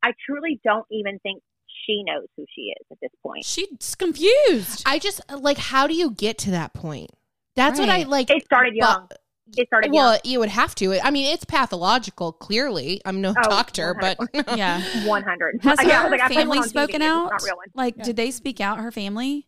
I 0.04 0.14
truly 0.26 0.60
don't 0.64 0.86
even 0.92 1.18
think 1.20 1.42
she 1.88 2.04
knows 2.06 2.28
who 2.38 2.46
she 2.56 2.74
is 2.80 2.86
at 2.92 2.98
this 3.02 3.12
point. 3.24 3.44
She's 3.44 3.96
confused. 3.96 4.84
I 4.86 5.00
just 5.00 5.20
like 5.32 5.58
how 5.58 5.88
do 5.88 5.96
you 5.96 6.12
get 6.12 6.38
to 6.40 6.52
that 6.52 6.74
point? 6.74 7.10
That's 7.56 7.80
what 7.80 7.90
I 7.90 8.04
like. 8.04 8.30
It 8.30 8.46
started 8.46 8.76
young. 8.76 9.08
but- 9.10 9.22
It 9.58 9.68
started 9.68 9.92
well, 9.94 10.12
young. 10.12 10.20
you 10.26 10.40
would 10.40 10.50
have 10.50 10.76
to. 10.76 11.00
I 11.00 11.10
mean, 11.12 11.32
it's 11.34 11.46
pathological. 11.46 12.34
Clearly, 12.34 13.02
I'm 13.06 13.22
no 13.22 13.30
Oh, 13.38 13.50
doctor, 13.50 13.96
but 14.00 14.18
yeah. 14.58 14.82
One 15.08 15.24
hundred. 15.24 15.60
Has 15.64 15.80
yeah, 15.84 16.04
her 16.04 16.10
like, 16.10 16.20
family 16.22 16.58
one 16.60 16.68
TV, 16.68 16.70
spoken 16.70 17.02
out? 17.02 17.32
Not. 17.32 17.44
Like, 17.74 17.96
Yeah. 17.98 18.04
did 18.04 18.16
they 18.18 18.32
speak 18.32 18.60
out? 18.60 18.80
Her 18.80 18.92
family? 18.92 19.48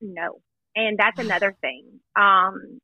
No, 0.00 0.40
and 0.76 0.98
that's 0.98 1.16
another 1.18 1.54
thing. 1.60 1.84
Um, 2.16 2.80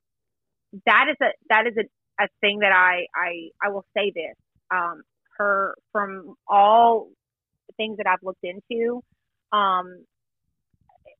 that 0.87 1.07
is 1.11 1.17
a 1.23 1.31
that 1.49 1.67
is 1.67 1.75
a, 1.79 2.25
a 2.25 2.29
thing 2.41 2.61
that 2.61 2.73
I 2.73 3.07
I 3.15 3.51
I 3.63 3.71
will 3.71 3.85
say 3.97 4.13
this. 4.15 4.37
Um, 4.71 5.03
her 5.39 5.75
from 5.93 6.35
all 6.49 7.09
things 7.77 7.97
that 7.99 8.07
I've 8.07 8.23
looked 8.23 8.45
into, 8.45 9.03
um, 9.53 10.05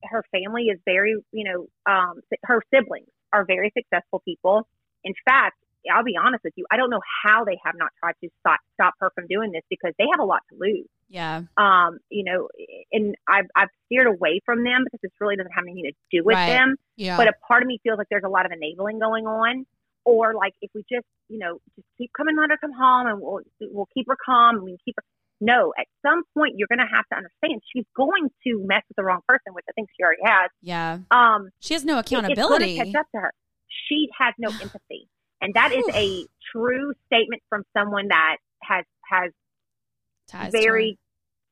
her 0.05 0.25
family 0.33 0.65
is 0.65 0.79
very 0.85 1.17
you 1.33 1.45
know 1.45 1.93
um 1.93 2.21
her 2.45 2.63
siblings 2.73 3.09
are 3.33 3.45
very 3.45 3.73
successful 3.77 4.23
people. 4.25 4.67
In 5.05 5.13
fact, 5.25 5.57
I'll 5.93 6.05
be 6.05 6.17
honest 6.17 6.45
with 6.45 6.55
you, 6.57 6.65
I 6.71 6.77
don't 6.77 6.91
know 6.91 7.01
how 7.25 7.45
they 7.45 7.59
have 7.65 7.75
not 7.77 7.91
tried 8.01 8.15
to 8.23 8.31
stop 8.41 8.61
stop 8.75 8.95
her 9.01 9.11
from 9.15 9.27
doing 9.29 9.53
this 9.53 9.63
because 9.71 9.93
they 9.99 10.05
have 10.11 10.21
a 10.21 10.25
lot 10.25 10.41
to 10.51 10.57
lose. 10.59 10.87
Yeah. 11.09 11.43
Um, 11.57 11.99
you 12.11 12.25
know, 12.25 12.49
and 12.93 13.15
I've 13.29 13.47
I've 13.57 13.69
steered 13.87 14.07
away 14.07 14.41
from 14.45 14.65
them 14.65 14.85
because 14.85 15.01
this 15.03 15.13
really 15.21 15.37
doesn't 15.37 15.53
have 15.53 15.65
anything 15.65 15.85
to 15.85 15.93
do 16.19 16.25
with 16.25 16.35
Right. 16.35 16.47
them 16.49 16.77
yeah, 16.97 17.17
but 17.17 17.29
a 17.29 17.33
part 17.47 17.63
of 17.63 17.67
me 17.69 17.79
feels 17.83 17.99
like 17.99 18.07
there's 18.11 18.25
a 18.25 18.29
lot 18.29 18.47
of 18.47 18.53
enabling 18.53 18.99
going 18.99 19.27
on 19.27 19.67
or 20.05 20.35
like 20.35 20.53
if 20.63 20.71
we 20.75 20.83
just 20.91 21.07
you 21.29 21.39
know 21.39 21.59
just 21.77 21.87
keep 21.99 22.11
coming 22.17 22.37
let 22.37 22.51
her 22.51 22.57
come 22.59 22.73
home 22.73 23.07
and 23.07 23.21
we'll 23.21 23.41
we'll 23.73 23.89
keep 23.95 24.07
her 24.09 24.17
calm 24.25 24.57
and 24.57 24.65
we 24.65 24.71
can 24.73 24.79
keep 24.85 24.95
her 24.97 25.03
no 25.41 25.73
at 25.79 25.87
some 26.03 26.23
point 26.35 26.55
you're 26.57 26.69
going 26.69 26.79
to 26.79 26.87
have 26.95 27.05
to 27.11 27.17
understand 27.17 27.61
she's 27.75 27.85
going 27.97 28.29
to 28.47 28.63
mess 28.67 28.83
with 28.89 28.97
the 28.97 29.03
wrong 29.03 29.21
person 29.27 29.53
which 29.55 29.65
i 29.69 29.73
think 29.73 29.89
she 29.97 30.03
already 30.05 30.21
has 30.25 30.51
Yeah. 30.63 30.99
um 31.11 31.49
She 31.61 31.75
has 31.75 31.85
no 31.85 31.97
it- 31.97 32.01
it's 32.01 32.11
going 32.11 32.25
accountability. 32.25 32.79
to 32.79 32.85
catch 32.85 32.95
up 33.01 33.07
to 33.15 33.21
her 33.21 33.33
she 33.89 34.09
has 34.19 34.35
no 34.39 34.49
empathy 34.51 35.09
and 35.41 35.55
that 35.55 35.73
is 35.73 35.85
a 35.95 36.27
true 36.53 36.93
statement 37.07 37.43
from 37.49 37.65
someone 37.77 38.09
that 38.09 38.37
has 38.63 38.85
has 39.09 39.31
Ties 40.27 40.53
very 40.53 40.99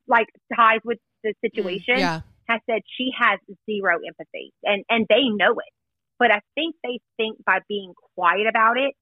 like 0.09 0.29
ties 0.55 0.81
with 0.85 0.99
the 1.23 1.35
situation 1.41 1.99
yeah, 1.99 2.21
has 2.49 2.61
said 2.69 2.81
she 2.97 3.11
has 3.19 3.39
zero 3.67 3.99
empathy. 4.07 4.53
And 4.65 4.85
and 4.89 5.07
they 5.09 5.25
know 5.29 5.53
it. 5.53 5.73
But 6.19 6.31
i 6.31 6.41
think 6.55 6.77
they 6.83 7.01
think 7.17 7.45
by 7.45 7.61
being 7.69 7.93
quiet 8.15 8.47
about 8.49 8.79
it 8.79 8.95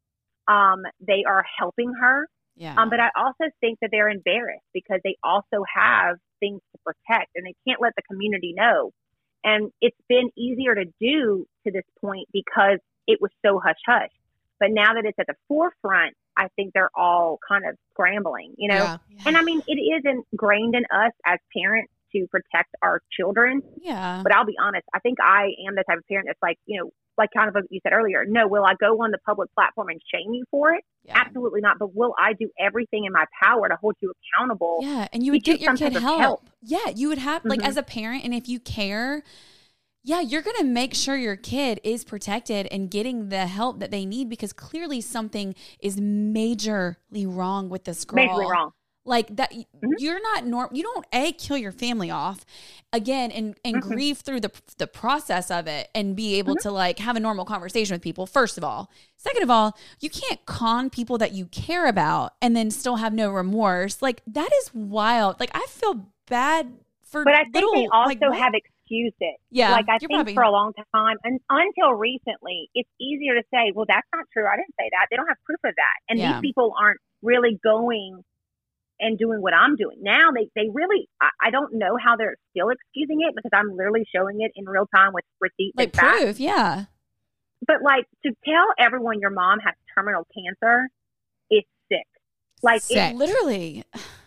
um 0.48 0.82
they 1.00 1.24
are 1.26 1.44
helping 1.58 1.92
her. 1.94 2.00
Her. 2.00 2.28
Yeah. 2.56 2.74
um 2.76 2.90
but 2.90 3.00
i 3.00 3.10
also 3.16 3.50
think 3.60 3.78
that 3.80 3.90
they're 3.92 4.10
embarrassed 4.10 4.66
because 4.74 5.00
they 5.04 5.16
also 5.22 5.64
have 5.72 6.16
things 6.40 6.60
to 6.72 6.78
protect 6.84 7.30
and 7.36 7.46
they 7.46 7.54
can't 7.66 7.80
let 7.80 7.92
the 7.96 8.02
community 8.02 8.54
know. 8.56 8.90
And 9.42 9.70
it's 9.80 9.96
been 10.08 10.30
easier 10.36 10.74
to 10.74 10.84
do 11.00 11.46
to 11.64 11.72
this 11.72 11.84
point 12.00 12.28
because 12.32 12.78
it 13.06 13.20
was 13.20 13.30
so 13.44 13.60
hush 13.64 13.80
hush 13.86 14.10
but 14.60 14.68
now 14.70 14.94
that 14.94 15.04
it's 15.04 15.18
at 15.18 15.26
the 15.26 15.34
forefront 15.48 16.14
i 16.36 16.46
think 16.54 16.72
they're 16.74 16.90
all 16.94 17.38
kind 17.48 17.64
of 17.66 17.74
scrambling 17.92 18.54
you 18.56 18.68
know 18.68 18.76
yeah. 18.76 18.96
and 19.26 19.36
I 19.36 19.42
mean, 19.42 19.60
it 19.66 19.74
is 19.74 20.02
ingrained 20.32 20.74
in 20.74 20.84
us 20.84 21.12
as 21.26 21.38
parents 21.56 21.90
to 22.12 22.26
protect 22.30 22.74
our 22.82 23.00
children. 23.16 23.62
yeah. 23.80 24.20
But 24.24 24.34
I'll 24.34 24.44
be 24.44 24.56
honest, 24.60 24.84
I 24.94 24.98
think 24.98 25.18
I 25.22 25.50
am 25.68 25.74
the 25.76 25.84
type 25.88 25.98
of 25.98 26.04
parent 26.08 26.26
that's 26.28 26.42
like, 26.42 26.56
you 26.66 26.80
know, 26.80 26.90
like 27.16 27.28
kind 27.36 27.48
of 27.48 27.54
what 27.54 27.64
you 27.70 27.78
said 27.84 27.92
earlier. 27.92 28.24
No, 28.26 28.48
will 28.48 28.64
I 28.64 28.74
go 28.80 29.02
on 29.02 29.10
the 29.12 29.18
public 29.24 29.48
platform 29.54 29.90
and 29.90 30.00
shame 30.12 30.32
you 30.34 30.44
for 30.50 30.72
it? 30.72 30.82
yeah. 31.04 31.22
Absolutely 31.24 31.60
not. 31.60 31.78
But 31.78 31.94
will 31.94 32.14
I 32.18 32.32
do 32.32 32.50
everything 32.58 33.04
in 33.04 33.12
my 33.12 33.26
power 33.40 33.68
to 33.68 33.76
hold 33.76 33.94
you 34.00 34.12
accountable? 34.36 34.78
Yeah, 34.82 35.06
and 35.12 35.24
you 35.24 35.32
would 35.32 35.44
Get 35.44 35.60
your 35.60 35.76
kid 35.76 35.92
help. 35.92 36.20
help. 36.20 36.50
Yeah, 36.62 36.88
you 36.96 37.08
would 37.08 37.18
have 37.18 37.44
like 37.44 37.60
Mhm. 37.60 37.66
as 37.68 37.76
a 37.76 37.82
parent, 37.84 38.24
and 38.24 38.34
if 38.34 38.48
you 38.48 38.58
care, 38.58 39.22
yeah, 40.02 40.20
you're 40.20 40.42
gonna 40.42 40.64
make 40.64 40.94
sure 40.94 41.16
your 41.16 41.36
kid 41.36 41.80
is 41.84 42.04
protected 42.04 42.66
and 42.70 42.90
getting 42.90 43.28
the 43.28 43.46
help 43.46 43.80
that 43.80 43.90
they 43.90 44.04
need 44.06 44.28
because 44.28 44.52
clearly 44.52 45.00
something 45.00 45.54
is 45.80 45.96
majorly 45.96 46.96
wrong 47.26 47.68
with 47.68 47.84
this 47.84 48.04
girl. 48.04 48.24
Majorly 48.24 48.48
wrong. 48.50 48.72
Like 49.04 49.34
that, 49.36 49.50
Mhm. 49.52 49.64
you're 49.98 50.20
not 50.22 50.44
normal. 50.46 50.76
You 50.76 50.82
don't 50.82 51.06
a 51.12 51.32
kill 51.32 51.56
your 51.56 51.72
family 51.72 52.10
off 52.10 52.44
again 52.92 53.30
and 53.30 53.56
and 53.64 53.76
Mhm. 53.76 53.80
grieve 53.80 54.18
through 54.18 54.40
the 54.40 54.52
the 54.76 54.86
process 54.86 55.50
of 55.50 55.66
it 55.66 55.88
and 55.94 56.14
be 56.14 56.34
able 56.34 56.54
Mm-hmm. 56.54 56.68
to 56.68 56.72
like 56.72 56.98
have 56.98 57.16
a 57.16 57.20
normal 57.20 57.46
conversation 57.46 57.94
with 57.94 58.02
people. 58.02 58.26
First 58.26 58.58
of 58.58 58.62
all, 58.64 58.90
second 59.16 59.42
of 59.42 59.50
all, 59.50 59.76
you 60.00 60.10
can't 60.10 60.44
con 60.44 60.90
people 60.90 61.16
that 61.18 61.32
you 61.32 61.46
care 61.46 61.86
about 61.86 62.34
and 62.42 62.54
then 62.54 62.70
still 62.70 62.96
have 62.96 63.14
no 63.14 63.30
remorse. 63.30 64.02
Like 64.02 64.22
that 64.26 64.50
is 64.62 64.74
wild. 64.74 65.40
Like 65.40 65.50
I 65.54 65.64
feel 65.68 66.06
bad 66.26 66.70
for. 67.02 67.24
But 67.24 67.34
I 67.34 67.44
think 67.44 67.54
little, 67.54 67.74
they 67.74 67.86
also 67.88 68.08
like, 68.28 68.38
have 68.38 68.54
excused 68.90 69.16
it. 69.20 69.36
Yeah, 69.50 69.72
Like 69.72 69.86
I 69.88 69.98
think 69.98 70.10
probably- 70.12 70.34
for 70.34 70.42
a 70.42 70.50
long 70.50 70.72
time, 70.94 71.16
and 71.24 71.40
until 71.48 71.92
recently, 71.92 72.68
it's 72.74 72.88
easier 73.00 73.34
to 73.34 73.42
say, 73.52 73.72
"Well, 73.74 73.86
that's 73.86 74.06
not 74.14 74.26
true. 74.32 74.46
I 74.46 74.56
didn't 74.56 74.74
say 74.78 74.88
that." 74.90 75.06
They 75.10 75.16
don't 75.16 75.28
have 75.28 75.38
proof 75.44 75.58
of 75.64 75.74
that, 75.76 75.96
and 76.08 76.18
Yeah. 76.18 76.32
these 76.34 76.40
people 76.40 76.74
aren't 76.78 77.00
really 77.22 77.58
going 77.62 78.24
and 78.98 79.18
doing 79.18 79.40
what 79.40 79.54
I'm 79.54 79.76
doing 79.76 79.98
now. 80.02 80.30
They 80.34 80.50
they 80.54 80.68
really, 80.72 81.08
I, 81.20 81.30
I 81.40 81.50
don't 81.50 81.74
know 81.74 81.96
how 81.96 82.16
they're 82.16 82.36
still 82.50 82.70
excusing 82.70 83.20
it 83.22 83.34
because 83.34 83.50
I'm 83.54 83.76
literally 83.76 84.04
showing 84.14 84.40
it 84.42 84.52
in 84.54 84.68
real 84.68 84.86
time 84.94 85.12
with 85.12 85.24
receipts 85.40 85.76
like 85.76 85.88
and 85.88 85.96
facts. 85.96 86.22
proof. 86.22 86.40
Yeah, 86.40 86.84
But 87.66 87.82
like 87.82 88.06
to 88.26 88.32
tell 88.44 88.66
everyone 88.78 89.20
your 89.20 89.30
mom 89.30 89.60
has 89.60 89.74
terminal 89.94 90.26
cancer 90.34 90.88
is 91.50 91.62
sick. 91.90 92.06
Like 92.62 92.82
Sick. 92.82 93.12
it, 93.14 93.16
literally. 93.16 93.84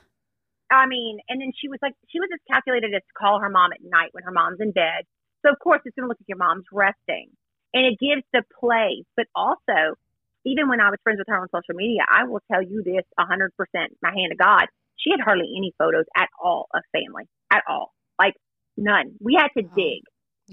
I 0.75 0.87
mean, 0.87 1.19
and 1.29 1.41
then 1.41 1.51
she 1.59 1.67
was 1.69 1.79
like, 1.81 1.93
she 2.09 2.19
was 2.19 2.29
as 2.33 2.39
calculated 2.49 2.93
as 2.93 3.01
to 3.01 3.13
call 3.17 3.39
her 3.39 3.49
mom 3.49 3.73
at 3.73 3.79
night 3.83 4.09
when 4.13 4.23
her 4.23 4.31
mom's 4.31 4.59
in 4.59 4.71
bed. 4.71 5.05
So 5.45 5.51
of 5.51 5.59
course 5.59 5.81
it's 5.85 5.95
going 5.95 6.05
to 6.05 6.09
look 6.09 6.19
like 6.19 6.29
your 6.29 6.37
mom's 6.37 6.65
resting, 6.71 7.29
and 7.73 7.85
it 7.85 7.99
gives 7.99 8.23
the 8.33 8.43
place. 8.59 9.05
But 9.15 9.27
also, 9.35 9.95
even 10.45 10.69
when 10.69 10.79
I 10.79 10.89
was 10.89 10.99
friends 11.03 11.19
with 11.19 11.27
her 11.27 11.39
on 11.39 11.47
social 11.53 11.75
media, 11.75 12.01
I 12.09 12.23
will 12.25 12.41
tell 12.51 12.61
you 12.61 12.81
this 12.83 13.03
a 13.17 13.25
hundred 13.25 13.51
percent, 13.57 13.95
my 14.01 14.11
hand 14.11 14.31
to 14.31 14.37
God, 14.37 14.65
she 14.97 15.11
had 15.11 15.19
hardly 15.19 15.53
any 15.57 15.73
photos 15.77 16.05
at 16.15 16.29
all 16.41 16.67
of 16.73 16.81
family 16.91 17.25
at 17.51 17.63
all, 17.67 17.91
like 18.19 18.33
none. 18.77 19.15
We 19.19 19.35
had 19.35 19.49
to 19.57 19.63
Wow. 19.63 19.71
dig 19.75 20.01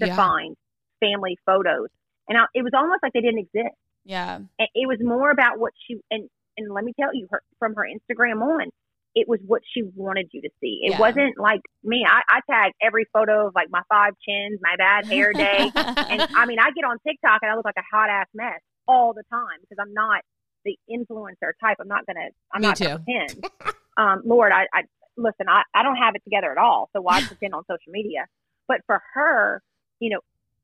to 0.01 0.07
Yeah. 0.07 0.15
find 0.15 0.55
family 0.99 1.37
photos, 1.45 1.87
and 2.27 2.37
I, 2.37 2.45
it 2.53 2.63
was 2.63 2.73
almost 2.75 2.99
like 3.03 3.13
they 3.13 3.21
didn't 3.21 3.39
exist. 3.47 3.75
Yeah, 4.03 4.39
And 4.59 4.67
it 4.75 4.87
was 4.87 4.97
more 5.01 5.31
about 5.31 5.59
what 5.59 5.73
she 5.87 5.99
and 6.09 6.27
and 6.57 6.73
let 6.73 6.83
me 6.83 6.93
tell 6.99 7.13
you, 7.13 7.27
her 7.31 7.41
from 7.59 7.75
her 7.75 7.87
Instagram 7.87 8.41
on, 8.41 8.69
it 9.15 9.27
was 9.27 9.39
what 9.45 9.61
she 9.73 9.83
wanted 9.95 10.29
you 10.31 10.41
to 10.41 10.49
see. 10.61 10.81
It 10.83 10.91
Yeah. 10.91 10.99
wasn't 10.99 11.37
like 11.37 11.61
me. 11.83 12.05
I, 12.07 12.21
I 12.29 12.39
tag 12.49 12.71
every 12.81 13.05
photo 13.11 13.47
of 13.47 13.55
like 13.55 13.69
my 13.69 13.81
five 13.89 14.13
chins, 14.27 14.59
my 14.61 14.75
bad 14.77 15.05
hair 15.11 15.33
day, 15.37 15.71
and 16.09 16.21
I 16.35 16.45
mean, 16.45 16.59
I 16.59 16.71
get 16.71 16.85
on 16.85 16.97
TikTok 17.05 17.39
and 17.41 17.51
I 17.51 17.55
look 17.55 17.65
like 17.65 17.77
a 17.77 17.83
hot 17.95 18.09
ass 18.09 18.27
mess 18.33 18.59
all 18.87 19.13
the 19.13 19.23
time 19.29 19.59
because 19.61 19.77
I'm 19.79 19.93
not 19.93 20.21
the 20.65 20.77
influencer 20.89 21.51
type. 21.61 21.77
I'm 21.79 21.87
not 21.87 22.05
gonna. 22.05 22.29
I'm 22.53 22.61
Me 22.61 22.67
not 22.67 22.77
too. 22.77 22.85
gonna 22.85 22.99
pretend. 23.05 23.45
um, 23.97 24.21
Lord, 24.25 24.51
I, 24.51 24.67
I 24.73 24.83
listen. 25.17 25.47
I, 25.49 25.63
I 25.73 25.83
don't 25.83 25.97
have 25.97 26.15
it 26.15 26.23
together 26.23 26.51
at 26.51 26.57
all. 26.57 26.89
So 26.93 27.01
why 27.01 27.21
pretend 27.27 27.53
on 27.53 27.63
social 27.63 27.91
media? 27.91 28.25
But 28.67 28.81
for 28.85 29.01
her, 29.13 29.61
you 29.99 30.09
know, 30.09 30.19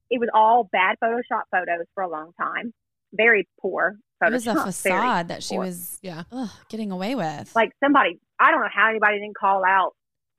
it 0.09 0.19
was 0.19 0.29
all 0.33 0.69
bad 0.71 0.95
Photoshop 1.03 1.43
photos 1.51 1.85
for 1.93 2.03
a 2.03 2.09
long 2.09 2.31
time. 2.39 2.73
Very 3.13 3.47
poor 3.61 3.97
Photoshop. 4.21 4.27
it 4.29 4.33
was 4.33 4.47
a 4.47 4.53
very 4.53 4.65
facade 4.65 5.27
that 5.29 5.43
she 5.43 5.57
was 5.57 5.99
Yeah. 6.01 6.23
ugh, 6.31 6.49
getting 6.69 6.91
away 6.91 7.15
with. 7.15 7.55
Like 7.55 7.71
somebody, 7.83 8.19
I 8.39 8.51
don't 8.51 8.61
know 8.61 8.69
how 8.73 8.89
anybody 8.89 9.19
didn't 9.19 9.37
call 9.37 9.63
out 9.65 9.93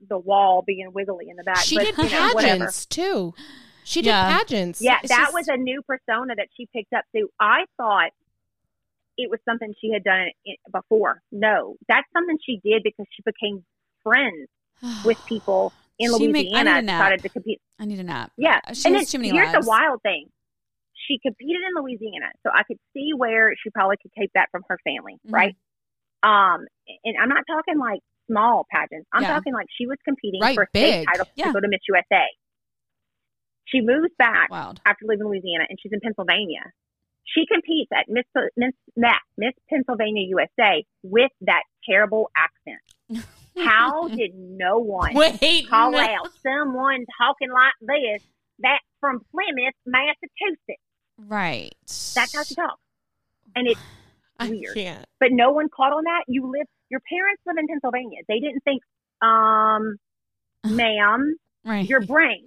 the 0.09 0.19
wall 0.19 0.63
being 0.67 0.91
wiggly 0.93 1.29
in 1.29 1.37
the 1.37 1.43
back. 1.45 1.59
She 1.59 1.77
but, 1.77 1.85
did 1.87 1.97
you 1.99 2.11
know, 2.19 2.35
pageants 2.37 2.87
too. 2.87 3.35
She 3.85 4.01
did 4.03 4.11
Yeah. 4.11 4.39
pageants. 4.39 4.81
Yeah, 4.83 4.99
It's 5.03 5.09
that 5.11 5.25
just- 5.27 5.35
was 5.35 5.49
a 5.49 5.57
new 5.57 5.83
persona 5.83 6.35
that 6.37 6.49
she 6.57 6.67
picked 6.75 6.93
up 6.93 7.05
too. 7.15 7.29
I 7.41 7.65
thought 7.77 8.11
it 9.17 9.31
was 9.31 9.41
something 9.45 9.75
she 9.81 9.91
had 9.93 10.05
done 10.05 10.29
before. 10.73 11.23
No, 11.33 11.77
that's 11.89 12.07
something 12.13 12.39
she 12.45 12.61
did 12.63 12.83
because 12.85 13.07
she 13.11 13.23
became 13.25 13.65
friends 14.03 14.49
with 15.05 15.19
people 15.27 15.73
in 15.99 16.17
She 16.17 16.29
make- 16.29 16.47
I 16.55 16.63
need 16.63 16.71
Louisiana. 16.71 16.79
a 16.79 16.83
nap. 16.83 17.01
decided 17.01 17.23
to 17.23 17.29
compete. 17.31 17.61
I 17.81 17.85
need 17.87 17.99
a 17.99 18.05
nap. 18.05 18.31
Yeah, 18.37 18.61
She 18.73 18.87
and 18.87 18.95
has 18.97 19.07
then 19.07 19.07
too 19.07 19.19
many 19.19 19.31
here's 19.37 19.53
lives. 19.53 19.67
the 19.67 19.69
wild 19.69 20.03
thing: 20.03 20.31
she 21.09 21.19
competed 21.19 21.57
in 21.65 21.83
Louisiana, 21.83 22.31
so 22.45 22.51
I 22.55 22.63
could 22.65 22.77
see 22.93 23.11
where 23.17 23.53
she 23.57 23.71
probably 23.71 23.97
could 24.01 24.13
take 24.17 24.31
that 24.35 24.49
from 24.53 24.63
her 24.69 24.79
family, 24.85 25.15
Mhm. 25.27 25.33
right? 25.33 25.57
Um, 26.23 26.67
and 27.05 27.17
I'm 27.21 27.29
not 27.31 27.45
talking 27.49 27.79
like 27.79 28.01
small 28.31 28.67
pageants. 28.71 29.09
I'm 29.13 29.23
Yeah. 29.23 29.33
talking 29.35 29.55
like 29.55 29.67
she 29.71 29.87
was 29.87 29.97
competing 30.05 30.41
Right, 30.43 30.55
for 30.55 30.65
a 30.65 30.69
state 30.69 31.01
big. 31.01 31.07
title 31.09 31.27
Yeah. 31.35 31.47
to 31.47 31.53
go 31.55 31.61
to 31.61 31.69
Miss 31.69 31.81
USA. 31.89 32.29
She 33.67 33.81
moves 33.81 34.13
back 34.19 34.51
Wild. 34.51 34.81
after 34.87 35.05
leaving 35.07 35.27
Louisiana, 35.27 35.67
and 35.69 35.79
she's 35.81 35.93
in 35.93 36.01
Pennsylvania. 36.01 36.63
She 37.25 37.45
competes 37.47 37.91
at 37.93 38.09
Miss 38.09 38.25
Miss 38.57 38.73
Miss, 38.97 39.13
Miss 39.37 39.55
Pennsylvania 39.69 40.23
USA 40.29 40.85
with 41.03 41.31
that 41.43 41.63
terrible 41.85 42.31
accent. 42.37 42.81
How 43.57 44.09
did 44.09 44.35
no 44.35 44.79
one 44.79 45.15
Wait, 45.15 45.69
call 45.69 45.91
no. 45.91 45.99
out 45.99 46.33
someone 46.43 47.05
talking 47.19 47.51
like 47.51 47.73
this? 47.81 48.27
That's 48.61 48.85
from 49.01 49.21
Plymouth, 49.31 49.75
Massachusetts. 49.85 50.83
Right. 51.19 51.75
That's 52.15 52.35
how 52.35 52.43
she 52.45 52.55
talks, 52.55 52.81
and 53.57 53.67
it's 53.69 53.81
I 54.39 54.49
weird. 54.51 54.75
can't. 54.75 55.05
but 55.21 55.31
no 55.33 55.51
one 55.53 55.69
caught 55.75 55.93
on 55.93 56.05
that. 56.05 56.25
You 56.29 56.45
live, 56.51 56.67
your 56.91 57.01
parents 57.11 57.43
live 57.47 57.57
in 57.59 57.67
Pennsylvania. 57.67 58.21
They 58.29 58.39
didn't 58.41 58.61
think, 58.63 58.83
um, 59.21 59.97
ma'am, 60.77 61.37
Right. 61.65 61.89
your 61.89 62.01
brain 62.03 62.45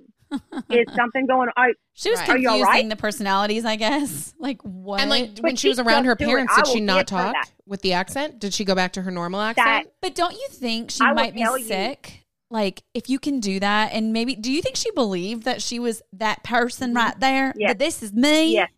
is 0.69 0.87
something 0.95 1.27
going 1.27 1.49
on. 1.57 1.73
she 1.93 2.09
was 2.09 2.19
Right. 2.21 2.29
Are 2.29 2.33
confusing 2.33 2.63
right? 2.63 2.89
the 2.89 2.95
personalities, 2.95 3.65
I 3.65 3.75
guess. 3.75 4.33
Like 4.41 4.61
what? 4.63 4.99
And 5.01 5.09
like 5.09 5.37
when 5.39 5.53
But 5.53 5.59
she 5.59 5.69
was 5.69 5.77
around 5.77 6.05
her 6.05 6.11
stuck 6.13 6.17
to 6.19 6.23
it. 6.23 6.27
parents, 6.27 6.55
did 6.55 6.67
she 6.67 6.79
not 6.79 7.05
talk 7.07 7.35
with 7.67 7.81
the 7.81 7.93
accent? 7.93 8.39
Did 8.39 8.53
she 8.55 8.65
go 8.65 8.73
back 8.73 8.93
to 8.93 9.01
her 9.03 9.11
normal 9.11 9.39
accent? 9.41 9.89
but 10.01 10.15
don't 10.15 10.33
you 10.33 10.47
think 10.49 10.89
she 10.89 11.03
I 11.03 11.13
might 11.13 11.35
be 11.35 11.41
tell 11.41 11.57
you- 11.59 11.65
sick? 11.65 12.20
Like 12.51 12.83
if 12.93 13.09
you 13.09 13.17
can 13.17 13.39
do 13.39 13.59
that, 13.61 13.93
and 13.93 14.11
maybe 14.11 14.35
do 14.35 14.51
you 14.51 14.61
think 14.61 14.75
she 14.75 14.91
believed 14.91 15.43
that 15.43 15.61
she 15.61 15.79
was 15.79 16.01
that 16.13 16.43
person 16.43 16.93
right 16.93 17.17
there? 17.19 17.53
Yes. 17.55 17.69
That 17.69 17.79
this 17.79 18.03
is 18.03 18.13
me. 18.13 18.53
Yes. 18.53 18.69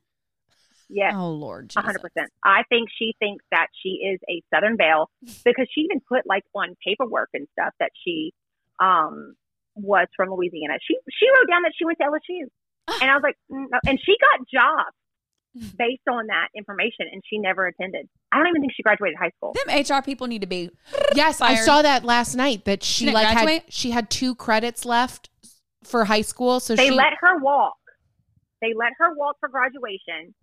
Yes. 0.90 1.14
Oh 1.16 1.32
Lord. 1.32 1.66
A 1.66 1.68
Jesus. 1.70 1.84
hundred 1.84 2.02
percent. 2.02 2.32
I 2.44 2.62
think 2.70 2.90
she 2.98 3.16
thinks 3.18 3.44
that 3.50 3.68
she 3.82 3.90
is 3.90 4.20
a 4.30 4.44
Southern 4.54 4.78
Belle 4.78 5.10
because 5.44 5.68
she 5.74 5.82
even 5.82 6.02
put 6.08 6.22
like 6.26 6.44
on 6.54 6.76
paperwork 6.86 7.30
and 7.34 7.48
stuff 7.58 7.74
that 7.80 7.92
she 8.06 8.32
um 8.80 9.34
was 9.76 10.08
from 10.16 10.30
Louisiana. 10.30 10.76
She 10.88 10.96
she 11.12 11.26
wrote 11.30 11.50
down 11.50 11.64
that 11.64 11.74
she 11.76 11.86
went 11.86 11.98
to 11.98 12.06
LSU, 12.06 12.46
and 13.02 13.10
I 13.10 13.16
was 13.16 13.24
like, 13.24 13.38
mm, 13.52 13.66
no. 13.72 13.80
and 13.88 14.00
she 14.00 14.16
got 14.22 14.48
jobs 14.48 14.96
based 15.54 16.08
on 16.10 16.28
that 16.28 16.48
information, 16.56 17.08
and 17.12 17.22
she 17.30 17.38
never 17.38 17.68
attended. 17.68 18.08
I 18.32 18.38
don't 18.38 18.48
even 18.48 18.62
think 18.62 18.74
she 18.76 18.84
graduated 18.84 19.18
high 19.20 19.32
school. 19.38 19.54
Them 19.66 20.00
HR 20.00 20.04
people 20.04 20.28
need 20.28 20.42
to 20.42 20.48
be. 20.48 20.72
Yes, 21.16 21.42
I 21.42 21.56
saw 21.56 21.82
that 21.82 22.04
last 22.04 22.36
night 22.36 22.66
that 22.66 22.84
she 22.84 23.06
Didn't 23.06 23.16
like 23.16 23.28
had 23.28 23.64
she 23.70 23.92
had 23.92 24.10
two 24.10 24.36
credits 24.36 24.86
left 24.86 25.30
for 25.84 26.06
high 26.06 26.22
school, 26.22 26.60
so 26.60 26.76
They 26.76 26.90
she 26.90 26.92
let 26.92 27.14
her 27.22 27.38
walk. 27.40 27.78
They 28.62 28.74
let 28.76 28.94
her 28.98 29.14
walk 29.16 29.38
for 29.40 29.50
graduation, 29.50 30.34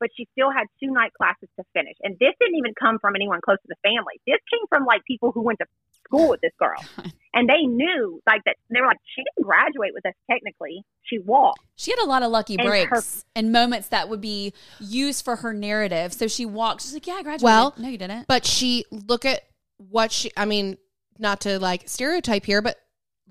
but 0.00 0.10
she 0.16 0.26
still 0.32 0.50
had 0.50 0.64
two 0.82 0.92
night 0.92 1.12
classes 1.14 1.48
to 1.58 1.64
finish. 1.74 1.96
And 2.02 2.16
this 2.18 2.32
didn't 2.40 2.56
even 2.56 2.72
come 2.78 2.98
from 3.00 3.16
anyone 3.16 3.40
close 3.44 3.58
to 3.58 3.68
the 3.68 3.76
family. 3.82 4.20
This 4.26 4.38
came 4.50 4.66
from 4.68 4.86
like 4.86 5.04
people 5.04 5.32
who 5.32 5.42
went 5.42 5.58
to 5.58 5.66
school 6.08 6.28
with 6.30 6.40
this 6.40 6.52
girl. 6.58 6.82
And 7.34 7.48
they 7.48 7.60
knew 7.66 8.20
like 8.26 8.42
that 8.46 8.56
they 8.70 8.80
were 8.80 8.86
like, 8.88 8.96
she 9.14 9.22
didn't 9.22 9.46
graduate 9.46 9.92
with 9.94 10.04
us 10.06 10.14
technically. 10.28 10.82
She 11.02 11.18
walked. 11.20 11.60
She 11.76 11.92
had 11.92 12.00
a 12.00 12.06
lot 12.06 12.22
of 12.24 12.32
lucky 12.32 12.54
And 12.58 12.62
her- 12.62 12.70
breaks 12.88 13.24
and 13.36 13.52
moments 13.52 13.88
that 13.88 14.08
would 14.08 14.20
be 14.22 14.54
used 14.80 15.24
for 15.24 15.36
her 15.36 15.52
narrative. 15.52 16.14
So 16.14 16.26
she 16.26 16.46
walked. 16.46 16.82
She's 16.82 16.94
like, 16.94 17.06
"Yeah, 17.06 17.14
I 17.14 17.22
graduated." 17.22 17.44
Well, 17.44 17.74
no, 17.78 17.88
you 17.88 17.98
didn't. 17.98 18.26
but 18.26 18.44
she 18.46 18.86
look 18.90 19.24
at 19.24 19.42
what 19.76 20.10
she 20.10 20.32
I 20.36 20.46
mean, 20.46 20.78
not 21.18 21.42
to 21.42 21.60
like 21.60 21.86
stereotype 21.88 22.44
here, 22.46 22.62
but 22.62 22.76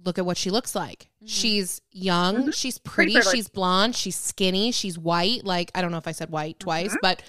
look 0.06 0.18
at 0.20 0.26
what 0.26 0.38
she 0.38 0.52
looks 0.52 0.74
like. 0.76 1.10
She's 1.26 1.82
young, 1.92 2.44
Mhm. 2.46 2.54
she's 2.54 2.78
pretty, 2.78 3.14
privileged. 3.14 3.36
she's 3.36 3.50
blonde, 3.50 3.96
she's 3.96 4.16
skinny, 4.16 4.72
she's 4.72 4.98
white. 4.98 5.44
Like 5.44 5.72
I 5.76 5.82
don't 5.82 5.92
know 5.92 5.98
if 5.98 6.08
I 6.08 6.12
said 6.14 6.30
white 6.30 6.60
twice, 6.60 6.96
but 7.02 7.24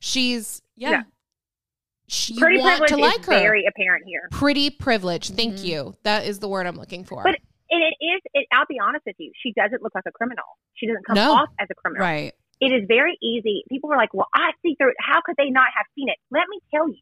she's 0.00 0.62
yeah. 0.74 0.90
yeah. 0.90 1.02
She, 2.06 2.38
Pretty 2.38 2.58
want 2.58 2.78
privilege 2.86 2.90
to 2.90 2.96
like 2.96 3.20
is 3.20 3.26
her. 3.26 3.38
very 3.40 3.64
apparent 3.66 4.04
here. 4.06 4.28
pretty 4.30 4.70
privilege. 4.70 5.30
Thank 5.30 5.54
Mhm. 5.56 5.64
you. 5.64 5.94
That 6.02 6.26
is 6.26 6.38
the 6.38 6.48
word 6.48 6.66
I'm 6.66 6.76
looking 6.76 7.04
for. 7.04 7.22
But 7.22 7.36
And 7.70 7.82
it 7.82 7.96
is, 8.04 8.20
it, 8.34 8.46
I'll 8.52 8.66
be 8.68 8.78
honest 8.78 9.04
with 9.06 9.16
you, 9.18 9.32
she 9.42 9.52
doesn't 9.56 9.82
look 9.82 9.94
like 9.94 10.04
a 10.06 10.12
criminal. 10.12 10.44
She 10.74 10.86
doesn't 10.86 11.04
come 11.06 11.16
No. 11.16 11.32
off 11.32 11.48
as 11.58 11.66
a 11.70 11.74
criminal. 11.74 12.04
Right. 12.06 12.32
It 12.60 12.66
is 12.72 12.84
very 12.86 13.16
easy. 13.22 13.64
People 13.68 13.88
were 13.88 13.96
like, 13.96 14.12
well, 14.14 14.28
I 14.34 14.52
see 14.62 14.76
through 14.78 14.90
it. 14.90 14.96
How 15.00 15.20
could 15.24 15.34
they 15.36 15.50
not 15.50 15.68
have 15.76 15.86
seen 15.96 16.08
it? 16.08 16.16
Let 16.30 16.44
me 16.48 16.60
tell 16.72 16.88
you, 16.88 17.00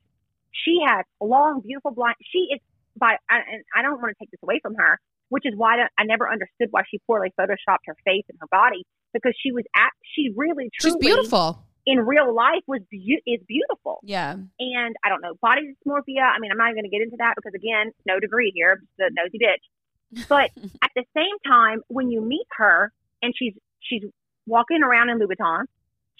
she 0.53 0.79
has 0.87 1.05
long, 1.21 1.61
beautiful 1.61 1.91
blonde. 1.91 2.15
She 2.23 2.49
is 2.55 2.61
by, 2.97 3.17
I- 3.29 3.41
and 3.53 3.65
I 3.77 3.83
don't 3.83 4.01
want 4.01 4.17
to 4.17 4.19
take 4.19 4.31
this 4.31 4.41
away 4.43 4.61
from 4.63 4.75
her, 4.77 4.99
which 5.29 5.45
is 5.45 5.55
why 5.57 5.77
I, 5.99 6.05
never 6.05 6.31
understood 6.31 6.69
why 6.71 6.83
she 6.89 7.01
poorly 7.07 7.33
photoshopped 7.39 7.85
her 7.87 7.97
face 8.07 8.25
and 8.31 8.39
her 8.41 8.47
body 8.51 8.85
because 9.13 9.35
she 9.43 9.53
was 9.53 9.65
at, 9.77 9.91
she 10.15 10.31
really, 10.37 10.71
she's 10.81 10.93
truly, 10.93 11.01
beautiful. 11.07 11.67
In 11.87 12.01
real 12.01 12.35
life 12.35 12.62
was 12.66 12.80
beau- 12.91 13.22
is 13.26 13.41
beautiful. 13.47 14.01
Yeah. 14.03 14.37
And 14.59 14.97
I 15.05 15.09
don't 15.09 15.20
know, 15.20 15.35
body 15.41 15.74
dysmorphia. 15.87 16.22
I 16.22 16.39
mean, 16.39 16.51
I'm 16.51 16.59
not 16.59 16.70
even 16.70 16.83
going 16.83 16.91
to 16.91 16.97
get 16.97 17.03
into 17.03 17.16
that 17.18 17.35
because 17.37 17.55
again, 17.55 17.93
no 18.07 18.20
degree 18.20 18.53
here, 18.55 18.83
the 18.99 19.11
nosy 19.12 19.39
bitch. 19.39 20.26
But 20.28 20.51
at 20.83 20.91
the 20.95 21.05
same 21.14 21.39
time, 21.47 21.83
when 21.89 22.11
you 22.11 22.20
meet 22.20 22.47
her 22.57 22.93
and 23.22 23.35
she's 23.37 23.55
she's 23.80 24.05
walking 24.47 24.83
around 24.83 25.11
in 25.11 25.18
Louboutin, 25.18 25.64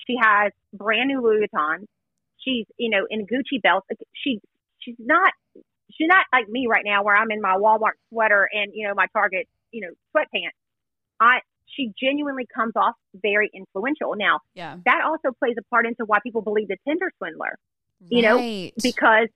she 0.06 0.16
has 0.20 0.52
brand 0.72 1.08
new 1.08 1.22
Louis 1.22 1.46
Vuitton. 1.46 1.86
She's 2.38 2.66
you 2.76 2.90
know 2.90 3.06
in 3.08 3.26
Gucci 3.26 3.62
belts. 3.62 3.86
She 4.14 4.40
she's 4.80 4.96
not 4.98 5.32
she's 5.90 6.08
not 6.08 6.26
like 6.32 6.48
me 6.48 6.66
right 6.68 6.84
now 6.84 7.04
where 7.04 7.16
I'm 7.16 7.30
in 7.30 7.40
my 7.40 7.56
Walmart 7.56 7.98
sweater 8.08 8.48
and 8.52 8.72
you 8.74 8.88
know 8.88 8.94
my 8.94 9.06
Target 9.12 9.48
you 9.70 9.82
know 9.82 9.92
sweatpants. 10.14 10.56
I 11.20 11.38
she 11.74 11.92
genuinely 12.00 12.46
comes 12.54 12.72
off 12.76 12.94
very 13.14 13.50
influential. 13.54 14.14
Now 14.16 14.40
Yeah. 14.54 14.76
that 14.84 15.00
also 15.04 15.30
plays 15.38 15.54
a 15.58 15.62
part 15.70 15.86
into 15.86 16.04
why 16.04 16.18
people 16.22 16.42
believe 16.42 16.68
the 16.68 16.76
Tinder 16.86 17.10
swindler 17.18 17.58
You 18.08 18.22
know, 18.22 18.36
because 18.82 19.28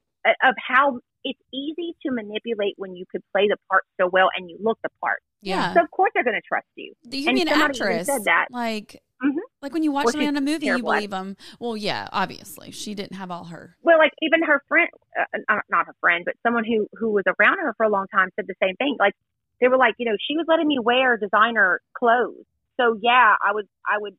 of 0.43 0.55
how 0.59 1.01
it's 1.25 1.41
easy 1.53 1.95
to 2.05 2.13
manipulate 2.13 2.75
when 2.77 2.95
you 2.95 3.05
could 3.11 3.23
play 3.33 3.49
the 3.49 3.57
part 3.71 3.83
so 4.01 4.09
well 4.13 4.29
and 4.37 4.49
you 4.51 4.57
look 4.61 4.79
the 4.83 4.89
part. 5.01 5.21
yeah. 5.41 5.75
So 5.75 5.81
of 5.83 5.91
course 5.91 6.11
they're 6.15 6.25
going 6.25 6.35
to 6.37 6.47
trust 6.47 6.67
you. 6.77 6.95
You 7.11 7.29
and 7.29 7.35
be 7.37 7.43
an 7.43 7.49
even 7.49 7.61
actress. 7.63 8.07
said 8.07 8.25
that. 8.25 8.47
Like, 8.51 9.03
Mhm. 9.23 9.39
like 9.63 9.73
when 9.73 9.83
you 9.83 9.91
watch 9.93 10.05
Well, 10.05 10.13
somebody 10.13 10.29
in 10.29 10.37
a 10.37 10.41
movie, 10.41 10.67
you 10.67 10.75
at 10.77 10.83
believe 10.83 11.11
them. 11.11 11.37
Well, 11.59 11.77
yeah, 11.77 12.09
obviously, 12.13 12.71
she 12.71 12.95
didn't 12.95 13.17
have 13.17 13.31
all 13.31 13.45
her. 13.45 13.77
Well, 13.83 13.99
like 13.99 14.13
even 14.21 14.43
her 14.43 14.63
friend, 14.69 14.89
uh, 15.19 15.25
uh, 15.49 15.61
not 15.71 15.87
her 15.87 15.95
friend, 16.01 16.25
but 16.25 16.35
someone 16.45 16.65
who 16.65 16.87
who 16.99 17.11
was 17.11 17.25
around 17.27 17.59
her 17.59 17.73
for 17.77 17.85
a 17.87 17.89
long 17.89 18.07
time 18.15 18.29
said 18.37 18.47
the 18.47 18.55
same 18.63 18.77
thing. 18.77 18.97
Like 19.01 19.15
they 19.61 19.69
were 19.69 19.77
like, 19.79 19.95
you 19.99 20.07
know, 20.07 20.17
she 20.21 20.37
was 20.37 20.47
letting 20.49 20.67
me 20.69 20.79
wear 20.79 21.17
designer 21.17 21.81
clothes. 21.97 22.45
So 22.79 22.99
yeah, 23.03 23.35
I 23.43 23.53
would 23.53 23.67
I 23.87 23.99
would 23.99 24.17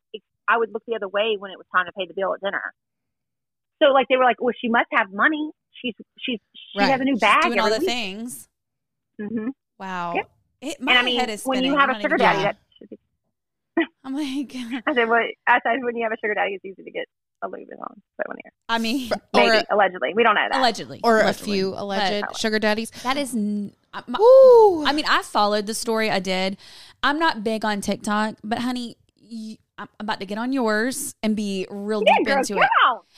I 0.47 0.57
would 0.57 0.71
look 0.73 0.83
the 0.87 0.95
other 0.95 1.07
way 1.07 1.35
when 1.37 1.51
it 1.51 1.57
was 1.57 1.67
time 1.75 1.85
to 1.85 1.91
pay 1.91 2.05
the 2.07 2.13
bill 2.13 2.33
at 2.33 2.41
dinner. 2.41 2.73
So 3.81 3.89
like 3.93 4.07
they 4.09 4.17
were 4.17 4.23
like, 4.23 4.41
well, 4.41 4.53
she 4.59 4.69
must 4.69 4.87
have 4.91 5.11
money. 5.11 5.51
She's 5.81 5.93
she's 6.19 6.39
she 6.55 6.79
Right. 6.79 6.91
has 6.91 7.01
a 7.01 7.03
new 7.03 7.13
She's 7.13 7.21
bag 7.21 7.43
doing 7.43 7.59
all 7.59 7.69
the 7.69 7.79
week. 7.79 7.87
things. 7.87 8.47
hmm 9.19 9.49
Wow. 9.79 10.13
Yep. 10.15 10.29
It, 10.61 10.81
my 10.81 10.91
And 10.91 10.99
I 10.99 11.03
mean, 11.03 11.19
head 11.19 11.29
is 11.29 11.45
when 11.45 11.63
you 11.63 11.77
have 11.77 11.89
I'm 11.89 11.95
a 11.95 12.01
sugar 12.01 12.15
even 12.15 12.17
daddy, 12.17 12.37
kidding. 12.37 12.43
that 12.43 12.57
should 12.79 12.89
be 12.89 12.97
I'm 14.03 14.15
like, 14.15 14.55
I 14.87 14.93
said, 14.95 15.07
what? 15.07 15.21
I 15.45 15.59
said, 15.61 15.83
when 15.83 15.95
you 15.95 16.03
have 16.03 16.11
a 16.13 16.17
sugar 16.17 16.33
daddy, 16.33 16.55
it's 16.55 16.65
easy 16.65 16.83
to 16.83 16.91
get 16.91 17.05
a 17.41 17.47
Louis 17.47 17.65
Vuitton. 17.65 17.93
So 17.95 18.23
when 18.25 18.37
you're 18.43 18.51
I 18.69 18.77
mean, 18.79 19.09
maybe 19.33 19.57
Or- 19.57 19.63
allegedly, 19.75 20.13
we 20.15 20.23
don't 20.23 20.35
know 20.35 20.47
that. 20.51 20.59
allegedly, 20.59 20.99
Or 21.03 21.19
a 21.21 21.33
few 21.33 21.73
alleged 21.75 22.25
But- 22.27 22.37
sugar 22.37 22.59
daddies. 22.59 22.91
That 23.03 23.17
is. 23.17 23.33
n- 23.35 23.73
I- 23.93 24.03
my- 24.07 24.83
I 24.87 24.91
mean, 24.93 25.05
I 25.07 25.21
followed 25.23 25.65
the 25.67 25.73
story. 25.73 26.09
I 26.11 26.19
did. 26.19 26.57
I'm 27.03 27.17
not 27.19 27.43
big 27.43 27.63
on 27.63 27.79
TikTok, 27.81 28.35
but 28.43 28.59
honey, 28.59 28.97
you, 29.15 29.57
I'm 29.79 29.87
about 29.99 30.19
to 30.21 30.25
get 30.25 30.37
on 30.39 30.53
yours 30.53 31.13
and 31.21 31.35
be 31.35 31.67
real 31.69 32.01
Yeah, 32.05 32.13
deep 32.17 32.25
girl, 32.27 32.37
into 32.39 32.57
it. 32.59 32.69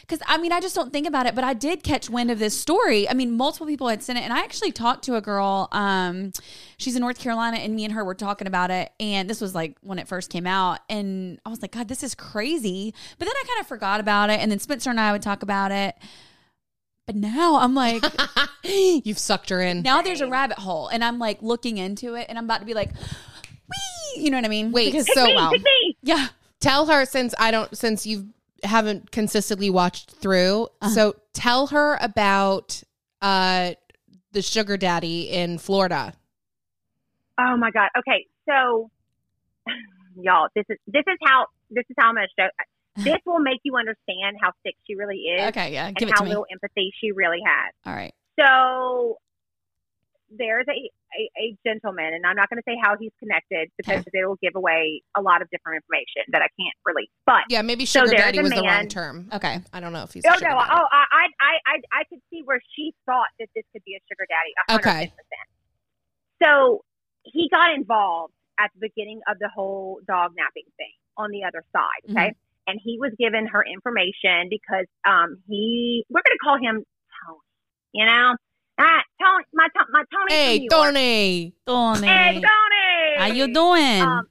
Because 0.01 0.19
I 0.27 0.37
mean, 0.37 0.51
I 0.51 0.59
just 0.59 0.75
don't 0.75 0.91
think 0.91 1.07
about 1.07 1.25
it, 1.25 1.33
but 1.35 1.43
I 1.43 1.53
did 1.53 1.83
catch 1.83 2.09
wind 2.09 2.31
of 2.31 2.39
this 2.39 2.57
story. 2.59 3.07
I 3.09 3.13
mean, 3.13 3.31
multiple 3.37 3.65
people 3.67 3.87
had 3.87 4.03
sent 4.03 4.19
it, 4.19 4.23
and 4.23 4.33
I 4.33 4.39
actually 4.39 4.71
talked 4.73 5.05
to 5.05 5.15
a 5.15 5.21
girl. 5.21 5.69
Um, 5.71 6.33
she's 6.77 6.95
in 6.95 7.01
North 7.01 7.19
Carolina, 7.19 7.57
and 7.57 7.73
me 7.75 7.85
and 7.85 7.93
her 7.93 8.03
were 8.03 8.13
talking 8.15 8.45
about 8.47 8.71
it. 8.71 8.91
And 8.99 9.29
this 9.29 9.39
was 9.39 9.55
like 9.55 9.77
when 9.81 9.99
it 9.99 10.07
first 10.07 10.29
came 10.29 10.45
out, 10.47 10.79
and 10.89 11.39
I 11.45 11.49
was 11.49 11.61
like, 11.61 11.71
God, 11.71 11.87
this 11.87 12.03
is 12.03 12.13
crazy. 12.15 12.93
But 13.17 13.25
then 13.25 13.33
I 13.37 13.43
kind 13.47 13.61
of 13.61 13.67
forgot 13.67 13.99
about 14.01 14.29
it, 14.29 14.39
and 14.41 14.51
then 14.51 14.59
Spencer 14.59 14.89
and 14.89 14.99
I 14.99 15.11
would 15.13 15.21
talk 15.21 15.43
about 15.43 15.71
it. 15.71 15.95
But 17.05 17.15
now 17.15 17.55
I'm 17.55 17.73
like, 17.73 18.03
You've 18.63 19.17
sucked 19.17 19.49
her 19.49 19.61
in. 19.61 19.81
now 19.81 20.01
there's 20.01 20.21
a 20.21 20.27
rabbit 20.27 20.59
hole, 20.59 20.89
and 20.89 21.03
I'm 21.03 21.19
like 21.19 21.41
looking 21.41 21.77
into 21.77 22.15
it, 22.15 22.25
and 22.29 22.37
I'm 22.37 22.43
about 22.45 22.59
to 22.59 22.65
be 22.65 22.73
like, 22.73 22.91
wee, 22.93 24.21
you 24.23 24.29
know 24.29 24.37
what 24.37 24.45
I 24.45 24.49
mean? 24.49 24.71
Wait, 24.71 24.91
Because- 24.91 25.07
so 25.13 25.25
me, 25.25 25.35
wow. 25.35 25.49
pick 25.51 25.63
me. 25.63 25.97
yeah, 26.03 26.27
Tell 26.59 26.87
her 26.87 27.05
since 27.05 27.33
I 27.39 27.51
don't 27.51 27.75
since 27.77 28.05
you 28.05 28.29
haven't 28.63 29.11
consistently 29.11 29.69
watched 29.69 30.11
through. 30.11 30.63
Uh-huh. 30.81 30.89
So 30.89 31.15
tell 31.33 31.67
her 31.67 31.97
about 32.01 32.83
uh 33.21 33.71
the 34.31 34.41
sugar 34.41 34.77
daddy 34.77 35.29
in 35.29 35.57
Florida. 35.57 36.13
Oh 37.39 37.55
my 37.57 37.71
god. 37.71 37.89
Okay, 37.97 38.27
so 38.47 38.89
y'all, 40.21 40.47
this 40.55 40.65
is 40.69 40.77
this 40.87 41.03
is 41.07 41.17
how 41.23 41.45
this 41.69 41.85
is 41.89 41.95
how 41.97 42.09
I'm 42.09 42.15
gonna 42.15 42.27
show. 42.37 42.47
This 42.97 43.17
will 43.25 43.39
make 43.39 43.59
you 43.63 43.77
understand 43.77 44.37
how 44.41 44.51
sick 44.65 44.75
she 44.85 44.95
really 44.95 45.17
is, 45.17 45.47
okay, 45.49 45.71
yeah, 45.71 45.87
and 45.87 45.95
give 45.95 46.09
it 46.09 46.13
how 46.13 46.19
to 46.19 46.23
me. 46.25 46.29
little 46.29 46.45
empathy 46.51 46.91
she 46.99 47.13
really 47.13 47.39
has. 47.45 47.73
All 47.85 47.93
right, 47.93 48.13
So 48.37 49.19
there's 50.29 50.65
a, 50.67 50.91
a, 51.17 51.29
a 51.41 51.57
gentleman, 51.65 52.13
and 52.13 52.25
I'm 52.25 52.35
not 52.35 52.49
going 52.49 52.57
to 52.61 52.63
say 52.67 52.77
how 52.81 52.95
he's 52.99 53.11
connected 53.19 53.69
because 53.77 54.03
it 54.11 54.27
will 54.27 54.37
give 54.41 54.55
away 54.55 55.01
a 55.17 55.21
lot 55.21 55.41
of 55.41 55.49
different 55.49 55.81
information 55.83 56.23
that 56.31 56.41
I 56.41 56.49
can't 56.59 56.75
release. 56.85 57.09
But 57.25 57.43
Yeah, 57.49 57.61
maybe 57.61 57.85
So 57.85 58.01
sugar 58.01 58.11
there's 58.11 58.21
daddy 58.23 58.41
was 58.41 58.51
the 58.51 58.61
wrong 58.61 58.87
term. 58.87 59.29
okay, 59.33 59.59
I 59.73 59.79
don't 59.79 59.93
know 59.93 60.03
if 60.03 60.13
he's. 60.13 60.23
oh 60.25 60.29
no, 60.33 60.39
daddy. 60.39 60.55
oh 60.55 60.85
I, 60.91 61.27
I 61.41 61.53
I 61.65 61.75
I 61.93 62.03
could 62.09 62.19
see 62.29 62.41
where 62.45 62.61
she 62.75 62.93
thought 63.05 63.27
that 63.39 63.47
this 63.55 63.63
could 63.73 63.83
be 63.85 63.95
a 63.95 64.01
sugar 64.09 64.25
daddy. 64.29 64.51
a 64.67 64.71
hundred 64.71 65.11
Okay. 65.11 65.13
So 66.43 66.81
he 67.23 67.49
got 67.51 67.73
involved 67.73 68.33
at 68.59 68.71
the 68.73 68.87
beginning 68.87 69.21
of 69.29 69.37
the 69.39 69.49
whole 69.53 69.99
dog 70.07 70.31
napping 70.37 70.69
thing 70.77 70.93
on 71.17 71.31
the 71.31 71.43
other 71.43 71.63
side. 71.73 72.11
Okay. 72.11 72.33
And 72.67 72.79
he 72.83 72.97
was 72.99 73.11
given 73.17 73.47
her 73.47 73.63
information 73.65 74.47
because 74.49 74.85
um 75.07 75.37
he 75.47 76.05
we're 76.09 76.21
gonna 76.25 76.37
call 76.43 76.57
him 76.57 76.83
Tony. 77.25 77.39
You 77.93 78.05
know? 78.05 78.35
Ah, 78.79 79.01
Tony 79.21 79.43
my 79.53 79.67
my 79.91 80.03
Tony 80.11 80.33
Hey, 80.33 80.55
from 80.55 80.61
New 80.61 80.61
York. 80.61 80.71
Tony. 80.71 81.53
Tony, 81.67 82.07
Hey 82.07 82.33
Tony 82.35 83.17
how 83.17 83.25
you 83.27 83.53
doing? 83.53 84.01
Um, 84.01 84.27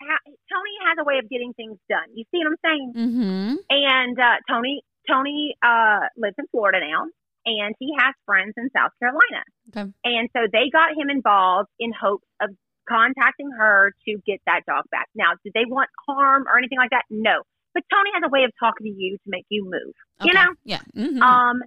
Tony 0.00 0.74
has 0.86 0.98
a 1.00 1.04
way 1.04 1.18
of 1.18 1.28
getting 1.30 1.54
things 1.54 1.78
done. 1.88 2.04
You 2.14 2.24
see 2.30 2.38
what 2.38 2.48
I'm 2.48 2.56
saying? 2.64 2.92
mm-hmm. 2.94 3.54
And 3.70 4.18
uh, 4.18 4.36
Tony 4.48 4.82
Tony 5.08 5.54
uh, 5.62 6.00
lives 6.16 6.36
in 6.38 6.46
Florida 6.50 6.78
now, 6.80 7.04
and 7.46 7.74
he 7.78 7.94
has 7.98 8.14
friends 8.26 8.52
in 8.56 8.68
South 8.76 8.90
Carolina. 8.98 9.42
Okay. 9.70 9.90
And 10.04 10.28
so 10.36 10.40
they 10.52 10.68
got 10.70 10.90
him 10.96 11.08
involved 11.08 11.70
in 11.80 11.92
hopes 11.92 12.26
of 12.42 12.50
contacting 12.88 13.50
her 13.56 13.92
to 14.06 14.18
get 14.26 14.40
that 14.46 14.62
dog 14.66 14.84
back. 14.90 15.08
Now, 15.14 15.32
did 15.44 15.54
they 15.54 15.64
want 15.66 15.88
harm 16.06 16.44
or 16.46 16.58
anything 16.58 16.78
like 16.78 16.90
that? 16.90 17.04
No. 17.08 17.42
But 17.74 17.84
Tony 17.90 18.10
has 18.14 18.22
a 18.26 18.28
way 18.28 18.44
of 18.44 18.50
talking 18.60 18.92
to 18.92 18.92
you 18.92 19.16
to 19.16 19.24
make 19.26 19.46
you 19.48 19.64
move. 19.64 19.94
You 20.22 20.34
know? 20.34 20.48
Yeah. 20.64 20.80
Mhm. 20.94 21.20
Um, 21.22 21.62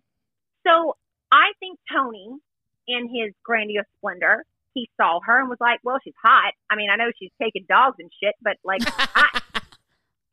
so 0.68 0.96
I 1.36 1.52
think 1.60 1.78
Tony, 1.92 2.32
in 2.88 3.10
his 3.12 3.36
grandiose 3.44 3.92
splendor, 3.98 4.46
he 4.74 4.90
saw 4.96 5.20
her 5.26 5.40
and 5.40 5.50
was 5.50 5.60
like, 5.60 5.80
"Well, 5.84 6.00
she's 6.02 6.16
hot. 6.24 6.54
I 6.70 6.76
mean, 6.78 6.90
I 6.90 6.96
know 6.96 7.12
she's 7.20 7.32
taking 7.42 7.66
dogs 7.68 7.98
and 8.00 8.10
shit, 8.24 8.36
but 8.42 8.56
like, 8.64 8.82
hot." 8.88 9.44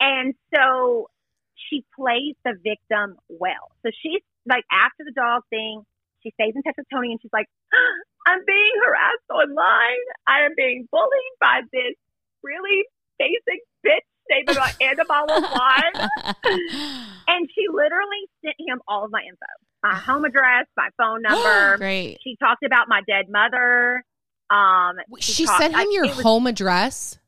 and 0.01 0.35
so 0.55 1.09
she 1.55 1.85
plays 1.99 2.37
the 2.45 2.55
victim 2.63 3.19
well. 3.29 3.75
So 3.83 3.91
she's 4.03 4.23
like, 4.47 4.65
after 4.71 5.03
the 5.05 5.13
dog 5.13 5.43
thing, 5.51 5.83
she 6.23 6.31
stays 6.39 6.55
in 6.55 6.63
touch 6.63 6.75
with 6.79 6.87
Tony, 6.93 7.11
and 7.11 7.21
she's 7.21 7.33
like, 7.33 7.51
ah, 7.75 8.31
"I'm 8.31 8.43
being 8.47 8.77
harassed 8.87 9.31
online. 9.31 10.07
I 10.29 10.47
am 10.47 10.55
being 10.57 10.87
bullied 10.91 11.37
by 11.41 11.63
this 11.73 11.99
really 12.45 12.87
basic 13.19 13.67
bitch 13.83 14.07
named 14.31 14.55
Annabelle 14.81 15.27
Live." 15.27 15.99
And 17.33 17.49
she 17.55 17.65
literally 17.73 18.29
sent 18.45 18.57
him 18.59 18.83
all 18.87 19.07
of 19.07 19.11
my 19.11 19.23
info 19.23 19.47
my 19.83 19.95
home 20.07 20.25
address, 20.25 20.67
my 20.77 20.89
phone 20.97 21.23
number. 21.29 21.77
Great. 21.79 22.19
she 22.23 22.37
talked 22.37 22.63
about 22.65 22.89
my 22.89 23.01
dead 23.07 23.27
mother. 23.29 24.05
Um, 24.51 24.97
She 25.19 25.47
talked- 25.47 25.61
sent 25.63 25.73
him 25.75 25.81
I- 25.81 25.91
your 25.93 26.07
was- 26.09 26.21
home 26.23 26.47
address. 26.47 27.19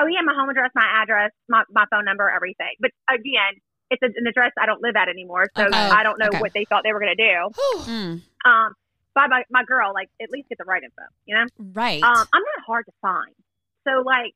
Oh, 0.00 0.06
yeah, 0.06 0.20
my 0.24 0.32
home 0.32 0.48
address, 0.48 0.70
my 0.76 0.86
address, 1.02 1.32
my, 1.48 1.64
my 1.72 1.84
phone 1.90 2.04
number, 2.04 2.30
everything. 2.30 2.70
But 2.78 2.92
again, 3.10 3.58
it's 3.90 4.00
an 4.00 4.14
address 4.28 4.52
I 4.60 4.64
don't 4.64 4.80
live 4.80 4.94
at 4.94 5.08
anymore. 5.08 5.46
So 5.56 5.64
Okay. 5.64 5.76
I 5.76 6.04
don't 6.04 6.20
know 6.20 6.28
Okay. 6.28 6.38
what 6.40 6.52
they 6.54 6.64
thought 6.66 6.82
they 6.84 6.92
were 6.92 7.00
going 7.00 7.16
to 7.16 7.24
do. 7.24 7.50
Mm, 7.90 8.22
Um, 8.44 8.74
by 9.14 9.26
my, 9.26 9.42
my 9.50 9.64
girl, 9.64 9.92
like, 9.92 10.08
at 10.22 10.30
least 10.30 10.48
get 10.50 10.58
the 10.58 10.64
right 10.64 10.84
info, 10.84 11.02
you 11.26 11.34
know? 11.34 11.46
right. 11.74 12.00
Um, 12.00 12.14
I'm 12.32 12.42
not 12.42 12.64
hard 12.64 12.86
to 12.86 12.92
find. 13.02 13.34
So, 13.88 14.02
like, 14.06 14.34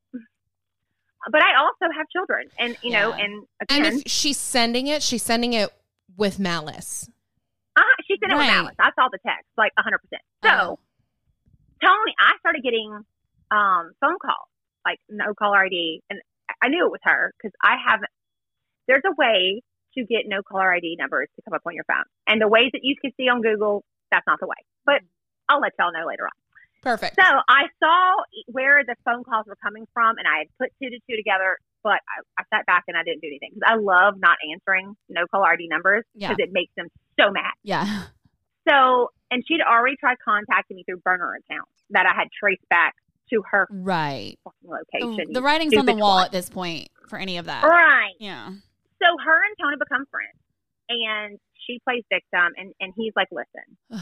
but 1.31 1.41
I 1.45 1.55
also 1.55 1.93
have 1.97 2.09
children. 2.09 2.49
And, 2.59 2.77
you 2.83 2.91
know, 2.91 3.11
Yeah. 3.11 3.25
and 3.25 3.47
And 3.71 3.87
again, 3.87 4.01
if 4.05 4.11
she's 4.11 4.39
sending 4.39 4.89
it, 4.89 5.01
she's 5.01 5.23
sending 5.23 5.53
it 5.53 5.71
with 6.17 6.39
malice. 6.39 7.09
Uh, 7.77 7.83
she 8.07 8.17
sent 8.21 8.33
it 8.33 8.37
with 8.37 8.47
malice. 8.47 8.75
I 8.79 8.91
saw 8.99 9.09
the 9.11 9.19
text, 9.27 9.47
like 9.57 9.73
100%. 9.79 9.89
So, 10.45 10.49
Oh. 10.49 10.79
Tony, 11.83 12.15
I 12.21 12.33
started 12.41 12.63
getting 12.63 12.93
um, 13.51 13.93
phone 14.01 14.19
calls, 14.21 14.49
like 14.85 14.99
no 15.09 15.35
caller 15.35 15.65
ID. 15.65 16.03
And 16.11 16.21
I 16.63 16.69
knew 16.69 16.87
it 16.87 16.91
was 16.91 17.01
her 17.05 17.33
because 17.37 17.53
I 17.63 17.77
haven't, 17.89 18.11
there's 18.87 19.03
a 19.07 19.15
way 19.17 19.63
to 19.95 20.05
get 20.05 20.23
no 20.27 20.43
caller 20.43 20.73
ID 20.73 20.97
numbers 20.99 21.29
to 21.37 21.43
come 21.43 21.55
up 21.55 21.63
on 21.67 21.75
your 21.75 21.85
phone. 21.85 22.05
And 22.27 22.41
the 22.41 22.49
ways 22.49 22.71
that 22.73 22.81
you 22.83 22.95
can 23.01 23.13
see 23.17 23.29
on 23.29 23.43
Google, 23.43 23.85
that's 24.11 24.27
not 24.27 24.39
the 24.41 24.47
way. 24.47 24.57
But 24.87 25.01
I'll 25.49 25.61
let 25.61 25.73
y'all 25.79 25.93
know 25.93 26.07
later 26.07 26.25
on. 26.25 26.33
Perfect. 26.83 27.15
So 27.17 27.25
I 27.49 27.63
saw 27.83 28.17
where 28.49 28.83
the 28.85 28.97
phone 29.05 29.25
calls 29.25 29.47
were 29.47 29.57
coming 29.63 29.87
from, 29.95 30.19
and 30.19 30.27
I 30.27 30.39
had 30.39 30.47
put 30.61 30.71
two 30.83 30.91
to 30.91 30.99
two 31.09 31.17
together. 31.17 31.57
But 31.85 31.99
I, 32.07 32.43
I 32.43 32.45
sat 32.57 32.67
back 32.67 32.85
and 32.89 32.97
I 32.97 33.03
didn't 33.03 33.23
do 33.23 33.29
anything 33.29 33.51
because 33.55 33.67
I 33.67 33.75
love 33.77 34.15
not 34.19 34.37
answering 34.53 34.95
no 35.09 35.27
caller 35.31 35.49
ID 35.53 35.67
numbers 35.69 36.05
Yeah. 36.15 36.29
because 36.29 36.45
it 36.47 36.53
makes 36.53 36.73
them 36.77 36.87
so 37.19 37.31
mad. 37.33 37.53
yeah. 37.65 38.05
So, 38.69 39.11
and 39.33 39.43
she'd 39.49 39.61
already 39.61 39.97
tried 39.97 40.19
contacting 40.25 40.77
me 40.77 40.85
through 40.85 40.99
burner 40.99 41.35
accounts 41.35 41.73
that 41.91 42.07
I 42.07 42.15
had 42.15 42.29
traced 42.39 42.63
back 42.71 42.95
to 43.31 43.43
her 43.51 43.67
Right. 43.71 44.39
fucking 44.45 44.71
location. 44.71 45.33
The, 45.33 45.41
the 45.41 45.43
writing's 45.43 45.77
on 45.77 45.85
the 45.87 45.95
wall 45.97 46.21
at 46.21 46.31
this 46.31 46.49
point 46.49 46.89
for 47.09 47.19
any 47.19 47.39
of 47.39 47.47
that. 47.47 47.65
Right. 47.65 48.13
Yeah. 48.21 48.47
So 49.03 49.07
her 49.25 49.43
and 49.45 49.57
Tony 49.61 49.77
become 49.77 50.05
friends, 50.13 50.39
and 50.89 51.39
she 51.67 51.81
plays 51.83 52.05
victim, 52.09 52.53
and 52.57 52.73
and 52.81 52.93
he's 52.97 53.13
like, 53.17 53.27
"Listen, 53.33 53.77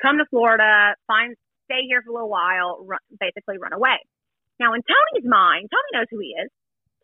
come 0.00 0.18
to 0.18 0.24
Florida, 0.30 0.94
find, 1.08 1.34
stay 1.66 1.84
here 1.86 2.00
for 2.02 2.10
a 2.10 2.14
little 2.14 2.30
while, 2.30 2.82
run, 2.86 3.00
basically 3.20 3.58
run 3.58 3.72
away." 3.74 3.98
Now, 4.58 4.72
in 4.72 4.80
Tony's 4.82 5.28
mind, 5.28 5.68
Tony 5.68 5.90
knows 5.92 6.06
who 6.10 6.18
he 6.18 6.32
is. 6.32 6.48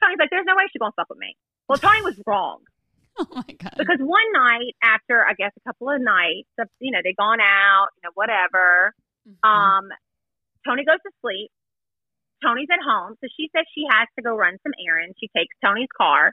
Tony's 0.00 0.18
like, 0.18 0.30
"There's 0.30 0.46
no 0.48 0.54
way 0.56 0.64
she's 0.72 0.80
gonna 0.80 0.96
fuck 0.96 1.10
with 1.10 1.18
me." 1.18 1.36
Well, 1.68 1.78
Tony 1.78 2.02
was 2.02 2.18
wrong. 2.26 2.60
Oh 3.20 3.26
my 3.28 3.44
god. 3.60 3.74
because 3.76 3.98
one 4.00 4.24
night 4.32 4.72
after 4.82 5.20
I 5.22 5.34
guess 5.36 5.52
a 5.54 5.60
couple 5.68 5.90
of 5.90 6.00
nights 6.00 6.48
of 6.58 6.66
you 6.80 6.90
know 6.90 7.00
they'd 7.04 7.14
gone 7.14 7.40
out 7.44 7.88
you 8.00 8.08
know 8.08 8.12
whatever 8.14 8.94
Mm-hmm. 9.28 9.44
um 9.46 9.84
Tony 10.66 10.82
goes 10.88 10.96
to 11.04 11.12
sleep 11.20 11.50
Tony's 12.42 12.68
at 12.72 12.80
home 12.82 13.14
so 13.20 13.28
she 13.36 13.50
says 13.54 13.66
she 13.74 13.84
has 13.90 14.08
to 14.16 14.22
go 14.24 14.34
run 14.34 14.56
some 14.64 14.72
errands 14.88 15.14
she 15.20 15.28
takes 15.36 15.54
Tony's 15.62 15.92
car 15.94 16.32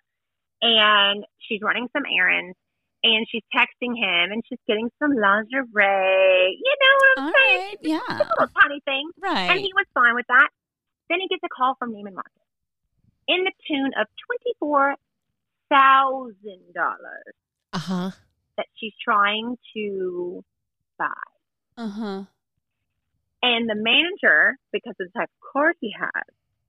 and 0.61 1.25
she's 1.37 1.59
running 1.61 1.89
some 1.91 2.03
errands 2.07 2.55
and 3.03 3.25
she's 3.29 3.43
texting 3.55 3.95
him 3.95 4.31
and 4.31 4.43
she's 4.47 4.59
getting 4.67 4.89
some 4.99 5.11
lingerie 5.15 6.57
you 6.61 6.75
know 6.81 6.95
what 6.99 7.09
I'm 7.17 7.25
All 7.25 7.33
saying 7.33 7.59
right. 7.59 7.77
Yeah. 7.81 7.99
little 8.09 8.53
tiny 8.61 8.81
thing 8.85 9.09
Right. 9.21 9.51
and 9.51 9.59
he 9.59 9.71
was 9.73 9.85
fine 9.93 10.15
with 10.15 10.25
that 10.27 10.49
then 11.09 11.19
he 11.21 11.27
gets 11.27 11.41
a 11.43 11.49
call 11.49 11.75
from 11.79 11.91
Neiman 11.91 12.13
Marcus 12.13 12.33
in 13.27 13.43
the 13.43 13.51
tune 13.67 13.91
of 13.99 14.07
twenty 14.27 14.53
four 14.59 14.95
thousand 15.69 16.73
dollars 16.75 17.33
Uh 17.73 17.77
huh. 17.79 18.11
that 18.57 18.65
she's 18.75 18.93
trying 19.03 19.55
to 19.75 20.43
buy. 20.97 21.07
Uh 21.77 21.87
huh. 21.89 22.23
And 23.41 23.69
the 23.69 23.75
manager, 23.75 24.57
because 24.73 24.95
of 24.99 25.07
the 25.13 25.17
type 25.19 25.29
of 25.29 25.53
car 25.53 25.73
he 25.79 25.93
has, 25.97 26.25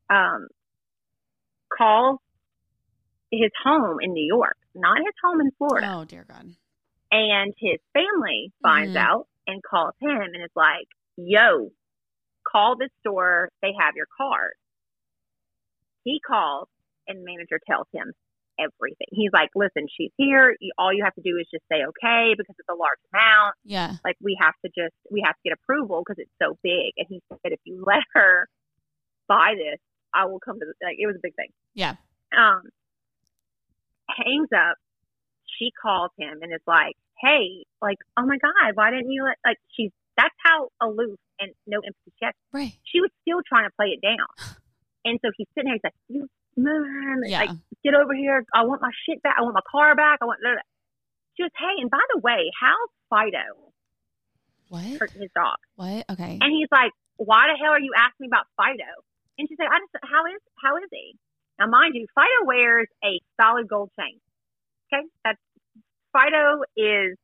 um, 0.09 0.47
calls 1.77 2.19
his 3.31 3.51
home 3.65 3.99
in 4.01 4.13
New 4.13 4.25
York, 4.27 4.57
not 4.75 4.99
his 4.99 5.15
home 5.23 5.41
in 5.41 5.51
Florida. 5.59 5.93
Oh 5.99 6.05
dear 6.05 6.25
God. 6.29 6.55
And 7.13 7.53
his 7.59 7.79
family 7.93 8.53
finds 8.63 8.95
Mhm. 8.95 9.01
out 9.01 9.27
and 9.47 9.63
calls 9.63 9.95
him 10.01 10.11
and 10.11 10.37
is 10.45 10.51
like, 10.55 10.87
yo, 11.17 11.71
call 12.51 12.77
this 12.77 12.91
store. 13.01 13.51
They 13.63 13.73
have 13.79 13.97
your 13.97 14.07
card. 14.17 14.55
He 16.05 16.21
calls 16.27 16.69
and 17.07 17.19
the 17.21 17.25
manager 17.25 17.61
tells 17.67 17.87
him 17.93 18.13
everything. 18.59 19.07
He's 19.11 19.33
like, 19.33 19.51
listen, 19.55 19.87
she's 19.97 20.13
here. 20.17 20.57
All 20.79 20.93
you 20.93 21.03
have 21.05 21.15
to 21.15 21.23
do 21.23 21.37
is 21.39 21.47
just 21.53 21.65
say 21.71 21.83
okay 21.85 22.35
because 22.37 22.55
it's 22.59 22.69
a 22.69 22.75
large 22.75 22.99
amount. 23.13 23.55
Yeah. 23.65 23.95
like 24.05 24.17
we 24.23 24.37
have 24.41 24.55
to 24.65 24.71
just 24.77 24.95
we 25.11 25.23
have 25.25 25.35
to 25.35 25.41
get 25.45 25.53
approval 25.53 26.03
because 26.05 26.19
it's 26.19 26.31
so 26.41 26.57
big 26.63 26.93
and 26.97 27.07
he 27.09 27.21
said 27.31 27.53
if 27.53 27.61
you 27.65 27.83
let 27.87 28.03
her 28.15 28.49
buy 29.29 29.55
this 29.57 29.79
i 30.13 30.25
will 30.25 30.41
come 30.41 30.59
to 30.59 30.67
the 30.67 30.75
like 30.85 30.97
it 30.99 31.07
was 31.07 31.15
a 31.17 31.21
big 31.23 31.35
thing 31.37 31.49
Yeah. 31.75 31.95
um 32.37 32.63
hangs 34.17 34.49
up 34.55 34.77
she 35.59 35.71
calls 35.81 36.11
him 36.19 36.39
and 36.43 36.53
is 36.53 36.61
like 36.67 36.97
hey 37.21 37.65
like 37.83 37.99
oh 38.17 38.25
my 38.27 38.39
god 38.39 38.75
why 38.75 38.91
didn't 38.91 39.11
you 39.11 39.25
let 39.25 39.37
like 39.45 39.59
she's 39.77 39.91
that's 40.17 40.35
how 40.45 40.69
aloof 40.81 41.19
and 41.39 41.53
no 41.67 41.79
empathy 41.79 42.13
she 42.19 42.25
has 42.25 42.35
Right. 42.53 42.73
she 42.85 43.01
was 43.01 43.11
still 43.23 43.41
trying 43.47 43.65
to 43.69 43.75
play 43.77 43.89
it 43.97 44.01
down 44.01 44.27
and 45.05 45.19
so 45.23 45.31
he's 45.37 45.47
sitting 45.55 45.69
there 45.69 45.75
he's 45.75 45.85
like 45.85 45.95
you 46.09 46.29
man 46.57 47.23
Yeah. 47.27 47.41
like 47.41 47.51
get 47.85 47.95
over 47.95 48.15
here 48.15 48.45
i 48.55 48.65
want 48.65 48.83
my 48.83 48.91
shit 49.07 49.23
back 49.23 49.37
i 49.39 49.43
want 49.43 49.55
my 49.55 49.65
car 49.71 49.95
back 49.95 50.19
i 50.21 50.25
want 50.25 50.41
blah, 50.43 50.53
blah. 50.53 50.61
she 51.37 51.43
goes 51.45 51.51
hey 51.59 51.81
and 51.81 51.91
by 51.91 52.01
the 52.15 52.21
way 52.21 52.51
how's 52.61 52.91
fido 53.09 53.73
what? 54.69 54.85
her, 55.01 55.09
his 55.19 55.31
dog 55.35 55.57
What? 55.77 56.05
Okay. 56.11 56.39
and 56.41 56.51
he's 56.53 56.69
like, 56.71 56.93
"Why 57.17 57.49
the 57.51 57.59
hell 57.59 57.73
are 57.75 57.81
you 57.81 57.91
asking 57.97 58.25
me 58.25 58.29
about 58.31 58.47
Fido?" 58.57 58.87
And 59.37 59.49
she's 59.49 59.59
like, 59.59 59.67
"I 59.69 59.81
just 59.83 59.91
how 60.07 60.23
is 60.31 60.39
how 60.63 60.77
is 60.79 60.87
he?" 60.93 61.17
Now, 61.61 61.67
mind 61.67 61.95
you, 61.95 62.07
Fido 62.15 62.47
wears 62.47 62.89
a 63.05 63.21
solid 63.41 63.69
gold 63.69 63.91
chain. 63.99 64.19
Okay, 64.93 65.07
that's 65.25 65.39
Fido 66.13 66.63
is 66.77 67.17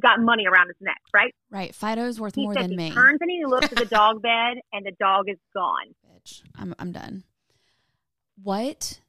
got 0.00 0.20
money 0.20 0.46
around 0.46 0.68
his 0.68 0.76
neck, 0.80 1.00
right? 1.12 1.34
right. 1.50 1.74
Fido's 1.74 2.18
worth 2.20 2.36
He 2.36 2.44
more 2.44 2.54
than 2.54 2.70
he 2.70 2.76
me. 2.76 2.90
turns 2.92 3.18
and 3.20 3.28
he 3.30 3.44
looks 3.44 3.66
at 3.72 3.76
the 3.76 3.84
dog 3.90 4.22
bed, 4.22 4.58
and 4.72 4.86
the 4.86 4.92
dog 4.98 5.28
is 5.28 5.36
gone. 5.52 5.94
Bitch. 6.08 6.42
I'm 6.56 6.74
I'm 6.78 6.92
done. 6.92 7.24
What? 8.42 9.00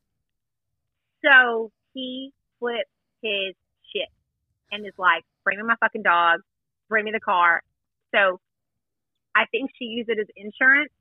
So 1.23 1.72
he 1.93 2.34
flips 2.60 2.89
his 3.22 3.53
shit 3.93 4.10
and 4.72 4.85
is 4.85 4.93
like, 4.97 5.23
"Bring 5.43 5.57
me 5.60 5.64
my 5.64 5.76
fucking 5.80 6.01
dog. 6.03 6.41
Bring 6.89 7.05
me 7.05 7.11
the 7.11 7.19
car." 7.19 7.61
So 8.14 8.39
I 9.35 9.45
think 9.45 9.72
she 9.80 9.85
used 9.85 10.10
it 10.10 10.19
as 10.19 10.27
insurance, 10.35 10.91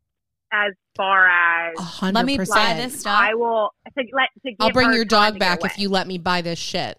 as 0.53 0.73
far 0.97 1.27
as 1.29 1.75
A 1.79 1.83
hundred 1.83 2.15
Let 2.15 2.27
me 2.27 2.37
buy 2.37 2.75
this 2.75 3.01
stuff. 3.01 3.19
I 3.21 3.35
will 3.35 3.71
to 3.99 4.05
let 4.13 4.29
to 4.45 4.51
give 4.51 4.57
I'll 4.61 4.71
bring 4.73 4.93
your 4.93 5.05
dog 5.05 5.39
back 5.39 5.65
if 5.65 5.79
you 5.79 5.89
let 5.89 6.07
me 6.07 6.19
buy 6.19 6.43
this 6.43 6.59
shit. 6.59 6.99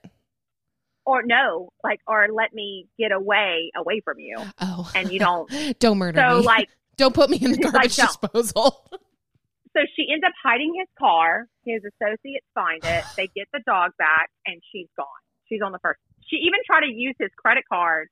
or 1.06 1.22
no, 1.24 1.70
like 1.84 2.00
or 2.08 2.28
let 2.34 2.54
me 2.54 2.88
get 2.98 3.12
away 3.12 3.72
away 3.76 4.02
from 4.04 4.20
you, 4.20 4.38
Oh, 4.62 4.90
and 4.96 5.12
you 5.12 5.20
don't. 5.20 5.50
don't 5.80 5.98
murder 5.98 6.20
So 6.30 6.40
me. 6.40 6.44
like, 6.46 6.70
don't 6.98 7.14
put 7.14 7.30
me 7.30 7.38
in 7.42 7.52
the 7.52 7.58
garbage 7.58 7.96
don't. 7.96 8.08
disposal. 8.08 8.86
so 8.92 9.80
she 9.96 10.08
ends 10.12 10.24
up 10.26 10.34
hiding 10.44 10.74
his 10.80 10.88
car. 10.98 11.48
His 11.66 11.82
associates 11.84 12.46
find 12.56 12.84
it. 12.84 13.04
They 13.18 13.28
get 13.36 13.48
the 13.54 13.62
dog 13.66 13.92
back, 13.98 14.30
and 14.46 14.62
she's 14.72 14.88
gone. 14.98 15.06
She's 15.48 15.62
on 15.64 15.72
the 15.72 15.80
first. 15.80 16.00
She 16.28 16.38
even 16.38 16.60
tried 16.66 16.82
to 16.82 16.92
use 16.92 17.16
his 17.20 17.30
credit 17.38 17.64
card 17.72 18.08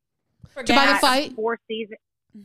To 0.65 0.73
buy 0.73 0.85
the 0.93 0.99
fight? 0.99 1.33
Four 1.33 1.57
seasons 1.67 1.97
Oh 2.35 2.39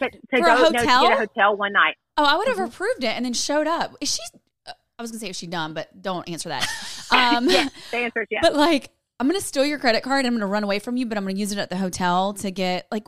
to, 0.00 0.10
to 0.10 0.18
For 0.30 0.36
a 0.38 0.40
go 0.40 0.54
no, 0.54 0.70
to 0.72 0.78
hotel? 0.78 1.02
get 1.02 1.12
a 1.12 1.16
hotel 1.16 1.56
one 1.56 1.72
night. 1.72 1.96
Oh, 2.16 2.24
I 2.24 2.36
would 2.36 2.48
have 2.48 2.58
Mhm. 2.58 2.68
approved 2.68 3.04
it 3.04 3.14
and 3.16 3.24
then 3.24 3.32
showed 3.32 3.66
up. 3.66 3.94
Is 4.00 4.12
she? 4.14 4.22
I 4.66 5.02
was 5.02 5.10
gonna 5.12 5.20
say 5.20 5.30
is 5.30 5.36
she 5.36 5.46
dumb, 5.46 5.74
but 5.74 6.02
don't 6.02 6.28
answer 6.28 6.48
that. 6.48 6.66
Um, 7.10 7.48
yes, 7.48 7.70
the 7.90 7.96
answer 7.98 8.20
is 8.22 8.28
yes. 8.30 8.40
But 8.42 8.54
like, 8.54 8.90
I'm 9.18 9.26
gonna 9.28 9.40
steal 9.40 9.64
your 9.64 9.78
credit 9.78 10.02
card. 10.02 10.26
And 10.26 10.28
I'm 10.28 10.34
gonna 10.34 10.50
run 10.50 10.62
away 10.64 10.78
from 10.78 10.96
you, 10.98 11.06
but 11.06 11.16
I'm 11.16 11.24
gonna 11.24 11.38
use 11.38 11.52
it 11.52 11.58
at 11.58 11.70
the 11.70 11.76
hotel 11.78 12.34
to 12.34 12.50
get 12.50 12.86
like. 12.90 13.06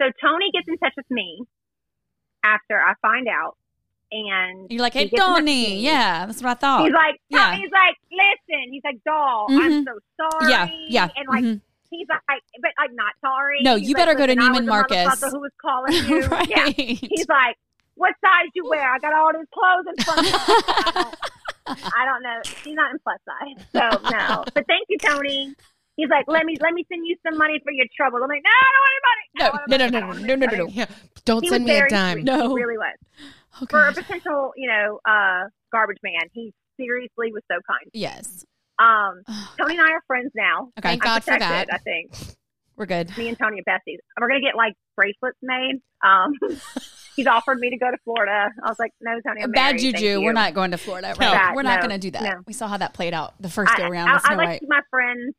So 0.00 0.04
Tony 0.22 0.50
gets 0.52 0.66
in 0.68 0.76
touch 0.78 0.92
with 0.96 1.06
me 1.10 1.42
after 2.44 2.78
I 2.78 2.94
find 3.00 3.28
out, 3.28 3.56
and 4.12 4.70
You're 4.70 4.80
like, 4.82 4.92
he 4.92 5.00
hey, 5.00 5.04
gets 5.06 5.12
in 5.14 5.18
touch 5.18 5.28
with 5.36 5.38
Tony. 5.46 5.80
Yeah, 5.80 6.26
that's 6.26 6.42
what 6.42 6.50
I 6.50 6.54
thought. 6.54 6.84
He's 6.84 6.92
like, 6.92 7.14
Yeah. 7.28 7.54
he's 7.56 7.70
like, 7.70 7.96
listen, 8.10 8.72
he's 8.72 8.82
like, 8.84 8.96
doll, 9.06 9.46
I'm 9.50 9.70
Mhm. 9.72 9.84
so 9.84 9.98
sorry. 10.20 10.52
Yeah, 10.52 10.68
yeah, 10.88 11.08
And 11.16 11.28
like, 11.28 11.44
mhm. 11.44 11.60
He's 11.90 12.06
like, 12.08 12.20
but 12.60 12.70
like, 12.78 12.90
not 12.94 13.12
sorry. 13.20 13.58
No, 13.62 13.76
He's 13.76 13.88
you 13.88 13.94
like, 13.94 14.06
better 14.06 14.14
go 14.18 14.26
to 14.26 14.34
"Listen, 14.34 14.64
Neiman 14.64 14.66
Marcus." 14.66 15.20
Who 15.22 15.40
was 15.40 15.52
calling 15.60 15.92
you? 16.08 16.26
right. 16.26 16.48
Yeah. 16.48 16.66
He's 16.68 17.28
like, 17.28 17.56
what 17.94 18.14
size 18.24 18.50
you 18.54 18.68
wear? 18.68 18.82
I 18.92 18.98
got 18.98 19.14
all 19.14 19.32
these 19.32 19.46
clothes 19.52 19.86
in 19.96 20.04
front 20.04 20.18
of 20.20 20.24
me. 20.24 21.18
I 21.68 22.04
don't- 22.04 22.22
know. 22.22 22.40
He's 22.64 22.74
not 22.74 22.90
in 22.92 22.98
plus 23.02 23.18
size, 23.26 23.66
so 23.72 24.10
no. 24.10 24.44
But 24.54 24.66
thank 24.66 24.86
you, 24.88 24.98
Tony. 24.98 25.54
He's 25.96 26.08
like, 26.10 26.24
let 26.28 26.44
me 26.44 26.56
let 26.60 26.72
me 26.74 26.84
send 26.92 27.06
you 27.06 27.16
some 27.26 27.38
money 27.38 27.58
for 27.64 27.72
your 27.72 27.86
trouble. 27.96 28.18
I'm 28.22 28.28
like, 28.28 28.42
no, 28.44 28.50
I 28.50 28.70
don't 28.74 28.82
want 28.84 28.92
any 28.92 29.88
money. 29.88 29.88
No, 29.88 29.88
no, 29.88 29.88
no, 29.88 30.12
no, 30.12 30.26
no, 30.26 30.34
no, 30.34 30.46
no, 30.46 30.56
no. 30.64 30.68
Yeah. 30.72 30.86
Don't 31.24 31.42
He 31.42 31.48
send 31.48 31.64
me 31.64 31.76
a 31.78 31.88
dime. 31.88 32.16
sweet. 32.18 32.24
No. 32.24 32.54
He 32.56 32.62
really 32.62 32.76
was. 32.78 32.96
Oh, 33.62 33.66
For 33.70 33.86
a 33.88 33.92
potential, 33.92 34.52
you 34.56 34.68
know, 34.68 35.00
uh, 35.08 35.44
garbage 35.72 35.96
man, 36.02 36.28
he 36.32 36.52
seriously 36.78 37.32
was 37.32 37.42
so 37.50 37.56
kind. 37.66 37.90
Yes. 37.94 38.44
Um, 38.78 39.22
Tony 39.58 39.76
and 39.76 39.86
I 39.86 39.92
are 39.92 40.02
friends 40.06 40.32
now. 40.34 40.70
Okay. 40.78 40.88
Thank 40.88 41.06
I'm 41.06 41.14
God 41.14 41.24
for 41.24 41.38
that. 41.38 41.66
I 41.72 41.78
think 41.78 42.12
We're 42.76 42.86
good. 42.86 43.16
me 43.16 43.28
and 43.28 43.38
Tony 43.38 43.60
are 43.60 43.64
besties. 43.64 43.98
We're 44.20 44.28
gonna 44.28 44.40
get 44.40 44.56
like 44.56 44.74
bracelets 44.96 45.38
made. 45.42 45.80
Um, 46.04 46.32
he's 47.16 47.26
offered 47.26 47.58
me 47.58 47.70
to 47.70 47.78
go 47.78 47.90
to 47.90 47.96
Florida. 48.04 48.50
I 48.62 48.68
was 48.68 48.78
like, 48.78 48.92
no, 49.00 49.18
Tony, 49.26 49.42
I'm 49.42 49.50
Bad 49.50 49.76
married. 49.76 49.96
Juju. 49.96 50.20
We're 50.22 50.32
not 50.32 50.54
going 50.54 50.70
to 50.72 50.78
Florida. 50.78 51.14
No. 51.18 51.26
Right? 51.26 51.32
Bad, 51.34 51.54
We're 51.56 51.62
not 51.62 51.76
no, 51.80 51.88
going 51.88 51.98
to 52.00 52.10
do 52.10 52.10
that. 52.12 52.22
no. 52.22 52.42
We 52.46 52.52
saw 52.52 52.68
how 52.68 52.76
that 52.76 52.92
played 52.94 53.14
out 53.14 53.34
the 53.40 53.48
first 53.48 53.72
I, 53.72 53.78
go 53.78 53.88
around 53.88 54.08
I, 54.08 54.14
I 54.14 54.18
Snow 54.18 54.36
like 54.36 54.48
White. 54.48 54.62
my 54.68 54.80
friends, 54.90 55.34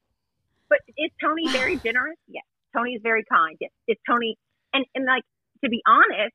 but 0.69 0.79
is 0.97 1.11
Tony 1.23 1.47
very 1.49 1.75
generous? 1.85 2.17
Yes. 2.27 2.43
Tony 2.75 2.93
is 2.93 3.01
very 3.03 3.23
kind. 3.31 3.55
Yes. 3.59 3.71
Is 3.87 3.97
Tony 4.09 4.37
and 4.73 4.85
and 4.93 5.05
like 5.05 5.23
to 5.63 5.69
be 5.69 5.81
honest, 5.87 6.33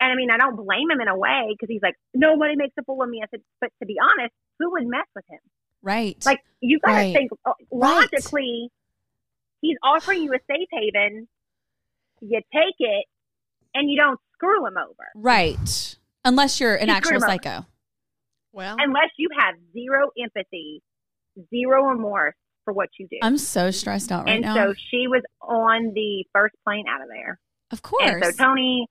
and 0.00 0.12
I 0.12 0.14
mean 0.16 0.30
I 0.30 0.36
don't 0.36 0.56
blame 0.56 0.90
him 0.90 1.00
in 1.00 1.08
a 1.08 1.16
way 1.16 1.46
because 1.50 1.68
he's 1.70 1.82
like 1.82 1.94
nobody 2.12 2.56
makes 2.56 2.74
a 2.78 2.82
fool 2.84 3.02
of 3.02 3.08
me. 3.08 3.20
I 3.22 3.26
said, 3.30 3.40
but 3.60 3.70
to 3.80 3.86
be 3.86 3.96
honest, 4.02 4.34
who 4.58 4.72
would 4.72 4.86
mess 4.86 5.06
with 5.14 5.24
him? 5.28 5.40
Right. 5.84 6.16
Like 6.24 6.40
you 6.60 6.80
got 6.80 6.92
to 6.92 6.94
Right. 6.96 7.12
think 7.14 7.30
uh, 7.44 7.52
Right. 7.70 8.08
logically. 8.12 8.70
He's 9.60 9.76
offering 9.82 10.22
you 10.22 10.32
a 10.32 10.38
safe 10.50 10.68
haven. 10.72 11.28
You 12.20 12.40
take 12.52 12.74
it, 12.78 13.04
and 13.74 13.90
you 13.90 13.96
don't 13.96 14.18
screw 14.32 14.66
him 14.66 14.74
over 14.78 15.04
right. 15.14 15.96
Unless 16.24 16.58
you're 16.58 16.74
an 16.74 16.88
You 16.88 16.94
actual 16.94 17.20
screwed 17.20 17.22
him 17.22 17.28
psycho. 17.28 17.66
Well, 18.52 18.76
unless 18.78 19.10
you 19.18 19.28
have 19.38 19.54
zero 19.72 20.10
empathy, 20.22 20.82
zero 21.50 21.84
remorse 21.84 22.34
for 22.64 22.72
what 22.72 22.88
you 22.98 23.06
do. 23.10 23.18
I'm 23.22 23.36
so 23.36 23.70
stressed 23.70 24.10
out 24.10 24.24
right 24.24 24.34
and 24.34 24.42
now. 24.42 24.56
And 24.56 24.70
so 24.70 24.80
she 24.90 25.06
was 25.06 25.22
on 25.42 25.92
the 25.94 26.24
first 26.32 26.54
plane 26.64 26.84
out 26.88 27.02
of 27.02 27.08
there. 27.08 27.38
of 27.70 27.82
course. 27.82 28.04
And 28.04 28.24
so 28.24 28.30
Tony, 28.32 28.86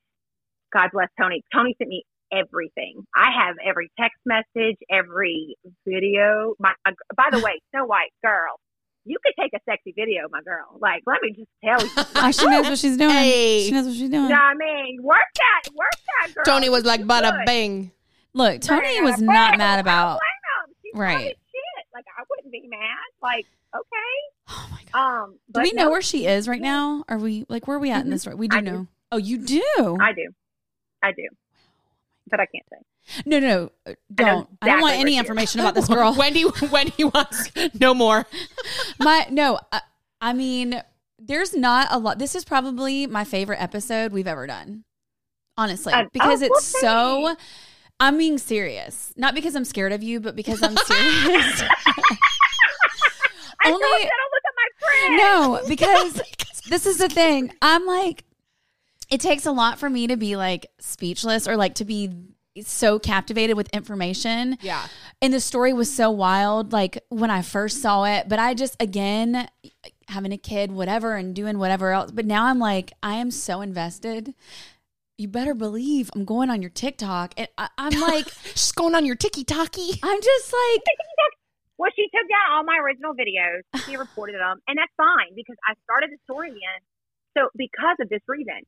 God 0.72 0.90
bless 0.94 1.10
Tony. 1.20 1.44
Tony 1.54 1.76
sent 1.80 1.90
me 1.90 2.04
everything. 2.34 3.04
I 3.16 3.30
have 3.46 3.56
every 3.66 3.92
text 4.00 4.18
message, 4.26 4.78
every 4.90 5.56
video. 5.88 6.56
My, 6.60 6.74
uh, 6.86 6.92
by 7.16 7.30
the 7.32 7.40
way, 7.40 7.62
Snow 7.72 7.86
White 7.86 8.12
girl, 8.24 8.60
you 9.06 9.18
could 9.24 9.34
take 9.42 9.52
a 9.54 9.60
sexy 9.70 9.94
video, 9.96 10.24
my 10.32 10.42
girl. 10.42 10.78
Like, 10.80 11.04
let 11.06 11.22
me 11.22 11.34
just 11.34 11.50
tell 11.64 11.86
you. 11.86 11.92
Oh, 12.16 12.32
she 12.38 12.46
knows 12.48 12.66
what 12.70 12.78
she's 12.80 12.98
doing. 12.98 13.10
Hey. 13.12 13.66
She 13.66 13.72
knows 13.72 13.86
what 13.86 13.96
she's 13.96 14.10
doing. 14.10 14.30
You 14.30 14.36
I 14.36 14.54
mean, 14.56 15.00
work 15.04 15.18
that, 15.36 15.72
work 15.74 15.90
that, 16.22 16.34
girl. 16.34 16.44
Tony 16.46 16.70
was 16.70 16.86
like, 16.86 17.02
bada 17.02 17.32
good. 17.32 17.46
bang. 17.46 17.92
Look, 18.34 18.62
Tony 18.62 18.96
Bam, 18.96 19.04
was 19.04 19.18
bam. 19.18 19.26
not 19.28 19.58
mad 19.58 19.80
about. 19.80 20.20
don't 20.20 20.20
blame 20.20 20.70
him. 20.70 20.76
She's 20.84 21.00
Right. 21.00 21.38
Shit, 21.52 21.86
like 21.94 22.06
I 22.18 22.24
wouldn't 22.30 22.52
be 22.52 22.64
mad. 22.68 22.80
Like, 23.22 23.46
okay. 23.76 24.50
Oh 24.50 24.68
my 24.72 24.80
god. 24.92 25.24
Um, 25.24 25.32
Do 25.32 25.38
but 25.50 25.64
we 25.64 25.72
know 25.74 25.86
no, 25.86 25.92
where 25.92 26.02
she 26.02 26.26
is 26.26 26.48
right 26.48 26.62
now? 26.62 27.04
Are 27.08 27.18
we 27.20 27.46
like 27.50 27.68
where 27.68 27.78
are 27.78 27.80
we 27.80 27.92
at 27.92 28.04
in 28.06 28.10
this? 28.10 28.26
We 28.26 28.48
do 28.48 28.58
I 28.58 28.62
do. 28.62 28.66
know. 28.72 28.88
Oh, 29.12 29.18
you 29.18 29.38
do. 29.38 29.98
I 30.02 30.14
do, 30.14 30.30
I 31.04 31.12
do, 31.12 31.28
but 32.30 32.40
I 32.40 32.46
can't 32.46 32.66
say. 32.70 33.24
no, 33.26 33.40
no, 33.40 33.70
no. 33.86 33.96
Don't. 34.14 34.50
I, 34.62 34.68
don't 34.68 34.82
want 34.82 34.96
any 34.96 35.18
information 35.18 35.60
about 35.62 35.76
this 35.76 35.88
girl. 35.88 36.16
Wendy, 36.18 36.46
Wendy 36.72 37.04
wants 37.04 37.52
no 37.80 37.94
more. 37.94 38.26
my 39.00 39.28
no. 39.30 39.60
I, 39.72 39.82
I 40.22 40.34
mean, 40.34 40.82
there's 41.20 41.54
not 41.56 41.88
a 41.92 42.00
lot. 42.00 42.20
This 42.20 42.36
is 42.36 42.46
probably 42.46 43.08
my 43.08 43.24
favorite 43.24 43.62
episode 43.62 44.12
we've 44.14 44.28
ever 44.28 44.48
done. 44.48 44.84
Honestly, 45.58 45.94
Uh, 45.94 46.06
because 46.14 46.42
oh, 46.42 46.46
it's 46.46 46.74
well, 46.82 47.36
so. 47.36 47.36
I'm 48.00 48.18
being 48.18 48.38
serious, 48.40 49.14
not 49.16 49.36
because 49.36 49.56
I'm 49.56 49.64
scared 49.64 49.94
of 49.94 50.02
you, 50.02 50.20
but 50.20 50.36
because 50.36 50.62
I'm 50.64 50.76
serious. 50.86 51.62
I 53.64 53.70
Only- 53.72 53.80
told 53.80 54.02
don't 54.02 54.32
look 54.34 54.44
at 54.46 54.56
my 54.58 54.70
friend. 54.88 55.18
No, 55.18 55.62
because 55.68 56.22
this 56.70 56.86
is 56.86 56.98
the 56.98 57.08
thing. 57.08 57.54
I'm 57.62 57.86
like, 57.86 58.24
it 59.14 59.20
takes 59.20 59.46
a 59.46 59.52
lot 59.52 59.78
for 59.78 59.92
me 59.92 60.08
to 60.08 60.18
be 60.18 60.36
like 60.36 60.66
speechless 60.80 61.48
or 61.48 61.56
like 61.56 61.76
to 61.76 61.86
be 61.86 62.10
so 62.64 62.98
captivated 62.98 63.56
with 63.56 63.70
information. 63.70 64.58
Yeah. 64.60 64.88
And 65.22 65.32
the 65.32 65.40
story 65.40 65.72
was 65.72 65.94
so 65.94 66.10
wild, 66.10 66.74
like 66.74 66.98
when 67.10 67.30
I 67.30 67.44
first 67.44 67.80
saw 67.80 68.06
it. 68.06 68.28
But 68.28 68.40
I 68.40 68.56
just, 68.56 68.76
again, 68.82 69.48
having 70.08 70.32
a 70.32 70.38
kid, 70.38 70.72
whatever, 70.72 71.16
and 71.16 71.36
doing 71.36 71.60
whatever 71.60 71.92
else. 71.92 72.10
But 72.10 72.26
now 72.26 72.46
I'm 72.46 72.58
like, 72.58 72.92
I 73.04 73.18
am 73.18 73.30
so 73.30 73.62
invested. 73.62 74.34
You 75.20 75.28
better 75.28 75.54
believe 75.54 76.10
I'm 76.16 76.26
going 76.26 76.50
on 76.50 76.64
your 76.64 76.72
TikTok. 76.72 77.36
And 77.38 77.48
I, 77.56 77.70
I'm 77.78 78.00
like, 78.02 78.28
She's 78.56 78.72
going 78.72 78.96
on 78.96 79.06
your 79.06 79.16
tiki 79.16 79.44
talkie. 79.44 80.00
I'm 80.02 80.22
just 80.22 80.52
like, 80.52 80.82
Well, 81.78 81.92
she 81.96 82.04
took 82.04 82.28
down 82.28 82.58
all 82.58 82.64
my 82.64 82.80
original 82.84 83.14
videos. 83.14 83.62
She 83.86 83.96
reported 83.98 84.36
them, 84.36 84.60
and 84.68 84.78
that's 84.78 84.94
fine 84.98 85.36
because 85.36 85.58
I 85.70 85.74
started 85.84 86.10
the 86.10 86.18
story 86.24 86.50
again. 86.50 86.82
So 87.38 87.50
because 87.56 87.98
of 88.00 88.10
this 88.10 88.22
reason. 88.28 88.62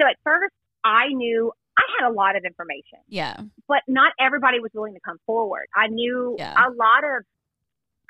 So 0.00 0.06
at 0.06 0.16
first, 0.24 0.54
I 0.84 1.08
knew 1.08 1.52
I 1.78 1.82
had 2.00 2.08
a 2.08 2.12
lot 2.12 2.36
of 2.36 2.44
information, 2.44 3.00
yeah, 3.08 3.36
but 3.66 3.82
not 3.88 4.12
everybody 4.18 4.60
was 4.60 4.70
willing 4.74 4.94
to 4.94 5.00
come 5.04 5.18
forward. 5.26 5.66
I 5.74 5.88
knew 5.88 6.36
Yeah. 6.38 6.54
a 6.54 6.70
lot 6.70 7.04
of. 7.04 7.24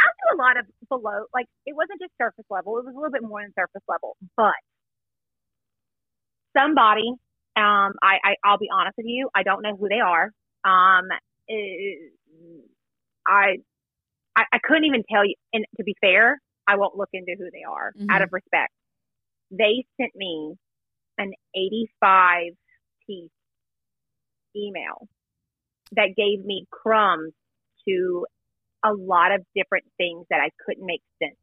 I 0.00 0.06
knew 0.06 0.36
a 0.36 0.38
lot 0.38 0.56
of 0.56 0.64
below, 0.88 1.24
like 1.34 1.46
it 1.66 1.74
wasn't 1.74 2.00
just 2.00 2.12
surface 2.18 2.44
level; 2.50 2.78
it 2.78 2.84
was 2.84 2.94
a 2.94 2.96
little 2.98 3.10
bit 3.12 3.22
more 3.22 3.42
than 3.42 3.52
surface 3.58 3.82
level. 3.88 4.16
But 4.36 4.54
somebody, 6.56 7.08
um, 7.56 7.94
I, 8.02 8.18
I 8.24 8.36
I'll 8.44 8.58
be 8.58 8.68
honest 8.72 8.96
with 8.96 9.06
you, 9.06 9.28
I 9.34 9.42
don't 9.42 9.62
know 9.62 9.76
who 9.76 9.88
they 9.88 10.00
are. 10.00 10.30
Um, 10.64 11.08
eh, 11.50 12.10
I 13.26 13.56
I, 14.36 14.44
I 14.52 14.58
couldn't 14.62 14.84
even 14.84 15.02
tell 15.10 15.24
you. 15.24 15.34
And 15.52 15.64
to 15.78 15.84
be 15.84 15.96
fair, 16.00 16.40
I 16.66 16.76
won't 16.76 16.96
look 16.96 17.10
into 17.12 17.34
who 17.38 17.50
they 17.50 17.64
are 17.68 17.92
Mhm. 17.98 18.10
out 18.10 18.22
of 18.22 18.32
respect. 18.32 18.72
They 19.50 19.84
sent 20.00 20.14
me 20.14 20.54
an 21.18 21.32
85 21.54 22.52
piece 23.06 23.30
email 24.56 25.08
that 25.92 26.14
gave 26.16 26.44
me 26.44 26.66
crumbs 26.70 27.32
to 27.88 28.26
a 28.84 28.92
lot 28.92 29.32
of 29.32 29.44
different 29.54 29.84
things 29.96 30.26
that 30.30 30.40
I 30.40 30.50
couldn't 30.64 30.86
make 30.86 31.02
sense. 31.22 31.36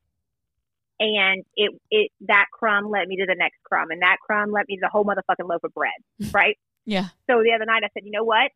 And 0.99 1.43
it, 1.57 1.71
it, 1.91 2.11
that 2.27 2.45
crumb 2.53 2.89
led 2.89 3.07
me 3.07 3.17
to 3.17 3.25
the 3.27 3.35
next 3.37 3.57
crumb 3.63 3.91
and 3.91 4.01
that 4.01 4.17
crumb 4.25 4.51
led 4.51 4.65
me 4.69 4.77
to 4.77 4.81
the 4.81 4.89
whole 4.89 5.03
motherfucking 5.03 5.47
loaf 5.49 5.63
of 5.63 5.73
bread. 5.73 5.91
Right. 6.33 6.57
yeah, 6.85 7.09
So 7.29 7.43
the 7.43 7.51
other 7.53 7.65
night 7.65 7.83
I 7.83 7.89
said, 7.93 8.05
you 8.05 8.11
know 8.11 8.23
what? 8.23 8.51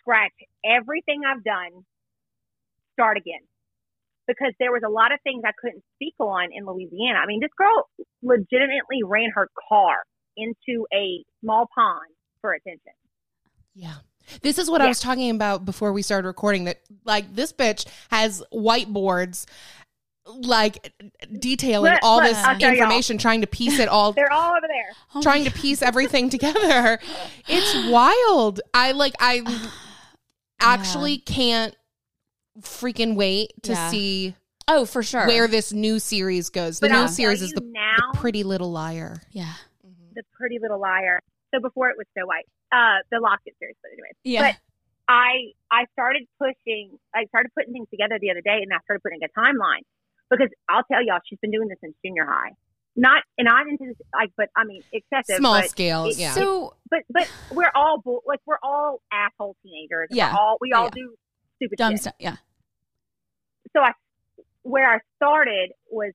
Scratch 0.00 0.32
everything 0.64 1.22
I've 1.24 1.44
done, 1.44 1.84
start 2.94 3.16
again. 3.16 3.40
Because 4.26 4.54
there 4.58 4.72
was 4.72 4.82
a 4.84 4.88
lot 4.88 5.12
of 5.12 5.20
things 5.22 5.42
I 5.46 5.52
couldn't 5.60 5.84
speak 5.96 6.14
on 6.18 6.48
in 6.50 6.64
Louisiana. 6.64 7.20
I 7.22 7.26
mean, 7.26 7.40
this 7.40 7.52
girl 7.56 7.88
legitimately 8.22 9.04
ran 9.04 9.30
her 9.34 9.48
car 9.68 9.96
into 10.36 10.86
a 10.92 11.24
small 11.40 11.68
pond 11.74 12.10
for 12.40 12.52
attention. 12.54 12.92
Yeah. 13.74 13.94
This 14.42 14.58
is 14.58 14.70
what 14.70 14.80
I 14.80 14.88
was 14.88 15.00
talking 15.00 15.30
about 15.30 15.64
before 15.66 15.92
we 15.92 16.00
started 16.02 16.26
recording 16.26 16.64
that 16.64 16.80
like 17.04 17.34
this 17.34 17.52
bitch 17.52 17.86
has 18.10 18.42
whiteboards 18.52 19.44
like 20.26 20.94
detailing 21.38 21.92
Look, 21.92 22.00
all 22.02 22.16
look, 22.16 22.24
this 22.28 22.38
I'll 22.38 22.58
information 22.58 23.18
trying 23.18 23.42
to 23.42 23.46
piece 23.46 23.78
it 23.78 23.88
all 23.88 24.12
They're 24.14 24.32
all 24.32 24.52
over 24.52 24.66
there. 24.66 24.88
Oh 25.14 25.20
trying 25.22 25.44
to 25.44 25.50
piece 25.50 25.82
everything 25.82 26.30
together. 26.30 26.98
It's 27.46 27.90
wild. 27.90 28.60
I 28.72 28.92
like 28.92 29.14
I 29.20 29.42
actually 30.60 31.18
can't 31.18 31.76
freaking 32.60 33.16
wait 33.16 33.52
to 33.64 33.72
Yeah. 33.72 33.90
see 33.90 34.34
Oh, 34.66 34.86
for 34.86 35.02
sure. 35.02 35.26
where 35.26 35.46
this 35.46 35.72
new 35.74 35.98
series 35.98 36.48
goes. 36.48 36.80
The 36.80 36.88
But 36.88 36.94
new 36.94 37.00
I'll 37.02 37.08
series 37.08 37.42
is 37.42 37.50
the, 37.52 37.60
now, 37.60 38.12
the 38.12 38.18
Pretty 38.18 38.42
Little 38.44 38.72
Liar. 38.72 39.20
Yeah. 39.30 39.52
The 40.14 40.22
Pretty 40.32 40.58
Little 40.60 40.80
Liar. 40.80 41.20
So 41.54 41.60
before 41.60 41.90
it 41.90 41.96
was 41.96 42.06
So 42.18 42.26
White, 42.26 42.46
uh, 42.72 43.02
the 43.10 43.20
Lost 43.20 43.42
It 43.46 43.54
series. 43.58 43.76
But 43.82 43.92
anyway, 43.92 44.10
Yeah. 44.24 44.52
But 44.52 44.56
I 45.06 45.52
I 45.70 45.84
started 45.92 46.26
pushing. 46.38 46.98
I 47.14 47.26
started 47.26 47.50
putting 47.56 47.72
things 47.72 47.88
together 47.90 48.18
the 48.20 48.30
other 48.30 48.40
day, 48.40 48.60
and 48.62 48.72
I 48.72 48.78
started 48.84 49.02
putting 49.02 49.20
a 49.22 49.28
timeline 49.38 49.82
because 50.30 50.48
I'll 50.68 50.84
tell 50.90 51.04
y'all, 51.04 51.20
she's 51.28 51.38
been 51.40 51.50
doing 51.50 51.68
this 51.68 51.78
since 51.80 51.94
junior 52.04 52.24
high. 52.26 52.50
Not 52.96 53.22
and 53.36 53.46
not 53.46 53.66
into 53.68 53.86
this 53.86 53.96
like, 54.14 54.30
but 54.36 54.48
I 54.56 54.64
mean 54.64 54.82
excessive. 54.92 55.36
Small 55.36 55.60
but 55.60 55.68
scale, 55.70 56.06
it- 56.06 56.16
yeah. 56.16 56.32
So 56.32 56.74
But 56.90 57.00
but 57.10 57.30
we're 57.52 57.72
all 57.74 58.02
like 58.24 58.40
we're 58.46 58.58
all 58.62 59.02
asshole 59.12 59.56
teenagers. 59.62 60.08
Yeah. 60.10 60.32
We're 60.32 60.38
all 60.38 60.58
we 60.60 60.72
all 60.72 60.84
Yeah. 60.84 60.90
do 60.94 61.14
stupid 61.56 61.76
dumb 61.76 61.96
stuff. 61.96 62.14
Yeah. 62.18 62.36
So 63.76 63.82
I 63.82 63.92
where 64.62 64.90
I 64.90 65.00
started 65.16 65.72
was 65.90 66.12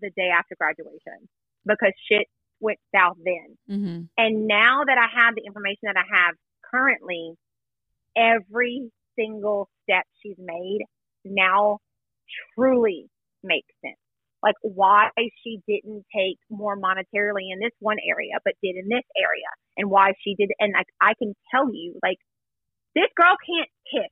the 0.00 0.10
day 0.10 0.28
after 0.28 0.54
graduation 0.54 1.28
because 1.66 1.92
shit 2.10 2.28
went 2.62 2.78
south 2.94 3.16
then. 3.22 3.58
Mm-hmm. 3.68 4.02
And 4.16 4.46
now 4.46 4.82
that 4.86 4.96
I 4.96 5.20
have 5.20 5.34
the 5.34 5.42
information 5.44 5.80
that 5.82 5.96
I 5.96 6.06
have 6.08 6.34
currently, 6.70 7.32
every 8.16 8.90
single 9.18 9.68
step 9.82 10.04
she's 10.22 10.36
made 10.38 10.80
now 11.24 11.78
truly 12.54 13.06
makes 13.42 13.68
sense. 13.84 13.96
Like 14.42 14.54
why 14.62 15.10
she 15.44 15.60
didn't 15.68 16.04
take 16.14 16.38
more 16.50 16.76
monetarily 16.76 17.52
in 17.52 17.60
this 17.60 17.70
one 17.78 17.98
area, 18.08 18.32
but 18.44 18.54
did 18.62 18.76
in 18.76 18.88
this 18.88 19.04
area, 19.16 19.46
and 19.76 19.88
why 19.88 20.12
she 20.24 20.34
did. 20.34 20.50
And 20.58 20.72
like 20.72 20.88
I 21.00 21.12
can 21.18 21.34
tell 21.54 21.72
you, 21.72 21.98
like 22.02 22.18
this 22.94 23.08
girl 23.16 23.36
can't 23.46 23.68
kiss 23.92 24.10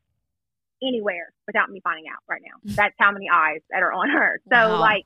anywhere 0.83 1.33
without 1.47 1.69
me 1.71 1.81
finding 1.83 2.05
out 2.13 2.23
right 2.29 2.41
now. 2.45 2.61
That's 2.77 2.95
how 2.99 3.11
many 3.11 3.27
eyes 3.33 3.61
that 3.71 3.83
are 3.83 3.93
on 3.93 4.09
her. 4.11 4.41
So 4.53 4.57
Wow. 4.57 4.81
like 4.81 5.05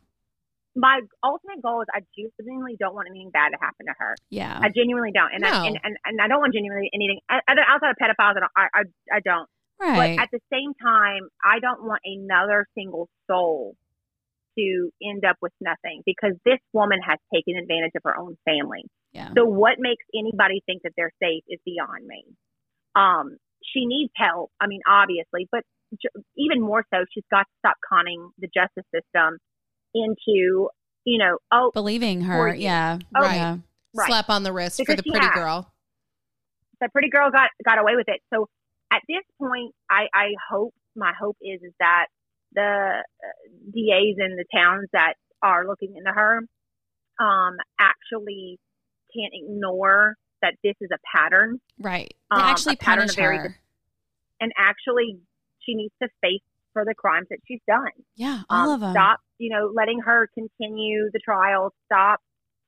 my 0.77 1.01
ultimate 1.23 1.63
goal 1.63 1.83
is 1.83 1.89
I 1.95 2.01
genuinely 2.41 2.77
don't 2.79 2.95
want 2.95 3.09
anything 3.09 3.31
bad 3.31 3.51
to 3.51 3.59
happen 3.61 3.87
to 3.87 3.95
her. 3.99 4.17
Yeah. 4.31 4.59
I 4.61 4.69
genuinely 4.75 5.13
don't, 5.13 5.33
and 5.33 5.43
No. 5.43 5.49
I, 5.49 5.67
and, 5.67 5.79
and 5.85 5.97
and 6.05 6.21
I 6.21 6.29
don't 6.29 6.41
want 6.41 6.53
genuinely 6.55 6.91
anything 6.93 7.21
outside 7.31 7.91
of 7.91 7.97
pedophiles. 8.01 8.37
I 8.37 8.41
don't, 8.41 8.53
I, 8.57 8.67
I 8.75 8.83
I 9.17 9.21
don't. 9.21 9.49
right. 9.81 10.17
But 10.17 10.23
at 10.25 10.29
the 10.33 10.41
same 10.53 10.73
time, 10.83 11.29
I 11.45 11.61
don't 11.61 11.85
want 11.85 12.01
another 12.05 12.67
single 12.77 13.09
soul 13.31 13.77
to 14.59 14.91
end 15.03 15.25
up 15.25 15.37
with 15.43 15.53
nothing 15.61 16.03
because 16.07 16.33
this 16.45 16.59
woman 16.73 16.99
has 17.07 17.19
taken 17.35 17.57
advantage 17.57 17.91
of 17.97 18.03
her 18.05 18.17
own 18.17 18.37
family. 18.45 18.85
yeah. 19.13 19.31
So 19.37 19.45
what 19.45 19.75
makes 19.79 20.05
anybody 20.17 20.63
think 20.67 20.83
that 20.83 20.93
they're 20.97 21.11
safe 21.21 21.43
is 21.49 21.59
beyond 21.65 22.07
me. 22.07 22.25
Um, 22.95 23.37
she 23.65 23.85
needs 23.87 24.13
help. 24.17 24.51
I 24.61 24.67
mean, 24.69 24.81
obviously, 24.89 25.49
but 25.51 25.63
j- 26.01 26.09
even 26.37 26.61
more 26.61 26.85
so, 26.95 27.05
she's 27.13 27.25
got 27.31 27.43
to 27.43 27.53
stop 27.59 27.77
conning 27.89 28.31
the 28.39 28.47
justice 28.55 28.85
system 28.95 29.39
into, 29.95 30.69
you 31.05 31.19
know, 31.19 31.39
oh, 31.53 31.71
Believing 31.75 32.23
her. 32.23 32.55
Yeah. 32.55 32.99
Right. 33.15 33.35
Yeah. 33.37 33.57
right. 33.95 34.07
Slap 34.09 34.29
on 34.31 34.43
the 34.43 34.53
wrist 34.53 34.79
Because 34.79 34.97
for 34.97 35.03
the 35.03 35.11
pretty 35.11 35.29
girl. 35.35 35.71
the 36.81 36.89
pretty 36.91 37.09
girl 37.11 37.31
got 37.31 37.51
got 37.65 37.79
away 37.79 37.97
with 37.97 38.09
it. 38.09 38.21
So 38.33 38.49
at 38.93 39.03
this 39.09 39.23
point, 39.39 39.75
I 39.91 40.07
I 40.15 40.35
hope 40.51 40.75
my 40.97 41.13
hope 41.19 41.37
is 41.43 41.61
is 41.63 41.73
that 41.81 42.07
the 42.55 42.63
uh, 42.63 43.49
DAs 43.73 44.17
in 44.19 44.37
the 44.37 44.45
towns 44.55 44.89
that 44.93 45.15
are 45.43 45.67
looking 45.67 45.95
into 45.97 46.11
her 46.11 46.39
um 47.21 47.57
actually 47.79 48.59
can't 49.15 49.33
ignore 49.35 50.17
that 50.43 50.55
this 50.65 50.75
is 50.81 50.89
a 50.93 50.99
pattern 51.17 51.61
Right. 51.79 52.13
Um, 52.31 52.41
actually 52.41 52.75
a 52.75 52.77
pattern 52.77 53.03
punish 53.03 53.11
of 53.11 53.17
very 53.17 53.39
her. 53.39 53.57
and 54.41 54.53
actually 54.57 55.19
she 55.61 55.75
needs 55.75 55.95
to 56.03 56.09
face 56.21 56.43
for 56.75 56.85
the 56.85 56.95
crimes 56.95 57.29
that 57.31 57.39
she's 57.49 57.61
done. 57.67 57.89
Yeah. 58.17 58.43
All 58.51 58.69
Um, 58.69 58.75
of 58.75 58.81
them. 58.81 58.93
Stop, 58.93 59.21
you 59.39 59.49
know, 59.49 59.73
letting 59.75 60.01
her 60.01 60.29
continue 60.35 61.09
the 61.13 61.21
trial. 61.25 61.73
Stop 61.87 62.21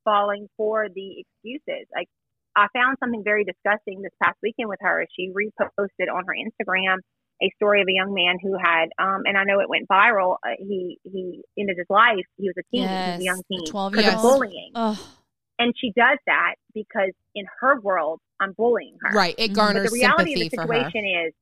falling 0.03 0.47
for 0.57 0.87
the 0.89 1.21
excuses. 1.23 1.85
Like 1.95 2.07
I 2.55 2.67
found 2.73 2.97
something 2.99 3.23
very 3.23 3.43
disgusting 3.43 4.01
this 4.01 4.13
past 4.23 4.37
weekend 4.41 4.69
with 4.69 4.79
her. 4.81 5.05
She 5.15 5.29
reposted 5.31 6.11
on 6.11 6.23
her 6.25 6.33
Instagram 6.33 6.97
a 7.39 7.51
story 7.55 7.81
of 7.83 7.87
a 7.87 7.93
young 7.93 8.15
man 8.15 8.37
who 8.41 8.57
had, 8.57 8.85
um, 8.97 9.21
and 9.25 9.37
I 9.37 9.43
know 9.43 9.59
it 9.59 9.69
went 9.69 9.87
viral. 9.87 10.37
Uh, 10.43 10.55
he 10.57 10.97
he 11.03 11.43
ended 11.59 11.77
his 11.77 11.85
life. 11.87 12.25
He 12.37 12.49
was 12.49 12.55
a 12.57 12.63
teen, 12.73 12.81
he 12.81 13.11
was 13.11 13.19
a 13.19 13.23
young 13.23 13.43
teen, 13.51 13.65
12 13.69 13.91
because 13.91 14.05
year 14.05 14.15
of 14.15 14.21
bullying. 14.23 14.71
Oh, 14.73 15.13
And 15.59 15.73
she 15.77 15.91
does 15.95 16.17
that 16.25 16.55
because 16.73 17.11
in 17.35 17.45
her 17.59 17.79
world, 17.81 18.21
I'm 18.39 18.53
bullying 18.53 18.97
her. 19.01 19.15
Right. 19.15 19.35
It 19.37 19.51
Mhm. 19.51 19.53
But 19.53 19.53
But 19.53 19.55
garners 19.55 19.91
the 19.91 19.95
reality 19.95 20.31
sympathy 20.33 20.45
of 20.45 20.51
the 20.51 20.57
situation 20.57 21.05
is 21.27 21.33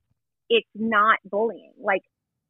it's 0.49 0.69
not 0.75 1.19
bullying. 1.23 1.71
Like, 1.81 2.01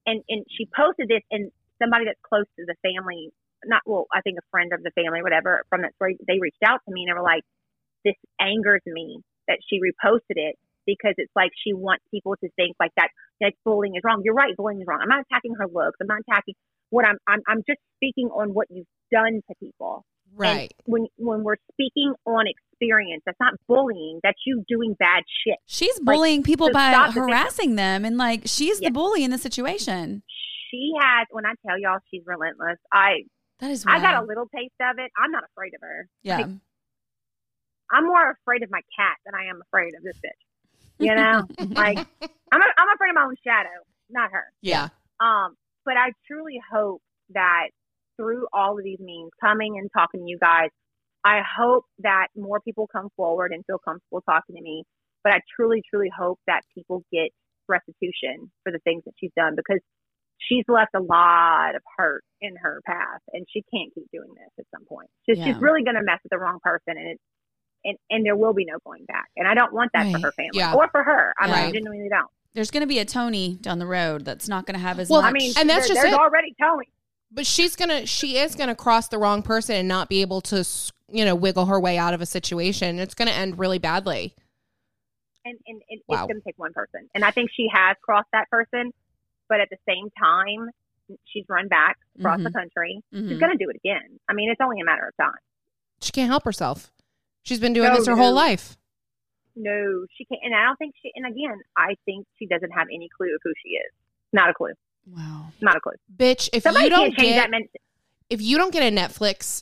and, 0.05 0.23
and 0.29 0.45
she 0.49 0.67
posted 0.75 1.07
this 1.07 1.21
and 1.31 1.51
somebody 1.81 2.05
that's 2.05 2.19
close 2.21 2.45
to 2.57 2.65
the 2.65 2.75
family, 2.81 3.31
not, 3.65 3.81
well, 3.85 4.05
I 4.13 4.21
think 4.21 4.37
a 4.37 4.45
friend 4.51 4.71
of 4.73 4.83
the 4.83 4.91
family, 4.91 5.21
whatever, 5.21 5.65
from 5.69 5.81
that 5.81 5.95
story, 5.95 6.17
they 6.27 6.39
reached 6.39 6.63
out 6.65 6.81
to 6.87 6.93
me 6.93 7.03
and 7.03 7.09
they 7.09 7.19
were 7.19 7.25
like, 7.25 7.43
this 8.03 8.15
angers 8.39 8.81
me 8.85 9.21
that 9.47 9.59
she 9.67 9.79
reposted 9.79 10.37
it 10.37 10.55
because 10.85 11.13
it's 11.17 11.31
like 11.35 11.51
she 11.63 11.73
wants 11.73 12.03
people 12.11 12.35
to 12.37 12.49
think 12.55 12.75
like 12.79 12.91
that, 12.95 13.09
that 13.41 13.53
bullying 13.63 13.95
is 13.95 14.01
wrong. 14.03 14.21
You're 14.23 14.35
right. 14.35 14.55
Bullying 14.55 14.81
is 14.81 14.87
wrong. 14.87 14.99
I'm 15.01 15.09
not 15.09 15.25
attacking 15.29 15.55
her 15.55 15.65
looks. 15.65 15.97
I'm 15.99 16.07
not 16.07 16.21
attacking 16.27 16.53
what 16.91 17.05
I'm, 17.05 17.17
I'm, 17.27 17.41
I'm 17.47 17.63
just 17.67 17.79
speaking 17.97 18.29
on 18.29 18.53
what 18.53 18.67
you've 18.69 18.85
done 19.11 19.41
to 19.49 19.55
people. 19.59 20.05
Right. 20.35 20.73
And 20.85 20.93
when, 20.93 21.07
when 21.17 21.43
we're 21.43 21.55
speaking 21.71 22.13
on 22.25 22.45
experience, 22.79 23.23
that's 23.25 23.39
not 23.39 23.53
bullying. 23.67 24.19
That's 24.23 24.39
you 24.45 24.63
doing 24.67 24.95
bad 24.99 25.23
shit. 25.45 25.57
she's 25.65 25.99
bullying 25.99 26.43
people 26.43 26.67
so 26.67 26.73
by 26.73 26.91
stop 26.91 27.13
the 27.13 27.21
harassing 27.21 27.75
them. 27.75 28.05
And 28.05 28.17
like, 28.17 28.43
she's 28.45 28.81
Yeah. 28.81 28.89
the 28.89 28.93
bully 28.93 29.23
in 29.23 29.31
the 29.31 29.37
situation. 29.37 30.23
she 30.71 30.91
has 30.99 31.27
when 31.31 31.45
I 31.45 31.53
tell 31.65 31.79
y'all 31.79 31.99
she's 32.11 32.23
relentless, 32.25 32.77
I 32.91 33.23
That 33.59 33.71
is 33.71 33.85
I 33.87 33.99
got 33.99 34.21
a 34.23 34.25
little 34.25 34.47
taste 34.53 34.73
of 34.81 34.97
it. 34.99 35.11
I'm 35.17 35.31
not 35.31 35.43
afraid 35.51 35.73
of 35.75 35.81
her. 35.81 36.07
Yeah. 36.23 36.37
Like, 36.37 36.47
I'm 37.91 38.05
more 38.07 38.31
afraid 38.31 38.63
of 38.63 38.71
my 38.71 38.81
cat 38.97 39.17
than 39.25 39.35
I 39.35 39.45
am 39.49 39.61
afraid 39.61 39.93
of 39.95 40.03
this 40.03 40.17
bitch. 40.17 40.99
You 41.05 41.15
know? 41.19 41.43
like 41.75 41.99
I'm 42.51 42.61
a, 42.61 42.65
I'm 42.77 42.89
afraid 42.95 43.09
of 43.09 43.15
my 43.15 43.23
own 43.25 43.35
shadow, 43.45 43.69
not 44.09 44.31
her. 44.31 44.45
yeah. 44.61 44.89
Um, 45.19 45.55
but 45.85 45.95
I 45.97 46.11
truly 46.27 46.59
hope 46.71 47.01
that 47.29 47.67
through 48.17 48.47
all 48.53 48.77
of 48.77 48.83
these 48.83 48.99
means, 48.99 49.29
coming 49.41 49.77
and 49.77 49.89
talking 49.95 50.21
to 50.21 50.25
you 50.25 50.37
guys, 50.39 50.69
I 51.25 51.41
hope 51.57 51.85
that 51.99 52.27
more 52.35 52.59
people 52.61 52.87
come 52.87 53.09
forward 53.17 53.51
and 53.51 53.65
feel 53.65 53.79
comfortable 53.79 54.21
talking 54.21 54.55
to 54.55 54.61
me. 54.61 54.83
But 55.23 55.33
I 55.33 55.39
truly, 55.55 55.81
truly 55.89 56.09
hope 56.15 56.39
that 56.45 56.61
people 56.75 57.03
get 57.11 57.31
restitution 57.67 58.51
for 58.63 58.71
the 58.71 58.79
things 58.83 59.03
that 59.05 59.13
she's 59.19 59.31
done 59.35 59.55
because 59.55 59.79
she's 60.37 60.63
left 60.67 60.91
a 60.95 60.99
lot 61.01 61.75
of 61.75 61.81
hurt 61.97 62.23
in 62.41 62.55
her 62.61 62.79
path 62.85 63.21
and 63.33 63.45
she 63.51 63.63
can't 63.73 63.91
keep 63.95 64.05
doing 64.13 64.29
this 64.35 64.49
at 64.59 64.65
some 64.73 64.85
point. 64.85 65.09
She's, 65.27 65.39
Yeah. 65.39 65.45
she's 65.45 65.57
really 65.57 65.83
going 65.83 65.95
to 65.95 66.03
mess 66.03 66.19
with 66.23 66.29
the 66.29 66.37
wrong 66.37 66.59
person 66.61 66.95
and 66.97 67.07
it's, 67.09 67.21
and, 67.83 67.97
and 68.09 68.25
there 68.25 68.35
will 68.35 68.53
be 68.53 68.65
no 68.65 68.77
going 68.85 69.05
back. 69.05 69.25
And 69.35 69.47
I 69.47 69.53
don't 69.55 69.73
want 69.73 69.91
that 69.93 70.11
for 70.11 70.19
her 70.19 70.31
family 70.33 70.51
Yeah. 70.59 70.73
or 70.75 70.87
for 70.91 71.03
her. 71.03 71.33
I 71.39 71.49
Right. 71.49 71.73
genuinely 71.73 72.09
don't. 72.09 72.29
There's 72.53 72.71
going 72.71 72.81
to 72.81 72.87
be 72.87 72.99
a 72.99 73.05
Tony 73.05 73.55
down 73.61 73.79
the 73.79 73.85
road 73.87 74.25
that's 74.25 74.47
not 74.47 74.65
going 74.65 74.75
to 74.75 74.79
have 74.85 74.99
as 74.99 75.09
Well, 75.09 75.21
much. 75.21 75.29
I 75.29 75.33
mean, 75.33 75.53
And 75.57 75.69
that's 75.69 75.87
there- 75.87 75.95
just 75.95 76.01
there's 76.03 76.13
it. 76.13 76.19
already 76.19 76.55
Tony. 76.61 76.87
But 77.31 77.45
she's 77.47 77.75
gonna, 77.75 78.05
she 78.05 78.37
is 78.37 78.55
gonna 78.55 78.75
cross 78.75 79.07
the 79.09 79.17
wrong 79.17 79.41
person 79.41 79.75
and 79.75 79.87
not 79.87 80.07
be 80.09 80.21
able 80.21 80.39
to, 80.41 80.57
s- 80.59 80.91
you 81.11 81.23
know, 81.25 81.35
wiggle 81.35 81.65
her 81.67 81.79
way 81.79 81.97
out 81.97 82.13
of 82.13 82.21
a 82.21 82.25
situation. 82.25 82.99
It's 82.99 83.13
gonna 83.13 83.31
end 83.31 83.59
really 83.59 83.79
badly. 83.79 84.33
and, 85.47 85.59
and, 85.67 85.79
and 85.91 86.01
Wow. 86.07 86.15
it's 86.23 86.31
going 86.31 86.41
to 86.41 86.43
take 86.43 86.57
one 86.57 86.73
person. 86.73 87.07
And 87.13 87.23
I 87.23 87.29
think 87.29 87.51
she 87.55 87.67
has 87.71 87.95
crossed 88.01 88.29
that 88.33 88.49
person, 88.49 88.91
but 89.47 89.59
at 89.59 89.69
the 89.69 89.77
same 89.87 90.09
time, 90.19 90.71
she's 91.25 91.45
run 91.47 91.67
back 91.67 91.99
across 92.17 92.41
the 92.41 92.49
Mhm. 92.49 92.53
country. 92.53 92.99
She's 93.13 93.21
Mhm. 93.21 93.39
going 93.39 93.51
to 93.51 93.57
do 93.63 93.69
it 93.69 93.75
again. 93.75 94.19
I 94.27 94.33
mean, 94.33 94.49
it's 94.49 94.59
only 94.59 94.79
a 94.81 94.83
matter 94.83 95.07
of 95.07 95.15
time. 95.23 95.37
She 96.01 96.11
can't 96.11 96.29
help 96.31 96.45
herself. 96.45 96.91
She's 97.43 97.59
been 97.59 97.73
doing 97.73 97.89
No, 97.89 97.95
this 97.97 98.07
her 98.07 98.15
whole 98.15 98.33
life. 98.33 98.75
No, 99.55 100.07
she 100.17 100.25
can't. 100.25 100.41
And 100.43 100.55
I 100.55 100.63
don't 100.63 100.77
think 100.77 100.95
she. 100.99 101.11
And 101.15 101.27
again, 101.27 101.59
I 101.77 101.93
think 102.05 102.25
she 102.39 102.47
doesn't 102.47 102.71
have 102.71 102.87
any 102.91 103.07
clue 103.15 103.35
of 103.35 103.41
who 103.43 103.53
she 103.63 103.69
is. 103.73 103.91
Not 104.33 104.49
a 104.49 104.53
clue. 104.55 104.73
wow. 105.15 105.51
Not 105.61 105.75
a 105.75 105.79
clue. 105.79 105.93
Bitch, 106.17 106.49
if 106.53 106.63
Somebody 106.63 106.85
you 106.85 106.89
don't 106.89 107.15
get 107.15 107.35
that. 107.35 107.51
Men- 107.51 107.69
if 108.31 108.41
you 108.41 108.57
don't 108.57 108.73
get 108.73 108.81
a 108.81 108.95
Netflix 108.95 109.61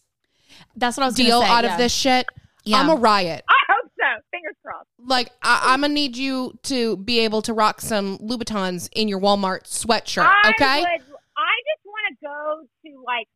That's 0.76 0.98
what 0.98 1.04
I 1.04 1.08
was 1.08 1.16
gonna 1.16 1.30
deal 1.30 1.42
say, 1.42 1.48
out 1.48 1.64
yeah. 1.64 1.72
of 1.74 1.78
this 1.78 1.94
shit, 1.94 2.26
Yeah. 2.64 2.80
I'm 2.80 2.90
a 2.90 2.96
riot. 2.96 3.44
I 3.50 3.74
hope 3.74 3.92
so. 3.98 4.22
Fingers 4.32 4.56
crossed. 4.66 4.88
Like 5.00 5.32
I, 5.42 5.74
I'm 5.74 5.82
gonna 5.82 5.94
need 5.94 6.18
you 6.18 6.58
to 6.64 6.98
be 6.98 7.20
able 7.20 7.42
to 7.44 7.54
rock 7.54 7.82
some 7.82 8.18
Louboutins 8.20 8.90
in 8.94 9.08
your 9.08 9.20
Walmart 9.20 9.64
sweatshirt. 9.64 10.26
I 10.28 10.50
Okay, 10.52 10.80
would. 10.82 11.16
I 11.36 11.56
just 11.68 11.86
want 11.86 12.06
to 12.10 12.26
go 12.26 12.62
to 12.90 13.04
like 13.06 13.28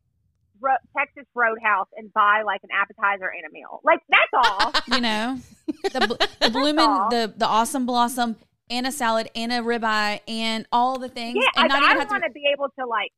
Ro- 0.60 0.76
Texas 0.98 1.26
Roadhouse 1.36 1.88
and 1.98 2.12
buy 2.14 2.42
like 2.46 2.62
an 2.64 2.70
appetizer 2.74 3.26
and 3.36 3.46
a 3.50 3.52
meal. 3.54 3.80
Like 3.84 4.00
that's 4.10 4.32
all. 4.34 4.74
you 4.96 5.02
know, 5.02 5.40
the, 5.94 6.08
bl- 6.08 6.46
the 6.46 6.50
bloomin', 6.52 6.80
all. 6.90 7.10
the 7.10 7.34
the 7.36 7.46
awesome 7.46 7.86
blossom, 7.86 8.36
and 8.70 8.88
a 8.88 8.92
salad, 8.92 9.30
and 9.36 9.52
a 9.52 9.58
ribeye, 9.60 10.20
and 10.28 10.66
all 10.72 10.98
the 11.00 11.10
things, 11.10 11.38
yeah, 11.40 11.62
and 11.64 11.70
like, 11.72 11.80
not 11.82 11.90
I 11.90 11.94
even 11.94 11.98
don't 12.08 12.12
want 12.12 12.24
to. 12.24 12.30
to 12.30 12.34
be 12.34 12.50
able 12.54 12.70
to 12.80 12.86
like 12.86 13.12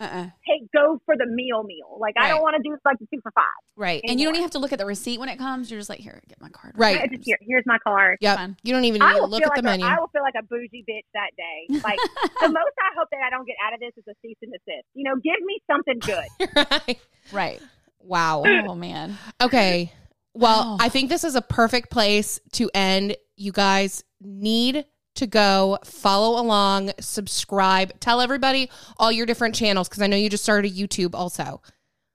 Uh-uh. 0.00 0.26
take 0.46 0.70
go 0.72 1.00
for 1.04 1.16
the 1.16 1.26
meal 1.26 1.64
meal. 1.64 1.98
Like 1.98 2.14
I 2.16 2.28
don't 2.28 2.40
want 2.42 2.56
to 2.56 2.62
do 2.62 2.76
like 2.84 2.98
the 2.98 3.06
two 3.12 3.20
for 3.22 3.32
five. 3.32 3.44
Right, 3.76 4.00
and 4.06 4.20
you 4.20 4.26
don't 4.26 4.34
even 4.34 4.42
have 4.42 4.52
to 4.52 4.58
look 4.58 4.72
at 4.72 4.78
the 4.78 4.86
receipt 4.86 5.18
when 5.18 5.28
it 5.28 5.38
comes. 5.38 5.70
You're 5.70 5.80
just 5.80 5.90
like, 5.90 5.98
here, 6.00 6.20
get 6.28 6.40
my 6.40 6.48
card. 6.50 6.74
Right. 6.76 7.00
I 7.00 7.06
just 7.08 7.22
here, 7.24 7.38
here's 7.40 7.64
my 7.66 7.78
card. 7.78 8.18
Yeah. 8.20 8.36
Fine. 8.36 8.56
You 8.62 8.72
don't 8.72 8.84
even 8.84 9.00
need 9.00 9.06
I 9.06 9.14
to 9.14 9.20
will 9.22 9.28
look 9.28 9.40
feel 9.42 9.48
at 9.50 9.56
the 9.56 9.62
like 9.68 9.78
menu. 9.78 9.86
A, 9.86 9.88
I 9.88 9.98
will 10.00 10.08
feel 10.08 10.22
like 10.22 10.34
a 10.38 10.42
bougie 10.44 10.84
bitch 10.88 11.04
that 11.14 11.30
day. 11.36 11.80
Like 11.88 11.98
the 12.40 12.48
most 12.48 12.74
I 12.78 12.94
hope 12.96 13.08
that 13.12 13.20
I 13.26 13.30
don't 13.30 13.46
get 13.46 13.56
out 13.64 13.72
of 13.74 13.80
this 13.80 13.92
is 13.96 14.04
a 14.08 14.14
cease 14.22 14.36
and 14.42 14.52
desist. 14.52 14.86
You 14.94 15.04
know, 15.04 15.16
give 15.16 15.40
me 15.44 15.60
something 15.70 15.98
good. 16.00 16.66
right. 16.86 17.00
Right. 17.32 17.62
Wow. 18.00 18.44
Oh 18.46 18.74
man. 18.74 19.16
Okay. 19.40 19.92
Well, 20.34 20.62
Oh. 20.64 20.76
I 20.80 20.88
think 20.88 21.08
this 21.08 21.24
is 21.24 21.34
a 21.34 21.42
perfect 21.42 21.90
place 21.90 22.38
to 22.52 22.70
end. 22.74 23.16
You 23.36 23.50
guys 23.52 24.04
need 24.20 24.84
to 25.18 25.26
go 25.26 25.78
follow 25.84 26.40
along, 26.40 26.90
subscribe, 27.00 27.92
tell 28.00 28.20
everybody 28.20 28.70
all 28.98 29.12
your 29.12 29.26
different 29.26 29.54
channels 29.54 29.88
because 29.88 30.02
I 30.02 30.06
know 30.06 30.16
you 30.16 30.28
just 30.30 30.42
started 30.42 30.72
YouTube 30.74 31.14
also. 31.14 31.60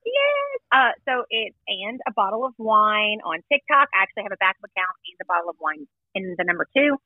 Yes. 0.06 0.62
Uh, 0.72 0.92
so 1.08 1.24
it's 1.30 1.56
and 1.68 2.00
a 2.08 2.12
bottle 2.14 2.46
of 2.46 2.54
wine 2.58 3.20
on 3.26 3.40
TikTok. 3.52 3.88
I 3.94 4.02
actually 4.04 4.24
have 4.24 4.32
a 4.32 4.38
backup 4.38 4.64
account 4.64 4.96
and 5.08 5.18
a 5.22 5.26
bottle 5.26 5.50
of 5.50 5.56
wine 5.62 5.88
in 6.16 6.36
the 6.38 6.44
number 6.44 6.68
two. 6.76 6.98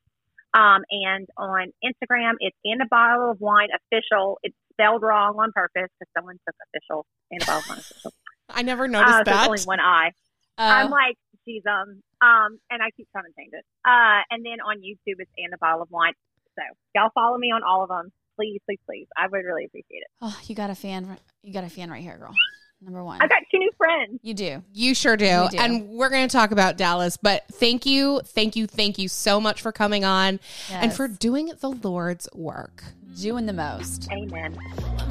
Um, 0.53 0.83
and 0.89 1.27
on 1.37 1.73
Instagram, 1.83 2.33
it's 2.39 2.55
and 2.63 2.81
a 2.81 2.85
bottle 2.89 3.29
of 3.31 3.41
wine 3.41 3.67
official. 3.75 4.39
It's 4.43 4.55
spelled 4.73 5.01
wrong 5.03 5.35
on 5.37 5.51
purpose 5.51 5.89
because 5.99 6.11
someone 6.17 6.37
took 6.47 6.55
official 6.73 7.05
antibiotic 7.33 7.69
unofficial. 7.71 8.13
I 8.49 8.61
never 8.61 8.87
noticed 8.87 9.13
Uh, 9.13 9.23
that. 9.25 9.47
only 9.49 9.61
one 9.63 9.79
eye. 9.81 10.11
I'm 10.57 10.89
like, 10.89 11.15
she's 11.45 11.63
um 11.69 12.01
um, 12.21 12.59
and 12.69 12.81
I 12.81 12.89
keep 12.95 13.07
trying 13.11 13.25
to 13.25 13.33
change 13.37 13.51
it. 13.53 13.65
Uh, 13.85 14.21
and 14.31 14.45
then 14.45 14.59
on 14.65 14.77
YouTube 14.77 15.19
it's 15.19 15.31
and 15.37 15.53
a 15.53 15.57
bottle 15.57 15.81
of 15.81 15.89
wine. 15.91 16.13
So 16.55 16.63
y'all 16.95 17.11
follow 17.13 17.37
me 17.37 17.51
on 17.51 17.61
all 17.63 17.83
of 17.83 17.89
them, 17.89 18.11
please, 18.35 18.59
please, 18.65 18.79
please. 18.85 19.07
I 19.17 19.27
would 19.27 19.45
really 19.45 19.65
appreciate 19.65 19.99
it. 19.99 20.07
Oh, 20.21 20.37
you 20.45 20.55
got 20.55 20.69
a 20.69 20.75
fan. 20.75 21.17
You 21.43 21.53
got 21.53 21.63
a 21.63 21.69
fan 21.69 21.89
right 21.91 22.01
here, 22.01 22.17
girl. 22.17 22.33
Number 22.79 23.03
one. 23.03 23.19
I've 23.21 23.29
got 23.29 23.39
two 23.51 23.57
new 23.57 23.71
friends. 23.75 24.19
You 24.21 24.35
do. 24.35 24.63
You 24.71 24.93
sure 24.93 25.17
do. 25.17 25.25
We 25.51 25.57
do. 25.57 25.57
And 25.57 25.89
we're 25.89 26.09
going 26.09 26.27
to 26.27 26.31
talk 26.31 26.51
about 26.51 26.77
Dallas, 26.77 27.17
but 27.17 27.43
thank 27.53 27.87
you, 27.87 28.21
thank 28.23 28.55
you, 28.55 28.67
thank 28.67 28.99
you 28.99 29.07
so 29.07 29.41
much 29.41 29.63
for 29.63 29.71
coming 29.71 30.05
on 30.05 30.39
and 30.71 30.93
for 30.93 31.07
doing 31.07 31.51
the 31.59 31.69
Lord's 31.69 32.29
work. 32.35 32.83
doing 33.19 33.47
the 33.47 33.53
most. 33.53 34.07
Amen. 34.11 34.55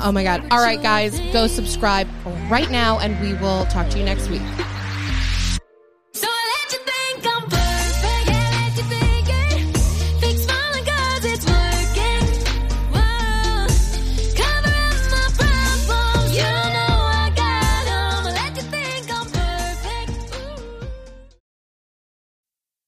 Oh 0.00 0.12
my 0.12 0.22
God. 0.22 0.46
All 0.52 0.60
right, 0.60 0.80
guys, 0.80 1.18
go 1.32 1.48
subscribe 1.48 2.08
right 2.48 2.70
now 2.70 3.00
and 3.00 3.20
we 3.20 3.34
will 3.34 3.64
talk 3.66 3.88
to 3.90 3.98
you 3.98 4.04
next 4.04 4.28
week. 4.30 4.42